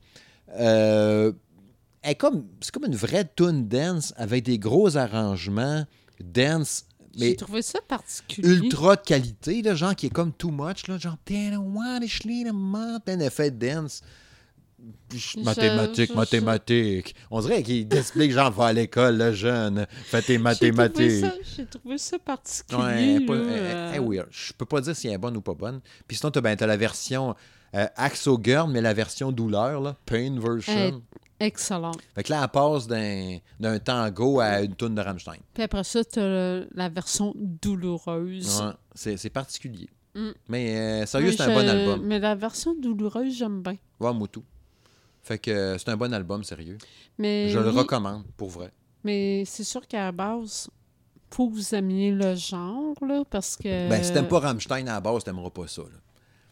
Euh, 0.58 1.32
comme, 2.16 2.46
c'est 2.62 2.72
comme 2.72 2.86
une 2.86 2.96
vraie 2.96 3.30
tune 3.36 3.68
dance 3.68 4.14
avec 4.18 4.44
des 4.46 4.58
gros 4.58 4.98
arrangements 4.98 5.86
dance, 6.24 6.86
J'ai 7.18 7.36
trouvé 7.36 7.62
ça 7.62 7.80
particulier. 7.88 8.48
ultra 8.56 8.96
de 8.96 9.02
qualité, 9.02 9.62
là, 9.62 9.76
genre 9.76 9.96
qui 9.96 10.06
est 10.08 10.10
comme 10.10 10.32
too 10.32 10.52
much, 10.52 10.88
là, 10.88 10.98
genre 10.98 11.18
un 13.08 13.20
effet 13.20 13.52
dance. 13.52 14.02
Mathématiques, 15.44 16.16
mathématiques. 16.16 17.16
On 17.30 17.42
dirait 17.42 17.64
qu'il 17.64 17.94
explique, 17.94 18.32
genre, 18.32 18.52
va 18.52 18.68
à 18.68 18.74
l'école, 18.74 19.18
le 19.18 19.34
jeune, 19.34 19.86
fais 19.90 20.22
tes 20.22 20.38
mathématiques. 20.38 21.26
J'ai 21.56 21.66
trouvé 21.66 21.98
ça 21.98 22.18
particulier. 22.20 22.80
Ouais, 23.20 23.26
pas- 23.26 23.34
euh, 23.34 24.00
weird. 24.02 24.28
Je 24.32 24.54
peux 24.54 24.66
pas 24.66 24.82
dire 24.82 24.96
si 24.96 25.08
elle 25.08 25.14
est 25.16 25.18
bonne 25.18 25.38
ou 25.38 25.42
pas 25.42 25.54
bonne. 25.54 25.82
Puis 26.08 26.18
sinon, 26.18 26.32
t'as 26.32 26.42
ben, 26.42 26.56
t'as 26.56 26.66
la 26.68 26.78
version 26.78 27.36
euh, 27.76 27.88
Axo 27.96 28.40
Girl, 28.42 28.70
mais 28.72 28.82
la 28.82 28.94
version 28.94 29.32
douleur, 29.32 29.82
là, 29.82 29.96
Pain 30.06 30.38
version. 30.40 30.74
Elle- 30.74 31.02
Excellent. 31.40 31.92
Fait 32.14 32.22
que 32.22 32.32
là, 32.32 32.42
elle 32.44 32.50
passe 32.50 32.86
d'un 32.88 33.80
tango 33.80 34.40
à 34.40 34.62
une 34.62 34.76
toune 34.76 34.94
de 34.94 35.02
Rammstein. 35.02 35.38
Puis 35.56 35.64
après 35.64 35.84
ça, 35.84 36.04
tu 36.06 36.20
as 36.20 36.66
la 36.72 36.88
version 36.90 37.34
douloureuse. 37.36 38.62
Ouais, 38.62 39.16
c'est 39.18 39.30
particulier. 39.32 39.90
Mm. 40.14 40.30
Mais 40.50 40.78
euh, 40.78 41.06
sérieux, 41.08 41.32
c'est 41.32 41.42
un 41.42 41.48
bon 41.56 41.68
album. 41.68 42.02
Mais 42.06 42.20
la 42.20 42.36
version 42.36 42.76
douloureuse, 42.80 43.36
j'aime 43.36 43.64
bien. 43.64 43.78
Ouais, 44.00 44.14
moi 44.14 44.28
tout. 44.28 44.44
Fait 45.24 45.38
que 45.38 45.78
c'est 45.78 45.90
un 45.90 45.98
bon 45.98 46.14
album, 46.14 46.44
sérieux. 46.44 46.78
Mais 47.18 47.50
Je 47.50 47.60
le 47.60 47.70
recommande, 47.70 48.24
pour 48.38 48.50
vrai. 48.50 48.72
Mais 49.04 49.44
c'est 49.46 49.64
sûr 49.64 49.86
qu'à 49.88 50.06
la 50.06 50.12
base, 50.12 50.70
faut 51.32 51.50
que 51.50 51.54
vous 51.56 51.76
aimiez 51.76 52.12
le 52.12 52.36
genre, 52.36 52.94
là, 53.08 53.24
parce 53.30 53.56
que... 53.56 53.90
Ben, 53.90 54.04
si 54.04 54.12
t'aimes 54.14 54.28
pas 54.28 54.40
Rammstein 54.40 54.88
à 54.88 54.94
la 54.94 55.02
base, 55.02 55.24
t'aimeras 55.24 55.50
pas 55.50 55.68
ça. 55.68 55.84
là. 55.84 55.98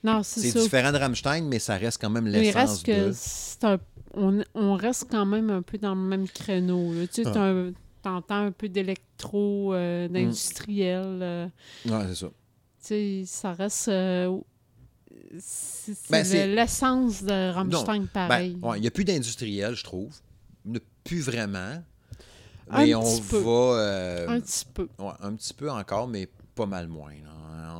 Non, 0.03 0.23
c'est 0.23 0.39
C'est 0.41 0.61
différent 0.61 0.91
de 0.91 0.97
Rammstein, 0.97 1.43
mais 1.45 1.59
ça 1.59 1.75
reste 1.75 1.99
quand 2.01 2.09
même 2.09 2.25
l'essence 2.27 2.55
reste 2.55 2.85
que 2.85 3.07
de... 3.09 3.11
c'est 3.13 3.63
un- 3.65 3.79
on, 4.13 4.41
on 4.55 4.75
reste 4.75 5.07
quand 5.11 5.25
même 5.25 5.49
un 5.49 5.61
peu 5.61 5.77
dans 5.77 5.93
le 5.95 6.01
même 6.01 6.27
créneau. 6.27 6.93
là. 6.93 7.05
Tu 7.07 7.23
sais, 7.23 7.29
Ah. 7.35 7.43
un- 7.49 7.71
t'entends 8.01 8.45
un 8.45 8.51
peu 8.51 8.69
d'électro, 8.69 9.73
euh, 9.73 10.07
Mm. 10.07 10.11
d'industriel. 10.13 11.19
euh, 11.21 11.47
Ouais, 11.85 12.05
c'est 12.09 12.15
ça. 12.15 12.27
tu 12.27 12.33
sais, 12.79 13.23
ça 13.25 13.51
reste... 13.53 13.89
euh, 13.89 14.39
c'est 15.39 15.95
Ben, 16.09 16.23
c'est- 16.23 16.47
le- 16.47 16.55
l'essence 16.55 17.23
de 17.23 17.51
Rammstein, 17.51 18.05
pareil. 18.07 18.55
Ben, 18.55 18.67
ouais, 18.69 18.77
il 18.77 18.81
n'y 18.81 18.87
a 18.87 18.91
plus 18.91 19.05
d'industriel, 19.05 19.75
je 19.75 19.83
trouve. 19.83 20.15
Il 20.65 20.77
a 20.77 20.79
plus 21.03 21.21
vraiment. 21.21 21.81
Un 22.71 22.85
Mais 22.85 22.93
on 22.93 23.01
petit 23.01 23.21
peu. 23.23 23.37
va... 23.39 23.49
euh, 23.51 24.27
Un 24.29 24.39
petit 24.41 24.65
peu. 24.65 24.87
ouais, 24.99 25.11
un 25.21 25.33
petit 25.33 25.53
peu 25.53 25.71
encore, 25.71 26.07
mais 26.07 26.27
pas 26.53 26.65
mal 26.67 26.87
moins. 26.87 27.13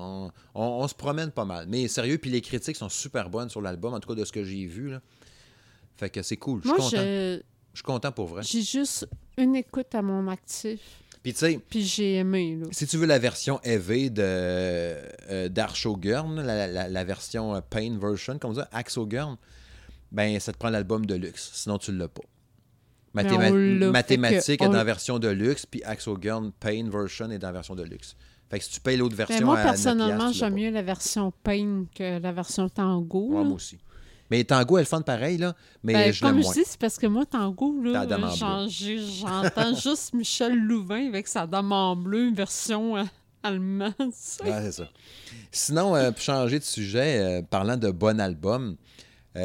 On, 0.02 0.32
on- 0.56 0.62
on 0.64 0.88
se 0.88 0.96
promène 0.96 1.30
pas 1.32 1.46
mal. 1.46 1.66
Mais 1.68 1.88
sérieux, 1.88 2.18
puis 2.18 2.32
les 2.32 2.42
critiques 2.42 2.76
sont 2.78 2.90
super 2.90 3.30
bonnes 3.30 3.50
sur 3.50 3.62
l'album, 3.62 3.94
en 3.94 4.00
tout 4.00 4.10
cas 4.10 4.16
de 4.16 4.26
ce 4.26 4.32
que 4.32 4.44
j'ai 4.44 4.66
vu. 4.66 4.90
Là. 4.92 5.02
Fait 5.98 6.10
que 6.10 6.22
c'est 6.24 6.38
cool. 6.38 6.62
Je 6.64 6.70
suis 6.70 6.78
Moi, 6.78 6.78
content. 6.90 6.98
je- 7.02 7.42
Je 7.74 7.78
suis 7.78 7.84
content 7.84 8.12
pour 8.12 8.28
vrai. 8.28 8.42
j'ai 8.44 8.62
juste 8.64 9.08
une 9.38 9.56
écoute 9.56 9.94
à 9.94 10.02
mon 10.02 10.28
actif, 10.28 10.80
Puis 11.22 11.34
tu 11.34 11.40
sais, 11.40 11.60
puis 11.70 11.82
j'ai 11.84 12.16
aimé. 12.16 12.58
Là. 12.62 12.68
si 12.72 12.88
tu 12.88 12.98
veux 12.98 13.06
la 13.06 13.20
version 13.20 13.60
EV 13.64 14.10
de 14.10 14.22
euh, 14.24 15.50
d'Arshogurn, 15.50 16.42
la, 16.42 16.68
la- 16.68 16.88
la 16.88 17.04
version 17.04 17.56
euh, 17.56 17.60
Pain 17.68 17.98
version, 18.00 18.38
comme 18.40 18.56
ça, 18.56 18.70
Axogurn, 18.72 19.36
ben 20.12 20.40
ça 20.40 20.54
te 20.54 20.58
prend 20.58 20.70
l'album 20.70 21.06
de 21.06 21.16
luxe. 21.16 21.52
Sinon, 21.54 21.78
tu 21.78 21.92
l'as 21.92 22.08
pas. 22.08 22.22
Mais 23.14 23.24
Mathéma- 23.24 23.50
est 24.34 24.62
on- 24.62 24.70
dans 24.70 24.78
la 24.78 24.84
version 24.84 25.20
de 25.20 25.28
luxe, 25.28 25.66
puis 25.66 25.84
Axogurn 25.84 26.52
Pain 26.60 26.90
version 26.90 27.30
est 27.32 27.40
dans 27.40 27.48
la 27.48 27.54
version 27.54 27.76
de 27.76 27.84
luxe. 27.84 28.16
Fait 28.50 28.58
que 28.60 28.66
si 28.66 28.72
tu 28.72 28.80
payes 28.80 28.98
l'autre 28.98 29.16
version 29.16 29.36
Mais 29.36 29.42
Ben, 29.42 29.46
moi, 29.46 29.56
à 29.60 29.64
9 29.64 29.72
personnellement, 29.74 30.32
j'aime 30.32 30.54
mieux 30.56 30.72
la 30.72 30.82
version 30.82 31.34
Pain 31.44 31.86
que 31.94 32.20
la 32.20 32.32
version 32.32 32.70
Tango. 32.70 33.28
Ouais, 33.34 33.44
moi 33.44 33.54
aussi. 33.56 33.78
Mais 34.32 34.44
Tango, 34.44 34.78
elle 34.78 34.86
fun 34.86 35.02
pareil, 35.02 35.38
là, 35.38 35.56
mais 35.84 35.94
Ben, 35.94 36.14
je 36.14 36.22
comme 36.22 36.38
je 36.38 36.44
moins. 36.44 36.54
dis, 36.54 36.64
c'est 36.66 36.80
parce 36.80 36.98
que 36.98 37.08
moi, 37.08 37.26
Tango, 37.26 37.82
là, 37.84 38.06
j'entends 38.36 38.68
juste 39.76 40.14
Michel 40.14 40.56
Louvain 40.56 41.08
avec 41.08 41.28
sa 41.28 41.48
dame 41.48 41.72
en 41.72 41.96
bleu, 41.96 42.32
version 42.32 42.96
euh, 42.98 43.04
allemande. 43.42 43.94
Ouais, 44.00 44.14
c'est 44.64 44.72
ça. 44.72 44.90
Sinon, 45.52 45.96
euh, 45.96 46.12
pour 46.12 46.22
changer 46.22 46.60
de 46.60 46.64
sujet, 46.64 47.20
euh, 47.20 47.42
parlant 47.42 47.76
de 47.78 47.90
bon 47.90 48.20
album, 48.20 48.76
tu 49.34 49.40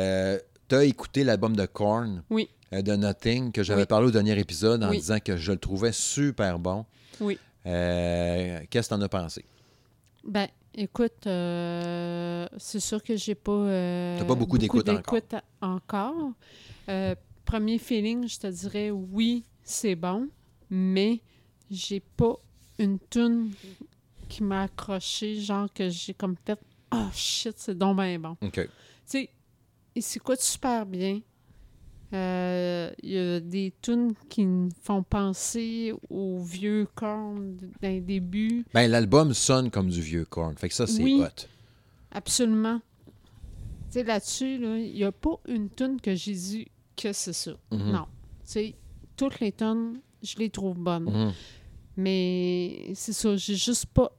as 0.75 0.85
écouté 0.85 1.25
l'album 1.25 1.57
de 1.57 1.65
Korn, 1.67 2.23
Oui. 2.31 2.49
de 2.73 2.95
Nothing, 2.97 3.53
que 3.53 3.63
j'avais 3.63 3.83
Oui. 3.83 3.87
parlé 3.87 4.09
au 4.09 4.11
dernier 4.11 4.39
épisode 4.39 4.83
en 4.85 4.91
Oui. 4.91 4.99
disant 4.99 5.19
que 5.19 5.37
je 5.37 5.53
le 5.53 5.59
trouvais 5.59 5.93
super 5.93 6.59
bon. 6.59 6.85
Oui. 7.21 7.39
Qu'est-ce 7.65 8.67
que 8.89 8.89
tu 8.89 8.95
en 8.95 9.01
as 9.03 9.09
pensé? 9.09 9.45
Ben, 10.27 10.49
écoute, 10.75 11.27
euh, 11.27 12.47
c'est 12.59 12.81
sûr 12.81 13.03
que 13.03 13.17
j'ai 13.17 13.35
pas. 13.35 13.53
euh, 13.53 14.19
T'as 14.19 14.25
pas 14.25 14.35
beaucoup 14.35 14.59
d'écoute 14.59 14.85
d'écoute 14.87 15.35
encore. 15.61 16.33
Euh, 16.89 17.15
premier 17.45 17.79
feeling, 17.79 18.29
je 18.29 18.39
te 18.39 18.47
dirais 18.47 18.91
oui, 18.91 19.45
c'est 19.63 19.95
bon, 19.95 20.29
mais 20.71 21.21
j'ai 21.71 22.01
pas 22.01 22.35
une 22.79 22.99
tune 23.11 23.51
qui 24.29 24.43
m'a 24.43 24.63
accroché, 24.65 25.41
genre 25.41 25.73
que 25.73 25.89
j'ai 25.89 26.15
comme 26.15 26.37
fait 26.45 26.59
Oh 26.93 27.07
shit, 27.13 27.55
c'est 27.59 27.77
donc 27.77 27.97
bien 27.97 28.19
bon. 28.19 28.37
OK. 28.41 28.53
Tu 28.55 28.69
sais, 29.05 29.31
il 29.95 30.03
s'écoute 30.03 30.41
super 30.41 30.87
bien? 30.87 31.21
Euh, 32.15 32.91
Il 33.03 33.11
y 33.11 33.19
a 33.19 33.41
des 33.41 33.73
tunes 33.83 34.15
qui 34.29 34.45
me 34.47 34.69
font 34.83 35.03
penser 35.03 35.93
aux 36.11 36.39
vieux 36.41 36.87
cornes 36.95 37.57
d'un 37.83 37.99
début. 38.01 38.65
Ben, 38.73 38.89
l'album 38.91 39.35
sonne 39.35 39.71
comme 39.71 39.89
du 39.89 40.01
vieux 40.01 40.25
Korn. 40.25 40.57
Fait 40.57 40.69
que 40.69 40.75
ça, 40.75 40.87
c'est 40.87 41.03
Oui. 41.03 41.21
hot. 41.21 41.47
Absolument. 42.13 42.81
Tu 43.91 44.01
sais, 44.01 44.05
là-dessus, 44.05 44.59
là, 44.59 44.77
il 44.79 44.95
n'y 44.95 45.05
a 45.05 45.13
pas 45.13 45.37
une 45.49 45.69
tune 45.71 46.01
que 46.01 46.15
j'ai 46.15 46.35
dit 46.35 46.69
que 46.97 47.13
c'est 47.13 47.33
ça. 47.33 47.53
Mhm. 47.73 47.93
Non. 47.93 48.07
Tu 48.45 48.53
sais, 48.53 48.75
toutes 49.17 49.41
les 49.41 49.53
tunes, 49.53 50.01
je 50.23 50.37
les 50.39 50.51
trouve 50.51 50.79
bonnes. 50.79 51.05
Mhm. 51.11 51.33
Mais 51.97 52.93
c'est 52.95 53.13
ça, 53.13 53.37
j'ai 53.37 53.55
juste 53.57 53.87
pas 53.87 54.11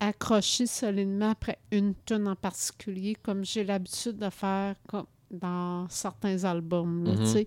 accroché 0.00 0.66
solidement 0.66 1.30
après 1.30 1.58
une 1.70 1.94
tune 2.06 2.26
en 2.26 2.34
particulier, 2.36 3.16
comme 3.22 3.44
j'ai 3.44 3.64
l'habitude 3.64 4.16
de 4.18 4.30
faire 4.30 4.74
comme 4.88 5.06
dans 5.30 5.88
certains 5.88 6.44
albums. 6.44 7.04
là, 7.04 7.12
Mhm. 7.14 7.44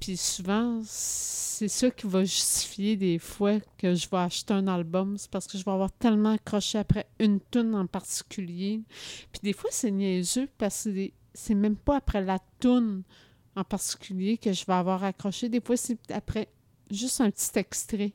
Puis 0.00 0.16
souvent, 0.16 0.80
c'est 0.84 1.68
ça 1.68 1.90
qui 1.90 2.06
va 2.06 2.24
justifier 2.24 2.96
des 2.96 3.18
fois 3.18 3.60
que 3.78 3.94
je 3.94 4.08
vais 4.08 4.16
acheter 4.18 4.54
un 4.54 4.66
album, 4.66 5.16
c'est 5.18 5.30
parce 5.30 5.46
que 5.46 5.58
je 5.58 5.64
vais 5.64 5.70
avoir 5.70 5.92
tellement 5.92 6.32
accroché 6.32 6.78
après 6.78 7.06
une 7.18 7.38
tune 7.50 7.74
en 7.74 7.86
particulier. 7.86 8.80
Puis 9.30 9.40
des 9.42 9.52
fois, 9.52 9.70
c'est 9.72 9.90
niaiseux 9.90 10.48
parce 10.58 10.84
que 10.84 11.10
c'est 11.34 11.54
même 11.54 11.76
pas 11.76 11.96
après 11.96 12.22
la 12.22 12.38
tune 12.60 13.02
en 13.54 13.64
particulier 13.64 14.38
que 14.38 14.52
je 14.52 14.64
vais 14.64 14.72
avoir 14.72 15.04
accroché. 15.04 15.48
Des 15.48 15.60
fois, 15.60 15.76
c'est 15.76 15.98
après 16.10 16.48
juste 16.90 17.20
un 17.20 17.30
petit 17.30 17.58
extrait. 17.58 18.12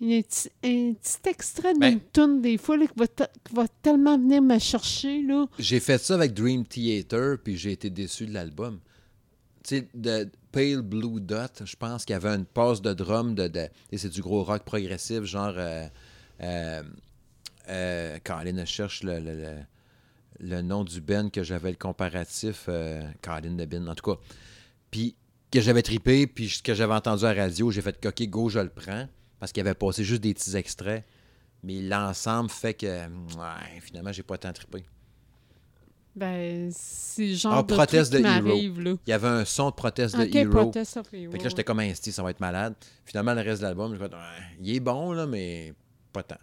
Il 0.00 0.10
y 0.10 0.14
a 0.14 0.18
un 0.18 0.22
petit, 0.22 0.48
un 0.64 0.94
petit 0.94 1.28
extrait 1.28 1.72
d'une 1.74 1.80
Ben- 1.80 2.00
tune, 2.12 2.40
des 2.40 2.56
fois, 2.56 2.76
là, 2.78 2.86
qui, 2.86 2.92
va 2.98 3.06
qui 3.06 3.54
va 3.54 3.66
tellement 3.82 4.16
venir 4.16 4.40
me 4.40 4.58
chercher. 4.58 5.22
Là. 5.22 5.46
J'ai 5.58 5.78
fait 5.80 5.98
ça 5.98 6.14
avec 6.14 6.32
Dream 6.32 6.64
Theater, 6.64 7.36
puis 7.42 7.56
j'ai 7.58 7.72
été 7.72 7.90
déçu 7.90 8.26
de 8.26 8.32
l'album. 8.32 8.80
Tu 9.62 9.76
sais, 9.80 9.88
de 9.94 10.26
Pale 10.52 10.80
Blue 10.80 11.20
Dot, 11.20 11.62
je 11.66 11.76
pense 11.76 12.06
qu'il 12.06 12.14
y 12.14 12.16
avait 12.16 12.30
une 12.34 12.46
passe 12.46 12.80
de 12.80 12.94
drum 12.94 13.34
de. 13.34 13.46
de 13.48 13.68
et 13.92 13.98
c'est 13.98 14.08
du 14.08 14.22
gros 14.22 14.42
rock 14.42 14.62
progressif, 14.64 15.24
genre. 15.24 15.52
Euh, 15.56 15.86
euh, 16.40 16.82
euh, 17.68 18.18
Colin 18.24 18.56
je 18.60 18.64
cherche 18.64 19.02
le, 19.02 19.20
le, 19.20 19.34
le- 19.34 19.56
le 20.42 20.62
nom 20.62 20.84
du 20.84 21.02
Ben 21.02 21.30
que 21.30 21.42
j'avais 21.42 21.70
le 21.70 21.76
comparatif. 21.76 22.64
Euh, 22.68 23.02
Colin 23.20 23.52
de 23.56 23.66
Ben, 23.66 23.86
en 23.86 23.94
tout 23.94 24.10
cas. 24.14 24.18
Puis 24.90 25.14
que 25.50 25.60
j'avais 25.60 25.82
tripé, 25.82 26.26
puis 26.26 26.48
ce 26.48 26.62
que 26.62 26.72
j'avais 26.72 26.94
entendu 26.94 27.24
à 27.26 27.34
la 27.34 27.42
radio, 27.42 27.70
j'ai 27.70 27.82
fait 27.82 28.00
coquer, 28.00 28.26
go, 28.28 28.48
je 28.48 28.60
le 28.60 28.70
prends. 28.70 29.06
Parce 29.40 29.50
qu'il 29.52 29.62
avait 29.62 29.74
passé 29.74 30.04
juste 30.04 30.20
des 30.22 30.34
petits 30.34 30.54
extraits. 30.56 31.04
Mais 31.64 31.80
l'ensemble 31.82 32.50
fait 32.50 32.74
que. 32.74 32.86
Ouais, 32.86 33.80
finalement, 33.80 34.12
j'ai 34.12 34.22
pas 34.22 34.38
tant 34.38 34.52
trippé. 34.52 34.84
Ben, 36.14 36.70
c'est 36.72 37.34
genre 37.34 37.54
Ah, 37.54 37.62
de 37.62 37.72
Protest 37.74 38.12
truc 38.12 38.24
de 38.24 38.28
Hero. 38.28 38.80
là. 38.80 38.94
Il 39.06 39.10
y 39.10 39.12
avait 39.12 39.28
un 39.28 39.44
son 39.44 39.70
de 39.70 39.74
proteste 39.74 40.16
de 40.16 40.24
Hero. 40.36 40.50
Protest 40.50 40.96
of 40.96 41.06
Hero. 41.12 41.30
Fait 41.32 41.38
que 41.38 41.44
là, 41.44 41.48
j'étais 41.50 41.64
comme 41.64 41.78
insisté, 41.80 42.10
ça 42.12 42.22
va 42.22 42.30
être 42.30 42.40
malade. 42.40 42.74
Finalement, 43.04 43.32
le 43.34 43.42
reste 43.42 43.60
de 43.62 43.66
l'album, 43.66 43.94
je 43.94 44.00
me 44.00 44.06
Ouais, 44.08 44.16
il 44.60 44.74
est 44.74 44.80
bon, 44.80 45.12
là, 45.12 45.26
mais 45.26 45.72
pas 46.12 46.22
tant. 46.24 46.36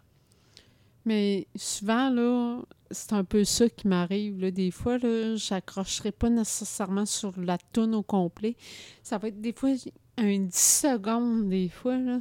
Mais 1.05 1.47
souvent, 1.55 2.09
là, 2.09 2.61
c'est 2.91 3.13
un 3.13 3.23
peu 3.23 3.43
ça 3.43 3.69
qui 3.69 3.87
m'arrive. 3.87 4.39
Là. 4.39 4.51
Des 4.51 4.71
fois, 4.71 4.97
là, 4.97 5.35
j'accrocherai 5.35 6.11
pas 6.11 6.29
nécessairement 6.29 7.05
sur 7.05 7.33
la 7.37 7.57
toune 7.73 7.95
au 7.95 8.03
complet. 8.03 8.55
Ça 9.03 9.17
va 9.17 9.27
être 9.29 9.39
des 9.41 9.53
fois 9.53 9.69
un 10.17 10.37
10 10.39 10.49
secondes, 10.53 11.49
des 11.49 11.69
fois, 11.69 11.97
là. 11.97 12.19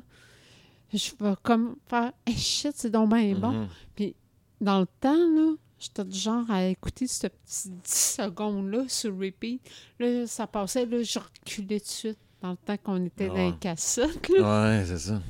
Je 0.92 1.10
vais 1.20 1.34
comme 1.42 1.76
faire 1.88 2.12
hey, 2.26 2.36
shit, 2.36 2.72
c'est 2.74 2.90
donc 2.90 3.12
bien 3.14 3.34
bon. 3.34 3.52
Mhm. 3.52 3.68
Puis 3.94 4.14
dans 4.60 4.80
le 4.80 4.86
temps, 5.00 5.14
là, 5.16 5.54
j'étais 5.78 6.04
du 6.04 6.18
genre 6.18 6.48
à 6.50 6.64
écouter 6.66 7.06
ce 7.06 7.26
petit 7.26 7.70
10 7.70 8.16
secondes-là 8.16 8.84
sur 8.88 9.12
repeat. 9.18 9.60
Là, 9.98 10.26
ça 10.26 10.46
passait, 10.46 10.86
là, 10.86 11.02
je 11.02 11.18
reculais 11.18 11.80
tout 11.80 11.86
de 11.86 11.90
suite 11.90 12.18
dans 12.40 12.50
le 12.52 12.56
temps 12.56 12.76
qu'on 12.82 13.04
était 13.04 13.28
dans 13.28 13.34
Ouais. 13.34 13.50
les 13.50 13.56
cassettes. 13.58 14.28
là. 14.28 14.78
Ouais, 14.78 14.84
c'est 14.86 14.98
ça. 14.98 15.20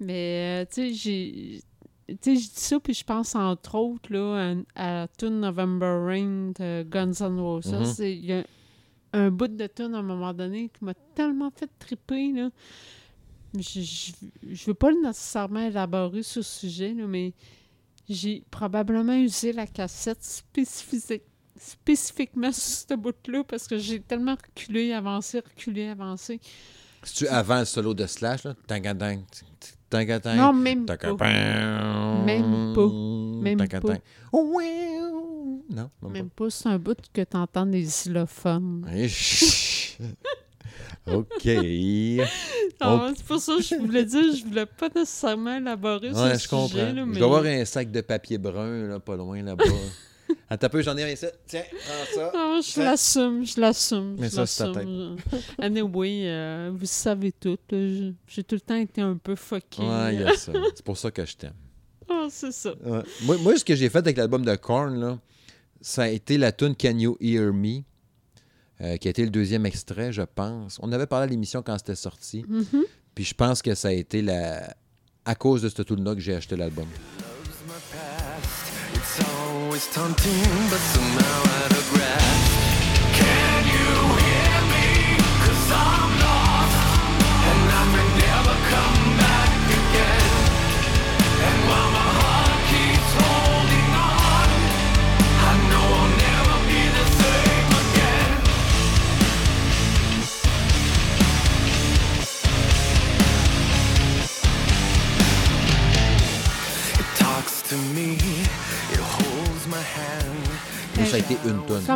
Mais, 0.00 0.62
euh, 0.62 0.66
tu 0.72 0.74
sais, 0.74 0.94
j'ai. 0.94 1.60
Tu 2.08 2.16
sais, 2.20 2.34
je 2.36 2.40
dis 2.40 2.50
ça, 2.60 2.80
puis 2.80 2.92
je 2.94 3.04
pense 3.04 3.34
entre 3.34 3.76
autres 3.76 4.12
là, 4.12 4.54
à, 4.74 5.02
à 5.04 5.08
tune 5.08 5.40
November 5.40 5.98
Rain 6.04 6.52
de 6.58 6.82
Guns 6.82 7.12
N' 7.20 7.40
Roses. 7.40 7.72
Mhm. 7.72 7.84
C'est- 7.86 8.12
Il 8.16 8.24
y 8.26 8.32
a 8.32 8.44
un 9.14 9.30
bout 9.30 9.48
de 9.48 9.66
tune 9.68 9.94
à 9.94 9.98
un 9.98 10.02
moment 10.02 10.34
donné 10.34 10.68
qui 10.68 10.84
m'a 10.84 10.94
tellement 11.14 11.50
fait 11.54 11.70
triper. 11.78 12.32
Là. 12.32 12.50
Je, 13.58 14.12
je 14.50 14.64
veux 14.64 14.74
pas 14.74 14.90
nécessairement 14.92 15.60
élaborer 15.66 16.22
sur 16.22 16.42
ce 16.44 16.60
sujet, 16.60 16.94
là, 16.94 17.06
mais 17.06 17.34
j'ai 18.08 18.42
probablement 18.50 19.14
usé 19.14 19.52
la 19.52 19.66
cassette 19.66 20.22
spécifique, 20.24 21.22
spécifiquement 21.58 22.50
sur 22.52 22.86
ce 22.88 22.94
bout-là 22.94 23.44
parce 23.44 23.66
que 23.68 23.78
j'ai 23.78 24.00
tellement 24.00 24.36
reculé, 24.36 24.92
avancé, 24.92 25.40
reculé, 25.40 25.88
avancé. 25.88 26.40
Si 27.04 27.14
tu 27.14 27.26
avant 27.28 27.60
le 27.60 27.64
solo 27.64 27.94
de 27.94 28.06
Slash, 28.06 28.44
là, 28.44 28.54
tangadang, 28.66 29.22
tangadang, 29.90 30.36
Non, 30.36 30.52
même 30.52 30.86
pas. 30.86 30.96
Même 32.24 32.72
pas. 32.74 32.88
Même 33.42 33.68
pas. 33.68 33.94
Oh, 34.32 34.52
ouais. 34.54 35.00
Non, 35.70 35.90
même, 36.02 36.12
Même 36.12 36.30
pas, 36.30 36.50
c'est 36.50 36.68
un 36.68 36.78
bout 36.78 36.96
que 37.12 37.22
t'entends 37.22 37.66
des 37.66 37.82
xylophones. 37.82 38.86
OK. 41.06 41.42
C'est 41.42 43.24
pour 43.26 43.38
ça 43.40 43.56
que 43.56 43.62
je 43.62 43.74
voulais 43.76 44.04
dire, 44.04 44.34
je 44.34 44.44
voulais 44.44 44.66
pas 44.66 44.88
nécessairement 44.94 45.56
élaborer 45.56 46.10
Ouais, 46.12 46.38
ce 46.38 46.44
je 46.44 46.48
comprends. 46.48 46.76
Là, 46.78 46.94
Je 46.96 47.00
mais... 47.02 47.18
dois 47.18 47.38
avoir 47.38 47.44
un 47.44 47.64
sac 47.64 47.90
de 47.90 48.00
papier 48.00 48.38
brun, 48.38 48.88
là, 48.88 49.00
pas 49.00 49.16
loin 49.16 49.42
là-bas. 49.42 49.64
Attends 50.48 50.66
un 50.66 50.70
peu, 50.70 50.82
j'en 50.82 50.96
ai 50.96 51.04
un 51.04 51.08
ici. 51.08 51.26
Tiens, 51.46 51.62
prends 51.70 52.14
ça. 52.20 52.32
Ah, 52.34 52.58
je 52.62 52.70
Ça- 52.70 52.84
l'assume, 52.84 53.44
je 53.46 53.60
l'assume. 53.60 54.16
Mais 54.18 54.28
je 54.28 54.34
ça, 54.34 54.46
c'est 54.46 54.64
ta 54.64 54.68
l'assume. 54.72 55.16
Anyway, 55.58 56.22
euh, 56.26 56.70
vous 56.74 56.86
savez 56.86 57.32
tout. 57.32 57.58
je- 57.70 58.12
J'ai 58.26 58.44
tout 58.44 58.54
le 58.54 58.60
temps 58.60 58.76
été 58.76 59.00
un 59.00 59.16
peu 59.16 59.34
fucké. 59.34 59.82
Ouais, 59.82 60.14
il 60.14 60.20
y 60.20 60.24
a 60.24 60.34
ça. 60.34 60.52
C'est 60.74 60.84
pour 60.84 60.96
ça 60.96 61.10
que 61.10 61.24
je 61.26 61.36
t'aime. 61.36 61.52
Ah, 62.08 62.26
c'est 62.30 62.52
ça. 62.52 62.70
Ouais. 62.84 63.00
Moi, 63.22 63.36
moi, 63.38 63.56
ce 63.56 63.64
que 63.64 63.74
j'ai 63.74 63.88
fait 63.88 63.98
avec 63.98 64.16
l'album 64.16 64.44
de 64.44 64.54
Korn, 64.56 64.98
là, 65.00 65.18
ça 65.80 66.02
a 66.04 66.08
été 66.08 66.38
la 66.38 66.52
tune 66.52 66.74
Can 66.76 66.98
You 66.98 67.16
Hear 67.20 67.52
Me, 67.52 67.80
euh, 68.80 68.96
qui 68.96 69.08
a 69.08 69.10
été 69.10 69.24
le 69.24 69.30
deuxième 69.30 69.66
extrait, 69.66 70.12
je 70.12 70.22
pense. 70.22 70.78
On 70.82 70.90
avait 70.92 71.06
parlé 71.06 71.24
à 71.24 71.26
l'émission 71.26 71.62
quand 71.62 71.76
c'était 71.78 71.94
sorti. 71.94 72.44
Mhm. 72.48 72.84
Puis 73.14 73.24
je 73.24 73.34
pense 73.34 73.62
que 73.62 73.74
ça 73.74 73.88
a 73.88 73.92
été 73.92 74.22
la... 74.22 74.74
à 75.24 75.34
cause 75.34 75.62
de 75.62 75.68
cette 75.68 75.86
tune-là 75.86 76.14
que 76.14 76.20
j'ai 76.20 76.34
acheté 76.34 76.56
l'album. 76.56 76.86
It's 78.94 79.20
always 79.20 79.88
taunting, 79.92 80.70
but 80.70 80.80
somehow 80.94 81.52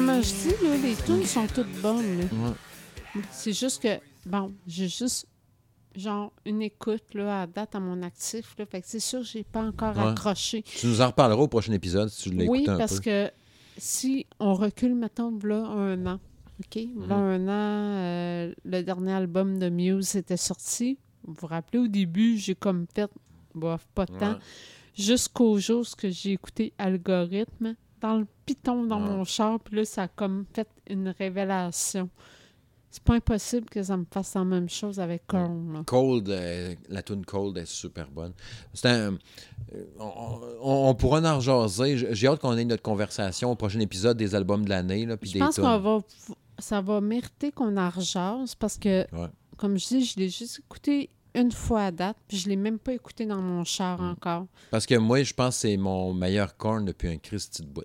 Comme 0.07 0.23
je 0.23 0.33
dis, 0.33 0.65
là, 0.65 0.77
les 0.77 0.95
tunes 0.95 1.25
sont 1.27 1.47
toutes 1.49 1.73
bonnes. 1.83 2.21
Ouais. 2.21 3.23
C'est 3.33 3.53
juste 3.53 3.83
que, 3.83 3.99
bon, 4.25 4.53
j'ai 4.67 4.89
juste, 4.89 5.27
genre, 5.97 6.33
une 6.45 6.63
écoute 6.63 7.03
là, 7.15 7.43
à 7.43 7.47
date 7.47 7.75
à 7.75 7.81
mon 7.81 8.03
actif. 8.03 8.55
Là, 8.59 8.67
fait 8.67 8.83
que 8.83 8.87
c'est 8.89 9.01
sûr 9.01 9.21
que 9.21 9.27
j'ai 9.27 9.43
pas 9.45 9.63
encore 9.63 9.97
Ouais. 9.97 10.05
accroché. 10.11 10.63
Tu 10.63 10.87
nous 10.87 11.01
en 11.01 11.09
reparleras 11.09 11.43
au 11.43 11.49
prochain 11.49 11.73
épisode 11.73 12.09
si 12.09 12.31
tu 12.31 12.37
l'as 12.37 12.45
Oui, 12.45 12.65
un 12.69 12.77
parce 12.79 12.97
peu. 12.97 13.03
que 13.03 13.31
si 13.79 14.27
on 14.39 14.55
recule, 14.55 14.95
mettons, 14.95 15.37
là, 15.43 15.65
un 15.67 16.07
an, 16.07 16.21
OK? 16.61 16.77
Mhm. 16.95 17.09
Là, 17.09 17.15
un 17.17 17.49
an, 17.49 17.97
euh, 17.97 18.55
le 18.65 18.83
dernier 18.83 19.13
album 19.13 19.59
de 19.59 19.69
Muse 19.69 20.15
était 20.15 20.37
sorti. 20.37 20.99
Vous 21.25 21.35
vous 21.41 21.47
rappelez, 21.49 21.81
au 21.81 21.89
début, 21.89 22.37
j'ai 22.39 22.55
comme 22.55 22.87
fait, 22.95 23.11
bof, 23.55 23.87
pas 23.95 24.07
de 24.07 24.17
temps. 24.17 24.33
Ouais. 24.35 24.39
Jusqu'au 24.97 25.59
jour 25.59 25.81
où 25.83 26.07
j'ai 26.09 26.33
écouté 26.33 26.73
Algorithme 26.79 27.75
dans 28.07 28.19
le 28.19 28.27
piton 28.45 28.85
dans 28.85 29.01
Ouais. 29.03 29.09
mon 29.09 29.25
char, 29.25 29.59
puis 29.61 29.77
là, 29.77 29.85
ça 29.85 30.03
a 30.05 30.09
comme 30.09 30.45
fait 30.55 30.69
une 30.89 31.09
révélation. 31.19 32.09
C'est 32.91 33.03
pas 33.03 33.15
impossible 33.15 33.69
que 33.69 33.83
ça 33.83 33.97
me 33.97 34.07
fasse 34.11 34.35
la 34.35 34.45
même 34.45 34.71
chose 34.71 34.99
avec 35.01 35.27
Korn. 35.27 35.83
Cold, 35.87 36.31
euh, 36.31 36.75
la 36.89 37.03
tune 37.03 37.27
Cold 37.27 37.59
est 37.59 37.67
super 37.67 38.09
bonne. 38.11 38.33
C'est 38.73 38.89
un, 38.89 39.13
euh, 39.75 39.85
on, 39.99 40.41
on- 40.63 40.89
on 40.89 40.95
pourra 40.95 41.21
en 41.21 41.37
rejaser. 41.37 42.15
J'ai 42.15 42.27
hâte 42.27 42.41
qu'on 42.41 42.57
ait 42.57 42.65
notre 42.65 42.83
conversation 42.83 43.51
au 43.51 43.55
prochain 43.55 43.81
épisode 43.81 44.17
des 44.17 44.35
albums 44.35 44.65
de 44.65 44.71
l'année. 44.71 45.07
Je 45.23 45.39
pense 45.39 45.57
qu'on 45.57 45.79
va, 45.79 45.99
ça 46.59 46.81
va 46.81 47.01
mériter 47.03 47.53
qu'on 47.53 47.77
en 47.77 47.91
rejase 47.91 48.55
parce 48.55 48.79
que, 48.79 49.01
Ouais. 49.15 49.29
comme 49.59 49.77
je 49.77 49.89
dis, 49.89 50.05
je 50.05 50.19
l'ai 50.19 50.31
juste 50.31 50.61
écouté 50.61 51.11
une 51.35 51.53
fois 51.53 51.83
à 51.87 51.91
date, 51.91 52.17
puis 52.27 52.39
je 52.39 52.49
l'ai 52.49 52.57
même 52.57 52.79
pas 52.79 52.95
écouté 52.95 53.27
dans 53.27 53.43
mon 53.43 53.63
char 53.65 54.01
Mm. 54.01 54.11
encore. 54.13 54.47
Parce 54.71 54.87
que 54.87 54.95
moi, 54.95 55.23
je 55.23 55.35
pense 55.35 55.57
que 55.57 55.61
c'est 55.69 55.77
mon 55.77 56.15
meilleur 56.15 56.57
corn 56.57 56.87
depuis 56.87 57.09
un 57.09 57.19
Christy 57.19 57.61
de 57.61 57.67
bout. 57.69 57.85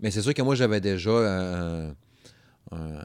Mais 0.00 0.10
c'est 0.10 0.22
sûr 0.22 0.34
que 0.34 0.42
moi, 0.42 0.54
j'avais 0.54 0.80
déjà 0.80 1.10
un, 1.10 1.90
un, 2.72 3.04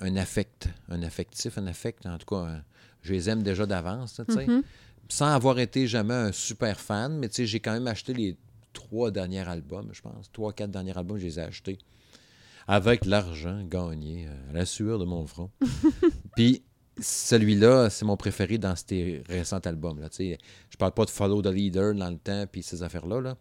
un 0.00 0.16
affect, 0.16 0.68
un 0.88 1.02
affectif, 1.02 1.58
un 1.58 1.66
affect, 1.66 2.06
en 2.06 2.18
tout 2.18 2.26
cas, 2.26 2.42
un- 2.46 2.62
je 3.02 3.12
les 3.12 3.28
aime 3.28 3.42
déjà 3.42 3.66
d'avance, 3.66 4.20
tu 4.26 4.32
sais. 4.34 4.46
Mhm. 4.46 4.62
Sans 5.08 5.26
avoir 5.26 5.58
été 5.58 5.86
jamais 5.86 6.14
un 6.14 6.32
super 6.32 6.80
fan, 6.80 7.18
mais 7.18 7.28
tu 7.28 7.36
sais, 7.36 7.46
j'ai 7.46 7.60
quand 7.60 7.72
même 7.72 7.86
acheté 7.86 8.14
les 8.14 8.36
trois 8.72 9.10
derniers 9.10 9.46
albums, 9.46 9.88
je 9.92 10.00
pense. 10.00 10.30
Trois, 10.32 10.52
quatre 10.52 10.70
derniers 10.70 10.96
albums, 10.96 11.18
je 11.18 11.24
les 11.26 11.38
ai 11.38 11.42
achetés. 11.42 11.78
Avec 12.66 13.04
l'argent 13.04 13.62
gagné 13.64 14.26
euh, 14.26 14.50
à 14.50 14.52
la 14.54 14.64
sueur 14.66 14.98
de 14.98 15.04
mon 15.04 15.26
front. 15.26 15.50
Puis 16.36 16.62
celui-là, 16.98 17.90
c'est 17.90 18.04
mon 18.06 18.16
préféré 18.16 18.56
dans 18.56 18.74
ces 18.76 19.22
récents 19.28 19.58
albums. 19.58 20.00
Là, 20.00 20.08
tu 20.08 20.16
sais. 20.16 20.38
je 20.70 20.76
parle 20.78 20.92
pas 20.92 21.04
de 21.04 21.10
Follow 21.10 21.42
the 21.42 21.48
Leader 21.52 21.92
dans 21.94 22.08
le 22.08 22.16
temps 22.18 22.46
puis 22.50 22.62
ces 22.62 22.82
affaires-là. 22.82 23.20
Là. 23.20 23.36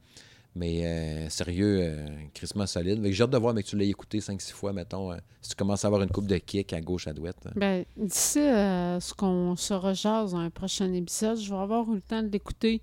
Mais 0.56 0.86
euh, 0.86 1.30
sérieux, 1.30 1.80
euh, 1.82 2.08
crissement 2.34 2.68
solide. 2.68 3.04
J'ai 3.04 3.24
hâte 3.24 3.32
de 3.32 3.38
voir, 3.38 3.54
mais 3.56 3.64
que 3.64 3.68
tu 3.70 3.76
l'as 3.78 3.86
écouté 3.86 4.20
5-6 4.20 4.52
fois, 4.54 4.72
mettons. 4.72 5.12
euh, 5.12 5.18
si 5.42 5.50
tu 5.50 5.56
commences 5.56 5.84
à 5.84 5.88
avoir 5.88 6.04
une 6.04 6.10
coupe 6.12 6.28
de 6.28 6.38
kick 6.38 6.74
à 6.74 6.82
gauche, 6.82 7.08
à 7.08 7.14
droite. 7.14 7.38
hein. 7.48 7.52
Ben, 7.56 7.86
d'ici 7.98 8.40
à 8.40 9.00
ce 9.00 9.14
qu'on 9.16 9.56
se 9.56 9.74
rejase 9.74 10.32
dans 10.34 10.38
un 10.40 10.50
prochain 10.52 10.94
épisode, 10.94 11.38
je 11.40 11.50
vais 11.50 11.60
avoir 11.60 11.90
eu 11.92 11.96
le 11.96 12.02
temps 12.02 12.22
de 12.22 12.28
l'écouter 12.30 12.82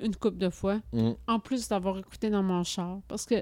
une 0.00 0.16
couple 0.16 0.38
de 0.38 0.50
fois, 0.50 0.80
Mm. 0.92 1.10
en 1.28 1.38
plus 1.38 1.68
d'avoir 1.68 1.96
écouté 1.98 2.28
dans 2.28 2.42
mon 2.42 2.64
char. 2.64 2.98
Parce 3.06 3.24
que 3.24 3.36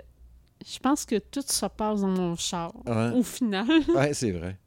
je 0.66 0.78
pense 0.78 1.06
que 1.06 1.16
tout 1.18 1.40
se 1.46 1.64
passe 1.66 2.02
dans 2.02 2.08
mon 2.08 2.36
char, 2.36 2.74
Ouais. 2.86 3.12
au 3.14 3.22
final. 3.22 3.66
Ouais, 3.94 4.12
c'est 4.12 4.32
vrai. 4.32 4.58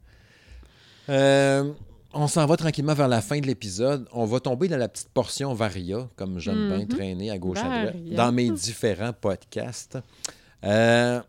Euh, 1.08 1.72
on 2.14 2.26
s'en 2.28 2.46
va 2.46 2.56
tranquillement 2.56 2.94
vers 2.94 3.08
la 3.08 3.20
fin 3.20 3.40
de 3.40 3.46
l'épisode. 3.46 4.08
On 4.12 4.24
va 4.24 4.40
tomber 4.40 4.68
dans 4.68 4.76
la 4.76 4.88
petite 4.88 5.08
portion 5.10 5.52
Varia, 5.54 6.08
comme 6.16 6.38
j'aime 6.38 6.68
bien 6.68 6.78
Mhm. 6.80 6.88
traîner 6.88 7.30
à 7.30 7.38
gauche 7.38 7.58
à 7.58 7.68
droite, 7.90 8.04
dans 8.14 8.32
mes 8.32 8.50
différents 8.50 9.12
podcasts. 9.12 9.98
Euh, 10.64 11.20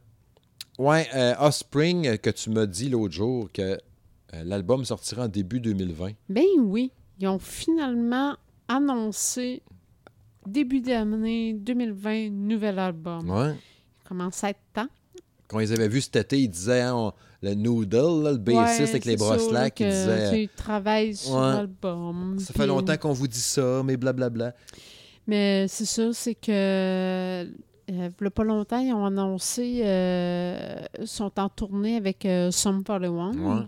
ouais, 0.80 1.08
euh, 1.16 1.34
Offspring, 1.40 2.08
euh, 2.08 2.18
que 2.18 2.30
tu 2.30 2.50
m'as 2.50 2.66
dit 2.66 2.90
l'autre 2.90 3.14
jour 3.14 3.50
que 3.52 3.62
euh, 3.62 3.78
l'album 4.44 4.84
sortira 4.86 5.26
en 5.26 5.28
début 5.28 5.60
2020. 5.60 6.12
Ben 6.30 6.44
oui, 6.60 6.92
ils 7.20 7.28
ont 7.28 7.40
finalement 7.40 8.36
annoncé 8.68 9.62
début 10.46 10.82
d'année 10.82 11.54
2020, 11.54 12.30
nouvel 12.32 12.80
album. 12.80 13.30
Ouais. 13.30 13.54
Il 14.04 14.08
commence 14.08 14.44
à 14.44 14.50
être 14.52 14.60
temps. 14.74 14.88
Quand 15.48 15.60
ils 15.60 15.72
avaient 15.74 15.88
vu 15.88 16.02
cet 16.02 16.16
été, 16.16 16.42
ils 16.42 16.50
disaient 16.50 16.82
hein, 16.82 16.96
on- 16.96 17.14
le 17.46 17.54
Noodle, 17.56 18.24
là, 18.24 18.32
le 18.32 18.38
bassiste 18.38 18.80
Ouais, 18.82 18.90
avec 18.90 19.06
les 19.06 19.14
il 19.14 19.18
que, 19.72 19.84
disait 19.84 20.24
tu 20.24 20.30
sais, 20.36 20.44
ils 20.44 20.50
travaillent 20.50 21.16
sur 21.16 21.36
Ouais. 21.36 21.54
l'album. 21.54 22.38
Ça 22.40 22.54
fait 22.54 22.66
longtemps 22.68 22.98
qu'on 22.98 23.14
vous 23.14 23.28
dit 23.28 23.40
ça, 23.40 23.82
mais 23.86 23.98
blablabla. 23.98 24.54
Mais 25.28 25.68
c'est 25.68 25.86
ça, 25.86 26.12
c'est 26.14 26.36
que 26.36 26.52
euh, 26.52 27.46
il 27.88 28.26
a 28.28 28.30
pas 28.32 28.44
longtemps, 28.44 28.80
ils 28.80 28.94
ont 28.94 29.06
annoncé 29.06 29.82
euh, 29.84 30.76
ils 31.00 31.08
sont 31.08 31.32
en 31.40 31.50
tournée 31.50 31.98
avec 31.98 32.26
euh, 32.26 32.50
Sum 32.52 32.84
41. 32.84 33.34
Ouais. 33.38 33.64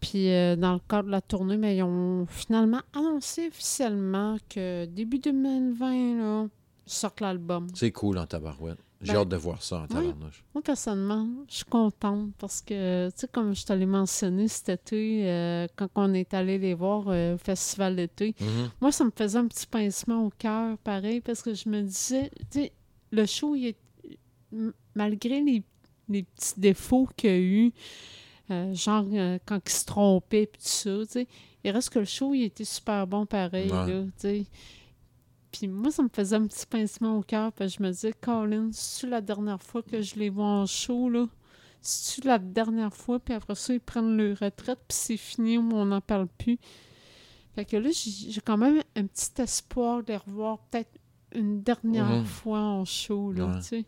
Puis 0.00 0.30
euh, 0.32 0.54
dans 0.54 0.74
le 0.74 0.80
cadre 0.88 1.06
de 1.06 1.10
la 1.10 1.20
tournée, 1.20 1.56
mais 1.56 1.76
ils 1.76 1.82
ont 1.82 2.26
finalement 2.28 2.80
annoncé 2.94 3.48
officiellement 3.48 4.36
que 4.48 4.84
début 4.86 5.18
2020, 5.18 6.18
là, 6.18 6.46
ils 6.86 6.92
sortent 6.92 7.20
l'album. 7.20 7.66
C'est 7.74 7.90
cool 7.90 8.18
en 8.18 8.26
tabarouette. 8.26 8.78
J'ai 9.00 9.12
Ben, 9.12 9.20
hâte 9.20 9.28
de 9.28 9.36
voir 9.36 9.62
ça 9.62 9.78
en 9.82 9.86
tabarnouche. 9.86 10.42
Moi, 10.54 10.60
personnellement, 10.62 11.28
je 11.48 11.54
suis 11.56 11.64
contente 11.64 12.30
parce 12.36 12.60
que, 12.60 13.08
tu 13.10 13.14
sais, 13.16 13.28
comme 13.28 13.54
je 13.54 13.64
te 13.64 13.72
l'ai 13.72 13.86
mentionné 13.86 14.48
cet 14.48 14.68
été, 14.70 15.28
euh, 15.30 15.68
quand 15.76 15.88
on 15.94 16.12
est 16.14 16.34
allé 16.34 16.58
les 16.58 16.74
voir 16.74 17.04
euh, 17.06 17.36
au 17.36 17.38
Festival 17.38 17.94
d'été, 17.94 18.34
Mhm. 18.40 18.70
moi, 18.80 18.90
ça 18.90 19.04
me 19.04 19.12
faisait 19.14 19.38
un 19.38 19.46
petit 19.46 19.68
pincement 19.68 20.24
au 20.26 20.30
cœur, 20.36 20.76
pareil, 20.78 21.20
parce 21.20 21.42
que 21.42 21.54
je 21.54 21.68
me 21.68 21.82
disais, 21.82 22.28
tu 22.50 22.62
sais, 22.62 22.72
le 23.12 23.24
show, 23.24 23.54
il 23.54 23.68
est, 23.68 23.76
malgré 24.94 25.40
les, 25.42 25.62
les 26.08 26.22
petits 26.24 26.58
défauts 26.58 27.08
qu'il 27.16 27.30
y 27.30 27.32
a 27.32 27.38
eu, 27.38 27.72
euh, 28.50 28.74
genre 28.74 29.04
quand 29.46 29.60
il 29.64 29.72
se 29.72 29.84
trompait, 29.84 30.46
puis 30.46 30.60
tout 30.60 30.68
ça, 30.68 30.90
tu 31.06 31.12
sais, 31.12 31.28
il 31.64 31.70
reste 31.70 31.90
que 31.90 31.98
le 32.00 32.04
show, 32.04 32.34
il 32.34 32.44
était 32.44 32.64
super 32.64 33.06
bon, 33.06 33.26
pareil, 33.26 33.70
Ouais. 33.70 33.92
là, 33.92 34.02
tu 34.04 34.10
sais. 34.16 34.46
Puis 35.52 35.66
moi, 35.68 35.90
ça 35.90 36.02
me 36.02 36.08
faisait 36.12 36.36
un 36.36 36.46
petit 36.46 36.66
pincement 36.66 37.16
au 37.18 37.22
cœur, 37.22 37.52
parce 37.52 37.72
que 37.72 37.78
je 37.78 37.82
me 37.82 37.90
disais, 37.90 38.12
Colin, 38.20 38.68
c'est-tu 38.72 39.08
la 39.10 39.20
dernière 39.20 39.62
fois 39.62 39.82
que 39.82 40.02
je 40.02 40.16
les 40.16 40.28
vois 40.28 40.44
en 40.44 40.66
show, 40.66 41.08
là? 41.08 41.26
C'est-tu 41.80 42.26
la 42.26 42.38
dernière 42.38 42.92
fois, 42.94 43.18
puis 43.20 43.34
après 43.34 43.54
ça, 43.54 43.72
ils 43.72 43.80
prennent 43.80 44.16
leur 44.16 44.38
retraite, 44.38 44.78
puis 44.88 44.96
c'est 44.98 45.16
fini, 45.16 45.56
on 45.58 45.86
n'en 45.86 46.00
parle 46.00 46.26
plus. 46.26 46.58
Fait 47.54 47.64
que 47.64 47.76
là, 47.76 47.88
j'ai 47.92 48.40
quand 48.42 48.58
même 48.58 48.82
un 48.94 49.06
petit 49.06 49.40
espoir 49.40 50.02
de 50.02 50.08
les 50.12 50.16
revoir 50.18 50.58
peut-être 50.70 50.90
une 51.34 51.62
dernière 51.62 52.26
fois 52.26 52.60
en 52.60 52.84
show, 52.84 53.32
là, 53.32 53.46
Ouais. 53.46 53.56
tu 53.60 53.62
sais. 53.62 53.84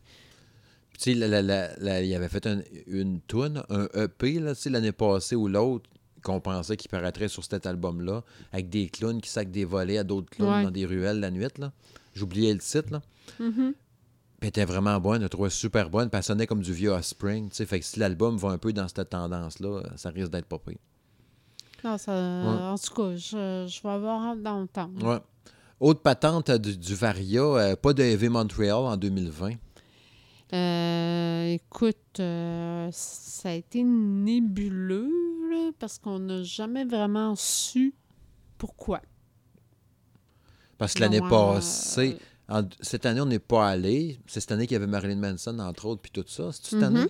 Puis, 0.90 0.98
tu 0.98 1.02
sais, 1.04 1.12
il 1.12 2.14
avait 2.14 2.28
fait 2.28 2.46
un- 2.46 2.62
une 2.86 3.20
toune, 3.22 3.62
un 3.68 3.86
EP, 3.94 4.38
là, 4.40 4.54
tu 4.54 4.62
sais, 4.62 4.70
l'année 4.70 4.92
passée 4.92 5.36
ou 5.36 5.46
l'autre, 5.48 5.88
qu'on 6.22 6.40
pensait 6.40 6.76
qu'il 6.76 6.90
paraîtrait 6.90 7.28
sur 7.28 7.44
cet 7.44 7.66
album-là, 7.66 8.22
avec 8.52 8.68
des 8.68 8.88
clowns 8.88 9.20
qui 9.20 9.28
sacent 9.30 9.46
des 9.48 9.64
volets 9.64 9.98
à 9.98 10.04
d'autres 10.04 10.30
clowns 10.30 10.50
Ouais. 10.58 10.64
dans 10.64 10.70
des 10.70 10.86
ruelles 10.86 11.20
la 11.20 11.30
nuit. 11.30 11.46
là. 11.58 11.72
J'oubliais 12.14 12.52
le 12.52 12.60
titre. 12.60 12.90
Là. 12.92 13.02
Puis 13.38 13.48
elle 14.42 14.48
était 14.48 14.64
vraiment 14.64 14.98
bonne, 15.00 15.22
je 15.22 15.26
trouvais 15.28 15.50
super 15.50 15.90
bonne, 15.90 16.08
puis 16.08 16.16
elle 16.18 16.24
sonnait 16.24 16.46
comme 16.46 16.62
du 16.62 16.72
vieux 16.72 16.90
Offspring. 16.90 17.50
tu 17.50 17.56
sais. 17.56 17.66
Fait 17.66 17.78
que 17.80 17.84
si 17.86 17.98
l'album 17.98 18.36
va 18.38 18.48
un 18.50 18.58
peu 18.58 18.72
dans 18.72 18.88
cette 18.88 19.10
tendance-là, 19.10 19.82
ça 19.96 20.10
risque 20.10 20.30
d'être 20.30 20.46
pas 20.46 20.58
pire. 20.58 20.78
Non, 21.84 21.96
ça, 21.98 22.12
En 22.12 22.76
tout 22.76 22.94
cas, 22.94 23.16
je, 23.16 23.66
je 23.68 23.82
vais 23.82 23.88
avoir 23.88 24.22
hâte 24.28 24.42
d'entendre. 24.42 25.06
Ouais. 25.06 25.18
Autre 25.78 26.00
patente 26.02 26.50
euh, 26.50 26.58
du, 26.58 26.76
du 26.76 26.94
Varia, 26.94 27.42
euh, 27.42 27.76
pas 27.76 27.92
de 27.94 28.02
Heavy 28.02 28.28
Montreal 28.28 28.74
en 28.84 28.96
2020. 28.98 29.52
Euh, 30.52 31.52
écoute, 31.52 31.96
euh, 32.18 32.88
ça 32.92 33.50
a 33.50 33.52
été 33.52 33.82
nébuleux, 33.82 35.10
là, 35.50 35.70
parce 35.78 35.98
qu'on 35.98 36.18
n'a 36.18 36.42
jamais 36.42 36.84
vraiment 36.84 37.34
su 37.36 37.94
pourquoi. 38.58 39.00
Parce 40.78 40.94
que 40.94 41.00
l'année 41.00 41.20
passée, 41.20 42.16
euh, 42.50 42.60
en- 42.62 42.68
cette 42.80 43.04
année, 43.06 43.20
on 43.20 43.26
n'est 43.26 43.38
pas 43.38 43.68
allé. 43.68 44.18
C'est 44.26 44.40
cette 44.40 44.52
année 44.52 44.66
qu'il 44.66 44.74
y 44.74 44.76
avait 44.76 44.86
Marilyn 44.86 45.16
Manson, 45.16 45.58
entre 45.58 45.86
autres, 45.86 46.00
puis 46.00 46.10
tout 46.10 46.24
ça. 46.26 46.50
C'est 46.52 46.70
cette 46.70 46.74
Mhm. 46.78 46.84
année? 46.84 47.06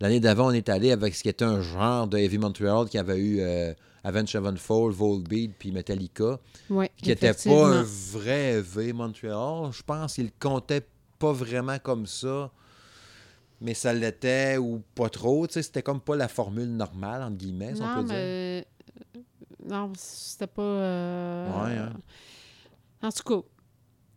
L'année 0.00 0.20
d'avant, 0.20 0.48
on 0.48 0.52
est 0.52 0.68
allé 0.68 0.90
avec 0.90 1.14
ce 1.14 1.22
qui 1.22 1.28
était 1.28 1.44
un 1.44 1.60
genre 1.60 2.08
de 2.08 2.18
Heavy 2.18 2.38
Montreal 2.38 2.88
qui 2.88 2.98
avait 2.98 3.18
eu 3.18 3.40
euh, 3.40 3.72
Avenged 4.02 4.28
Sevenfold, 4.30 4.96
Volbeat, 4.96 5.52
puis 5.58 5.70
Metallica, 5.70 6.40
ouais, 6.70 6.90
qui 6.96 7.10
n'était 7.10 7.34
pas 7.34 7.66
un 7.78 7.82
vrai 7.82 8.54
Heavy 8.54 8.92
Montreal. 8.92 9.70
Je 9.72 9.82
pense 9.82 10.14
qu'il 10.14 10.32
comptait 10.32 10.84
pas 11.20 11.32
vraiment 11.32 11.78
comme 11.78 12.06
ça, 12.06 12.50
mais 13.62 13.74
ça 13.74 13.92
l'était 13.92 14.58
ou 14.58 14.82
pas 14.94 15.08
trop. 15.08 15.46
Tu 15.46 15.54
sais, 15.54 15.62
c'était 15.62 15.82
comme 15.82 16.00
pas 16.00 16.16
la 16.16 16.28
formule 16.28 16.70
normale, 16.70 17.22
entre 17.22 17.36
guillemets, 17.36 17.74
si 17.74 17.82
on 17.82 17.86
Non, 17.86 17.94
peut 17.96 18.04
dire. 18.04 18.14
mais... 18.14 18.66
Non, 19.68 19.92
c'était 19.96 20.46
pas... 20.48 20.62
euh, 20.62 21.64
Ouais, 21.64 21.76
hein. 21.78 21.92
En 23.02 23.10
tout 23.10 23.22
cas... 23.22 23.46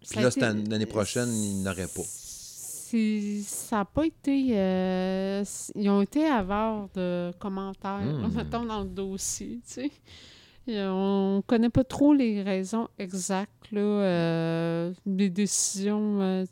Puis 0.09 0.19
là, 0.22 0.27
été- 0.30 0.39
l'année 0.69 0.85
prochaine, 0.85 1.30
il 1.34 1.63
n'aurait 1.63 1.88
pas. 1.88 2.01
Ça 3.43 3.77
n'a 3.77 3.85
pas 3.85 4.05
été... 4.05 4.49
euh, 4.57 5.43
Ils 5.76 5.89
ont 5.89 6.01
été 6.01 6.26
avares 6.26 6.88
de 6.95 7.31
commentaires, 7.39 8.01
Hmm. 8.01 8.34
mettons, 8.35 8.65
dans 8.65 8.81
le 8.81 8.89
dossier, 8.89 9.59
tu 9.67 9.73
sais. 9.73 9.91
On 10.67 11.43
connaît 11.45 11.69
pas 11.69 11.84
trop 11.84 12.13
les 12.13 12.41
raisons 12.41 12.88
exactes, 12.97 13.72
là, 13.72 13.81
euh, 13.81 14.93
des 15.05 15.30
décisions, 15.30 16.22
euh, 16.22 16.45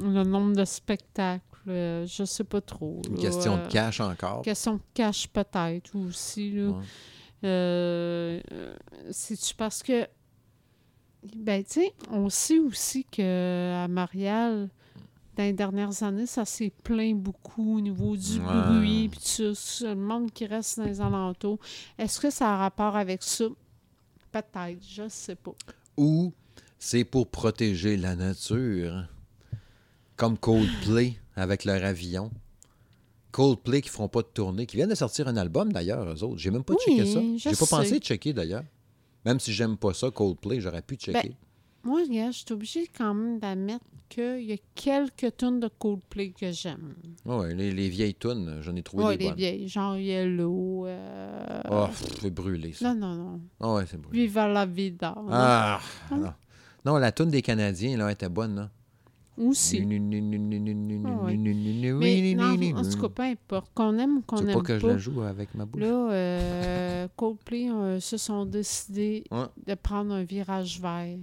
le 0.00 0.22
nombre 0.24 0.56
de 0.56 0.64
spectacles, 0.64 1.44
euh, 1.68 2.06
je 2.06 2.24
sais 2.24 2.44
pas 2.44 2.60
trop. 2.60 3.00
Une 3.08 3.16
là, 3.16 3.20
question 3.22 3.56
euh, 3.56 3.66
de 3.66 3.70
cash 3.72 4.00
encore. 4.00 4.42
Question 4.42 4.74
de 4.74 4.80
cash 4.94 5.28
peut-être 5.28 5.94
aussi. 5.96 6.50
Là. 6.52 6.68
Ouais. 6.70 6.84
Euh, 7.44 8.40
euh, 8.52 8.76
C'est-tu 9.10 9.54
parce 9.54 9.82
que. 9.82 10.06
Ben, 11.36 11.64
tu 11.64 11.80
sais, 11.80 11.94
on 12.10 12.28
sait 12.28 12.58
aussi 12.60 13.04
que 13.04 13.72
à 13.84 13.88
Marial, 13.88 14.68
dans 15.36 15.42
les 15.42 15.52
dernières 15.52 16.02
années, 16.04 16.26
ça 16.26 16.44
s'est 16.44 16.72
plaint 16.84 17.16
beaucoup 17.20 17.76
au 17.76 17.80
niveau 17.80 18.16
du 18.16 18.38
Ouais. 18.38 18.62
bruit, 18.68 19.08
puis 19.08 19.20
tout 19.36 19.54
ça, 19.54 19.88
le 19.88 20.00
monde 20.00 20.30
qui 20.32 20.46
reste 20.46 20.78
dans 20.78 20.84
les 20.84 21.00
alentours. 21.00 21.58
Est-ce 21.98 22.20
que 22.20 22.30
ça 22.30 22.54
a 22.54 22.56
rapport 22.56 22.94
avec 22.96 23.22
ça? 23.24 23.46
Peut-être, 24.30 24.78
je 24.88 25.08
sais 25.08 25.34
pas. 25.34 25.52
ou 25.96 26.32
c'est 26.78 27.04
pour 27.04 27.26
protéger 27.28 27.96
la 27.96 28.14
nature? 28.14 29.08
Comme 30.16 30.38
Coldplay 30.38 31.14
avec 31.36 31.64
leur 31.64 31.82
avion. 31.84 32.30
Coldplay 33.32 33.82
qui 33.82 33.90
feront 33.90 34.08
pas 34.08 34.22
de 34.22 34.28
tournée, 34.28 34.64
qui 34.66 34.76
viennent 34.76 34.88
de 34.88 34.94
sortir 34.94 35.28
un 35.28 35.36
album 35.36 35.72
d'ailleurs, 35.72 36.08
eux 36.08 36.22
autres. 36.24 36.38
J'ai 36.38 36.50
même 36.50 36.64
pas 36.64 36.72
Oui, 36.74 36.78
checké 36.96 37.12
ça. 37.12 37.20
je 37.20 37.50
J'ai 37.50 37.56
pas 37.56 37.66
pensé 37.66 37.98
de 37.98 38.04
checker 38.04 38.32
d'ailleurs. 38.32 38.64
Même 39.26 39.40
si 39.40 39.52
j'aime 39.52 39.76
pas 39.76 39.92
ça, 39.92 40.10
Coldplay, 40.10 40.60
j'aurais 40.60 40.82
pu 40.82 40.94
checker. 40.96 41.36
Moi, 41.82 42.00
regarde, 42.08 42.32
je 42.32 42.38
suis 42.38 42.52
obligée 42.52 42.88
quand 42.96 43.12
même 43.14 43.38
d'admettre 43.38 43.84
qu'il 44.08 44.42
y 44.42 44.52
a 44.52 44.56
quelques 44.74 45.36
tunes 45.36 45.60
de 45.60 45.68
Coldplay 45.78 46.30
que 46.30 46.50
j'aime. 46.50 46.94
Ouais, 47.24 47.54
les, 47.54 47.72
les 47.72 47.88
vieilles 47.88 48.14
tunes, 48.14 48.58
j'en 48.62 48.74
ai 48.74 48.82
trouvé 48.82 49.04
Oui, 49.04 49.16
des 49.18 49.24
les 49.24 49.28
bonnes. 49.30 49.36
vieilles, 49.38 49.68
genre 49.68 49.96
Yellow. 49.96 50.86
euh, 50.86 51.62
Oh, 51.70 51.86
c'est 52.20 52.30
brûlé 52.32 52.72
ça. 52.72 52.94
Non, 52.94 53.00
non, 53.00 53.14
non. 53.16 53.40
Ah 53.60 53.74
ouais, 53.74 53.84
c'est 53.88 54.00
brûlé. 54.00 54.22
Viva 54.22 54.48
la 54.48 54.64
vida. 54.64 55.14
Ah, 55.30 55.80
non. 56.10 56.32
Non, 56.84 56.96
la 56.96 57.12
tune 57.12 57.30
des 57.30 57.42
Canadiens, 57.42 57.96
là, 57.98 58.10
était 58.10 58.28
bonne, 58.28 58.54
là. 58.56 58.70
Aussi. 59.38 59.84
Mais 59.84 59.98
non, 62.34 62.78
en 62.78 62.82
tout 62.82 63.00
cas, 63.00 63.08
peu 63.08 63.22
importe. 63.22 63.70
Qu'on 63.74 63.98
aime 63.98 64.18
ou 64.18 64.22
qu'on 64.22 64.36
n'aime 64.40 64.46
pas 64.54 64.60
pas. 64.60 64.62
que 64.62 64.78
je 64.78 64.86
la 64.86 64.98
joue 64.98 65.20
avec 65.22 65.54
ma 65.54 65.64
bouche? 65.66 65.82
Là, 65.82 66.10
euh, 66.12 67.08
Coldplay 67.16 67.68
euh, 67.70 68.00
se 68.00 68.16
sont 68.16 68.46
décidés 68.46 69.24
Ouais. 69.30 69.44
de 69.66 69.74
prendre 69.74 70.14
un 70.14 70.24
virage 70.24 70.80
vert. 70.80 71.18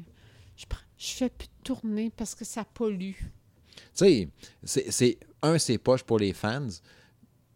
Je, 0.55 0.65
pr- 0.65 0.83
je 0.97 1.07
fais 1.13 1.29
plus 1.29 1.47
de 1.47 1.63
tournée 1.63 2.11
parce 2.15 2.35
que 2.35 2.45
ça 2.45 2.63
pollue. 2.63 3.13
Tu 3.95 4.29
sais, 4.63 4.89
c'est- 4.91 5.17
un, 5.41 5.57
c'est 5.57 5.77
poche 5.79 6.03
pour 6.03 6.19
les 6.19 6.33
fans, 6.33 6.67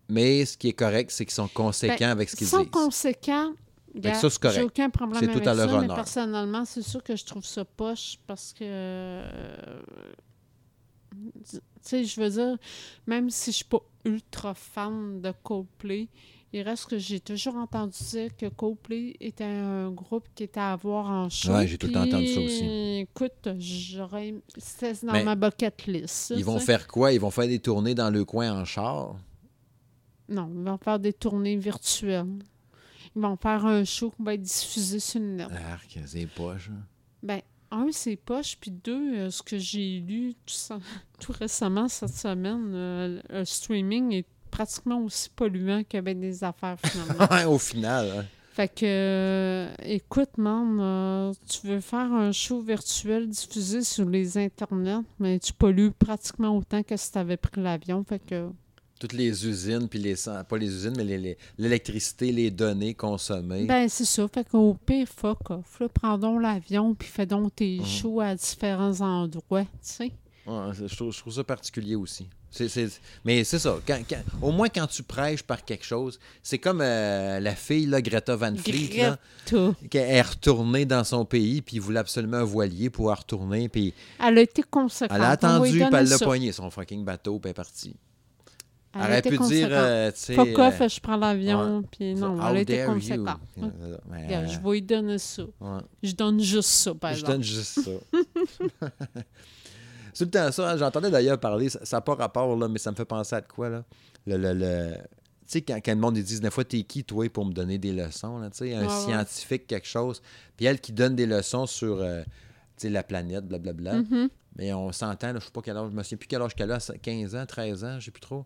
mais 0.09 0.43
ce 0.45 0.57
qui 0.57 0.69
est 0.69 0.73
correct, 0.73 1.11
c'est 1.11 1.25
qu'ils 1.25 1.35
sont 1.35 1.47
conséquents 1.47 1.95
Ben, 1.99 2.09
avec 2.09 2.29
ce 2.29 2.35
qu'ils 2.35 2.47
Ils 2.47 2.49
sont 2.49 2.61
disent. 2.63 2.71
conséquents. 2.71 3.53
que 3.93 4.13
ça, 4.13 4.29
c'est 4.29 4.39
correct. 4.39 4.57
J'ai 4.57 4.63
aucun 4.63 4.89
problème 4.89 5.19
C'est 5.21 5.27
tout 5.27 5.34
avec 5.38 5.47
à 5.47 5.53
leur 5.53 5.69
ça, 5.69 5.77
mais 5.77 5.84
honneur. 5.85 5.95
personnellement, 5.95 6.65
c'est 6.65 6.81
sûr 6.81 7.01
que 7.03 7.15
je 7.15 7.23
trouve 7.25 7.45
ça 7.45 7.63
poche 7.65 8.17
parce 8.27 8.53
que... 8.53 9.21
tu 11.11 11.59
sais, 11.81 12.03
je 12.05 12.21
veux 12.21 12.29
dire, 12.29 12.57
même 13.05 13.29
si 13.29 13.51
je 13.51 13.57
suis 13.57 13.65
pas 13.65 13.81
ultra 14.05 14.53
fan 14.53 15.21
de 15.21 15.31
Coldplay, 15.43 16.07
il 16.53 16.61
reste 16.61 16.85
que 16.85 16.97
j'ai 16.97 17.19
toujours 17.19 17.55
entendu 17.55 17.97
dire 18.09 18.35
que 18.35 18.45
Coldplay 18.47 19.15
était 19.19 19.43
un 19.43 19.91
groupe 19.91 20.25
qui 20.34 20.43
était 20.43 20.59
à 20.59 20.75
voir 20.75 21.07
en 21.09 21.29
show. 21.29 21.51
Ouais, 21.51 21.67
j'ai 21.67 21.77
tout 21.77 21.88
le 21.88 21.93
temps 21.93 22.03
puis, 22.03 22.13
entendu 22.13 22.27
ça 22.34 22.39
aussi. 22.41 22.99
Écoute, 22.99 23.49
j'aurais... 23.59 24.34
C'était 24.57 24.93
dans 25.05 25.11
Mais 25.13 25.23
ma 25.25 25.35
bucket 25.35 25.85
list. 25.88 26.34
Ils 26.35 26.45
vont 26.45 26.59
sais. 26.59 26.65
faire 26.65 26.88
quoi? 26.88 27.11
Ils 27.11 27.19
vont 27.19 27.31
faire 27.31 27.47
des 27.47 27.59
tournées 27.59 27.95
dans 27.95 28.09
le 28.09 28.23
coin 28.23 28.51
en 28.61 28.63
char? 28.63 29.15
Non, 30.29 30.49
ils 30.55 30.63
vont 30.63 30.77
faire 30.77 30.99
des 30.99 31.13
tournées 31.13 31.57
virtuelles. 31.57 32.39
Ils 33.15 33.21
vont 33.21 33.35
faire 33.35 33.65
un 33.65 33.84
show 33.84 34.11
qui 34.11 34.23
va 34.23 34.34
être 34.34 34.41
diffusé 34.41 34.99
sur 34.99 35.19
le 35.19 35.25
net. 35.27 35.49
Arc, 35.69 35.99
c'est 36.05 36.25
poche. 36.27 36.69
hein. 36.71 36.84
Ben, 37.23 37.41
un, 37.72 37.88
c'est 37.91 38.15
poche, 38.15 38.57
puis 38.60 38.72
deux, 38.72 39.15
euh, 39.18 39.30
ce 39.30 39.41
que 39.44 39.57
j'ai 39.57 39.99
lu 39.99 40.34
tout, 40.45 40.53
ça- 40.53 40.80
tout 41.19 41.34
récemment 41.34 41.88
cette 41.88 42.14
semaine, 42.15 42.72
euh, 42.73 43.22
le 43.30 43.45
streaming 43.45 44.14
est 44.14 44.26
pratiquement 44.52 45.02
aussi 45.02 45.30
polluant 45.30 45.84
que 45.84 45.99
ben 45.99 46.19
des 46.19 46.44
affaires 46.44 46.77
finalement. 46.80 47.52
Au 47.53 47.57
final. 47.57 48.10
hein. 48.19 48.26
fait 48.53 48.69
que, 48.69 48.85
euh, 48.85 49.73
écoute, 49.84 50.38
man, 50.38 50.77
euh, 50.80 51.34
tu 51.49 51.68
veux 51.68 51.80
faire 51.81 52.11
un 52.11 52.31
show 52.31 52.61
virtuel 52.61 53.27
diffusé 53.30 53.84
sur 53.84 54.06
les 54.10 54.38
internets, 54.38 55.03
mais 55.19 55.38
tu 55.39 55.53
pollues 55.53 55.91
pratiquement 55.91 56.56
autant 56.57 56.81
que 56.84 56.95
si 56.98 57.11
tu 57.11 57.18
avais 57.18 57.38
pris 57.38 57.61
l'avion. 57.61 58.03
Fait 58.03 58.19
que, 58.19 58.49
Toutes 58.99 59.13
les 59.13 59.45
usines, 59.47 59.87
puis 59.87 59.99
les 59.99 60.15
pas 60.49 60.57
les 60.57 60.67
usines, 60.67 60.93
mais 60.97 61.03
les- 61.03 61.17
les- 61.17 61.37
l'électricité, 61.57 62.31
les, 62.31 62.49
données 62.51 62.93
consommées. 62.93 63.65
ben, 63.65 63.87
c'est 63.89 64.05
ça. 64.05 64.27
Fait 64.27 64.47
qu'au 64.49 64.75
pire, 64.85 65.07
fuck 65.07 65.49
off. 65.51 65.79
Là, 65.79 65.87
prends 65.89 66.17
donc 66.17 66.41
l'avion, 66.41 66.95
puis 66.95 67.07
fais 67.07 67.25
donc 67.25 67.55
tes 67.55 67.77
Mhm. 67.79 67.85
shows 67.85 68.21
à 68.21 68.35
différents 68.35 68.99
endroits, 69.01 69.63
tu 69.63 69.67
sais. 69.81 70.11
Ouais, 70.45 70.71
je, 70.73 70.95
trouve, 70.95 71.13
je 71.13 71.19
trouve 71.19 71.33
ça 71.33 71.43
particulier 71.43 71.95
aussi. 71.95 72.27
Mais 73.25 73.43
c'est 73.43 73.59
ça. 73.59 73.77
quand- 73.85 73.99
quand- 74.09 74.23
au 74.41 74.51
moins, 74.51 74.69
quand 74.69 74.87
tu 74.87 75.03
prêches 75.03 75.43
par 75.43 75.63
quelque 75.63 75.85
chose, 75.85 76.17
c'est 76.41 76.57
comme 76.57 76.79
euh, 76.81 77.39
la 77.39 77.53
fille, 77.55 77.85
là, 77.85 78.01
Greta 78.01 78.35
Van 78.35 78.55
Fleet, 78.55 78.97
là, 78.97 79.19
Greta. 79.45 79.75
qui 79.91 79.97
est 79.97 80.21
retournée 80.21 80.85
dans 80.85 81.03
son 81.03 81.23
pays, 81.25 81.61
puis 81.61 81.75
il 81.75 81.81
voulait 81.81 81.99
absolument 81.99 82.37
un 82.37 82.43
voilier 82.45 82.89
pour 82.89 83.07
retourner, 83.15 83.69
puis 83.69 83.93
Elle 84.25 84.37
a 84.39 84.41
été 84.41 84.63
conséquente. 84.63 85.15
elle 85.15 85.23
a 85.23 85.29
attendu, 85.31 85.69
puis 85.71 85.81
elle 85.81 85.91
l'a 85.91 86.17
ça. 86.17 86.25
pogné, 86.25 86.51
son 86.51 86.71
fucking 86.71 87.03
bateau, 87.03 87.37
puis 87.37 87.49
elle 87.49 87.51
est 87.51 87.53
partie. 87.53 87.95
Elle 88.99 89.11
aurait 89.11 89.21
pu 89.21 89.37
dire, 89.37 89.67
euh, 89.71 90.11
tu 90.11 90.17
sais... 90.19 90.39
Off, 90.39 90.81
euh, 90.81 90.87
je 90.89 90.99
prends 90.99 91.17
l'avion, 91.17 91.83
puis 91.91 92.15
non, 92.15 92.37
How 92.39 92.49
elle 92.51 92.57
a 92.57 92.59
été 92.61 92.85
conséquente. 92.85 93.39
Mais, 94.09 94.47
je 94.47 94.59
vais 94.59 94.71
lui 94.71 94.81
donner 94.81 95.17
ça. 95.17 95.43
ouais. 95.43 95.79
Je 96.03 96.11
donne 96.13 96.39
juste 96.39 96.69
ça, 96.69 96.93
par 96.95 97.11
Je 97.13 97.19
exemple. 97.19 97.33
donne 97.33 97.43
juste 97.43 97.81
ça. 97.81 97.91
C'est 100.13 100.25
tout 100.25 100.37
le 100.37 100.45
temps 100.45 100.51
ça. 100.51 100.71
hein. 100.71 100.77
J'entendais 100.77 101.11
d'ailleurs 101.11 101.39
parler, 101.39 101.69
ça 101.69 101.79
n'a 101.97 102.01
pas 102.01 102.15
rapport, 102.15 102.55
là, 102.55 102.67
mais 102.67 102.79
ça 102.79 102.89
me 102.91 102.95
fait 102.95 103.05
penser 103.05 103.35
à 103.35 103.41
de 103.41 103.47
quoi, 103.47 103.69
là? 103.69 103.83
Le, 104.25 104.35
le, 104.37 104.53
le- 104.53 104.93
Tu 104.95 104.99
sais, 105.45 105.61
quand, 105.61 105.75
quand 105.75 105.91
le 105.93 105.99
monde 105.99 106.17
ils 106.17 106.23
disent, 106.23 106.41
des 106.41 106.49
fois, 106.49 106.63
t'es 106.63 106.81
qui, 106.83 107.03
toi, 107.03 107.29
pour 107.29 107.45
me 107.45 107.53
donner 107.53 107.77
des 107.77 107.91
leçons, 107.93 108.39
là, 108.39 108.49
tu 108.49 108.57
sais, 108.57 108.73
un 108.73 108.83
Ouais, 108.83 108.89
scientifique, 108.89 109.67
quelque 109.67 109.87
chose. 109.87 110.21
Puis 110.55 110.65
elle 110.65 110.81
qui 110.81 110.91
donne 110.91 111.15
des 111.15 111.25
leçons 111.27 111.67
sur, 111.67 112.01
euh, 112.01 112.23
tu 112.23 112.29
sais, 112.77 112.89
la 112.89 113.03
planète, 113.03 113.45
blablabla. 113.45 113.93
Mhm. 114.01 114.29
Mais 114.57 114.73
on 114.73 114.91
s'entend, 114.91 115.33
je 115.35 115.39
sais 115.45 115.51
pas 115.53 115.61
quel 115.61 115.77
âge, 115.77 115.91
je 115.91 115.95
me 115.95 116.01
souviens 116.01 116.17
plus 116.17 116.27
quel 116.27 116.41
âge 116.41 116.55
qu'elle 116.55 116.71
a, 116.71 116.79
15 116.79 117.35
ans, 117.35 117.45
13 117.45 117.83
ans, 117.83 117.99
je 117.99 118.05
sais 118.05 118.11
plus 118.11 118.21
trop. 118.21 118.43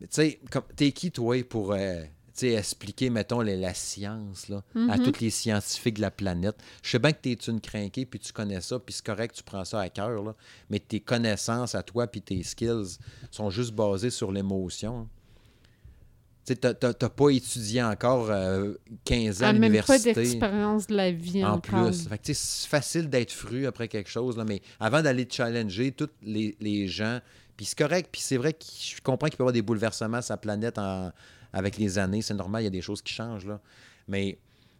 Tu 0.00 0.06
sais, 0.10 0.40
t'es 0.76 0.92
qui, 0.92 1.10
toi, 1.10 1.42
pour 1.44 1.72
euh, 1.72 2.02
expliquer, 2.42 3.10
mettons, 3.10 3.42
les- 3.42 3.56
la 3.58 3.74
science 3.74 4.48
là, 4.48 4.62
à 4.88 4.96
Mhm. 4.96 5.02
tous 5.04 5.20
les 5.20 5.28
scientifiques 5.28 5.96
de 5.96 6.00
la 6.00 6.10
planète? 6.10 6.56
Je 6.82 6.90
sais 6.90 6.98
bien 6.98 7.12
que 7.12 7.18
t'es 7.20 7.34
une 7.34 7.60
crinquée, 7.60 8.06
puis 8.06 8.18
tu 8.18 8.32
connais 8.32 8.62
ça, 8.62 8.78
puis 8.78 8.94
c'est 8.94 9.04
correct, 9.04 9.34
tu 9.36 9.42
prends 9.42 9.64
ça 9.66 9.80
à 9.80 9.88
cœur, 9.90 10.22
là, 10.22 10.34
mais 10.70 10.78
tes 10.78 11.00
connaissances 11.00 11.74
à 11.74 11.82
toi, 11.82 12.06
puis 12.06 12.22
tes 12.22 12.42
skills 12.42 12.96
sont 13.30 13.50
juste 13.50 13.72
basées 13.72 14.08
sur 14.10 14.32
l'émotion. 14.32 15.06
Tu 16.46 16.56
t'as 16.56 16.74
pas 17.10 17.28
étudié 17.30 17.82
encore 17.82 18.28
euh, 18.30 18.72
15 19.04 19.42
ans 19.42 19.46
à 19.48 19.52
n'a 19.52 19.58
même 19.58 19.72
pas 19.82 19.98
l'université. 19.98 20.14
d'expérience 20.14 20.86
de 20.86 20.96
la 20.96 21.12
vie 21.12 21.44
En 21.44 21.60
plus. 21.60 22.08
C'est 22.22 22.66
facile 22.68 23.08
d'être 23.10 23.30
fru 23.32 23.66
après 23.66 23.86
quelque 23.86 24.08
chose, 24.10 24.36
là, 24.38 24.44
mais 24.44 24.62
avant 24.80 25.02
d'aller 25.02 25.26
te 25.26 25.34
challenger 25.34 25.92
tous 25.92 26.08
les, 26.22 26.56
les 26.58 26.88
gens, 26.88 27.20
puis 27.60 27.66
c'est 27.66 27.76
correct, 27.76 28.08
puis 28.10 28.22
c'est 28.22 28.38
vrai 28.38 28.54
que 28.54 28.64
je 28.64 29.02
comprends 29.02 29.28
qu'il 29.28 29.36
peut 29.36 29.42
y 29.42 29.44
avoir 29.44 29.52
des 29.52 29.60
bouleversements 29.60 30.22
sur 30.22 30.32
la 30.32 30.38
planète 30.38 30.78
en- 30.78 31.12
avec 31.52 31.76
les 31.76 31.98
années, 31.98 32.22
c'est 32.22 32.32
normal, 32.32 32.62
il 32.62 32.64
y 32.64 32.68
a 32.68 32.70
des 32.70 32.80
choses 32.80 33.02
qui 33.02 33.12
changent, 33.12 33.44
là. 33.44 33.60
Mais 34.08 34.38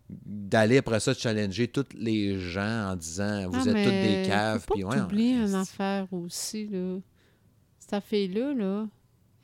d'aller 0.08 0.78
après 0.78 0.98
ça 0.98 1.12
challenger 1.12 1.68
tous 1.68 1.84
les 1.94 2.40
gens 2.40 2.92
en 2.92 2.96
disant 2.96 3.50
vous 3.50 3.68
êtes 3.68 3.84
toutes 3.84 3.92
des 3.92 4.22
caves. 4.26 4.64
Faut 4.66 4.72
Puis 4.74 4.82
pas 4.84 4.88
ouais, 4.88 5.00
on- 5.02 5.46
une 5.46 5.54
affaire 5.56 6.06
aussi, 6.10 6.68
là. 6.68 6.96
Cette 7.78 8.02
fille-là, 8.04 8.54
là, 8.54 8.86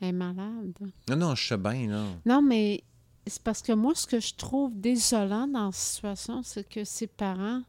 elle 0.01 0.07
est 0.07 0.11
malade. 0.13 0.73
Non, 1.07 1.15
non, 1.15 1.35
je 1.35 1.47
sais 1.47 1.57
bien, 1.57 1.87
là. 1.91 2.05
Non, 2.25 2.41
mais 2.41 2.83
c'est 3.27 3.43
parce 3.43 3.61
que 3.61 3.73
moi, 3.73 3.93
ce 3.93 4.07
que 4.07 4.19
je 4.19 4.33
trouve 4.33 4.71
désolant 4.75 5.47
dans 5.47 5.67
la 5.67 5.71
situation, 5.71 6.41
c'est 6.41 6.67
que 6.67 6.83
ses 6.83 7.05
parents, 7.05 7.61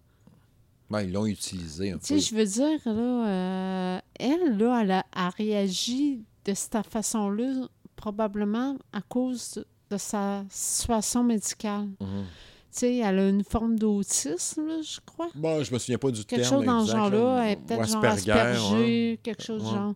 Ben, 0.90 1.02
ils 1.02 1.12
l'ont 1.12 1.27
utilisé 1.27 1.93
un 1.93 1.98
peu. 1.98 2.19
je 2.19 2.35
veux 2.35 2.44
dire, 2.47 2.81
là, 2.86 3.28
euh, 3.28 3.98
elle, 4.19 4.56
là, 4.56 4.81
elle 4.82 4.90
a, 4.93 5.05
a 5.12 5.28
réagi 5.31 6.23
de 6.44 6.55
cette 6.55 6.86
façon-là, 6.86 7.69
probablement 7.97 8.77
à 8.93 9.02
cause 9.02 9.62
de 9.90 9.97
sa 9.98 10.44
situation 10.48 11.23
médicale. 11.24 11.89
Mhm. 12.01 12.24
Tu 12.70 12.81
sais, 12.81 12.97
elle 12.98 13.19
a 13.19 13.28
une 13.28 13.44
forme 13.44 13.78
d'autisme, 13.78 14.82
je 14.82 15.01
crois. 15.05 15.28
Bon, 15.35 15.62
je 15.65 15.73
me 15.73 15.78
souviens 15.78 15.98
pas 15.98 16.10
du 16.10 16.24
Quelque 16.24 16.43
terme 16.43 16.56
chose 16.59 16.65
dans 16.66 16.86
ce 16.86 16.93
genre-là, 16.93 17.19
là. 17.36 17.44
elle 17.44 17.52
est 17.52 17.56
peut-être 17.56 17.89
genre 17.89 18.05
aspergée, 18.05 19.20
quelque 19.23 19.43
chose 19.43 19.62
Ouais. 19.65 19.70
genre. 19.70 19.94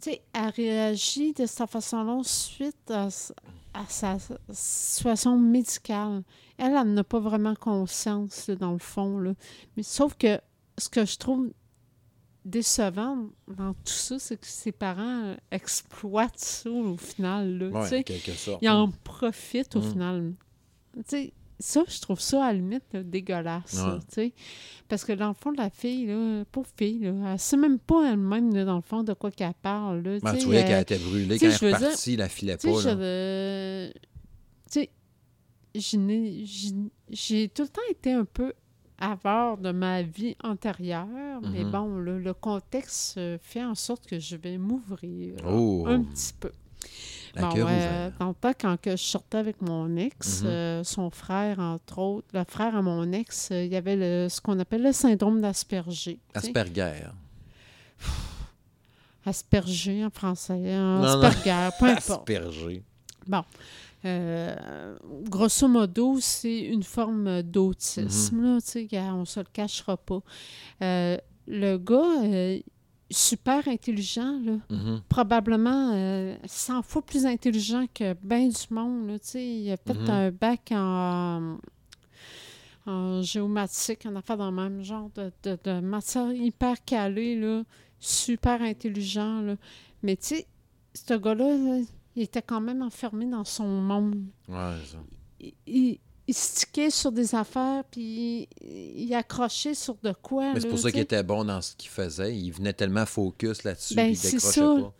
Tu 0.00 0.10
sais, 0.10 0.22
elle 0.32 0.50
réagit 0.50 1.32
de 1.32 1.46
cette 1.46 1.70
façon-là 1.70 2.20
suite 2.24 2.90
à, 2.90 3.08
à 3.74 3.84
sa 3.88 4.16
situation 4.50 5.36
médicale. 5.38 6.22
Elle, 6.58 6.74
elle 6.74 6.94
n'a 6.94 7.04
pas 7.04 7.18
vraiment 7.20 7.54
conscience, 7.54 8.46
là, 8.46 8.54
dans 8.56 8.72
le 8.72 8.78
fond. 8.78 9.18
Là. 9.18 9.34
Mais 9.76 9.82
sauf 9.82 10.14
que 10.16 10.40
ce 10.78 10.88
que 10.88 11.04
je 11.04 11.18
trouve 11.18 11.50
décevant 12.44 13.30
dans 13.48 13.72
tout 13.72 13.80
ça, 13.92 14.18
c'est 14.18 14.36
que 14.38 14.46
ses 14.46 14.72
parents 14.72 15.24
euh, 15.24 15.36
exploitent 15.50 16.38
ça 16.38 16.70
au 16.70 16.96
final. 16.96 17.58
Là, 17.58 17.68
Ouais, 17.80 18.04
quelque 18.04 18.32
sorte. 18.32 18.58
Ils 18.62 18.68
en 18.68 18.90
profitent 19.02 19.76
au 19.76 19.80
Mm. 19.80 19.90
final. 19.92 20.34
Tu 20.96 21.02
sais, 21.06 21.32
ça, 21.58 21.82
je 21.88 22.00
trouve 22.00 22.20
ça 22.20 22.44
à 22.44 22.48
la 22.48 22.54
limite 22.58 22.82
là, 22.92 23.02
dégueulasse. 23.02 23.74
Ouais. 23.74 23.98
tu 24.00 24.14
sais. 24.14 24.32
Parce 24.88 25.04
que 25.04 25.12
dans 25.12 25.28
le 25.28 25.34
fond, 25.34 25.52
la 25.52 25.70
fille, 25.70 26.06
là, 26.06 26.44
pauvre 26.50 26.68
fille, 26.76 26.98
là, 27.00 27.32
elle 27.32 27.38
sait 27.38 27.56
même 27.56 27.78
pas 27.78 28.10
elle-même, 28.12 28.52
dans 28.64 28.76
le 28.76 28.82
fond, 28.82 29.02
de 29.02 29.12
quoi 29.14 29.30
qu'elle 29.30 29.54
parle. 29.62 30.00
Là, 30.02 30.18
Ben, 30.22 30.36
tu 30.36 30.46
voyais 30.46 30.62
euh, 30.64 30.66
qu'elle 30.66 30.82
était 30.82 30.98
brûlée 30.98 31.38
quand 31.38 31.46
elle 31.46 31.52
est 31.52 31.60
veux 31.60 31.68
dire, 31.70 31.78
repartie, 31.78 32.16
la 32.16 32.28
filait 32.28 32.56
pas. 32.56 32.80
je, 32.80 32.88
là. 32.88 33.92
tu 34.70 34.80
sais, 34.80 34.90
j'ai 37.10 37.48
tout 37.48 37.62
le 37.62 37.68
temps 37.68 37.80
été 37.90 38.12
un 38.12 38.24
peu 38.24 38.52
avare 38.98 39.58
de 39.58 39.72
ma 39.72 40.02
vie 40.02 40.36
antérieure, 40.42 41.40
mais 41.42 41.64
Mhm. 41.64 41.70
bon, 41.70 41.98
là, 41.98 42.16
le 42.18 42.32
contexte 42.34 43.18
euh, 43.18 43.38
fait 43.40 43.64
en 43.64 43.74
sorte 43.74 44.06
que 44.06 44.18
je 44.20 44.36
vais 44.36 44.56
m'ouvrir 44.56 45.34
Oh, 45.46 45.84
un 45.88 46.02
petit 46.04 46.32
peu. 46.38 46.52
La 47.34 47.42
Bon, 47.42 47.48
cœur 47.54 47.66
euh, 47.68 47.72
ouvert. 47.74 48.12
dans 48.18 48.28
le 48.28 48.34
temps, 48.34 48.52
quand 48.60 48.80
que 48.80 48.92
je 48.92 49.02
sortais 49.02 49.38
avec 49.38 49.60
mon 49.62 49.96
ex, 49.96 50.42
Mhm. 50.42 50.46
euh, 50.48 50.84
son 50.84 51.10
frère, 51.10 51.58
entre 51.58 51.98
autres, 51.98 52.28
le 52.32 52.44
frère 52.44 52.76
à 52.76 52.82
mon 52.82 53.10
ex, 53.12 53.50
euh, 53.50 53.64
il 53.64 53.72
y 53.72 53.76
avait 53.76 53.96
le, 53.96 54.28
ce 54.28 54.40
qu'on 54.40 54.58
appelle 54.58 54.82
le 54.82 54.92
syndrome 54.92 55.40
d'Asperger. 55.40 56.18
Asperger. 56.34 56.92
Asperger 59.26 60.04
en 60.04 60.10
français, 60.10 60.52
en 60.76 61.00
Non, 61.00 61.16
non. 61.16 61.22
Asperger, 61.22 61.68
peu 61.78 61.86
importe. 61.86 62.30
Asperger. 62.30 62.82
Bon. 63.26 63.42
Euh, 64.04 64.96
grosso 65.30 65.66
modo, 65.66 66.18
c'est 66.20 66.58
une 66.60 66.82
forme 66.82 67.40
d'autisme, 67.42 68.42
là, 68.42 68.60
tu 68.60 68.66
sais, 68.70 68.84
gars, 68.84 69.14
on 69.14 69.24
se 69.24 69.40
le 69.40 69.46
cachera 69.50 69.96
pas. 69.96 70.20
Euh, 70.82 71.16
le 71.46 71.78
gars, 71.78 72.22
euh, 72.22 72.58
super 73.10 73.66
intelligent, 73.68 74.38
là, 74.44 74.56
Mhm. 74.70 75.02
probablement 75.08 75.92
euh, 75.94 76.36
100 76.46 76.82
fois 76.82 77.02
plus 77.02 77.26
intelligent 77.26 77.86
que 77.94 78.14
bien 78.22 78.48
du 78.48 78.74
monde. 78.74 79.08
Là, 79.08 79.16
il 79.40 79.70
a 79.70 79.76
fait 79.76 79.94
Mhm. 79.98 80.10
un 80.10 80.30
bac 80.30 80.72
en, 80.72 81.58
en 82.86 83.22
géomatique, 83.22 84.04
en 84.06 84.14
affaire 84.16 84.36
dans 84.36 84.50
le 84.50 84.56
même 84.56 84.82
genre 84.82 85.10
de, 85.14 85.30
de, 85.42 85.58
de 85.64 85.80
matière 85.80 86.32
hyper 86.32 86.82
calée, 86.84 87.38
là, 87.38 87.62
super 87.98 88.60
intelligent. 88.62 89.40
Là. 89.40 89.56
Mais 90.02 90.16
tu 90.16 90.26
sais, 90.36 90.46
ce 90.94 91.14
gars-là, 91.14 91.56
là, 91.56 91.80
il 92.16 92.22
était 92.22 92.42
quand 92.42 92.60
même 92.60 92.82
enfermé 92.82 93.26
dans 93.26 93.44
son 93.44 93.66
monde. 93.66 94.22
Ouais, 94.48 94.76
ça. 94.86 94.98
Il, 95.40 95.52
il, 95.66 95.98
il 96.26 96.34
se 96.34 96.60
tiquait 96.60 96.90
sur 96.90 97.12
des 97.12 97.34
affaires, 97.34 97.84
puis 97.90 98.48
il, 98.62 99.14
accrochait 99.14 99.74
sur 99.74 99.96
de 100.02 100.12
quoi. 100.12 100.54
Mais 100.54 100.60
c'est 100.60 100.68
pour 100.68 100.78
ça 100.78 100.90
qu'il 100.90 101.00
était 101.00 101.22
bon 101.22 101.44
dans 101.44 101.60
ce 101.60 101.74
qu'il 101.76 101.90
faisait. 101.90 102.34
Il 102.34 102.50
venait 102.50 102.72
tellement 102.72 103.04
focus 103.04 103.64
là-dessus 103.64 103.94
Ben, 103.94 104.12
décrochait 104.12 104.38
ça. 104.38 104.62
pas. 104.62 104.92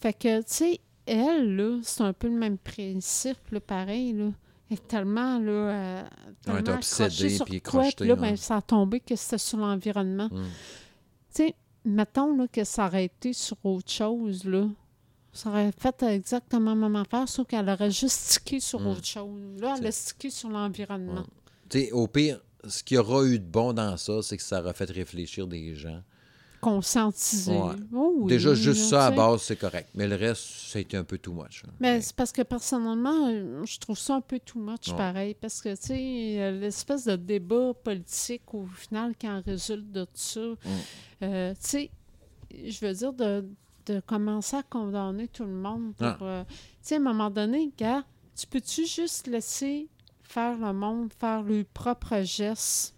Fait 0.00 0.12
que, 0.12 0.38
tu 0.40 0.44
sais, 0.48 0.80
elle, 1.06 1.56
là, 1.56 1.78
c'est 1.82 2.02
un 2.02 2.12
peu 2.12 2.28
le 2.28 2.36
même 2.36 2.58
principe, 2.58 3.38
là, 3.50 3.60
pareil, 3.60 4.12
là. 4.12 4.30
Elle 4.68 4.78
est 4.78 4.88
tellement, 4.88 5.38
là, 5.38 5.52
euh, 5.52 6.02
tellement 6.42 6.62
t'es 6.62 6.72
obsédée, 6.72 7.28
sur 7.30 7.44
puis 7.44 7.60
quoi, 7.60 7.84
puis 7.96 8.06
là, 8.06 8.14
ouais. 8.14 8.20
ben, 8.20 8.36
ça 8.36 8.56
a 8.56 8.62
tombé 8.62 8.98
que 8.98 9.14
c'était 9.14 9.38
sur 9.38 9.58
l'environnement. 9.58 10.28
Mm. 10.30 10.42
Tu 11.34 11.42
sais, 11.42 11.54
mettons, 11.84 12.36
là, 12.36 12.48
que 12.48 12.64
ça 12.64 12.86
aurait 12.86 13.04
été 13.04 13.32
sur 13.32 13.56
autre 13.64 13.90
chose, 13.90 14.44
là. 14.44 14.66
Ça 15.36 15.50
aurait 15.50 15.70
fait 15.78 16.02
exactement 16.02 16.70
la 16.74 16.88
même 16.88 16.96
affaire, 16.96 17.28
sauf 17.28 17.46
qu'elle 17.46 17.68
aurait 17.68 17.90
juste 17.90 18.18
stické 18.30 18.58
sur 18.58 18.80
Mm. 18.80 18.86
autre 18.88 19.04
chose. 19.04 19.60
Là, 19.60 19.76
elle 19.78 19.86
a 19.86 19.92
stické 19.92 20.30
sur 20.30 20.48
l'environnement. 20.48 21.24
Tu 21.68 21.80
sais, 21.80 21.92
au 21.92 22.06
pire, 22.08 22.40
ce 22.66 22.82
qu'il 22.82 22.96
y 22.96 22.98
aura 22.98 23.24
eu 23.24 23.38
de 23.38 23.44
bon 23.44 23.72
dans 23.72 23.96
ça, 23.96 24.22
c'est 24.22 24.36
que 24.36 24.42
ça 24.42 24.60
aura 24.60 24.72
fait 24.72 24.90
réfléchir 24.90 25.46
des 25.46 25.74
gens. 25.76 26.00
Conscientisé. 26.60 27.52
Ouais. 27.52 27.74
Oh 27.94 28.12
oui, 28.16 28.28
Déjà, 28.28 28.54
juste 28.54 28.90
là, 28.92 29.00
ça 29.00 29.06
à 29.06 29.10
base, 29.10 29.42
c'est 29.42 29.56
correct. 29.56 29.90
Mais 29.94 30.08
le 30.08 30.16
reste, 30.16 30.42
ça 30.42 30.78
a 30.78 30.82
été 30.82 30.96
un 30.96 31.04
peu 31.04 31.18
too 31.18 31.32
much. 31.32 31.62
Mais 31.78 32.00
c'est 32.00 32.16
parce 32.16 32.32
que 32.32 32.42
personnellement, 32.42 33.28
euh, 33.28 33.64
je 33.64 33.78
trouve 33.78 33.98
ça 33.98 34.16
un 34.16 34.20
peu 34.20 34.38
too 34.40 34.58
much 34.58 34.88
Ouais. 34.88 34.96
pareil. 34.96 35.36
Parce 35.40 35.60
que, 35.60 35.68
tu 35.76 35.82
sais, 35.86 36.36
euh, 36.40 36.58
l'espèce 36.58 37.04
de 37.04 37.14
débat 37.16 37.72
politique 37.74 38.52
au 38.54 38.66
final 38.66 39.14
qui 39.16 39.28
en 39.28 39.42
résulte 39.42 39.92
de 39.92 40.06
ça, 40.14 40.40
Mm. 40.40 40.56
euh, 41.22 41.52
tu 41.54 41.58
sais, 41.60 41.90
je 42.50 42.86
veux 42.86 42.92
dire, 42.94 43.12
de, 43.12 43.44
de 43.86 44.00
commencer 44.00 44.56
à 44.56 44.62
condamner 44.62 45.28
tout 45.28 45.44
le 45.44 45.52
monde 45.52 45.94
pour. 45.96 46.06
Ah. 46.06 46.18
euh, 46.22 46.44
tu 46.44 46.54
sais, 46.82 46.94
à 46.96 46.98
un 46.98 47.02
moment 47.02 47.30
donné, 47.30 47.72
gars, 47.76 48.04
tu 48.34 48.46
peux-tu 48.46 48.86
juste 48.86 49.26
laisser 49.26 49.88
faire 50.22 50.58
le 50.58 50.72
monde 50.72 51.12
faire 51.18 51.42
leurs 51.42 51.64
propres 51.66 52.22
gestes? 52.22 52.95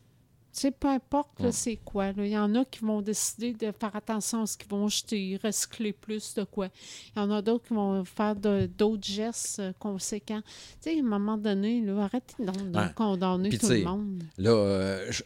Tu 0.59 0.63
sais, 0.63 0.71
peu 0.73 0.89
importe 0.89 1.53
c'est 1.53 1.77
quoi. 1.77 2.09
Il 2.17 2.27
y 2.27 2.37
en 2.37 2.53
a 2.57 2.65
qui 2.65 2.81
vont 2.85 3.01
décider 3.01 3.53
de 3.53 3.71
faire 3.71 3.95
attention 3.95 4.43
à 4.43 4.47
ce 4.47 4.57
qu'ils 4.59 4.69
vont 4.69 4.89
jeter, 4.89 5.39
recycler 5.41 5.93
plus 5.93 6.35
de 6.35 6.43
quoi. 6.43 6.67
Il 7.15 7.21
y 7.21 7.23
en 7.23 7.31
a 7.31 7.41
d'autres 7.43 7.69
qui 7.69 7.75
vont 7.75 8.05
faire 8.05 8.35
d'autres 8.35 9.05
gestes 9.07 9.61
euh, 9.61 9.73
conséquents. 9.79 10.43
Tu 10.83 10.91
sais, 10.91 10.97
à 10.97 10.99
un 11.01 11.03
moment 11.07 11.37
donné, 11.39 11.81
là, 11.83 12.03
arrêtez 12.03 12.35
donc 12.45 12.73
de 12.73 12.77
Ouais. 12.77 12.93
condamner 12.97 13.57
tout 13.57 13.69
le 13.69 13.85
monde. 13.85 14.25
Là, 14.37 14.51
euh, 14.51 15.07
je, 15.11 15.23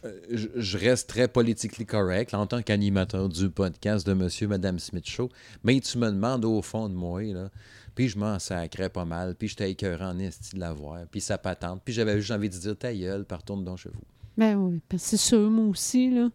je- 0.55 0.77
reste 0.77 1.09
très 1.09 1.27
politiquement 1.27 1.85
correct 1.87 2.31
là, 2.31 2.39
en 2.39 2.45
tant 2.45 2.61
qu'animateur 2.61 3.27
du 3.27 3.49
podcast 3.49 4.05
de 4.05 4.13
Monsieur 4.13 4.47
Madame 4.47 4.77
Smith 4.77 5.07
Show. 5.09 5.29
Mais 5.63 5.79
tu 5.79 5.97
me 5.97 6.11
demandes 6.11 6.45
au 6.45 6.61
fond 6.61 6.87
de 6.89 6.93
moi, 6.93 7.23
là, 7.23 7.49
puis 7.95 8.07
je 8.07 8.19
m'en 8.19 8.37
sacrais 8.37 8.89
pas 8.89 9.05
mal, 9.05 9.33
puis 9.33 9.47
j'étais 9.47 9.71
écœurant 9.71 10.09
en 10.11 10.19
esti 10.19 10.55
de 10.55 10.59
la 10.59 10.73
voir, 10.73 11.07
puis 11.09 11.21
ça 11.21 11.39
patente, 11.39 11.81
puis 11.83 11.91
j'avais 11.91 12.19
juste 12.19 12.29
envie 12.31 12.49
de 12.49 12.55
dire 12.57 12.77
ta 12.77 12.93
gueule, 12.93 13.25
par 13.25 13.41
donc 13.43 13.79
chez 13.79 13.89
vous. 13.89 14.01
Ben 14.37 14.55
oui, 14.55 14.81
parce 14.89 15.03
que 15.03 15.09
c'est 15.09 15.17
sûr, 15.17 15.49
moi 15.49 15.65
aussi, 15.67 16.09
là. 16.09 16.29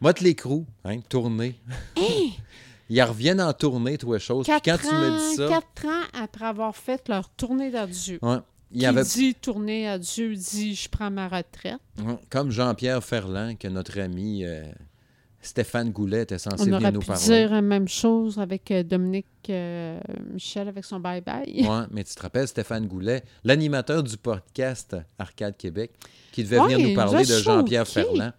Moi, 0.00 0.12
les 0.20 0.24
l'écrou, 0.30 0.66
hein, 0.84 0.98
tourner. 1.08 1.60
Ils 2.88 3.02
reviennent 3.02 3.40
en 3.40 3.52
tournée, 3.52 3.96
toi, 3.96 4.18
chose. 4.18 4.46
Puis 4.46 4.60
Quatre 4.60 4.82
quand 4.82 4.88
tu 4.88 4.94
me 4.94 5.18
dis 5.30 5.36
ça, 5.36 5.48
quatre 5.48 5.86
ans 5.86 6.02
après 6.12 6.44
avoir 6.44 6.76
fait 6.76 7.08
leur 7.08 7.28
tournée 7.30 7.70
d'adieu. 7.70 8.18
ouais, 8.20 8.36
il 8.70 8.78
y 8.78 8.80
Qui 8.80 8.86
avait 8.86 9.04
dit 9.04 9.34
tournée 9.34 9.88
adieu, 9.88 10.34
dit 10.34 10.74
je 10.74 10.88
prends 10.88 11.10
ma 11.10 11.28
retraite. 11.28 11.78
Ouais, 11.98 12.18
Comme 12.30 12.50
Jean-Pierre 12.50 13.02
Ferland, 13.02 13.56
que 13.56 13.68
notre 13.68 13.98
ami 14.00 14.44
euh, 14.44 14.64
Stéphane 15.42 15.90
Goulet 15.90 16.22
était 16.22 16.38
censé 16.38 16.56
On 16.60 16.64
venir 16.64 16.78
aurait 16.78 16.92
nous 16.92 17.00
pu 17.00 17.06
parler. 17.08 17.22
dire 17.24 17.50
la 17.50 17.62
même 17.62 17.88
chose 17.88 18.38
avec 18.38 18.70
euh, 18.70 18.82
Dominique 18.84 19.26
euh, 19.50 19.98
Michel 20.32 20.68
avec 20.68 20.84
son 20.84 21.00
bye-bye. 21.00 21.66
Ouais, 21.68 21.86
mais 21.90 22.04
tu 22.04 22.14
te 22.14 22.22
rappelles, 22.22 22.46
Stéphane 22.48 22.86
Goulet, 22.86 23.22
l'animateur 23.44 24.02
du 24.02 24.16
podcast 24.16 24.96
Arcade 25.18 25.56
Québec, 25.56 25.90
qui 26.30 26.44
devait 26.44 26.60
Ouais, 26.60 26.72
venir 26.74 26.88
nous 26.88 26.94
parler 26.94 27.24
de 27.24 27.38
Jean-Pierre. 27.38 27.86
Ferland. 27.88 28.32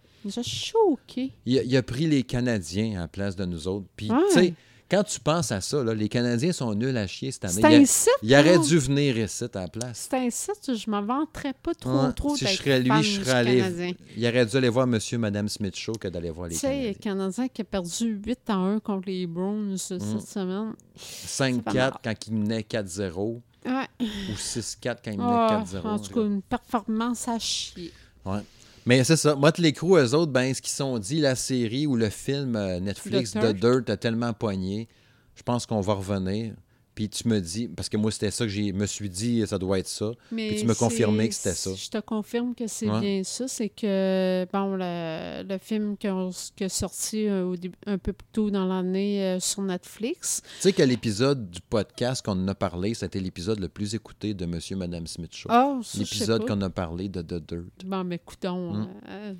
Il 1.44 1.58
a, 1.58 1.62
il 1.62 1.76
a 1.76 1.82
pris 1.82 2.06
les 2.06 2.22
Canadiens 2.22 2.96
à 2.96 3.00
la 3.02 3.08
place 3.08 3.36
de 3.36 3.44
nous 3.44 3.68
autres. 3.68 3.86
Puis, 3.94 4.10
Ouais. 4.10 4.16
tu 4.28 4.34
sais, 4.34 4.54
quand 4.90 5.02
tu 5.04 5.18
penses 5.20 5.50
à 5.52 5.60
ça, 5.60 5.82
là, 5.82 5.94
les 5.94 6.08
Canadiens 6.08 6.52
sont 6.52 6.74
nuls 6.74 6.96
à 6.96 7.06
chier 7.06 7.30
cette 7.32 7.44
année. 7.46 7.54
C'est 7.62 7.72
Il, 7.76 7.82
un 7.82 7.86
site. 7.86 8.12
il 8.22 8.34
aurait 8.34 8.58
dû 8.58 8.78
venir 8.78 9.18
ici 9.18 9.44
à 9.44 9.60
la 9.60 9.68
place. 9.68 10.08
C'est 10.10 10.16
un 10.18 10.30
site, 10.30 10.74
je 10.76 10.90
m'en 10.90 11.02
vanterais 11.02 11.54
pas 11.62 11.74
trop, 11.74 12.12
trop 12.12 12.36
si 12.36 12.46
je 12.46 12.56
serais 12.56 12.80
lui, 12.80 13.02
je 13.02 13.22
serais 13.22 13.30
allé-. 13.32 13.96
Il 14.16 14.26
aurait 14.26 14.46
dû 14.46 14.56
aller 14.56 14.68
voir 14.68 14.86
Monsieur 14.86 15.18
Madame 15.18 15.48
Smith 15.48 15.74
Show 15.76 15.92
que 15.94 16.08
d'aller 16.08 16.30
voir 16.30 16.48
les 16.48 16.54
Tu 16.54 16.60
sais, 16.60 16.68
Canadiens. 16.68 16.94
Canadien 17.00 17.48
qui 17.48 17.62
a 17.62 17.64
perdu 17.64 18.20
8 18.24 18.38
à 18.48 18.54
1 18.54 18.78
contre 18.80 19.08
les 19.08 19.26
Browns 19.26 19.72
euh, 19.72 19.76
cette 19.76 20.02
Mm. 20.02 20.20
semaine. 20.20 20.72
5-4 20.96 21.98
quand 22.02 22.14
il 22.28 22.34
menait 22.34 22.62
4-0 22.62 23.40
Ouais. 23.66 23.86
ou 24.00 24.36
6-4 24.36 24.98
quand 25.04 25.10
il 25.12 25.18
menait 25.18 25.30
Ah, 25.32 25.64
4-0. 25.64 25.86
en 25.88 25.98
tout 25.98 26.12
cas, 26.12 26.20
une 26.20 26.42
performance 26.42 27.26
à 27.28 27.38
chier. 27.38 27.90
Ouais. 28.24 28.40
Mais 28.86 29.02
c'est 29.04 29.16
ça. 29.16 29.34
Moi, 29.34 29.50
les 29.58 29.72
crews, 29.72 29.96
eux 29.96 30.14
autres, 30.14 30.32
ben, 30.32 30.52
ce 30.52 30.60
qu'ils 30.60 30.72
sont 30.72 30.98
dit, 30.98 31.20
la 31.20 31.36
série 31.36 31.86
ou 31.86 31.96
le 31.96 32.10
film 32.10 32.56
euh, 32.56 32.80
Netflix 32.80 33.32
The 33.32 33.38
de 33.38 33.52
Dirt. 33.52 33.90
A 33.90 33.96
tellement 33.96 34.32
pogné. 34.32 34.88
Je 35.34 35.42
pense 35.42 35.66
qu'on 35.66 35.80
va 35.80 35.94
revenir. 35.94 36.54
Puis 36.94 37.08
tu 37.08 37.26
me 37.28 37.40
dis, 37.40 37.66
parce 37.68 37.88
que 37.88 37.96
moi, 37.96 38.10
c'était 38.12 38.30
ça 38.30 38.44
que 38.44 38.50
je 38.50 38.72
me 38.72 38.86
suis 38.86 39.08
dit, 39.10 39.44
ça 39.46 39.58
doit 39.58 39.78
être 39.80 39.88
ça. 39.88 40.12
Mais 40.30 40.48
Puis 40.48 40.60
tu 40.60 40.66
me 40.66 40.74
confirmais 40.74 41.28
que 41.28 41.34
c'était 41.34 41.54
ça. 41.54 41.70
Je 41.74 41.88
te 41.88 41.98
confirme 41.98 42.54
que 42.54 42.66
c'est 42.66 42.88
Ouais. 42.88 43.00
bien 43.00 43.24
ça. 43.24 43.48
C'est 43.48 43.68
que, 43.68 44.46
bon, 44.52 44.76
le, 44.76 45.42
le 45.42 45.58
film 45.58 45.96
qui 45.96 46.06
a, 46.06 46.30
sorti 46.68 47.26
euh, 47.26 47.54
un 47.86 47.98
peu 47.98 48.12
plus 48.12 48.26
tôt 48.32 48.50
dans 48.50 48.64
l'année 48.66 49.22
euh, 49.22 49.40
sur 49.40 49.62
Netflix. 49.62 50.42
Tu 50.44 50.48
sais 50.60 50.72
que 50.72 50.82
l'épisode 50.82 51.50
du 51.50 51.60
podcast 51.60 52.24
qu'on 52.24 52.46
a 52.48 52.54
parlé, 52.54 52.94
c'était 52.94 53.20
l'épisode 53.20 53.58
le 53.60 53.68
plus 53.68 53.94
écouté 53.94 54.34
de 54.34 54.46
Monsieur 54.46 54.76
et 54.76 54.78
Madame 54.78 55.06
Smith 55.06 55.34
Show. 55.34 55.48
Sais 55.82 55.98
l'épisode 55.98 56.46
qu'on 56.46 56.60
a 56.62 56.70
parlé 56.70 57.08
de 57.08 57.22
The 57.22 57.34
Dirt. 57.34 57.84
Bon, 57.84 58.04
mais 58.04 58.16
écoutons, 58.16 58.72
Mm. 58.74 58.88
euh, 59.08 59.34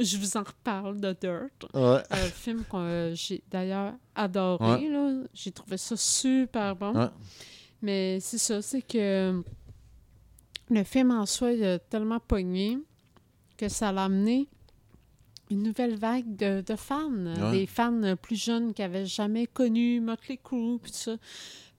je, 0.00 0.16
vous, 0.16 0.36
en 0.36 0.42
reparle 0.42 1.00
de 1.00 1.16
Dirt. 1.20 1.74
Ouais. 1.74 2.02
Un 2.10 2.16
film 2.34 2.64
que 2.64 2.76
euh, 2.76 3.14
j'ai 3.14 3.42
d'ailleurs 3.50 3.94
adoré. 4.14 4.88
Ouais. 4.88 5.24
J'ai 5.32 5.52
trouvé 5.52 5.76
ça 5.76 5.96
super 5.96 6.76
bon. 6.76 6.94
Ouais. 6.94 7.08
Mais 7.82 8.20
c'est 8.20 8.38
ça, 8.38 8.60
c'est 8.60 8.82
que 8.82 9.42
le 10.68 10.84
film 10.84 11.10
en 11.10 11.26
soi 11.26 11.52
il 11.52 11.64
a 11.64 11.78
tellement 11.78 12.20
pogné 12.20 12.78
que 13.56 13.68
ça 13.68 13.90
l'a 13.92 14.04
amené 14.04 14.48
une 15.50 15.62
nouvelle 15.62 15.96
vague 15.96 16.36
de, 16.36 16.62
de 16.66 16.76
fans. 16.76 17.10
Des 17.52 17.66
fans 17.66 18.02
euh, 18.02 18.16
plus 18.16 18.36
jeunes 18.36 18.72
qui 18.72 18.82
n'avaient 18.82 19.06
jamais 19.06 19.46
connu 19.46 20.00
Motley 20.00 20.38
Crue 20.42 20.78
puis 20.78 20.92
tout 20.92 20.98
ça. 20.98 21.16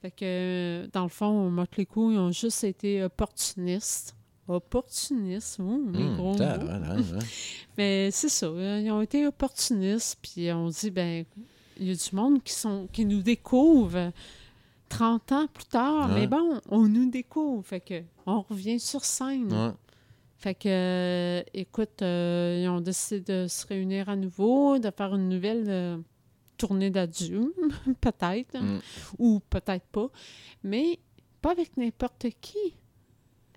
Fait 0.01 0.11
que, 0.11 0.23
euh, 0.23 0.87
dans 0.91 1.03
le 1.03 1.09
fond, 1.09 1.49
Motley 1.49 1.85
Crue, 1.85 2.13
ils 2.13 2.19
ont 2.19 2.31
juste 2.31 2.63
été 2.63 3.03
opportunistes. 3.03 4.15
Opportunistes, 4.47 5.59
Hum, 5.59 5.91
gros 6.17 6.33
mots. 6.33 6.37
Mais 7.77 8.09
c'est 8.11 8.29
ça, 8.29 8.47
euh, 8.47 8.81
ils 8.83 8.91
ont 8.91 9.01
été 9.01 9.25
opportunistes, 9.27 10.17
puis 10.21 10.51
on 10.51 10.69
dit, 10.69 10.91
ben, 10.91 11.25
il 11.77 11.87
y 11.87 11.91
a 11.91 11.95
du 11.95 12.15
monde 12.15 12.43
qui, 12.43 12.53
sont, 12.53 12.87
qui 12.91 13.05
nous 13.05 13.21
découvre 13.21 13.95
euh, 13.97 14.11
30 14.89 15.31
ans 15.31 15.47
plus 15.53 15.65
tard, 15.65 16.09
Ouais. 16.09 16.21
mais 16.21 16.27
bon, 16.27 16.59
on 16.69 16.87
nous 16.87 17.09
découvre, 17.09 17.65
fait 17.65 17.79
que 17.79 18.03
on 18.25 18.41
revient 18.41 18.79
sur 18.79 19.05
scène. 19.05 19.51
Ouais. 19.53 19.71
Fait 20.37 20.55
que, 20.55 20.67
euh, 20.67 21.43
écoute, 21.53 22.01
euh, 22.01 22.61
ils 22.63 22.67
ont 22.67 22.81
décidé 22.81 23.21
de 23.21 23.47
se 23.47 23.65
réunir 23.67 24.09
à 24.09 24.15
nouveau, 24.15 24.79
de 24.79 24.89
faire 24.89 25.13
une 25.15 25.29
nouvelle 25.29 25.65
euh, 25.67 25.97
tournée 26.57 26.89
d'adieu, 26.89 27.53
peut-être, 28.01 28.59
Mm. 28.59 28.79
ou 29.19 29.39
peut-être 29.49 29.85
pas, 29.91 30.07
mais 30.63 30.99
pas 31.41 31.51
avec 31.51 31.77
n'importe 31.77 32.25
qui, 32.41 32.75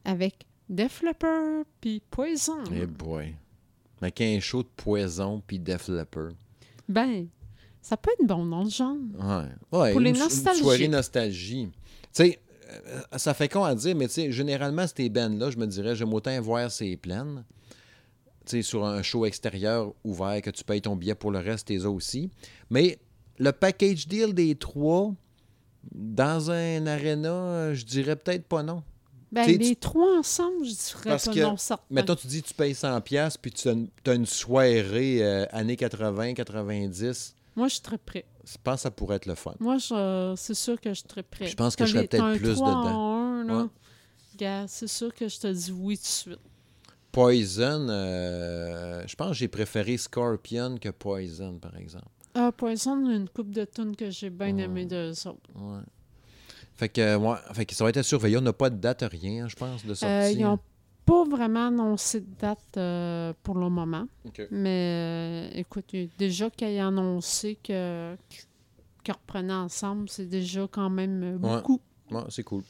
avec 0.04 0.44
Def 0.68 1.02
Leppard 1.02 1.64
puis 1.80 2.02
Poison. 2.10 2.64
Eh 2.74 2.86
boy. 2.86 3.34
Avec 4.00 4.20
un 4.20 4.40
show 4.40 4.62
de 4.62 4.68
poison 4.76 5.42
puis 5.46 5.58
Def 5.58 5.88
Leppard. 5.88 6.32
Ben, 6.88 7.26
ça 7.80 7.96
peut 7.96 8.10
être 8.18 8.26
bon 8.26 8.46
dans 8.46 8.64
le 8.64 8.70
genre. 8.70 8.96
Ouais. 9.18 9.78
ouais 9.78 9.92
Pour 9.92 10.00
les 10.00 10.14
soirée 10.14 10.88
nostalgie. 10.88 11.68
Tu 11.70 12.08
sais, 12.12 12.40
euh, 12.70 13.02
ça 13.16 13.34
fait 13.34 13.48
con 13.48 13.64
à 13.64 13.74
dire, 13.74 13.94
mais 13.94 14.06
tu 14.06 14.14
sais, 14.14 14.32
généralement, 14.32 14.86
ces 14.86 15.08
bands-là, 15.08 15.50
je 15.50 15.58
me 15.58 15.66
dirais, 15.66 15.94
j'aime 15.94 16.12
autant 16.14 16.38
voir 16.40 16.70
ces 16.70 16.96
plaines. 16.96 17.44
Tu 18.46 18.56
sais, 18.56 18.62
sur 18.62 18.84
un 18.84 19.02
show 19.02 19.26
extérieur 19.26 19.92
ouvert, 20.04 20.40
que 20.42 20.50
tu 20.50 20.64
payes 20.64 20.82
ton 20.82 20.96
billet 20.96 21.14
pour 21.14 21.30
le 21.30 21.38
reste, 21.38 21.68
t'es 21.68 21.84
aussi. 21.84 22.30
Mais 22.70 22.98
le 23.38 23.52
package 23.52 24.06
deal 24.06 24.34
des 24.34 24.54
trois, 24.54 25.14
dans 25.92 26.50
un 26.50 26.86
arena, 26.86 27.74
je 27.74 27.84
dirais 27.84 28.16
peut-être 28.16 28.46
pas 28.46 28.62
non. 28.62 28.82
Ben, 29.34 29.46
les 29.46 29.58
tu- 29.58 29.76
trois 29.76 30.18
ensemble, 30.18 30.64
je 30.64 30.70
dirais 30.72 31.10
Parce 31.10 31.28
que, 31.28 31.40
non 31.40 31.56
certain. 31.56 31.84
Mettons, 31.90 32.14
tu 32.14 32.26
dis 32.26 32.42
tu 32.42 32.54
payes 32.54 32.72
100$, 32.74 33.00
piastres, 33.02 33.40
puis 33.40 33.50
tu 33.52 33.68
as 33.68 34.14
une 34.14 34.26
soirée 34.26 35.22
euh, 35.24 35.46
années 35.50 35.76
80, 35.76 36.34
90. 36.34 37.34
Moi, 37.56 37.68
je 37.68 37.74
suis 37.74 37.82
très 37.82 37.98
prêt. 37.98 38.24
Je 38.46 38.56
pense 38.62 38.76
que 38.76 38.80
ça 38.82 38.90
pourrait 38.90 39.16
être 39.16 39.26
le 39.26 39.34
fun. 39.34 39.54
Moi, 39.60 39.78
je- 39.78 40.34
c'est 40.36 40.54
sûr 40.54 40.80
que 40.80 40.90
je 40.90 40.94
suis 40.94 41.04
très 41.08 41.22
prêt. 41.22 41.46
Je 41.46 41.54
pense 41.56 41.76
que 41.76 41.84
je 41.86 41.92
serais 41.92 42.06
peut-être 42.06 42.36
plus 42.36 42.54
3 42.54 42.68
dedans. 42.84 43.62
Ouais. 43.62 43.68
Gars, 44.36 44.66
c'est 44.68 44.88
sûr 44.88 45.14
que 45.14 45.28
je 45.28 45.38
te 45.38 45.46
dis 45.46 45.72
oui 45.72 45.96
tout 45.96 46.02
de 46.02 46.06
suite. 46.08 46.38
Poison, 47.12 47.86
euh, 47.88 49.04
je 49.06 49.14
pense 49.14 49.28
que 49.28 49.34
j'ai 49.34 49.48
préféré 49.48 49.96
Scorpion 49.96 50.76
que 50.80 50.88
Poison, 50.88 51.58
par 51.58 51.76
exemple. 51.76 52.06
Ah, 52.34 52.50
Poison, 52.50 53.08
une 53.08 53.28
coupe 53.28 53.50
de 53.52 53.64
tunes 53.64 53.94
que 53.94 54.10
j'ai 54.10 54.30
bien 54.30 54.56
aimé 54.58 54.84
d'eux 54.86 55.12
autres. 55.28 55.38
Ouais. 55.54 55.82
Fait 56.76 56.88
que, 56.88 57.16
ouais, 57.16 57.36
fait 57.52 57.66
que 57.66 57.74
ça 57.74 57.84
va 57.84 57.90
être 57.90 57.98
à 57.98 58.02
surveiller. 58.02 58.36
On 58.38 58.42
n'a 58.42 58.52
pas 58.52 58.70
de 58.70 58.76
date, 58.76 59.04
rien, 59.10 59.48
je 59.48 59.54
pense, 59.56 59.84
de 59.84 59.94
sortie. 59.94 60.12
Euh, 60.12 60.30
ils 60.30 60.40
n'ont 60.42 60.58
pas 61.06 61.24
vraiment 61.24 61.68
annoncé 61.68 62.20
de 62.20 62.26
date 62.40 62.58
euh, 62.76 63.32
pour 63.42 63.54
le 63.56 63.68
moment. 63.68 64.06
Mais 64.50 65.48
euh, 65.54 65.58
écoute, 65.58 65.94
déjà 66.18 66.50
qu'ils 66.50 66.68
aient 66.68 66.80
annoncé 66.80 67.58
que 67.62 68.16
qu'ils 69.04 69.12
reprenaient 69.14 69.52
ensemble, 69.52 70.08
c'est 70.08 70.24
déjà 70.26 70.66
quand 70.70 70.88
même 70.90 71.38
Ouais. 71.42 71.56
beaucoup. 71.56 71.80
Ouais, 72.10 72.22
c'est 72.30 72.42
cool. 72.42 72.62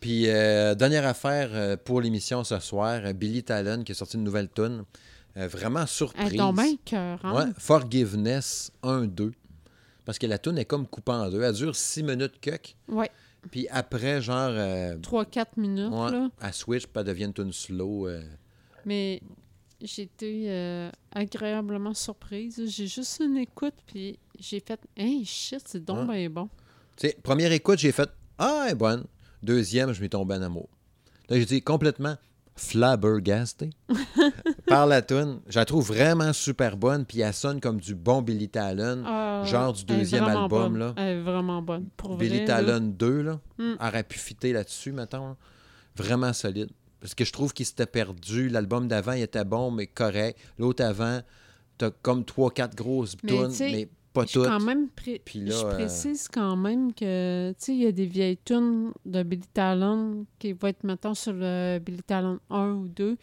Puis, 0.00 0.28
euh, 0.28 0.74
dernière 0.74 1.06
affaire 1.06 1.78
pour 1.78 2.00
l'émission 2.00 2.42
ce 2.44 2.58
soir, 2.58 3.00
Billy 3.14 3.42
Talon 3.44 3.82
qui 3.84 3.92
a 3.92 3.94
sorti 3.94 4.16
une 4.16 4.24
nouvelle 4.24 4.48
tune. 4.50 4.84
vraiment 5.36 5.86
surprise. 5.86 6.32
Cœur, 6.84 7.20
hein? 7.24 7.34
Ouais, 7.34 7.52
Forgiveness 7.58 8.72
1-2. 8.82 9.32
Parce 10.04 10.18
que 10.18 10.26
la 10.26 10.38
tune 10.38 10.58
est 10.58 10.64
comme 10.64 10.86
coupée 10.86 11.12
en 11.12 11.30
deux. 11.30 11.42
Elle 11.42 11.54
dure 11.54 11.76
6 11.76 12.02
minutes 12.02 12.40
cuck. 12.40 12.74
Ouais. 12.88 13.10
Puis 13.50 13.66
après, 13.70 14.20
genre, 14.20 14.50
euh, 14.50 14.96
3-4 14.98 15.46
minutes, 15.56 15.92
ouais, 15.92 16.10
là. 16.10 16.28
elle 16.42 16.52
switch, 16.52 16.84
puis 16.86 16.92
elle 16.96 17.04
devient 17.04 17.32
une 17.38 17.52
slow. 17.52 18.08
euh. 18.08 18.22
Mais 18.84 19.22
j'ai 19.80 20.02
été 20.02 20.46
euh, 20.48 20.90
agréablement 21.12 21.94
surprise. 21.94 22.60
J'ai 22.66 22.86
juste 22.86 23.20
une 23.20 23.36
écoute, 23.36 23.74
puis 23.86 24.18
j'ai 24.38 24.60
fait 24.60 24.80
«Hey, 24.96 25.24
shit, 25.24 25.62
c'est 25.66 25.84
donc 25.84 26.10
bien 26.10 26.28
bon. 26.28 26.48
Tu 26.96 27.08
sais, 27.08 27.16
première 27.22 27.52
écoute, 27.52 27.78
j'ai 27.78 27.92
fait 27.92 28.10
Ah, 28.38 28.64
elle 28.66 28.72
est 28.72 28.74
bonne. 28.74 29.04
Deuxième, 29.42 29.92
je 29.92 30.00
m'y 30.02 30.08
tombé 30.08 30.34
en 30.34 30.42
amour. 30.42 30.68
Là, 31.28 31.38
j'ai 31.38 31.44
dit 31.46 31.62
complètement 31.62 32.16
flabbergasté 32.56 33.70
par 34.68 34.86
la 34.86 35.02
tune. 35.02 35.40
Je 35.48 35.58
la 35.58 35.64
trouve 35.64 35.86
vraiment 35.88 36.32
super 36.32 36.76
bonne, 36.76 37.04
puis 37.04 37.20
elle 37.20 37.32
sonne 37.34 37.60
comme 37.60 37.80
du 37.80 37.94
bon 37.94 38.22
Billy 38.22 38.48
Talon. 38.48 39.02
Ah, 39.06 39.42
Genre 39.44 39.72
du 39.72 39.84
deuxième 39.84 40.24
album, 40.24 40.48
bonne. 40.48 40.78
là. 40.78 40.94
Elle 40.96 41.18
est 41.18 41.22
vraiment 41.22 41.62
bonne. 41.62 41.86
Pour 41.96 42.16
Billy 42.16 42.44
vrai, 42.44 42.46
là. 42.46 42.64
Talon 42.64 42.80
2, 42.98 43.22
là. 43.22 43.40
Mm. 43.58 43.72
Aurait 43.80 44.02
pu 44.04 44.18
fitter 44.18 44.52
là-dessus, 44.52 44.92
mettons. 44.92 45.28
là. 45.28 45.36
Vraiment 45.96 46.32
solide. 46.32 46.70
Parce 47.00 47.14
que 47.14 47.24
je 47.24 47.32
trouve 47.32 47.52
qu'il 47.52 47.66
s'était 47.66 47.86
perdu. 47.86 48.48
L'album 48.48 48.88
d'avant, 48.88 49.12
il 49.12 49.22
était 49.22 49.44
bon, 49.44 49.70
mais 49.70 49.86
correct. 49.86 50.38
L'autre 50.58 50.84
avant, 50.84 51.20
t'as 51.78 51.90
comme 52.02 52.22
3-4 52.22 52.74
grosses 52.74 53.16
Mais 53.22 53.30
tunes, 53.32 53.52
mais 53.60 53.88
pas 54.12 54.24
toutes. 54.24 54.46
quand 54.46 54.60
même 54.60 54.88
pré- 54.88 55.22
Puis 55.24 55.40
là, 55.40 55.54
je 55.60 55.64
euh, 55.66 55.74
précise 55.74 56.26
quand 56.32 56.56
même 56.56 56.92
que, 56.92 57.50
tu 57.50 57.56
sais, 57.58 57.72
il 57.74 57.82
y 57.82 57.86
a 57.86 57.92
des 57.92 58.06
vieilles 58.06 58.38
tunes 58.44 58.90
de 59.06 59.22
Billy 59.22 59.46
Talon 59.54 60.26
qui 60.40 60.52
vont 60.54 60.66
être, 60.68 60.82
mettons, 60.82 61.14
sur 61.14 61.32
le 61.34 61.78
Billy 61.78 62.02
Talon 62.02 62.40
1 62.50 62.70
ou 62.72 62.88
2 62.88 63.16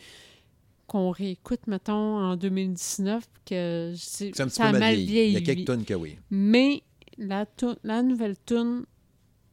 qu'on 0.87 1.11
réécoute, 1.11 1.67
mettons, 1.67 1.93
en 2.19 2.35
2019, 2.35 3.23
que 3.45 3.91
je 3.93 3.99
sais, 3.99 4.31
C'est 4.33 4.43
un 4.43 4.47
petit 4.47 4.55
ça 4.55 4.63
a 4.65 4.71
peu 4.71 4.79
mal 4.79 4.81
mal 4.81 4.93
vieilli. 4.95 5.11
vieilli. 5.11 5.29
Il 5.29 5.33
y 5.33 5.37
a 5.37 5.41
quelques 5.55 5.65
tunes 5.67 5.85
que 5.85 5.93
oui. 5.93 6.17
Mais 6.29 6.83
la, 7.17 7.45
nouvelle 8.03 8.35
tune, 8.45 8.83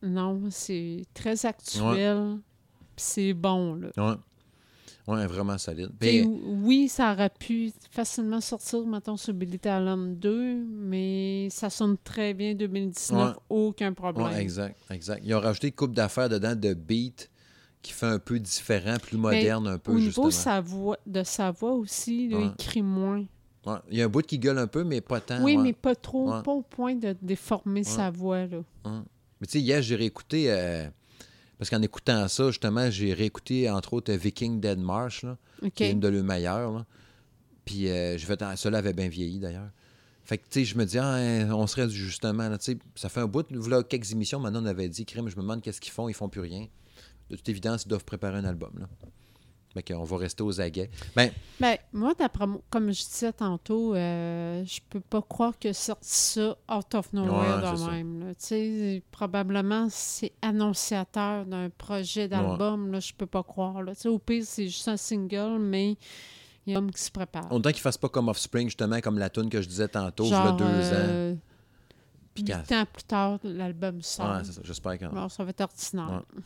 non, 0.03 0.43
c'est 0.51 1.05
très 1.15 1.47
actuel, 1.47 2.39
puis 2.97 3.05
c'est 3.05 3.33
bon, 3.35 3.75
là. 3.75 3.89
Ouais. 3.97 4.17
Ouais, 5.09 5.27
vraiment 5.27 5.59
solide. 5.59 5.91
Puis, 5.99 6.23
oui, 6.23 6.89
ça 6.89 7.13
aurait 7.13 7.29
pu 7.37 7.73
facilement 7.91 8.41
sortir, 8.41 8.87
mettons, 8.87 9.17
sur 9.17 9.35
Billy 9.35 9.59
Talon 9.59 10.15
2, 10.17 10.65
mais 10.65 11.49
ça 11.51 11.71
sonne 11.71 11.97
très 12.05 12.35
bien 12.35 12.55
2019, 12.55 13.31
Ouais. 13.31 13.43
aucun 13.49 13.93
problème. 13.95 14.29
ouais, 14.29 14.41
exact, 14.41 14.79
exact. 14.91 15.23
Ils 15.25 15.35
ont 15.35 15.41
rajouté 15.41 15.69
une 15.69 15.73
coupe 15.73 15.93
d'affaires 15.95 16.29
dedans 16.29 16.55
de 16.55 16.73
beat 16.75 17.29
qui 17.83 17.93
fait 17.93 18.07
un 18.07 18.19
peu 18.19 18.39
différent, 18.39 18.97
plus 19.03 19.17
Mais 19.17 19.23
moderne 19.37 19.67
un 19.67 19.79
peu, 19.79 19.93
Au 19.93 19.99
justement. 19.99 20.27
niveau 20.27 20.31
sa 20.31 20.61
voix, 20.61 20.99
de 21.07 21.23
sa 21.25 21.51
voix 21.51 21.73
aussi, 21.73 22.29
là, 22.29 22.39
Ouais. 22.39 22.47
il 22.47 22.65
crie 22.65 22.83
moins. 22.83 23.25
Ouais. 23.67 23.77
Il 23.91 23.99
y 23.99 24.03
a 24.03 24.05
un 24.05 24.09
bout 24.09 24.25
qui 24.25 24.39
gueule 24.39 24.59
un 24.59 24.67
peu, 24.67 24.85
mais 24.85 25.01
pas 25.01 25.21
tant. 25.21 25.43
oui, 25.43 25.57
ouais. 25.57 25.63
mais 25.63 25.73
pas 25.73 25.95
trop, 25.95 26.41
pas 26.43 26.53
au 26.53 26.63
point 26.63 26.95
de 26.95 27.15
déformer 27.21 27.85
sa 27.85 28.11
voix. 28.11 28.47
Là. 28.47 28.59
Mais 28.85 29.47
tu 29.47 29.53
sais, 29.53 29.61
hier, 29.61 29.83
j'ai 29.83 29.97
réécouté, 29.97 30.51
euh, 30.53 30.89
parce 31.59 31.71
qu'en 31.71 31.83
écoutant 31.83 32.27
ça, 32.29 32.47
justement, 32.49 32.89
j'ai 32.91 33.13
réécouté, 33.15 33.69
entre 33.71 33.95
autres, 33.95 34.13
Viking 34.13 34.61
Dead 34.61 34.79
Marsh, 34.79 35.25
là, 35.25 35.37
qui 35.75 35.85
est 35.85 35.91
une 35.93 36.01
de 36.01 36.09
leurs 36.09 36.25
meilleures. 36.25 36.85
Puis 37.65 37.89
euh, 37.89 38.17
j'ai 38.19 38.27
fait, 38.27 38.41
ah, 38.43 38.57
cela 38.57 38.79
avait 38.79 38.93
bien 38.93 39.09
vieilli, 39.09 39.39
d'ailleurs. 39.39 39.71
Fait 40.25 40.39
que, 40.39 40.45
tu 40.49 40.61
sais, 40.61 40.65
je 40.65 40.79
me 40.79 40.85
dis, 40.85 40.99
ah, 40.99 41.15
hein, 41.15 41.51
on 41.53 41.67
serait 41.67 41.89
justement, 41.89 42.49
là, 42.49 42.59
tu 42.59 42.65
sais, 42.73 42.79
ça 42.95 43.09
fait 43.09 43.21
un 43.21 43.27
bout, 43.27 43.45
voilà, 43.53 43.83
quelques 43.83 44.13
émissions, 44.13 44.39
maintenant, 44.39 44.63
on 44.63 44.67
avait 44.67 44.89
dit, 44.89 45.05
crime, 45.05 45.29
je 45.29 45.37
me 45.37 45.43
demande 45.43 45.63
qu'est-ce 45.63 45.81
qu'ils 45.81 45.93
font, 45.93 46.09
ils 46.09 46.15
font 46.15 46.29
plus 46.29 46.41
rien. 46.41 46.67
De 47.31 47.36
toute 47.36 47.49
évidence, 47.49 47.85
ils 47.85 47.89
doivent 47.89 48.05
préparer 48.05 48.39
un 48.39 48.44
album, 48.44 48.73
là. 48.78 48.86
Fait 49.74 49.82
qu'on 49.82 50.05
va 50.05 50.16
rester 50.19 50.43
aux 50.43 50.61
aguets. 50.61 50.90
Ben, 51.16 51.31
Ben, 51.59 51.78
moi, 51.94 52.12
d'après 52.19 52.47
moi, 52.47 52.61
comme 52.69 52.93
je 52.93 53.03
disais 53.05 53.32
tantôt, 53.32 53.94
euh, 53.94 54.62
je 54.66 54.81
peux 54.90 55.01
pas 55.01 55.23
croire 55.23 55.59
que 55.59 55.73
sorti 55.73 56.11
ça 56.11 56.57
out 56.70 56.94
of 56.94 57.11
nowhere 57.15 57.32
Ouais, 57.65 57.73
de 57.78 57.90
même. 57.90 58.35
sais, 58.36 59.03
probablement, 59.11 59.86
c'est 59.90 60.32
annonciateur 60.43 61.47
d'un 61.47 61.70
projet 61.70 62.28
d'album. 62.28 62.93
Là, 62.93 63.01
je 63.01 63.15
peux 63.15 63.24
pas 63.24 63.43
croire. 63.43 63.82
Là. 63.82 63.93
Au 64.05 64.19
pire, 64.19 64.43
c'est 64.47 64.66
juste 64.69 64.89
un 64.89 64.99
single, 64.99 65.59
mais 65.59 65.97
il 66.66 66.73
y 66.73 66.74
a 66.74 66.78
un 66.78 66.82
homme 66.82 66.90
qui 66.90 67.01
se 67.03 67.11
prépare. 67.11 67.51
autant 67.51 67.70
qu'ils 67.70 67.81
fassent 67.81 67.97
pas 67.97 68.11
comme 68.11 68.28
Offspring, 68.28 68.69
justement, 68.69 69.01
comme 69.01 69.19
la 69.19 69.31
tune 69.31 69.49
que 69.49 69.62
je 69.62 69.69
disais 69.69 69.89
tantôt, 69.89 70.24
il 70.24 70.31
y 70.31 70.35
a 70.35 70.53
deux 70.53 70.65
ans. 70.65 70.69
euh, 70.93 71.35
Puis 72.35 72.44
Huit 72.44 72.55
huit 72.55 72.73
ans 72.73 72.85
plus 72.93 73.05
tard, 73.05 73.39
l'album 73.43 74.03
sort. 74.03 74.31
Ouais, 74.36 74.44
c'est 74.44 74.53
ça. 74.53 74.61
J'espère 74.65 74.99
ça 75.31 75.44
va 75.44 75.49
être 75.51 75.61
ordinaire. 75.62 76.23
Ouais. 76.36 76.43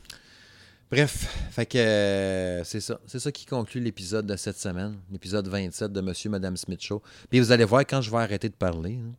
Bref, 0.88 1.48
fait 1.50 1.66
que 1.66 1.78
euh, 1.78 2.62
c'est 2.62 2.78
ça. 2.78 3.00
C'est 3.06 3.18
ça 3.18 3.32
qui 3.32 3.44
conclut 3.44 3.80
l'épisode 3.80 4.24
de 4.24 4.36
cette 4.36 4.56
semaine, 4.56 4.94
l'épisode 5.10 5.48
27 5.48 5.92
de 5.92 6.00
Monsieur 6.00 6.30
Madame 6.30 6.56
Smith 6.56 6.80
Show. 6.80 7.02
Puis 7.28 7.40
vous 7.40 7.50
allez 7.50 7.64
voir 7.64 7.80
quand 7.80 8.00
je 8.00 8.08
vais 8.08 8.18
arrêter 8.18 8.48
de 8.48 8.54
parler, 8.54 9.00
hein, 9.02 9.12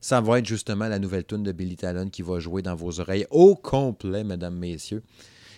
ça 0.00 0.20
va 0.20 0.38
être 0.38 0.46
justement 0.46 0.86
la 0.86 1.00
nouvelle 1.00 1.24
tune 1.24 1.42
de 1.42 1.50
Billy 1.50 1.74
Talon 1.74 2.08
qui 2.08 2.22
va 2.22 2.38
jouer 2.38 2.62
dans 2.62 2.76
vos 2.76 3.00
oreilles 3.00 3.26
au 3.30 3.56
complet, 3.56 4.22
mesdames, 4.22 4.54
messieurs. 4.54 5.02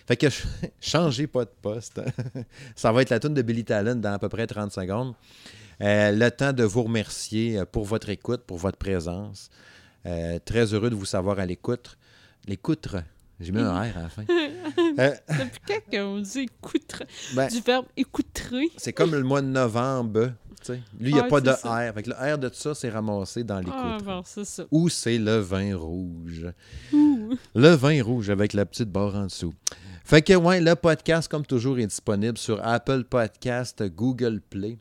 Fait 0.07 0.17
que 0.17 0.25
changez 0.81 1.27
pas 1.27 1.45
de 1.45 1.51
poste. 1.61 2.01
ça 2.75 2.91
va 2.91 3.03
être 3.03 3.11
la 3.11 3.19
tune 3.19 3.35
de 3.35 3.43
Billy 3.43 3.63
Talon 3.63 3.95
dans 3.95 4.13
à 4.13 4.17
peu 4.17 4.29
près 4.29 4.47
30 4.47 4.71
secondes. 4.71 5.13
Euh, 5.81 6.11
le 6.11 6.31
temps 6.31 6.53
de 6.53 6.63
vous 6.63 6.81
remercier 6.81 7.59
euh, 7.59 7.65
pour 7.65 7.85
votre 7.85 8.09
écoute, 8.09 8.41
pour 8.47 8.57
votre 8.57 8.79
présence. 8.79 9.51
Très 10.45 10.73
heureux 10.73 10.89
de 10.89 10.95
vous 10.95 11.05
savoir 11.05 11.37
à 11.37 11.45
l'écoute. 11.45 11.99
L'écoutre. 12.47 13.03
J'ai 13.41 13.51
mis 13.51 13.59
un 13.61 13.73
R 13.81 13.97
à 13.97 14.01
la 14.03 14.09
fin. 14.09 14.23
Euh, 14.29 15.11
Depuis 15.29 15.59
quand 15.91 15.97
on 16.05 16.19
dit 16.19 16.39
écouter, 16.41 17.05
ben, 17.35 17.47
du 17.47 17.59
verbe 17.61 17.85
écouter? 17.97 18.71
c'est 18.77 18.93
comme 18.93 19.11
le 19.11 19.23
mois 19.23 19.41
de 19.41 19.47
novembre. 19.47 20.33
Lui, 20.99 21.09
il 21.09 21.13
n'y 21.15 21.19
a 21.19 21.23
pas 21.23 21.41
de 21.41 21.51
ça. 21.53 21.89
R. 21.89 21.93
Fait 21.95 22.03
que 22.03 22.11
le 22.11 22.33
R 22.35 22.37
de 22.37 22.49
ça, 22.53 22.75
c'est 22.75 22.89
ramassé 22.89 23.43
dans 23.43 23.57
l'écoute. 23.57 23.73
Ah, 23.75 23.97
bon. 24.05 24.21
Ou 24.69 24.89
c'est 24.89 25.17
le 25.17 25.37
vin 25.37 25.75
rouge. 25.75 26.45
Ouh. 26.93 27.35
Le 27.55 27.69
vin 27.69 28.03
rouge 28.03 28.29
avec 28.29 28.53
la 28.53 28.65
petite 28.67 28.89
barre 28.91 29.15
en 29.15 29.23
dessous. 29.25 29.53
Fait 30.03 30.21
que, 30.21 30.33
ouais, 30.33 30.61
le 30.61 30.75
podcast, 30.75 31.27
comme 31.31 31.45
toujours, 31.47 31.79
est 31.79 31.87
disponible 31.87 32.37
sur 32.37 32.63
Apple 32.63 33.05
Podcast, 33.05 33.81
Google 33.95 34.39
Play, 34.47 34.77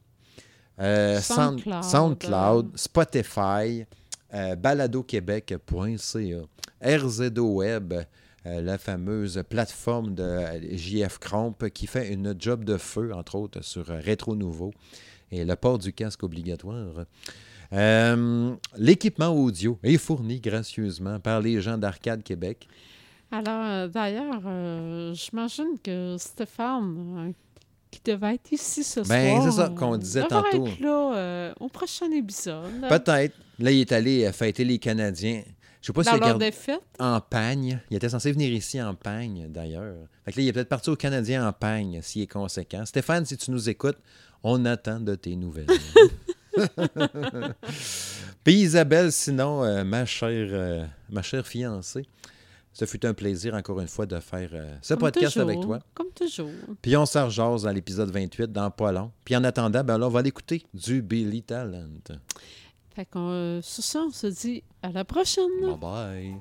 euh, 0.81 1.19
Sound- 1.20 1.61
SoundCloud. 1.62 1.85
SoundCloud, 1.85 2.70
Spotify, 2.77 3.87
euh, 4.35 4.57
baladoquebec.ca, 4.57 6.43
RZO 6.82 7.55
Web, 7.55 7.95
la 8.44 8.78
fameuse 8.78 9.42
plateforme 9.48 10.14
de 10.14 10.22
euh, 10.22 10.76
JF 10.76 11.18
Cromp 11.18 11.56
qui 11.72 11.86
fait 11.86 12.12
une 12.12 12.34
job 12.38 12.64
de 12.64 12.76
feu, 12.76 13.12
entre 13.14 13.34
autres, 13.36 13.62
sur 13.62 13.90
euh, 13.90 14.00
Rétro 14.00 14.34
Nouveau 14.36 14.72
et 15.30 15.44
le 15.44 15.56
port 15.56 15.78
du 15.78 15.92
casque 15.92 16.22
obligatoire. 16.22 17.04
Euh, 17.72 18.54
L'équipement 18.76 19.28
audio 19.28 19.78
est 19.82 19.96
fourni 19.98 20.40
gracieusement 20.40 21.20
par 21.20 21.40
les 21.40 21.60
gens 21.60 21.78
d'Arcade 21.78 22.22
Québec. 22.22 22.66
Alors, 23.30 23.64
euh, 23.64 23.86
d'ailleurs, 23.88 24.42
euh, 24.44 25.14
j'imagine 25.14 25.76
que 25.84 26.16
Stéphane, 26.18 27.28
euh, 27.28 27.32
qui 27.92 28.00
devait 28.04 28.34
être 28.34 28.50
ici 28.50 28.82
ce 28.82 29.00
Ben, 29.08 29.36
soir... 29.36 29.44
c'est 29.44 29.56
ça 29.62 29.68
qu'on 29.68 29.94
euh, 29.94 29.98
disait 29.98 30.26
tantôt. 30.26 30.66
être 30.66 30.80
là 30.80 31.14
euh, 31.14 31.52
au 31.60 31.68
prochain 31.68 32.10
épisode. 32.10 32.80
Peut-être. 32.88 33.36
Là, 33.60 33.70
il 33.70 33.80
est 33.80 33.92
allé 33.92 34.24
euh, 34.24 34.32
fêter 34.32 34.64
les 34.64 34.78
Canadiens. 34.78 35.42
Je 35.81 35.86
sais 35.86 35.93
pas 35.93 36.02
Dans 36.02 36.16
leur 36.16 36.39
défaite. 36.39 36.82
en 36.98 37.20
pagne. 37.20 37.81
Il 37.90 37.97
était 37.97 38.09
censé 38.09 38.32
venir 38.32 38.52
ici 38.52 38.81
en 38.82 38.94
pagne, 38.94 39.47
d'ailleurs. 39.48 39.94
Fait 40.24 40.32
que 40.32 40.39
là, 40.39 40.44
il 40.44 40.48
est 40.48 40.52
peut-être 40.52 40.69
parti 40.69 40.90
au 40.90 40.97
Canadien 40.97 41.47
en 41.47 41.52
pagne, 41.52 42.01
s'il 42.02 42.23
est 42.23 42.27
conséquent. 42.27 42.85
Stéphane, 42.85 43.24
si 43.24 43.36
tu 43.36 43.51
nous 43.51 43.69
écoutes, 43.69 43.98
on 44.43 44.65
attend 44.66 45.01
de 45.01 45.15
tes 45.15 45.36
nouvelles. 45.36 45.66
Puis 48.44 48.55
Isabelle, 48.55 49.12
sinon, 49.12 49.65
euh, 49.65 49.85
ma, 49.85 50.05
chère, 50.05 50.48
euh, 50.52 50.85
ma 51.09 51.23
chère 51.23 51.47
fiancée, 51.47 52.07
ce 52.73 52.85
fut 52.85 53.05
un 53.05 53.15
plaisir, 53.15 53.55
encore 53.55 53.81
une 53.81 53.89
fois, 53.89 54.07
de 54.07 54.19
faire 54.20 54.51
euh, 54.52 54.77
ce 54.82 54.94
Comme 54.94 55.01
podcast 55.01 55.35
toujours, 55.35 55.48
avec 55.48 55.61
toi. 55.61 55.81
Comme 55.94 56.11
toujours. 56.15 56.51
Puis 56.81 56.97
on 56.97 57.07
s'en 57.07 57.28
dans 57.28 57.73
l'épisode 57.73 58.11
28, 58.11 58.52
dans 58.52 58.70
pas 58.70 58.93
long. 58.93 59.11
Puis 59.24 59.35
en 59.36 59.44
attendant, 59.44 59.82
ben 59.82 59.98
là, 59.98 60.07
on 60.07 60.11
va 60.11 60.23
l'écouter 60.23 60.65
du 60.73 61.02
Billy 61.02 61.43
Talent. 61.43 61.89
Fait 62.94 63.04
qu'on, 63.06 63.28
euh, 63.30 63.62
sur 63.62 63.84
ça, 63.84 64.00
on 64.00 64.10
se 64.10 64.26
dit 64.26 64.62
à 64.82 64.90
la 64.90 65.04
prochaine. 65.04 65.46
Bye 65.60 65.78
bye. 65.78 66.34